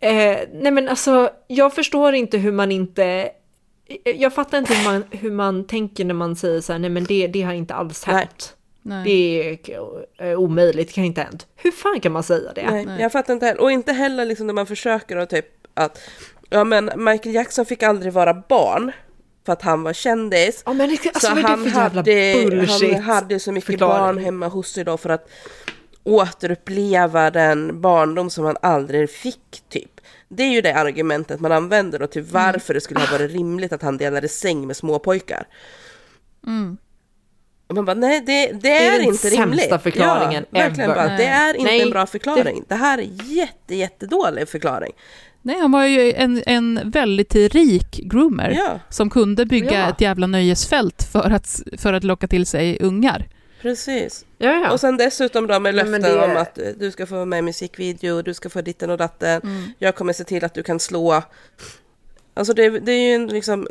eh, 0.00 0.38
nej 0.52 0.72
men 0.72 0.88
alltså 0.88 1.30
jag 1.46 1.74
förstår 1.74 2.14
inte 2.14 2.38
hur 2.38 2.52
man 2.52 2.72
inte, 2.72 3.30
jag 4.04 4.34
fattar 4.34 4.58
inte 4.58 4.74
hur 4.74 4.84
man, 4.84 5.04
hur 5.10 5.30
man 5.30 5.66
tänker 5.66 6.04
när 6.04 6.14
man 6.14 6.36
säger 6.36 6.60
så 6.60 6.72
här, 6.72 6.78
nej 6.78 6.90
men 6.90 7.04
det, 7.04 7.26
det 7.26 7.42
har 7.42 7.52
inte 7.52 7.74
alls 7.74 8.06
Nej. 8.06 8.16
hänt. 8.16 8.56
Nej. 8.82 9.04
Det 9.04 9.50
är 9.50 10.30
eh, 10.30 10.38
omöjligt, 10.38 10.88
det 10.88 10.94
kan 10.94 11.04
inte 11.04 11.20
ha 11.20 11.26
hänt. 11.26 11.46
Hur 11.56 11.70
fan 11.70 12.00
kan 12.00 12.12
man 12.12 12.22
säga 12.22 12.52
det? 12.52 12.70
Nej, 12.70 13.00
jag 13.00 13.12
fattar 13.12 13.34
inte 13.34 13.46
heller. 13.46 13.60
Och 13.60 13.72
inte 13.72 13.92
heller 13.92 14.24
liksom 14.24 14.46
när 14.46 14.54
man 14.54 14.66
försöker 14.66 15.16
att 15.16 15.30
typ 15.30 15.46
att, 15.74 16.00
ja 16.50 16.64
men 16.64 16.90
Michael 16.96 17.34
Jackson 17.34 17.66
fick 17.66 17.82
aldrig 17.82 18.12
vara 18.12 18.34
barn 18.48 18.92
för 19.46 19.52
att 19.52 19.62
han 19.62 19.82
var 19.82 19.92
kändis. 19.92 20.62
Ja, 20.66 20.72
men 20.72 20.88
det, 20.88 21.06
alltså, 21.06 21.26
så 21.26 21.32
är 21.32 21.36
det 21.36 21.48
han 21.48 21.68
hade, 21.68 22.66
han 22.94 23.02
hade 23.02 23.40
så 23.40 23.52
mycket 23.52 23.66
förklaring? 23.66 23.98
barn 24.14 24.24
hemma 24.24 24.48
hos 24.48 24.72
sig 24.72 24.84
då 24.84 24.96
för 24.96 25.10
att 25.10 25.28
återuppleva 26.04 27.30
den 27.30 27.80
barndom 27.80 28.30
som 28.30 28.44
han 28.44 28.56
aldrig 28.62 29.10
fick 29.10 29.62
typ. 29.68 30.00
Det 30.28 30.42
är 30.42 30.50
ju 30.50 30.60
det 30.60 30.74
argumentet 30.74 31.40
man 31.40 31.52
använder 31.52 31.98
då 31.98 32.06
till 32.06 32.22
varför 32.22 32.74
det 32.74 32.80
skulle 32.80 33.00
ha 33.00 33.12
varit 33.18 33.30
rimligt 33.30 33.72
att 33.72 33.82
han 33.82 33.96
delade 33.96 34.28
säng 34.28 34.66
med 34.66 34.76
småpojkar. 34.76 35.46
Mm. 36.46 36.76
Och 37.66 37.74
man 37.74 37.84
bara, 37.84 37.94
nej 37.94 38.20
det, 38.20 38.52
det 38.52 38.68
är 38.72 38.92
är, 38.94 38.98
den 38.98 39.06
inte 39.06 39.16
sämsta 39.18 39.42
rimligt. 39.42 39.82
förklaringen 39.82 40.44
ja, 40.50 40.60
ever. 40.60 40.86
bara, 40.86 41.16
det 41.16 41.24
är 41.24 41.54
inte 41.54 41.70
Nej, 41.70 41.82
en 41.82 41.90
bra 41.90 42.00
det- 42.00 42.06
förklaring. 42.06 42.64
Det, 42.68 42.74
här 42.74 42.98
är 42.98 43.08
jätte, 43.24 43.74
jättedålig 43.74 44.48
förklaring. 44.48 44.92
Nej, 45.42 45.60
han 45.60 45.72
var 45.72 45.84
ju 45.84 46.12
en, 46.12 46.42
en 46.46 46.80
väldigt 46.90 47.34
rik 47.34 47.90
groomer 48.04 48.50
Ja, 48.50 48.80
som 48.88 49.10
kunde 49.10 49.46
bygga 49.46 49.72
Ja. 49.80 49.88
ett 49.90 50.00
jävla 50.00 50.26
nöjesfält 50.26 51.02
för 51.12 51.30
att, 51.30 51.60
för 51.78 51.92
att 51.92 52.04
locka 52.04 52.26
till 52.28 52.46
sig 52.46 52.78
ungar. 52.80 53.28
precis. 53.62 54.24
Ja, 54.38 54.50
ja. 54.50 54.70
Och 54.72 54.80
sen 54.80 54.96
dessutom 54.96 55.46
då 55.46 55.60
med 55.60 55.74
löften 55.74 56.02
det- 56.02 56.24
om 56.24 56.36
att 56.36 56.58
eh, 56.58 56.64
du 56.78 56.90
ska 56.90 57.06
få 57.06 57.14
vara 57.14 57.24
med 57.24 57.38
i 57.38 57.42
musikvideo, 57.42 58.22
du 58.22 58.34
ska 58.34 58.50
få 58.50 58.60
ditten 58.60 58.90
och 58.90 58.98
datten, 58.98 59.40
Mm. 59.44 59.62
jag 59.78 59.94
kommer 59.94 60.12
se 60.12 60.24
till 60.24 60.44
att 60.44 60.54
du 60.54 60.62
kan 60.62 60.80
slå. 60.80 61.22
Alltså 62.34 62.52
det, 62.54 62.70
det 62.80 62.92
är 62.92 63.08
ju 63.08 63.14
en 63.14 63.26
liksom 63.26 63.68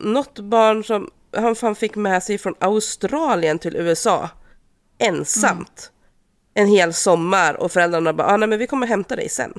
något 0.00 0.38
barn 0.38 0.84
som 0.84 1.10
han 1.36 1.54
fan 1.56 1.74
fick 1.74 1.96
med 1.96 2.22
sig 2.22 2.38
från 2.38 2.54
Australien 2.58 3.58
till 3.58 3.76
USA 3.76 4.28
ensamt. 4.98 5.90
En 6.54 6.66
hel 6.66 6.92
sommar 6.92 7.54
och 7.54 7.72
föräldrarna 7.72 8.12
bara, 8.12 8.26
ah, 8.28 8.36
nej 8.36 8.48
men 8.48 8.58
vi 8.58 8.66
kommer 8.66 8.86
hämta 8.86 9.16
dig 9.16 9.28
sen. 9.28 9.52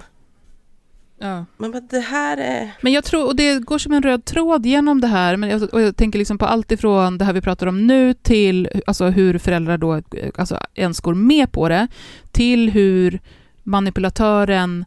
Ja. 1.22 1.46
Man 1.58 1.72
bara, 1.72 1.82
det 1.82 2.00
här 2.00 2.38
är... 2.38 2.72
Men 2.82 2.94
jag 2.94 3.04
tror, 3.04 3.26
och 3.26 3.36
det 3.36 3.60
går 3.60 3.78
som 3.78 3.94
en 3.94 4.04
röd 4.04 4.26
tråd 4.26 4.66
genom 4.66 5.02
det 5.02 5.08
här, 5.08 5.38
men 5.38 5.50
jag, 5.50 5.74
och 5.74 5.82
jag 5.82 5.96
tänker 5.96 6.20
liksom 6.20 6.38
på 6.38 6.46
allt 6.46 6.72
ifrån 6.72 7.18
det 7.18 7.26
här 7.26 7.34
vi 7.34 7.42
pratar 7.42 7.68
om 7.68 7.88
nu 7.88 8.14
till 8.14 8.70
alltså 8.88 9.06
hur 9.06 9.38
föräldrar 9.38 9.78
då 9.78 10.02
alltså 10.36 10.60
ens 10.74 11.00
går 11.00 11.14
med 11.14 11.52
på 11.52 11.70
det, 11.70 11.88
till 12.32 12.70
hur 12.70 13.20
manipulatören 13.64 14.86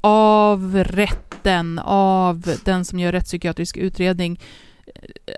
av 0.00 0.76
rätten, 0.76 1.78
av 1.84 2.54
den 2.64 2.84
som 2.84 2.98
gör 2.98 3.12
rättspsykiatrisk 3.12 3.76
utredning, 3.76 4.40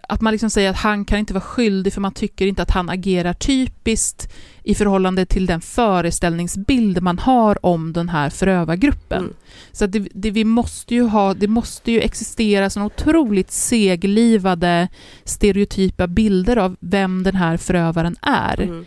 att 0.09 0.21
man 0.21 0.33
liksom 0.33 0.51
säger 0.51 0.71
att 0.71 0.77
han 0.77 1.05
kan 1.05 1.19
inte 1.19 1.35
vara 1.35 1.45
skyldig 1.45 1.93
för 1.93 2.01
man 2.01 2.13
tycker 2.13 2.47
inte 2.47 2.63
att 2.63 2.71
han 2.71 2.91
agerar 2.91 3.33
typiskt 3.33 4.33
i 4.63 4.75
förhållande 4.75 5.27
till 5.27 5.47
den 5.47 5.61
föreställningsbild 5.61 7.03
man 7.03 7.19
har 7.19 7.67
om 7.67 7.93
den 7.93 8.09
här 8.09 8.31
förövargruppen. 8.31 9.23
Mm. 9.23 9.35
Så 9.73 9.87
det, 9.87 10.09
det, 10.15 10.31
vi 10.31 10.45
måste 10.45 10.95
ju 10.95 11.03
ha, 11.03 11.35
det 11.35 11.49
måste 11.49 11.93
ju 11.93 12.01
existera 12.01 12.71
såna 12.71 12.87
otroligt 12.87 13.51
seglivade 13.51 14.89
stereotypa 15.25 16.07
bilder 16.07 16.57
av 16.57 16.77
vem 16.81 17.23
den 17.23 17.37
här 17.37 17.57
förövaren 17.57 18.17
är. 18.23 18.61
Mm. 18.61 18.85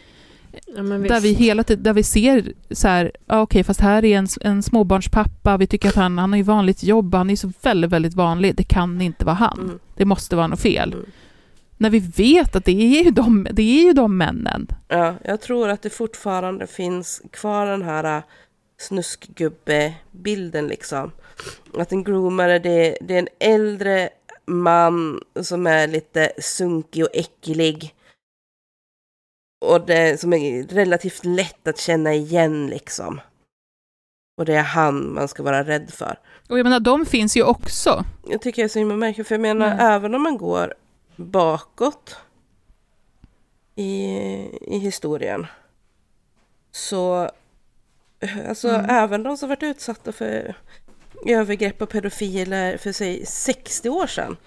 Ja, 0.75 0.83
men 0.83 1.03
Där 1.03 1.21
vi 1.21 1.33
hela 1.33 1.63
tiden, 1.63 1.83
där 1.83 1.93
vi 1.93 2.03
ser 2.03 2.53
så 2.71 2.87
här, 2.87 3.11
ja, 3.25 3.41
okej, 3.41 3.63
fast 3.63 3.79
här 3.79 4.05
är 4.05 4.17
en, 4.17 4.27
en 4.41 4.63
småbarnspappa, 4.63 5.57
vi 5.57 5.67
tycker 5.67 5.89
att 5.89 5.95
han, 5.95 6.17
han 6.17 6.31
har 6.31 6.37
ju 6.37 6.43
vanligt 6.43 6.83
jobb, 6.83 7.15
han 7.15 7.29
är 7.29 7.35
så 7.35 7.51
väldigt, 7.61 7.91
väldigt 7.91 8.13
vanlig, 8.13 8.55
det 8.55 8.63
kan 8.63 9.01
inte 9.01 9.25
vara 9.25 9.35
han. 9.35 9.59
Mm. 9.59 9.79
Det 9.95 10.05
måste 10.05 10.35
vara 10.35 10.47
något 10.47 10.61
fel. 10.61 10.93
Mm. 10.93 11.05
När 11.77 11.89
vi 11.89 11.99
vet 11.99 12.55
att 12.55 12.65
det 12.65 12.71
är 12.71 13.03
ju 13.03 13.11
de, 13.11 13.47
det 13.51 13.61
är 13.61 13.83
ju 13.83 13.93
de 13.93 14.17
männen. 14.17 14.67
Ja, 14.87 15.15
jag 15.23 15.41
tror 15.41 15.69
att 15.69 15.81
det 15.81 15.89
fortfarande 15.89 16.67
finns 16.67 17.21
kvar 17.31 17.65
den 17.65 17.81
här 17.81 18.17
äh, 18.17 18.23
snuskgubbe-bilden 18.77 20.67
liksom. 20.67 21.11
Att 21.77 21.91
en 21.91 22.03
groomare, 22.03 22.59
det, 22.59 22.97
det 23.01 23.15
är 23.15 23.19
en 23.19 23.27
äldre 23.39 24.09
man 24.45 25.21
som 25.41 25.67
är 25.67 25.87
lite 25.87 26.31
sunkig 26.37 27.03
och 27.03 27.09
äcklig. 27.13 27.94
Och 29.61 29.85
det 29.85 30.19
som 30.21 30.33
är 30.33 30.63
relativt 30.63 31.25
lätt 31.25 31.67
att 31.67 31.77
känna 31.79 32.13
igen 32.13 32.67
liksom. 32.67 33.21
Och 34.37 34.45
det 34.45 34.53
är 34.55 34.63
han 34.63 35.13
man 35.13 35.27
ska 35.27 35.43
vara 35.43 35.63
rädd 35.63 35.91
för. 35.93 36.19
Och 36.49 36.59
jag 36.59 36.63
menar, 36.63 36.79
de 36.79 37.05
finns 37.05 37.37
ju 37.37 37.43
också. 37.43 38.03
Jag 38.27 38.41
tycker 38.41 38.61
det 38.61 38.65
är 38.65 38.69
så 38.69 38.79
himla 38.79 38.95
märkligt, 38.95 39.27
för 39.27 39.35
jag 39.35 39.41
menar 39.41 39.67
Mm. 39.67 39.79
även 39.79 40.15
om 40.15 40.21
man 40.23 40.37
går 40.37 40.73
bakåt 41.15 42.15
i, 43.75 44.15
i 44.61 44.77
historien 44.79 45.47
så, 46.71 47.29
alltså 48.47 48.69
Mm. 48.69 48.89
även 48.89 49.23
de 49.23 49.37
som 49.37 49.49
varit 49.49 49.63
utsatta 49.63 50.11
för 50.11 50.55
övergrepp 51.25 51.81
och 51.81 51.89
pedofiler 51.89 52.77
för 52.77 52.91
sig 52.91 53.25
60 53.25 53.89
år 53.89 54.07
sedan 54.07 54.37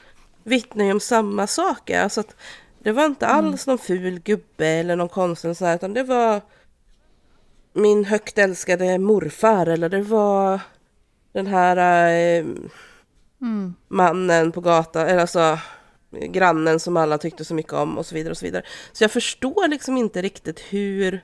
vittnar 0.45 0.85
ju 0.85 0.93
om 0.93 1.01
samma 1.01 1.47
saker. 1.47 2.01
Alltså 2.03 2.21
att 2.21 2.37
det 2.89 2.93
var 2.93 3.07
inte 3.07 3.27
Mm. 3.27 3.37
alls 3.47 3.67
någon 3.67 3.79
ful 3.79 4.21
gubbe 4.21 4.67
eller 4.67 4.97
någon 4.97 5.09
konstig 5.09 5.47
eller 5.49 5.55
sån 5.55 5.69
här, 5.69 5.75
utan 5.75 5.95
det 5.95 6.03
var 6.03 6.41
min 7.73 8.05
högt 8.05 8.39
älskade 8.39 8.99
morfar 8.99 9.67
eller 9.67 9.89
det 9.89 10.01
var 10.03 10.61
den 11.33 11.47
här 11.47 11.77
eh, 12.39 12.45
Mm. 13.41 13.75
mannen 13.89 14.53
på 14.53 14.61
gatan, 14.61 15.07
eller 15.09 15.21
alltså 15.21 15.59
grannen 16.11 16.81
som 16.81 16.97
alla 16.97 17.19
tyckte 17.19 17.45
så 17.45 17.55
mycket 17.55 17.73
om 17.73 17.99
och 17.99 18.07
så 18.07 18.15
vidare 18.15 18.31
och 18.31 18.39
så 18.39 18.45
vidare. 18.47 18.63
Så 18.93 19.05
jag 19.05 19.11
förstår 19.11 19.69
liksom 19.69 19.97
inte 19.97 20.23
riktigt 20.23 20.61
hur 20.61 21.21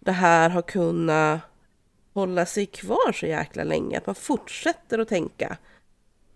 det 0.00 0.12
här 0.12 0.50
har 0.50 0.62
kunnat 0.62 1.40
hålla 2.14 2.46
sig 2.46 2.66
kvar 2.66 3.12
så 3.12 3.26
jäkla 3.26 3.64
länge. 3.64 3.98
Att 3.98 4.06
man 4.06 4.14
fortsätter 4.14 4.98
att 4.98 5.08
tänka 5.08 5.56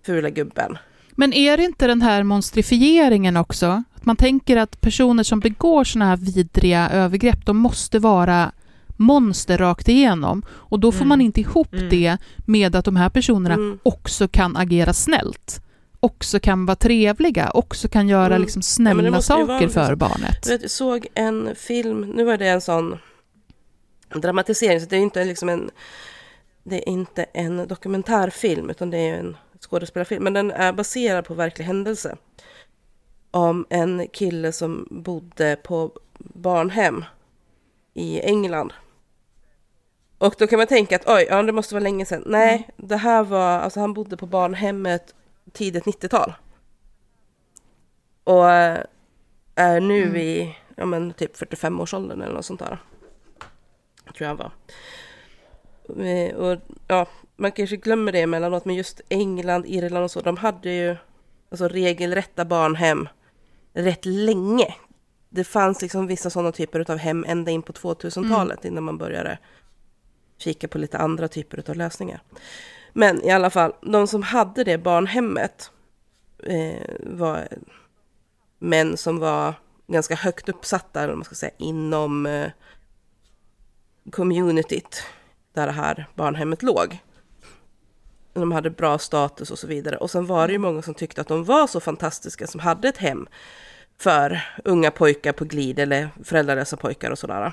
fula 0.07 0.31
gubben. 0.31 0.79
Men 1.13 1.33
är 1.33 1.57
det 1.57 1.65
inte 1.65 1.87
den 1.87 2.03
här 2.03 2.23
monstrifieringen 2.23 3.37
också? 3.37 3.83
Att 3.95 4.05
man 4.07 4.17
tänker 4.17 4.57
att 4.57 4.81
personer 4.81 5.23
som 5.23 5.41
begår 5.41 5.85
såna 5.85 6.05
här 6.07 6.17
vidriga 6.17 6.89
övergrepp, 6.91 7.47
de 7.47 7.57
måste 7.57 7.99
vara 7.99 8.53
monster 8.97 9.59
rakt 9.59 9.89
igenom. 9.89 10.43
Och 10.51 10.81
då 10.81 10.93
får 10.93 10.99
Mm. 10.99 11.09
man 11.09 11.21
inte 11.21 11.41
ihop 11.41 11.73
Mm. 11.75 11.89
det 11.89 12.17
med 12.47 12.77
att 12.77 12.85
de 12.85 12.97
här 12.97 13.09
personerna 13.09 13.55
Mm. 13.55 13.79
också 13.83 14.29
kan 14.29 14.57
agera 14.57 14.93
snällt. 14.93 15.63
Också 16.01 16.41
kan 16.41 16.67
vara 16.67 16.77
trevliga, 16.77 17.51
också 17.51 17.89
kan 17.89 18.09
göra 18.09 18.27
Mm. 18.35 18.41
liksom 18.43 18.61
Ja, 18.61 18.63
snälla 18.63 19.11
vara 19.11 19.23
saker 19.23 19.61
liksom- 19.61 19.87
för 19.87 19.95
barnet. 19.95 20.47
Vet, 20.51 20.63
jag 20.63 20.71
såg 20.71 21.07
en 21.15 21.55
film, 21.57 22.01
nu 22.01 22.25
var 22.25 22.37
det 22.39 22.49
en 22.49 22.61
sån 22.61 22.99
dramatisering, 24.15 24.81
så 24.81 24.87
det 24.87 24.97
är 24.97 25.01
inte 25.01 25.25
liksom 25.25 25.49
en 25.49 25.71
det 26.65 26.77
är 26.77 26.89
inte 26.89 27.25
en 27.25 27.69
dokumentärfilm 27.69 28.71
utan 28.71 28.91
det 28.91 28.99
är 28.99 29.19
en 29.19 29.37
skådespelarfilm, 29.61 30.25
men 30.25 30.33
den 30.33 30.51
är 30.51 30.73
baserad 30.73 31.25
på 31.25 31.35
verklig 31.35 31.65
händelse. 31.65 32.17
Om 33.31 33.67
en 33.71 34.09
kille 34.13 34.53
som 34.53 34.89
bodde 34.91 35.57
på 35.63 35.93
barnhem 36.19 37.05
i 37.95 38.21
England. 38.21 38.73
Och 40.19 40.35
då 40.39 40.47
kan 40.47 40.59
man 40.59 40.67
tänka 40.67 40.97
att 40.97 41.09
oj, 41.09 41.27
ja, 41.31 41.43
det 41.43 41.53
måste 41.53 41.75
vara 41.75 41.83
länge 41.83 42.05
sedan. 42.07 42.23
Nej, 42.27 42.55
Mm. 42.55 42.89
det 42.89 42.97
här 42.97 43.23
var, 43.25 43.59
alltså 43.59 43.81
han 43.81 43.95
bodde 43.95 44.17
på 44.17 44.27
barnhemmet 44.27 45.15
tidigt 45.53 45.85
90-tal. 45.85 46.33
Och 48.25 48.51
eh, 48.51 48.81
är 49.55 49.81
nu 49.81 50.03
Mm. 50.03 50.17
i, 50.17 50.57
ja 50.77 50.85
men 50.87 51.13
typ 51.13 51.37
45-årsåldern 51.37 52.23
eller 52.23 52.35
något 52.35 52.45
sånt 52.45 52.61
där. 52.61 52.79
Tror 54.05 54.15
jag 54.19 54.29
han 54.29 54.37
var. 54.37 54.53
Eh, 55.99 56.35
Och 56.37 56.61
ja, 56.87 57.07
man 57.37 57.53
kanske 57.53 57.77
glömmer 57.77 58.13
det 58.13 58.21
emellanåt, 58.21 58.65
men 58.65 58.75
just 58.75 59.01
England, 59.09 59.65
Irland 59.67 60.05
och 60.05 60.11
så, 60.11 60.21
de 60.21 60.37
hade 60.37 60.71
ju 60.71 60.97
alltså 61.51 61.69
regelrätta 61.69 62.45
barnhem 62.45 63.09
rätt 63.73 64.05
länge. 64.05 64.75
Det 65.29 65.45
fanns 65.45 65.83
liksom 65.83 66.07
vissa 66.07 66.31
sådana 66.31 66.53
typer 66.53 66.91
av 66.91 66.99
hem 66.99 67.25
ända 67.29 67.51
in 67.51 67.63
på 67.63 67.73
2000-talet 67.73 68.65
innan 68.65 68.85
man 68.85 68.99
började 68.99 69.39
kika 70.39 70.69
på 70.69 70.79
lite 70.79 70.99
andra 70.99 71.29
typer 71.29 71.71
av 71.71 71.77
lösningar. 71.77 72.23
Men 72.93 73.23
i 73.25 73.31
alla 73.31 73.51
fall, 73.51 73.73
de 73.83 74.07
som 74.07 74.23
hade 74.23 74.65
det 74.65 74.79
barnhemmet 74.79 75.71
eh, 76.43 76.83
var 77.01 77.49
män 78.59 78.97
som 78.97 79.19
var 79.19 79.55
ganska 79.87 80.15
högt 80.15 80.49
uppsatta, 80.49 81.03
eller 81.03 81.15
man 81.15 81.25
ska 81.25 81.35
säga, 81.35 81.53
inom 81.59 82.27
eh, 82.27 82.51
communityt 84.11 85.03
där 85.53 85.67
det 85.67 85.73
här 85.73 86.07
barnhemmet 86.15 86.63
låg. 86.63 86.99
De 88.33 88.53
hade 88.53 88.71
bra 88.71 88.99
status 88.99 89.51
och 89.51 89.59
så 89.59 89.67
vidare. 89.67 89.97
Och 89.97 90.11
sen 90.11 90.27
var 90.27 90.47
det 90.47 90.53
ju 90.53 90.59
många 90.59 90.83
som 90.83 90.95
tyckte 90.95 91.21
att 91.21 91.29
de 91.29 91.45
var 91.45 91.67
så 91.67 91.81
fantastiska 91.81 92.47
som 92.47 92.61
hade 92.61 92.89
ett 92.89 92.97
hem 92.97 93.29
för 93.99 94.41
unga 94.65 94.91
pojkar 94.91 95.33
på 95.33 95.45
glid 95.45 95.79
eller 95.79 96.09
föräldralösa 96.25 96.77
pojkar 96.77 97.11
och 97.11 97.19
sådär. 97.19 97.53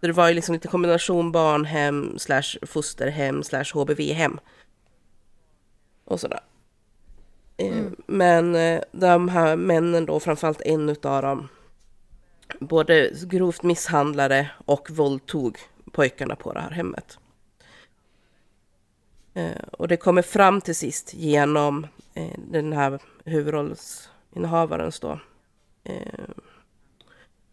Så 0.00 0.06
det 0.06 0.12
var 0.12 0.28
ju 0.28 0.34
liksom 0.34 0.52
lite 0.52 0.68
kombination 0.68 1.32
barnhem 1.32 2.18
slash 2.18 2.58
fosterhem 2.62 3.42
slash 3.42 3.64
HBV-hem. 3.74 4.40
Och 6.04 6.20
sådär. 6.20 6.40
Eh, 7.56 7.84
Men 8.06 8.54
eh, 8.54 8.80
de 8.92 9.28
här 9.28 9.56
männen 9.56 10.06
då, 10.06 10.20
framförallt 10.20 10.60
en 10.60 10.88
utav 10.88 11.22
dem, 11.22 11.48
både 12.60 13.10
grovt 13.22 13.62
misshandlade 13.62 14.50
och 14.64 14.90
våldtog 14.90 15.58
pojkarna 15.92 16.36
på 16.36 16.52
det 16.52 16.60
här 16.60 16.70
hemmet. 16.70 17.18
Eh, 19.36 19.62
Och 19.72 19.88
det 19.88 19.96
kommer 19.96 20.22
fram 20.22 20.60
till 20.60 20.74
sist 20.74 21.14
genom 21.14 21.86
eh, 22.14 22.38
den 22.38 22.72
här 22.72 22.98
huvudrollsinnehavarens 23.24 25.00
då. 25.00 25.20
eh, 25.84 26.24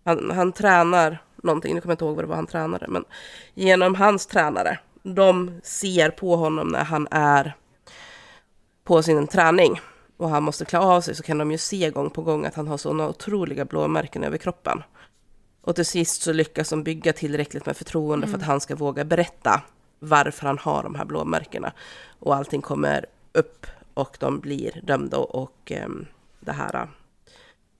Han, 0.06 0.32
han 0.32 0.52
tränar 0.52 1.18
någonting, 1.44 1.76
nu 1.76 1.82
kommer 1.82 1.92
jag 1.92 1.96
inte 1.96 2.06
ihåg 2.06 2.16
vad 2.16 2.24
det 2.24 2.30
var 2.30 2.36
han 2.36 2.48
tränade, 2.48 2.86
men 2.90 3.06
genom 3.54 3.96
hans 3.96 4.26
tränare, 4.28 4.80
de 5.04 5.60
ser 5.64 6.10
på 6.10 6.36
honom 6.36 6.68
när 6.68 6.84
han 6.84 7.08
är 7.12 7.54
på 8.84 9.04
sin 9.04 9.28
träning 9.28 9.82
och 10.18 10.30
han 10.30 10.44
måste 10.44 10.66
klä 10.66 10.80
av 10.80 11.02
sig 11.02 11.16
så 11.16 11.24
kan 11.24 11.38
de 11.38 11.52
ju 11.52 11.58
se 11.58 11.90
gång 11.90 12.10
på 12.10 12.22
gång 12.22 12.46
att 12.46 12.56
han 12.56 12.68
har 12.68 12.78
sådana 12.78 13.10
otroliga 13.10 13.66
blåmärken 13.66 14.24
över 14.24 14.38
kroppen. 14.38 14.84
Och 15.62 15.76
till 15.76 15.86
sist 15.86 16.22
så 16.22 16.34
lyckas 16.34 16.70
de 16.70 16.84
bygga 16.84 17.14
tillräckligt 17.14 17.66
med 17.66 17.78
förtroende 17.78 18.28
för 18.28 18.38
att 18.38 18.44
han 18.44 18.62
ska 18.62 18.76
våga 18.76 19.04
berätta 19.06 19.62
varför 20.04 20.48
han 20.48 20.58
har 20.58 20.84
de 20.84 20.96
här 20.96 21.06
blåmärkena. 21.06 21.74
Och 22.20 22.36
allting 22.36 22.62
kommer 22.62 23.06
upp 23.32 23.66
och 23.94 24.18
de 24.20 24.40
blir 24.40 24.82
dömda 24.84 25.18
och 25.18 25.72
ehm, 25.72 26.06
det 26.40 26.52
här 26.52 26.76
äh, 26.76 26.88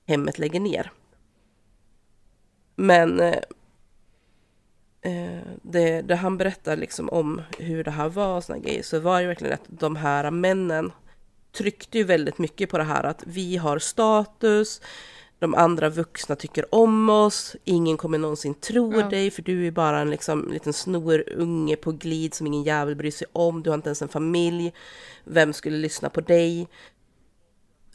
hemmet 0.08 0.40
lägger 0.40 0.60
ner. 0.60 0.92
Men 2.76 3.20
eh, 3.20 3.40
eh, 5.02 5.42
det, 5.62 6.02
det 6.02 6.16
han 6.16 6.38
berättar 6.38 6.78
liksom 6.78 7.10
om 7.10 7.42
hur 7.58 7.84
det 7.84 7.92
här 7.92 8.10
var 8.10 8.38
och 8.38 8.44
såna 8.44 8.60
grejer, 8.60 8.84
så 8.84 9.00
var 9.00 9.22
det 9.22 9.28
verkligen 9.28 9.54
att 9.54 9.66
de 9.68 9.96
här 9.96 10.32
männen 10.32 10.92
tryckte 11.52 11.98
ju 11.98 12.04
väldigt 12.04 12.38
mycket 12.38 12.70
på 12.70 12.78
det 12.78 12.84
här 12.84 13.04
att 13.04 13.24
vi 13.26 13.58
har 13.58 13.80
status, 13.80 14.82
de 15.44 15.56
andra 15.56 15.90
vuxna 15.90 16.36
tycker 16.36 16.76
om 16.76 17.10
oss, 17.10 17.56
ingen 17.64 17.98
kommer 17.98 18.18
någonsin 18.18 18.54
tro 18.54 19.00
Ja. 19.00 19.10
dig 19.10 19.32
för 19.32 19.42
du 19.42 19.68
är 19.68 19.72
bara 19.72 20.00
en 20.00 20.10
liksom, 20.10 20.52
liten 20.52 20.74
snorunge 20.74 21.76
på 21.76 21.92
glid 21.92 22.34
som 22.34 22.48
ingen 22.48 22.64
jävel 22.64 22.96
bryr 22.96 23.12
sig 23.12 23.28
om, 23.34 23.64
du 23.64 23.70
har 23.70 23.76
inte 23.76 23.90
ens 23.90 24.02
en 24.02 24.08
familj, 24.08 24.74
vem 25.24 25.54
skulle 25.54 25.78
lyssna 25.78 26.10
på 26.10 26.22
dig? 26.22 26.68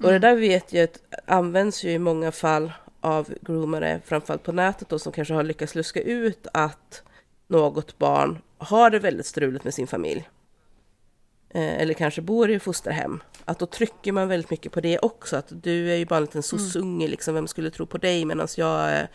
Och 0.03 0.11
det 0.11 0.19
där 0.19 0.37
vet 0.37 0.73
jag 0.73 0.85
att 0.85 1.01
används 1.27 1.85
ju 1.85 1.91
i 1.91 1.99
många 1.99 2.33
fall 2.33 2.73
av 3.01 3.35
groomare, 3.41 4.01
framförallt 4.05 4.43
på 4.43 4.53
nätet 4.53 4.89
då, 4.89 4.99
som 4.99 5.13
kanske 5.13 5.35
har 5.35 5.43
lyckats 5.43 5.75
luska 5.75 6.01
ut 6.01 6.47
att 6.53 7.03
något 7.47 7.99
barn 7.99 8.39
har 8.59 8.91
det 8.91 8.99
väldigt 8.99 9.27
struligt 9.27 9.65
med 9.65 9.75
sin 9.75 9.87
familj. 9.87 10.29
Eh, 11.51 11.81
eller 11.81 11.95
kanske 11.95 12.23
bor 12.23 12.51
i 12.51 12.59
fosterhem. 12.59 13.23
Att 13.45 13.59
då 13.59 13.67
trycker 13.67 14.13
man 14.13 14.29
väldigt 14.29 14.51
mycket 14.51 14.73
på 14.73 14.81
det 14.81 14.99
också, 14.99 15.37
att 15.37 15.63
du 15.63 15.93
är 15.93 15.97
ju 15.97 16.07
bara 16.07 16.17
en 16.17 16.23
liten 16.23 16.43
sossunge, 16.43 17.09
liksom, 17.09 17.35
vem 17.35 17.47
skulle 17.47 17.71
tro 17.71 17.87
på 17.87 17.99
dig 17.99 18.25
medan 18.25 18.49
jag 18.57 18.81
är 18.91 19.09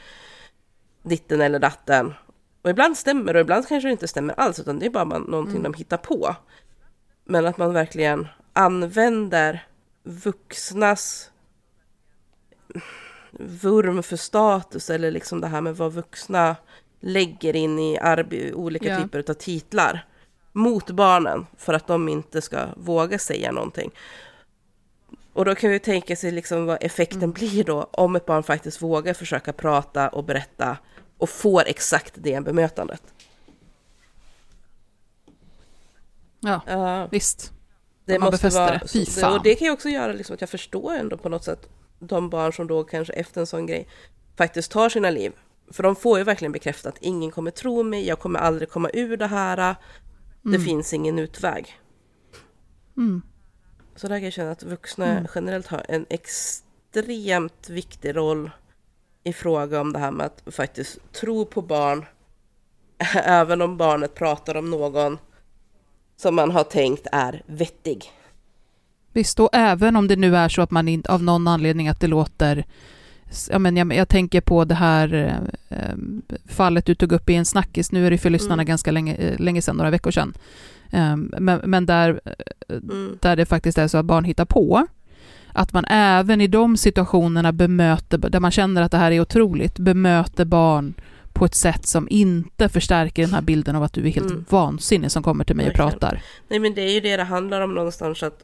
ditten 1.03 1.41
eller 1.41 1.60
datten. 1.60 2.14
Och 2.61 2.69
ibland 2.69 2.97
stämmer 2.97 3.34
och 3.35 3.41
ibland 3.41 3.68
kanske 3.68 3.88
det 3.88 3.91
inte 3.91 4.07
stämmer 4.07 4.34
alls, 4.39 4.60
utan 4.60 4.80
det 4.80 4.85
är 4.85 4.89
bara 4.89 5.05
man, 5.05 5.22
någonting 5.22 5.64
de 5.64 5.73
hittar 5.73 5.97
på. 5.97 6.35
Men 7.26 7.45
att 7.45 7.57
man 7.57 7.73
verkligen 7.73 8.27
använder 8.53 9.68
vuxnas 10.03 11.31
vurm 13.39 14.03
för 14.03 14.15
status 14.18 14.89
eller 14.89 15.11
liksom 15.11 15.41
det 15.41 15.47
här 15.47 15.61
med 15.61 15.77
vad 15.77 15.93
vuxna 15.93 16.55
lägger 16.99 17.55
in 17.55 17.80
i 17.80 17.99
olika 18.53 18.89
Ja. 18.89 19.01
typer 19.01 19.23
av 19.30 19.34
titlar 19.34 20.05
mot 20.53 20.91
barnen 20.91 21.45
för 21.57 21.73
att 21.73 21.88
de 21.88 22.09
inte 22.09 22.41
ska 22.41 22.65
våga 22.77 23.19
säga 23.19 23.51
någonting. 23.51 23.91
Och 25.34 25.45
då 25.45 25.55
kan 25.55 25.69
vi 25.69 25.80
tänka 25.80 26.15
sig 26.15 26.31
liksom 26.31 26.65
vad 26.65 26.84
effekten 26.84 27.31
blir 27.31 27.63
då 27.63 27.89
om 27.91 28.15
ett 28.15 28.25
barn 28.25 28.43
faktiskt 28.43 28.81
vågar 28.81 29.13
försöka 29.13 29.53
prata 29.53 30.09
och 30.09 30.23
berätta 30.23 30.77
och 31.17 31.30
får 31.30 31.63
exakt 31.67 32.13
det 32.15 32.43
bemötandet. 32.43 33.03
Ja, 36.39 36.61
Ja. 36.67 37.07
visst. 37.11 37.51
Det 38.05 38.19
man 38.19 38.31
befäster 38.31 38.80
det. 38.80 38.88
Fy 38.88 39.05
fan. 39.05 39.34
Och 39.34 39.43
det 39.43 39.55
kan 39.55 39.65
ju 39.65 39.71
också 39.73 39.89
göra 39.89 40.13
liksom 40.13 40.34
att 40.34 40.41
jag 40.41 40.49
förstår 40.49 40.93
ändå 40.93 41.17
på 41.17 41.30
något 41.30 41.43
sätt 41.43 41.69
de 41.99 42.30
barn 42.30 42.53
som 42.53 42.67
då 42.67 42.84
kanske 42.84 43.13
efter 43.13 43.41
en 43.41 43.47
sån 43.47 43.65
grej 43.65 43.88
faktiskt 44.38 44.71
tar 44.71 44.89
sina 44.89 45.09
liv. 45.09 45.31
För 45.71 45.84
de 45.84 45.95
får 45.95 46.17
ju 46.17 46.23
verkligen 46.23 46.51
bekräftat, 46.51 46.95
ingen 46.99 47.31
kommer 47.31 47.51
tro 47.51 47.84
mig, 47.84 48.07
jag 48.07 48.19
kommer 48.19 48.39
aldrig 48.39 48.69
komma 48.69 48.89
ur 48.93 49.17
det 49.17 49.27
här, 49.27 49.75
det 50.52 50.60
finns 50.60 50.94
ingen 50.94 51.20
utväg. 51.20 51.80
Mm. 52.98 53.22
Så 53.95 54.07
där 54.07 54.18
kan 54.18 54.24
jag 54.24 54.34
känna 54.34 54.52
att 54.52 54.64
vuxna 54.64 55.28
generellt 55.36 55.68
har 55.68 55.86
en 55.90 56.06
extremt 56.10 57.70
viktig 57.70 58.15
roll 58.15 58.49
i 59.24 59.34
fråga 59.34 59.82
om 59.82 59.94
det 59.94 59.99
här 59.99 60.11
med 60.11 60.26
att 60.26 60.56
faktiskt 60.56 61.14
tro 61.14 61.45
på 61.45 61.61
barn, 61.61 62.06
även 63.15 63.61
om 63.61 63.78
barnet 63.78 64.15
pratar 64.15 64.56
om 64.56 64.72
någon 64.72 65.18
som 66.15 66.36
man 66.36 66.52
har 66.52 66.64
tänkt 66.64 67.07
är 67.11 67.44
vettig. 67.45 68.11
Visst, 69.14 69.40
och 69.40 69.49
även 69.53 69.95
om 69.95 70.07
det 70.07 70.15
nu 70.15 70.36
är 70.36 70.49
så 70.49 70.61
att 70.61 70.72
man 70.72 70.88
inte, 70.88 71.11
av 71.11 71.24
någon 71.24 71.48
anledning 71.48 71.88
att 71.88 71.99
det 71.99 72.07
låter... 72.07 72.65
Ja, 73.50 73.60
men 73.60 73.78
jag, 73.78 73.94
jag 73.95 74.10
tänker 74.10 74.41
på 74.41 74.66
det 74.66 74.76
här 74.76 75.14
eh, 75.14 75.78
eh, 75.80 75.95
fallet 76.48 76.86
du 76.86 76.95
tog 76.95 77.12
upp 77.12 77.30
i 77.30 77.36
en 77.36 77.45
snackis, 77.45 77.91
nu 77.91 78.08
är 78.08 78.12
det 78.12 78.18
för 78.18 78.30
lyssnarna 78.30 78.54
Mm. 78.54 78.66
ganska 78.66 78.91
länge, 78.91 79.16
eh, 79.16 79.40
länge 79.40 79.62
sedan, 79.62 79.76
några 79.78 79.90
veckor 79.90 80.12
sedan. 80.12 80.34
Eh, 80.91 81.16
men, 81.18 81.62
men 81.64 81.86
där, 81.86 82.22
eh, 82.26 82.76
Mm. 82.76 83.18
där 83.22 83.36
det 83.36 83.45
faktiskt 83.45 83.78
är 83.78 83.88
så 83.88 83.98
att 83.98 84.06
barn 84.06 84.24
hittar 84.24 84.45
på, 84.45 84.88
att 85.54 85.74
man 85.74 85.86
även 85.90 86.41
i 86.41 86.48
de 86.48 86.78
situationerna 86.78 87.52
bemöter, 87.52 88.18
där 88.18 88.40
man 88.40 88.52
känner 88.52 88.82
att 88.82 88.91
det 88.91 88.98
här 88.98 89.12
är 89.12 89.20
otroligt, 89.20 89.80
bemöter 89.80 90.45
barn 90.45 90.94
på 91.34 91.45
ett 91.45 91.56
sätt 91.56 91.86
som 91.86 92.08
inte 92.10 92.70
förstärker 92.70 93.22
den 93.24 93.34
här 93.34 93.41
bilden 93.41 93.76
av 93.76 93.84
att 93.84 93.94
du 93.94 94.08
är 94.08 94.12
helt 94.12 94.32
Mm. 94.32 94.45
vansinnig 94.50 95.12
som 95.12 95.24
kommer 95.24 95.44
till 95.44 95.56
mig 95.56 95.68
och 95.68 95.74
pratar. 95.74 96.22
Nej 96.48 96.60
men 96.60 96.74
det 96.74 96.82
är 96.82 96.91
ju 96.94 97.00
det 97.00 97.18
det 97.18 97.24
handlar 97.24 97.62
om 97.62 97.74
någonstans 97.76 98.24
att 98.24 98.44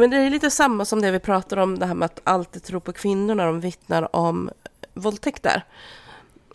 men 0.00 0.10
det 0.10 0.16
är 0.16 0.30
lite 0.30 0.50
samma 0.50 0.84
som 0.84 1.02
det 1.02 1.10
vi 1.10 1.18
pratar 1.18 1.56
om 1.56 1.78
det 1.78 1.86
här 1.86 1.94
med 1.94 2.06
att 2.06 2.20
alltid 2.24 2.62
tro 2.62 2.80
på 2.80 2.92
kvinnor 2.92 3.34
när 3.34 3.46
de 3.46 3.60
vittnar 3.60 4.16
om 4.16 4.50
våldtäkter. 4.94 5.62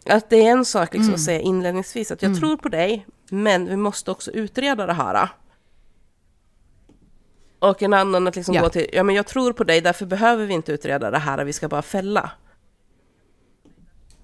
Att 0.06 0.30
det 0.30 0.36
är 0.36 0.52
en 0.52 0.66
sak 0.66 0.94
liksom 0.94 1.04
Mm. 1.04 1.16
att 1.16 1.22
säga 1.22 1.40
inledningsvis 1.40 2.12
att 2.12 2.22
jag 2.22 2.30
Mm. 2.30 2.40
tror 2.40 2.58
på 2.58 2.70
dig 2.70 3.06
men 3.30 3.66
vi 3.66 3.76
måste 3.76 4.12
också 4.12 4.32
utreda 4.32 4.86
det 4.86 4.94
här. 4.94 5.30
Och 7.60 7.84
en 7.84 7.94
annan 7.94 8.28
att 8.28 8.36
liksom 8.36 8.56
Ja. 8.56 8.62
gå 8.62 8.70
till, 8.70 8.88
ja 8.94 9.04
men 9.04 9.16
jag 9.16 9.28
tror 9.28 9.54
på 9.54 9.64
dig 9.64 9.82
därför 9.82 10.06
behöver 10.06 10.46
vi 10.46 10.54
inte 10.54 10.72
utreda 10.72 11.12
det 11.12 11.18
här, 11.18 11.44
vi 11.46 11.54
ska 11.54 11.68
bara 11.68 11.82
fälla. 11.82 12.32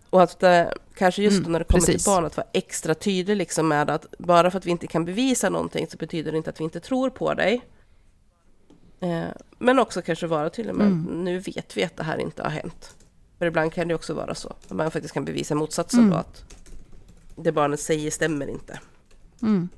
Och 0.10 0.22
att 0.24 0.40
det, 0.40 0.74
kanske 0.96 1.24
just 1.24 1.40
Mm, 1.40 1.52
när 1.52 1.60
det 1.60 1.66
kommer 1.66 1.80
precis. 1.86 2.04
till 2.04 2.12
barn 2.12 2.26
att 2.26 2.38
vara 2.38 2.48
extra 2.54 2.96
tydlig 2.96 3.36
liksom 3.38 3.68
med 3.68 3.90
att 3.90 4.06
bara 4.18 4.52
för 4.52 4.58
att 4.58 4.66
vi 4.66 4.72
inte 4.72 4.88
kan 4.88 5.06
bevisa 5.06 5.50
någonting 5.50 5.88
så 5.90 5.98
betyder 5.98 6.32
det 6.32 6.38
inte 6.38 6.50
att 6.50 6.60
vi 6.60 6.64
inte 6.64 6.80
tror 6.80 7.10
på 7.10 7.34
dig. 7.34 7.62
Eh, 9.00 9.28
men 9.60 9.80
också 9.80 10.02
kanske 10.02 10.28
vara 10.28 10.50
till 10.50 10.70
och 10.70 10.76
med, 10.76 10.88
Mm. 10.88 11.24
nu 11.24 11.40
vet 11.40 11.78
vi 11.78 11.84
att 11.84 11.98
det 11.98 12.04
här 12.04 12.18
inte 12.18 12.44
har 12.44 12.50
hänt. 12.50 12.96
För 13.40 13.46
ibland 13.46 13.74
kan 13.74 13.88
det 13.88 13.96
också 13.96 14.14
vara 14.14 14.36
så, 14.36 14.50
att 14.50 14.70
man 14.70 14.92
faktiskt 14.92 15.14
kan 15.14 15.26
bevisa 15.26 15.56
motsatsen 15.56 16.00
Mm. 16.00 16.12
då, 16.12 16.18
att 16.18 16.44
det 17.36 17.52
barnet 17.52 17.80
säger 17.80 18.12
stämmer 18.12 18.48
inte. 18.48 18.80
Mm. 19.42 19.70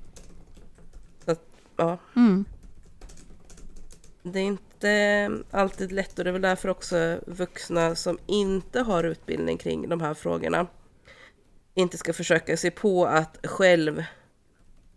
Ja, 1.80 1.98
Mm. 2.16 2.46
det 4.24 4.40
är 4.40 4.44
inte 4.44 5.32
alltid 5.52 5.92
lätt 5.92 6.18
och 6.20 6.24
det 6.26 6.30
är 6.30 6.32
väl 6.32 6.42
därför 6.42 6.70
också 6.70 7.20
vuxna 7.28 7.96
som 7.96 8.18
inte 8.26 8.82
har 8.82 9.04
utbildning 9.04 9.58
kring 9.58 9.90
de 9.90 10.02
här 10.02 10.14
frågorna 10.14 10.68
inte 11.74 11.98
ska 11.98 12.14
försöka 12.14 12.58
se 12.58 12.72
på 12.72 13.06
att 13.06 13.38
själv 13.48 14.04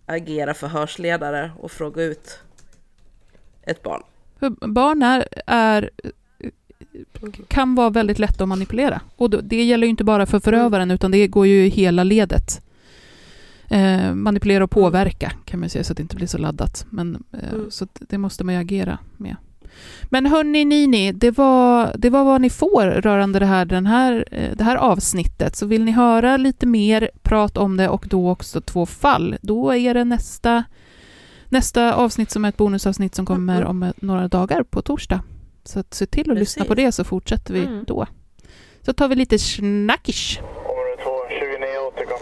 agera 0.06 0.54
förhörsledare 0.54 1.52
och 1.60 1.70
fråga 1.72 2.02
ut 2.02 2.40
ett 3.62 3.82
barn. 3.82 4.02
Barn 4.60 5.02
är, 5.02 5.24
är, 5.46 5.90
kan 7.48 7.74
vara 7.74 7.90
väldigt 7.90 8.18
lätta 8.18 8.44
att 8.44 8.48
manipulera. 8.48 9.00
Och 9.16 9.30
det 9.44 9.64
gäller 9.64 9.86
ju 9.86 9.90
inte 9.90 10.04
bara 10.04 10.26
för 10.26 10.40
förövaren, 10.40 10.90
utan 10.90 11.10
det 11.10 11.26
går 11.28 11.46
ju 11.46 11.66
i 11.66 11.68
hela 11.68 12.04
ledet. 12.04 12.66
Eh, 13.68 14.14
manipulera 14.14 14.64
och 14.64 14.70
påverka, 14.70 15.32
kan 15.44 15.60
man 15.60 15.68
säga, 15.68 15.84
så 15.84 15.92
att 15.92 15.96
det 15.96 16.02
inte 16.02 16.16
blir 16.16 16.26
så 16.26 16.38
laddat. 16.38 16.86
Men, 16.90 17.24
eh, 17.32 17.52
Mm. 17.52 17.70
Så 17.70 17.86
det 17.92 18.18
måste 18.18 18.44
man 18.44 18.54
ju 18.54 18.60
agera 18.60 18.98
med. 19.16 19.36
Men 20.04 20.26
hörni 20.26 20.64
Nini, 20.64 21.12
det 21.12 21.30
var, 21.30 21.92
det 21.98 22.10
var 22.10 22.24
vad 22.24 22.40
ni 22.40 22.50
får 22.50 22.82
rörande 22.84 23.38
det 23.38 23.46
här, 23.46 23.64
den 23.64 23.86
här, 23.86 24.24
eh, 24.30 24.56
det 24.56 24.64
här 24.64 24.76
avsnittet. 24.76 25.56
Så 25.56 25.66
vill 25.66 25.84
ni 25.84 25.90
höra 25.92 26.36
lite 26.36 26.66
mer 26.66 27.10
prat 27.22 27.56
om 27.56 27.76
det 27.76 27.88
och 27.88 28.06
då 28.10 28.30
också 28.30 28.60
två 28.60 28.86
fall, 28.86 29.36
då 29.42 29.74
är 29.74 29.94
det 29.94 30.04
nästa, 30.04 30.64
nästa 31.50 31.94
avsnitt 31.94 32.30
som 32.30 32.44
är 32.44 32.48
ett 32.48 32.56
bonusavsnitt 32.56 33.14
som 33.14 33.26
kommer 33.26 33.56
Mm. 33.56 33.68
om 33.68 33.82
eh, 33.82 33.90
några 33.96 34.28
dagar 34.28 34.62
på 34.62 34.82
torsdag. 34.82 35.20
Så 35.64 35.80
att 35.80 35.94
se 35.94 36.06
till 36.06 36.30
att 36.30 36.38
lyssna 36.38 36.64
på 36.64 36.74
Precis. 36.74 36.84
det 36.86 36.92
så 36.92 37.04
fortsätter 37.04 37.54
vi 37.54 37.64
Mm. 37.66 37.84
då. 37.86 38.06
Så 38.82 38.92
tar 38.92 39.08
vi 39.08 39.14
lite 39.14 39.38
snackish. 39.38 40.38
Område 40.40 40.96
2, 41.02 41.10
29 41.28 41.78
återkom. 41.88 42.18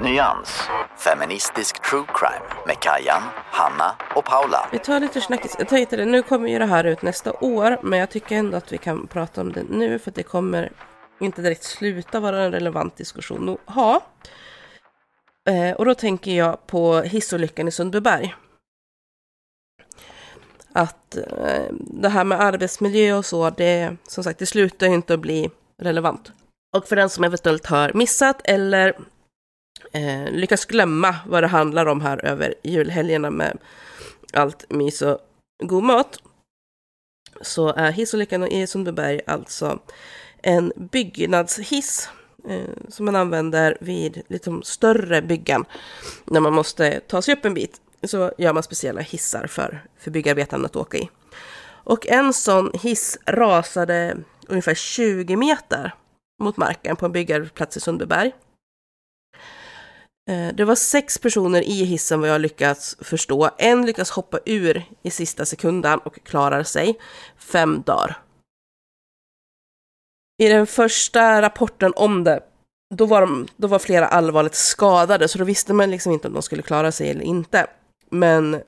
Nyans. 0.00 0.68
Feministisk 0.98 1.90
true 1.90 2.04
crime 2.14 2.46
med 2.66 2.76
Kajan, 2.80 3.22
Hanna 3.50 3.94
och 4.16 4.24
Paula. 4.24 4.68
Vi 4.72 4.78
tar 4.78 5.00
lite 5.00 5.20
snackis. 5.20 5.56
Jag 5.58 5.68
tänkte 5.68 5.96
det, 5.96 6.04
nu 6.04 6.22
kommer 6.22 6.48
ju 6.48 6.58
det 6.58 6.66
här 6.66 6.84
ut 6.84 7.02
nästa 7.02 7.32
år, 7.40 7.78
men 7.82 7.98
jag 7.98 8.10
tycker 8.10 8.36
ändå 8.36 8.56
att 8.56 8.72
vi 8.72 8.78
kan 8.78 9.06
prata 9.06 9.40
om 9.40 9.52
det 9.52 9.62
nu, 9.70 9.98
för 9.98 10.10
att 10.10 10.14
det 10.14 10.22
kommer 10.22 10.72
inte 11.20 11.42
direkt 11.42 11.64
sluta 11.64 12.20
vara 12.20 12.42
en 12.44 12.52
relevant 12.52 12.96
diskussion 12.96 13.48
att 13.66 13.74
ha. 13.74 14.00
Eh, 15.46 15.72
och 15.72 15.84
då 15.84 15.94
tänker 15.94 16.30
jag 16.30 16.66
på 16.66 17.00
hissolyckan 17.00 17.68
i 17.68 17.70
Sundbyberg. 17.70 18.34
Att 20.72 21.16
eh, 21.16 21.72
det 21.80 22.08
här 22.08 22.24
med 22.24 22.40
arbetsmiljö 22.40 23.14
och 23.14 23.26
så, 23.26 23.50
det, 23.50 23.96
som 24.08 24.24
sagt, 24.24 24.38
det 24.38 24.46
slutar 24.46 24.86
ju 24.86 24.94
inte 24.94 25.14
att 25.14 25.20
bli 25.20 25.50
relevant. 25.82 26.32
Och 26.76 26.88
för 26.88 26.96
den 26.96 27.10
som 27.10 27.24
eventuellt 27.24 27.66
har 27.66 27.92
missat 27.92 28.40
eller 28.44 28.98
eh, 29.92 30.30
lyckas 30.30 30.64
glömma 30.64 31.16
vad 31.26 31.42
det 31.42 31.46
handlar 31.46 31.86
om 31.86 32.00
här 32.00 32.24
över 32.24 32.54
julhelgerna 32.62 33.30
med 33.30 33.58
allt 34.32 34.70
mys 34.70 35.02
och 35.02 35.18
god 35.64 35.84
mat, 35.84 36.22
så 37.40 37.68
är 37.68 37.92
hissolyckan 37.92 38.46
i 38.46 38.66
Sundbyberg 38.66 39.20
alltså 39.26 39.78
en 40.42 40.72
byggnadshiss 40.76 42.08
eh, 42.48 42.70
som 42.88 43.04
man 43.04 43.16
använder 43.16 43.78
vid 43.80 44.22
liksom 44.28 44.62
större 44.62 45.22
byggen. 45.22 45.64
När 46.24 46.40
man 46.40 46.52
måste 46.52 47.00
ta 47.00 47.22
sig 47.22 47.34
upp 47.34 47.44
en 47.44 47.54
bit 47.54 47.80
så 48.02 48.32
gör 48.38 48.52
man 48.52 48.62
speciella 48.62 49.00
hissar 49.00 49.46
för, 49.46 49.84
för 49.98 50.10
byggarbetarna 50.10 50.66
att 50.66 50.76
åka 50.76 50.98
i. 50.98 51.08
Och 51.86 52.06
en 52.06 52.32
sån 52.32 52.70
hiss 52.74 53.18
rasade 53.26 54.16
ungefär 54.48 54.74
20 54.74 55.36
meter 55.36 55.94
mot 56.42 56.56
marken 56.56 56.96
på 56.96 57.06
en 57.06 57.12
byggarplats 57.12 57.76
i 57.76 57.80
Sundbyberg. 57.80 58.32
Eh, 60.30 60.54
det 60.54 60.64
var 60.64 60.74
sex 60.74 61.18
personer 61.18 61.62
i 61.62 61.84
hissen 61.84 62.20
vad 62.20 62.30
jag 62.30 62.40
lyckats 62.40 62.96
förstå. 63.00 63.50
En 63.58 63.86
lyckas 63.86 64.10
hoppa 64.10 64.38
ur 64.44 64.84
i 65.02 65.10
sista 65.10 65.44
sekunden 65.44 65.98
och 65.98 66.24
klarar 66.24 66.62
sig. 66.62 66.98
Fem 67.36 67.82
dagar. 67.86 68.25
I 70.38 70.48
den 70.48 70.66
första 70.66 71.42
rapporten 71.42 71.92
om 71.96 72.24
det, 72.24 72.40
då 72.94 73.06
var, 73.06 73.20
de, 73.20 73.46
då 73.56 73.68
var 73.68 73.78
flera 73.78 74.06
allvarligt 74.06 74.54
skadade, 74.54 75.28
så 75.28 75.38
då 75.38 75.44
visste 75.44 75.72
man 75.72 75.90
liksom 75.90 76.12
inte 76.12 76.28
om 76.28 76.34
de 76.34 76.42
skulle 76.42 76.62
klara 76.62 76.92
sig 76.92 77.10
eller 77.10 77.24
inte. 77.24 77.66
Men 78.10 78.62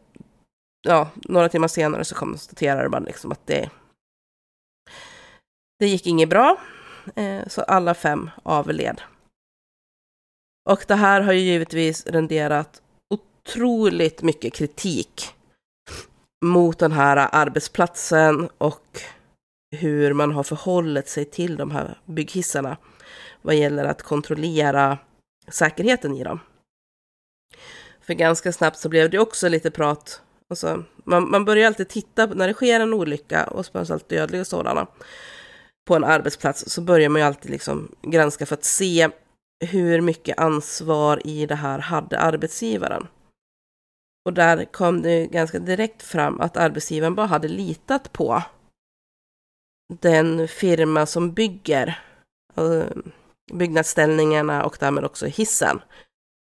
ja, 0.82 1.10
några 1.14 1.48
timmar 1.48 1.68
senare 1.68 2.04
så 2.04 2.14
konstaterade 2.14 2.88
man 2.88 3.04
liksom 3.04 3.32
att 3.32 3.46
det, 3.46 3.70
det 5.78 5.86
gick 5.88 6.06
inget 6.06 6.28
bra, 6.28 6.56
eh, 7.16 7.48
så 7.48 7.62
alla 7.62 7.94
fem 7.94 8.30
avled. 8.42 9.00
Och 10.70 10.84
det 10.88 10.94
här 10.94 11.20
har 11.20 11.32
ju 11.32 11.40
givetvis 11.40 12.06
renderat 12.06 12.82
otroligt 13.10 14.22
mycket 14.22 14.54
kritik 14.54 15.34
mot 16.44 16.78
den 16.78 16.92
här 16.92 17.28
arbetsplatsen 17.32 18.48
och 18.58 19.02
hur 19.76 20.12
man 20.12 20.32
har 20.32 20.42
förhållit 20.42 21.08
sig 21.08 21.24
till 21.24 21.56
de 21.56 21.70
här 21.70 21.98
bygghissarna 22.04 22.76
vad 23.42 23.54
gäller 23.54 23.84
att 23.84 24.02
kontrollera 24.02 24.98
säkerheten 25.48 26.16
i 26.16 26.24
dem. 26.24 26.40
För 28.00 28.14
ganska 28.14 28.52
snabbt 28.52 28.78
så 28.78 28.88
blev 28.88 29.10
det 29.10 29.18
också 29.18 29.48
lite 29.48 29.70
prat, 29.70 30.22
alltså, 30.50 30.84
man, 31.04 31.30
man 31.30 31.44
börjar 31.44 31.66
alltid 31.66 31.88
titta 31.88 32.28
på- 32.28 32.34
när 32.34 32.48
det 32.48 32.54
sker 32.54 32.80
en 32.80 32.94
olycka, 32.94 33.46
och 33.46 33.66
speciellt 33.66 34.08
dödliga 34.08 34.44
sådana, 34.44 34.86
på 35.88 35.96
en 35.96 36.04
arbetsplats 36.04 36.70
så 36.70 36.80
börjar 36.80 37.08
man 37.08 37.20
ju 37.20 37.26
alltid 37.26 37.50
liksom 37.50 37.96
granska 38.02 38.46
för 38.46 38.54
att 38.54 38.64
se 38.64 39.08
hur 39.64 40.00
mycket 40.00 40.38
ansvar 40.38 41.26
i 41.26 41.46
det 41.46 41.54
här 41.54 41.78
hade 41.78 42.18
arbetsgivaren. 42.18 43.06
Och 44.26 44.34
där 44.34 44.64
kom 44.64 45.02
det 45.02 45.26
ganska 45.26 45.58
direkt 45.58 46.02
fram 46.02 46.40
att 46.40 46.56
arbetsgivaren 46.56 47.14
bara 47.14 47.26
hade 47.26 47.48
litat 47.48 48.12
på 48.12 48.42
den 49.88 50.48
firma 50.48 51.06
som 51.06 51.32
bygger 51.32 52.00
eh, 52.56 52.86
byggnadsställningarna 53.52 54.64
och 54.64 54.76
därmed 54.80 55.04
också 55.04 55.26
hissen. 55.26 55.80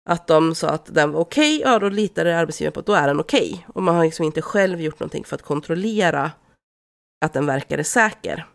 Att 0.10 0.27
de 0.27 0.56
sa 0.56 0.69
att 0.69 0.93
den 0.93 1.11
var 1.11 1.19
okej, 1.22 1.61
ja 1.61 1.80
då 1.80 1.89
litade 1.89 2.38
arbetsgivaren 2.38 2.73
på 2.73 2.80
att 2.80 2.85
då 2.85 2.93
är 2.93 3.07
den 3.07 3.19
okej. 3.19 3.65
Och 3.68 3.84
man 3.84 3.95
har 3.95 4.03
liksom 4.03 4.26
inte 4.26 4.41
själv 4.41 4.81
gjort 4.81 4.99
någonting 4.99 5.26
för 5.26 5.35
att 5.35 5.41
kontrollera 5.41 6.31
att 7.26 7.34
den 7.34 7.45
verkade 7.45 7.84
säker. 7.84 8.45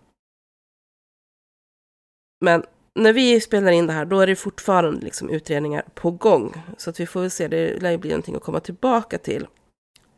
Men 2.41 2.65
när 2.95 3.13
vi 3.13 3.41
spelar 3.41 3.73
in 3.73 3.87
det 3.87 3.93
här, 3.93 4.05
då 4.05 4.21
är 4.21 4.27
det 4.27 4.37
fortfarande 4.37 5.01
liksom 5.01 5.31
utredningar 5.31 5.85
på 5.95 6.11
gång. 6.11 6.63
Så 6.77 6.91
att 6.91 7.01
vi 7.01 7.07
får 7.07 7.21
väl 7.21 7.31
se, 7.31 7.49
det 7.49 7.83
lär 7.83 7.91
ju 7.91 7.99
bli 7.99 8.11
någonting 8.11 8.35
att 8.35 8.43
komma 8.43 8.61
tillbaka 8.61 9.19
till. 9.19 9.47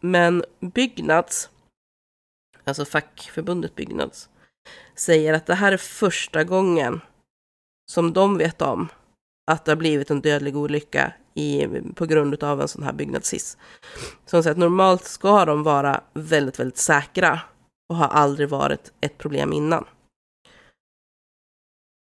Men 0.01 0.45
Byggnads, 0.61 1.51
alltså 2.65 2.85
fackförbundet 2.85 3.75
Byggnads, 3.75 4.29
säger 4.95 5.35
att 5.35 5.47
det 5.47 5.55
här 5.55 5.73
är 5.73 5.77
första 5.77 6.45
gången 6.45 7.01
som 7.91 8.13
de 8.13 8.39
vet 8.39 8.63
om 8.63 8.89
att 9.51 9.65
det 9.65 9.71
har 9.71 9.77
blivit 9.77 10.11
en 10.11 10.21
dödlig 10.21 10.57
olycka 10.57 11.13
i, 11.35 11.67
på 11.95 12.07
grund 12.07 12.45
av 12.45 12.61
en 12.61 12.69
sån 12.69 12.83
här 12.83 12.93
byggnadshiss. 12.93 13.59
Så 14.27 14.37
de 14.37 14.43
säger 14.43 14.51
att 14.51 14.59
normalt 14.59 15.05
ska 15.05 15.45
de 15.45 15.63
vara 15.63 16.01
väldigt, 16.15 16.61
väldigt 16.61 16.79
säkra 16.79 17.41
och 17.89 17.97
har 17.97 18.09
aldrig 18.09 18.49
varit 18.49 18.93
ett 19.01 19.19
problem 19.19 19.53
innan. 19.53 19.85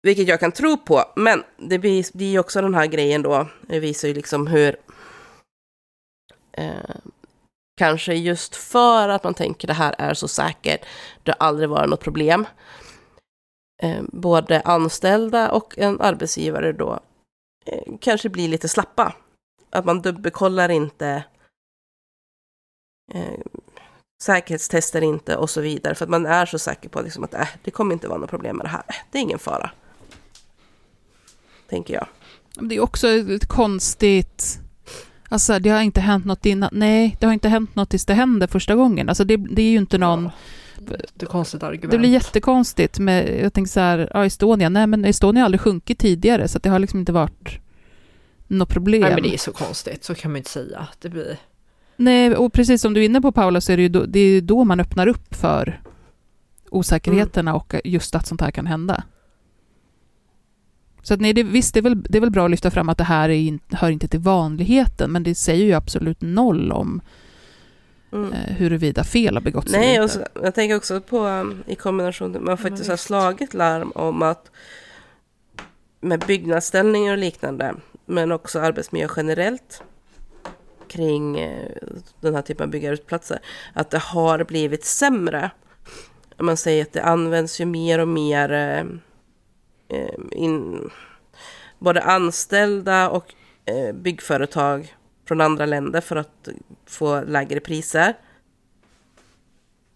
Vilket 0.03 0.29
jag 0.29 0.41
kan 0.41 0.53
tro 0.53 0.77
på, 0.77 1.05
men 1.17 1.45
det 1.57 1.79
blir, 1.79 2.17
blir 2.17 2.31
ju 2.31 2.39
också 2.39 2.61
den 2.61 2.75
här 2.75 2.87
grejen 2.87 3.23
då, 3.23 3.47
det 3.61 3.81
visar 3.81 4.09
ju 4.09 4.15
liksom 4.15 4.47
hur 4.47 4.77
eh, 6.53 6.97
kanske 7.77 8.15
just 8.15 8.57
för 8.57 9.09
att 9.09 9.25
man 9.25 9.35
tänker 9.35 9.69
det 9.69 9.75
här 9.75 9.95
är 9.99 10.15
så 10.15 10.29
säkert, 10.29 10.87
det 11.23 11.35
har 11.39 11.47
aldrig 11.47 11.69
varit 11.69 11.91
något 11.91 12.01
problem. 12.01 12.47
Eh, 13.83 14.03
både 14.13 14.61
anställda 14.61 15.51
och 15.51 15.79
en 15.79 16.01
arbetsgivare 16.01 16.73
då 16.73 17.01
eh, 17.67 17.95
kanske 18.01 18.29
blir 18.29 18.49
lite 18.49 18.69
slappa. 18.69 19.15
Att 19.71 19.85
man 19.85 20.03
dubbelkollar 20.03 20.69
inte, 20.69 21.25
eh, 23.15 23.23
säkerhetstester 23.23 24.21
säkerhetstestar 24.23 25.01
inte 25.01 25.37
och 25.37 25.51
så 25.51 25.61
vidare, 25.61 25.95
för 25.95 26.05
att 26.05 26.11
man 26.11 26.27
är 26.27 26.47
så 26.47 26.59
säker 26.59 26.89
på 26.89 27.01
liksom 27.01 27.25
att 27.25 27.35
äh, 27.35 27.49
det 27.63 27.71
kommer 27.71 27.93
inte 27.93 28.09
vara 28.09 28.19
något 28.19 28.31
problem 28.31 28.57
med 28.57 28.67
det 28.67 28.71
här, 28.71 28.83
äh, 28.89 28.95
det 29.11 29.19
är 29.19 29.23
ingen 29.23 29.39
fara. 29.39 29.71
Tänker 31.69 31.95
jag. 31.95 32.07
Det 32.61 32.75
är 32.75 32.81
också 32.81 33.09
ett 33.09 33.49
konstigt... 33.49 34.66
Alltså, 35.29 35.59
det 35.59 35.71
har 35.71 35.83
inte 35.83 36.01
hänt 36.01 36.25
något 36.25 36.47
innan. 36.47 36.71
Nej, 36.73 37.17
det 37.21 37.27
har 37.27 37.33
inte 37.33 37.49
hänt 37.49 37.77
något 37.77 37.91
tills 37.91 38.07
det 38.07 38.15
händer 38.15 38.47
första 38.47 38.75
gången. 38.75 39.09
Alltså, 39.09 39.25
det, 39.25 39.37
det 39.37 39.63
är 39.63 39.71
ju 39.71 39.79
inte 39.79 39.99
någon... 39.99 40.31
Det 41.15 41.23
är 41.23 41.27
konstigt 41.27 41.63
argument. 41.63 41.91
Det 41.91 41.99
blir 41.99 42.11
jättekonstigt 42.11 42.99
med, 42.99 43.41
jag 43.45 43.53
tänker 43.53 43.71
så 43.71 43.81
här, 43.81 44.11
ja, 44.15 44.27
Estonia, 44.27 44.69
nej 44.69 44.87
men 44.87 45.05
Estonia 45.05 45.43
har 45.43 45.45
aldrig 45.45 45.61
sjunkit 45.61 45.99
tidigare, 45.99 46.49
så 46.49 46.59
det 46.59 46.69
har 46.69 46.79
liksom 46.79 47.01
inte 47.01 47.13
varit 47.13 47.59
något 48.47 48.69
problem. 48.69 49.01
Nej 49.01 49.15
men 49.15 49.23
det 49.23 49.35
är 49.35 49.39
så 49.39 49.53
konstigt, 49.53 50.05
så 50.05 50.15
kan 50.15 50.31
man 50.31 50.37
inte 50.37 50.51
säga. 50.51 50.89
Det 51.01 51.09
blir... 51.09 51.37
Nej, 51.97 52.37
och 52.37 52.53
precis 52.53 52.83
som 52.83 52.95
du 52.95 53.01
är 53.01 53.05
inne 53.05 53.21
på 53.21 53.33
Paula, 53.33 53.61
så 53.61 53.73
är 53.73 53.77
det 53.77 53.83
ju 53.83 53.89
då, 53.89 54.05
det 54.05 54.21
är 54.21 54.41
då 54.41 54.65
man 54.65 54.81
öppnar 54.81 55.07
upp 55.07 55.35
för 55.35 55.81
osäkerheterna 56.71 57.55
och 57.55 57.75
just 57.85 58.15
att 58.15 58.27
sånt 58.27 58.41
här 58.41 58.51
kan 58.51 58.67
hända. 58.67 59.05
Så 61.07 61.15
att 61.15 61.21
nej, 61.21 61.33
det, 61.33 61.43
visst, 61.43 61.75
det 61.75 61.81
är, 61.81 61.83
väl, 61.83 62.03
det 62.03 62.19
är 62.19 62.21
väl 62.21 62.31
bra 62.31 62.45
att 62.45 62.51
lyfta 62.51 62.71
fram 62.71 62.89
att 62.89 62.99
det 62.99 63.05
här 63.05 63.29
är 63.29 63.35
in, 63.35 63.61
hör 63.71 63.91
inte 63.91 64.09
till 64.09 64.21
vanligheten, 64.21 65.13
men 65.13 65.23
det 65.23 65.35
säger 65.35 65.65
ju 65.65 65.73
absolut 65.73 66.21
noll 66.21 66.73
om 66.73 67.01
Mm. 68.13 68.33
eh, 68.33 68.57
huruvida 68.57 69.05
fel 69.05 69.35
har 69.35 69.41
begåtts 69.41 69.73
Nej, 69.73 70.01
och 70.01 70.11
så, 70.11 70.21
jag 70.43 70.55
tänker 70.55 70.77
också 70.77 71.01
på 71.01 71.19
um, 71.19 71.65
i 71.67 71.75
kombination 71.75 72.31
med 72.31 72.39
att 72.39 72.45
man 72.45 72.59
faktiskt 72.59 72.91
har 72.91 72.97
slagit 72.97 73.55
larm 73.55 73.93
om 73.95 74.23
att 74.23 74.51
med 76.01 76.21
byggnadsställningar 76.21 77.13
och 77.13 77.19
liknande, 77.19 77.75
men 78.07 78.33
också 78.33 78.61
arbetsmiljö 78.61 79.09
generellt 79.17 79.83
kring 80.89 81.39
eh, 81.39 81.71
den 82.21 82.35
här 82.35 82.43
typen 82.43 82.65
av 82.65 82.71
byggarbetsplatser, 82.71 83.39
att 83.73 83.91
det 83.91 83.99
har 83.99 84.45
blivit 84.45 84.85
sämre. 84.85 85.51
Man 86.39 86.57
säger 86.57 86.83
att 86.83 86.93
det 86.93 87.03
används 87.03 87.61
ju 87.61 87.65
mer 87.65 87.99
och 87.99 88.09
mer 88.09 88.53
eh, 88.53 88.85
in, 90.31 90.91
både 91.79 92.03
anställda 92.03 93.11
och 93.11 93.35
eh, 93.65 93.95
byggföretag 93.95 94.97
från 95.29 95.41
andra 95.41 95.67
länder 95.67 96.01
för 96.01 96.17
att 96.17 96.49
få 96.87 97.21
lägre 97.21 97.61
priser. 97.61 98.15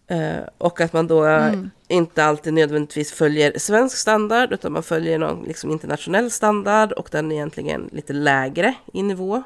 Eh, 0.06 0.42
och 0.58 0.80
att 0.80 0.92
man 0.92 1.06
då 1.06 1.24
Mm. 1.24 1.70
inte 1.88 2.24
alltid 2.24 2.52
nödvändigtvis 2.52 3.12
följer 3.12 3.58
svensk 3.58 3.96
standard 3.96 4.52
utan 4.52 4.72
man 4.72 4.82
följer 4.82 5.18
någon 5.18 5.44
liksom 5.44 5.70
internationell 5.70 6.30
standard 6.30 6.92
och 6.92 7.08
den 7.12 7.32
är 7.32 7.36
egentligen 7.36 7.90
lite 7.92 8.12
lägre 8.12 8.74
i 8.92 9.02
nivå 9.02 9.42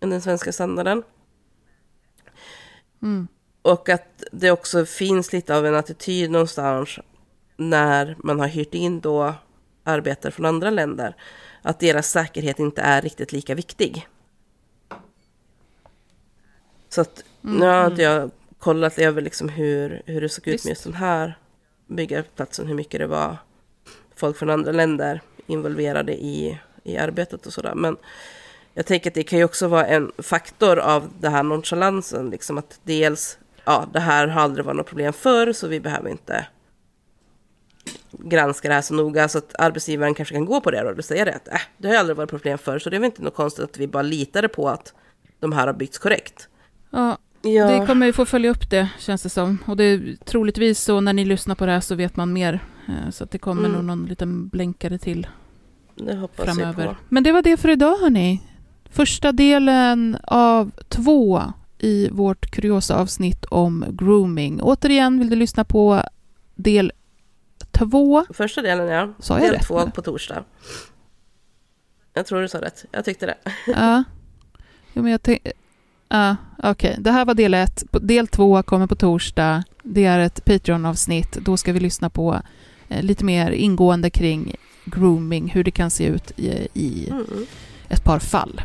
än 0.00 0.10
den 0.10 0.22
svenska 0.22 0.52
standarden. 0.52 1.02
Mm. 3.02 3.28
Och 3.62 3.88
att 3.88 4.22
det 4.32 4.50
också 4.50 4.84
finns 4.86 5.32
lite 5.32 5.56
av 5.56 5.66
en 5.66 5.74
attityd 5.74 6.30
någonstans 6.30 6.98
när 7.56 8.16
man 8.18 8.40
har 8.40 8.46
hyrt 8.46 8.74
in 8.74 9.00
då 9.00 9.34
arbetare 9.84 10.32
från 10.32 10.46
andra 10.46 10.70
länder. 10.70 11.16
Att 11.62 11.80
deras 11.80 12.10
säkerhet 12.10 12.58
inte 12.58 12.82
är 12.82 13.02
riktigt 13.02 13.32
lika 13.32 13.54
viktig. 13.54 14.08
Så 16.88 17.00
att 17.00 17.24
nu 17.40 17.66
har 17.66 17.86
inte 17.86 18.02
jag 18.02 18.30
kollat 18.58 18.98
över 18.98 19.22
liksom 19.22 19.48
hur, 19.48 20.02
hur 20.06 20.20
det 20.20 20.28
såg 20.28 20.48
ut 20.48 20.54
Visst. 20.54 20.64
med 20.64 20.70
just 20.70 20.84
den 20.84 20.94
här 20.94 21.38
byggarplatsen. 21.86 22.66
Hur 22.66 22.74
mycket 22.74 23.00
det 23.00 23.06
var 23.06 23.36
folk 24.16 24.36
från 24.36 24.50
andra 24.50 24.72
länder 24.72 25.20
involverade 25.46 26.12
i, 26.12 26.60
i 26.82 26.96
arbetet 26.96 27.46
och 27.46 27.52
sådär. 27.52 27.74
Men 27.74 27.96
jag 28.74 28.86
tänker 28.86 29.10
att 29.10 29.14
det 29.14 29.22
kan 29.22 29.38
ju 29.38 29.44
också 29.44 29.68
vara 29.68 29.86
en 29.86 30.12
faktor 30.18 30.78
av 30.78 31.10
den 31.20 31.32
här 31.32 31.42
nonchalansen. 31.42 32.30
Liksom 32.30 32.58
att 32.58 32.80
dels, 32.82 33.38
ja, 33.64 33.86
det 33.92 34.00
här 34.00 34.26
har 34.26 34.42
aldrig 34.42 34.64
varit 34.64 34.76
något 34.76 34.86
problem 34.86 35.12
förr 35.12 35.52
så 35.52 35.68
vi 35.68 35.80
behöver 35.80 36.10
inte 36.10 36.46
granska 38.18 38.68
det 38.68 38.74
här 38.74 38.82
så 38.82 38.94
noga 38.94 39.28
så 39.28 39.38
att 39.38 39.54
arbetsgivaren 39.58 40.14
kanske 40.14 40.34
kan 40.34 40.44
gå 40.44 40.60
på 40.60 40.70
det 40.70 40.82
då 40.82 40.90
och 40.98 41.04
säga 41.04 41.24
det 41.24 41.34
att 41.34 41.48
äh, 41.48 41.54
det 41.78 41.88
har 41.88 41.94
aldrig 41.96 42.16
varit 42.16 42.30
problem 42.30 42.58
förr 42.58 42.78
så 42.78 42.90
det 42.90 42.96
är 42.96 43.00
väl 43.00 43.06
inte 43.06 43.22
något 43.22 43.34
konstigt 43.34 43.64
att 43.64 43.78
vi 43.78 43.86
bara 43.88 44.02
litade 44.02 44.48
på 44.48 44.68
att 44.68 44.94
de 45.40 45.52
här 45.52 45.66
har 45.66 45.74
byggts 45.74 45.98
korrekt. 45.98 46.48
Ja, 46.90 47.18
Ja, 47.42 47.66
det 47.80 47.86
kommer 47.86 48.06
vi 48.06 48.12
få 48.12 48.24
följa 48.24 48.50
upp 48.50 48.70
det, 48.70 48.88
känns 48.98 49.22
det 49.22 49.28
som. 49.28 49.58
Och 49.66 49.76
det 49.76 49.84
är 49.84 50.16
troligtvis 50.24 50.80
så 50.80 51.00
när 51.00 51.12
ni 51.12 51.24
lyssnar 51.24 51.54
på 51.54 51.66
det 51.66 51.72
här 51.72 51.80
så 51.80 51.94
vet 51.94 52.16
man 52.16 52.32
mer. 52.32 52.60
Eh, 52.88 53.10
Så 53.10 53.24
att 53.24 53.30
det 53.30 53.38
kommer 53.38 53.60
Mm. 53.64 53.72
nog 53.72 53.84
någon 53.84 54.06
liten 54.06 54.48
blänkare 54.48 54.98
till 54.98 55.26
det 55.94 56.16
hoppas 56.16 56.46
jag 56.46 56.56
framöver. 56.56 56.86
på. 56.86 56.96
Men 57.08 57.22
det 57.22 57.32
var 57.32 57.42
det 57.42 57.56
för 57.56 57.68
idag 57.68 57.96
hörni. 57.98 58.40
Första 58.90 59.32
delen 59.32 60.16
av 60.24 60.70
två 60.88 61.42
i 61.78 62.08
vårt 62.12 62.50
kuriosa 62.50 62.96
avsnitt 62.96 63.44
om 63.44 63.84
grooming. 63.90 64.60
Återigen 64.62 65.18
vill 65.18 65.30
du 65.30 65.36
lyssna 65.36 65.64
på 65.64 66.02
del 66.54 66.92
två. 67.70 68.24
Första 68.34 68.62
delen 68.62 68.88
ja, 68.88 69.08
Sa 69.18 69.34
jag 69.34 69.42
del 69.42 69.54
rätt 69.54 69.66
två 69.66 69.84
nu? 69.84 69.90
på 69.90 70.02
torsdag. 70.02 70.44
Jag 72.14 72.26
tror 72.26 72.40
du 72.42 72.48
sa 72.48 72.60
rätt, 72.60 72.84
jag 72.92 73.04
tyckte 73.04 73.26
det. 73.26 73.34
Ja. 73.66 74.04
Jo, 74.92 75.02
men 75.02 75.12
jag 75.12 75.38
Ja, 76.08 76.36
okej. 76.62 76.96
Det 76.98 77.10
här 77.10 77.24
var 77.24 77.34
del 77.34 77.54
ett. 77.54 77.84
Del 77.92 78.28
två 78.28 78.62
kommer 78.62 78.86
på 78.86 78.94
torsdag. 78.96 79.64
Det 79.82 80.04
är 80.04 80.18
ett 80.18 80.44
Patreon-avsnitt. 80.44 81.32
Då 81.32 81.56
ska 81.56 81.72
vi 81.72 81.80
lyssna 81.80 82.10
på 82.10 82.40
eh, 82.88 83.02
lite 83.02 83.24
mer 83.24 83.50
ingående 83.50 84.10
kring 84.10 84.54
grooming, 84.84 85.48
hur 85.50 85.64
det 85.64 85.70
kan 85.70 85.90
se 85.90 86.04
ut 86.06 86.32
i, 86.36 86.68
i 86.74 87.08
Mm. 87.10 87.46
ett 87.88 88.04
par 88.04 88.18
fall. 88.18 88.60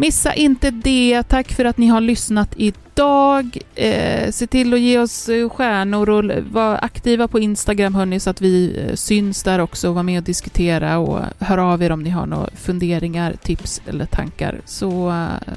Missa 0.00 0.34
inte 0.34 0.70
det. 0.70 1.22
Tack 1.22 1.52
för 1.52 1.64
att 1.64 1.78
ni 1.78 1.86
har 1.86 2.00
lyssnat 2.00 2.48
idag. 2.56 3.58
Eh, 3.74 4.30
se 4.30 4.46
till 4.46 4.74
att 4.74 4.80
ge 4.80 4.98
oss 4.98 5.28
eh, 5.28 5.48
stjärnor 5.48 6.08
och 6.08 6.24
var 6.50 6.78
aktiva 6.82 7.28
på 7.28 7.38
Instagram 7.38 7.94
hörni, 7.94 8.20
så 8.20 8.30
att 8.30 8.40
vi 8.40 8.78
eh, 8.78 8.94
syns 8.94 9.42
där 9.42 9.58
också 9.58 9.88
och 9.88 9.94
var 9.94 10.02
med 10.02 10.18
och 10.18 10.24
diskutera 10.24 10.98
och 10.98 11.20
hör 11.38 11.58
av 11.58 11.82
er 11.82 11.92
om 11.92 12.02
ni 12.02 12.10
har 12.10 12.26
några 12.26 12.48
funderingar, 12.56 13.34
tips 13.42 13.82
eller 13.86 14.06
tankar. 14.06 14.60
Så 14.64 15.10
eh, 15.10 15.54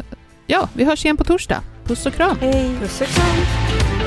ja, 0.48 0.70
vi 0.74 0.84
hörs 0.84 1.06
igen 1.06 1.18
på 1.18 1.24
torsdag. 1.24 1.62
Puss 1.86 2.06
och 2.06 2.14
kram! 2.14 2.38
Hej! 2.42 2.76
Puss 2.80 3.02
och 3.02 3.08
kram. 3.08 4.03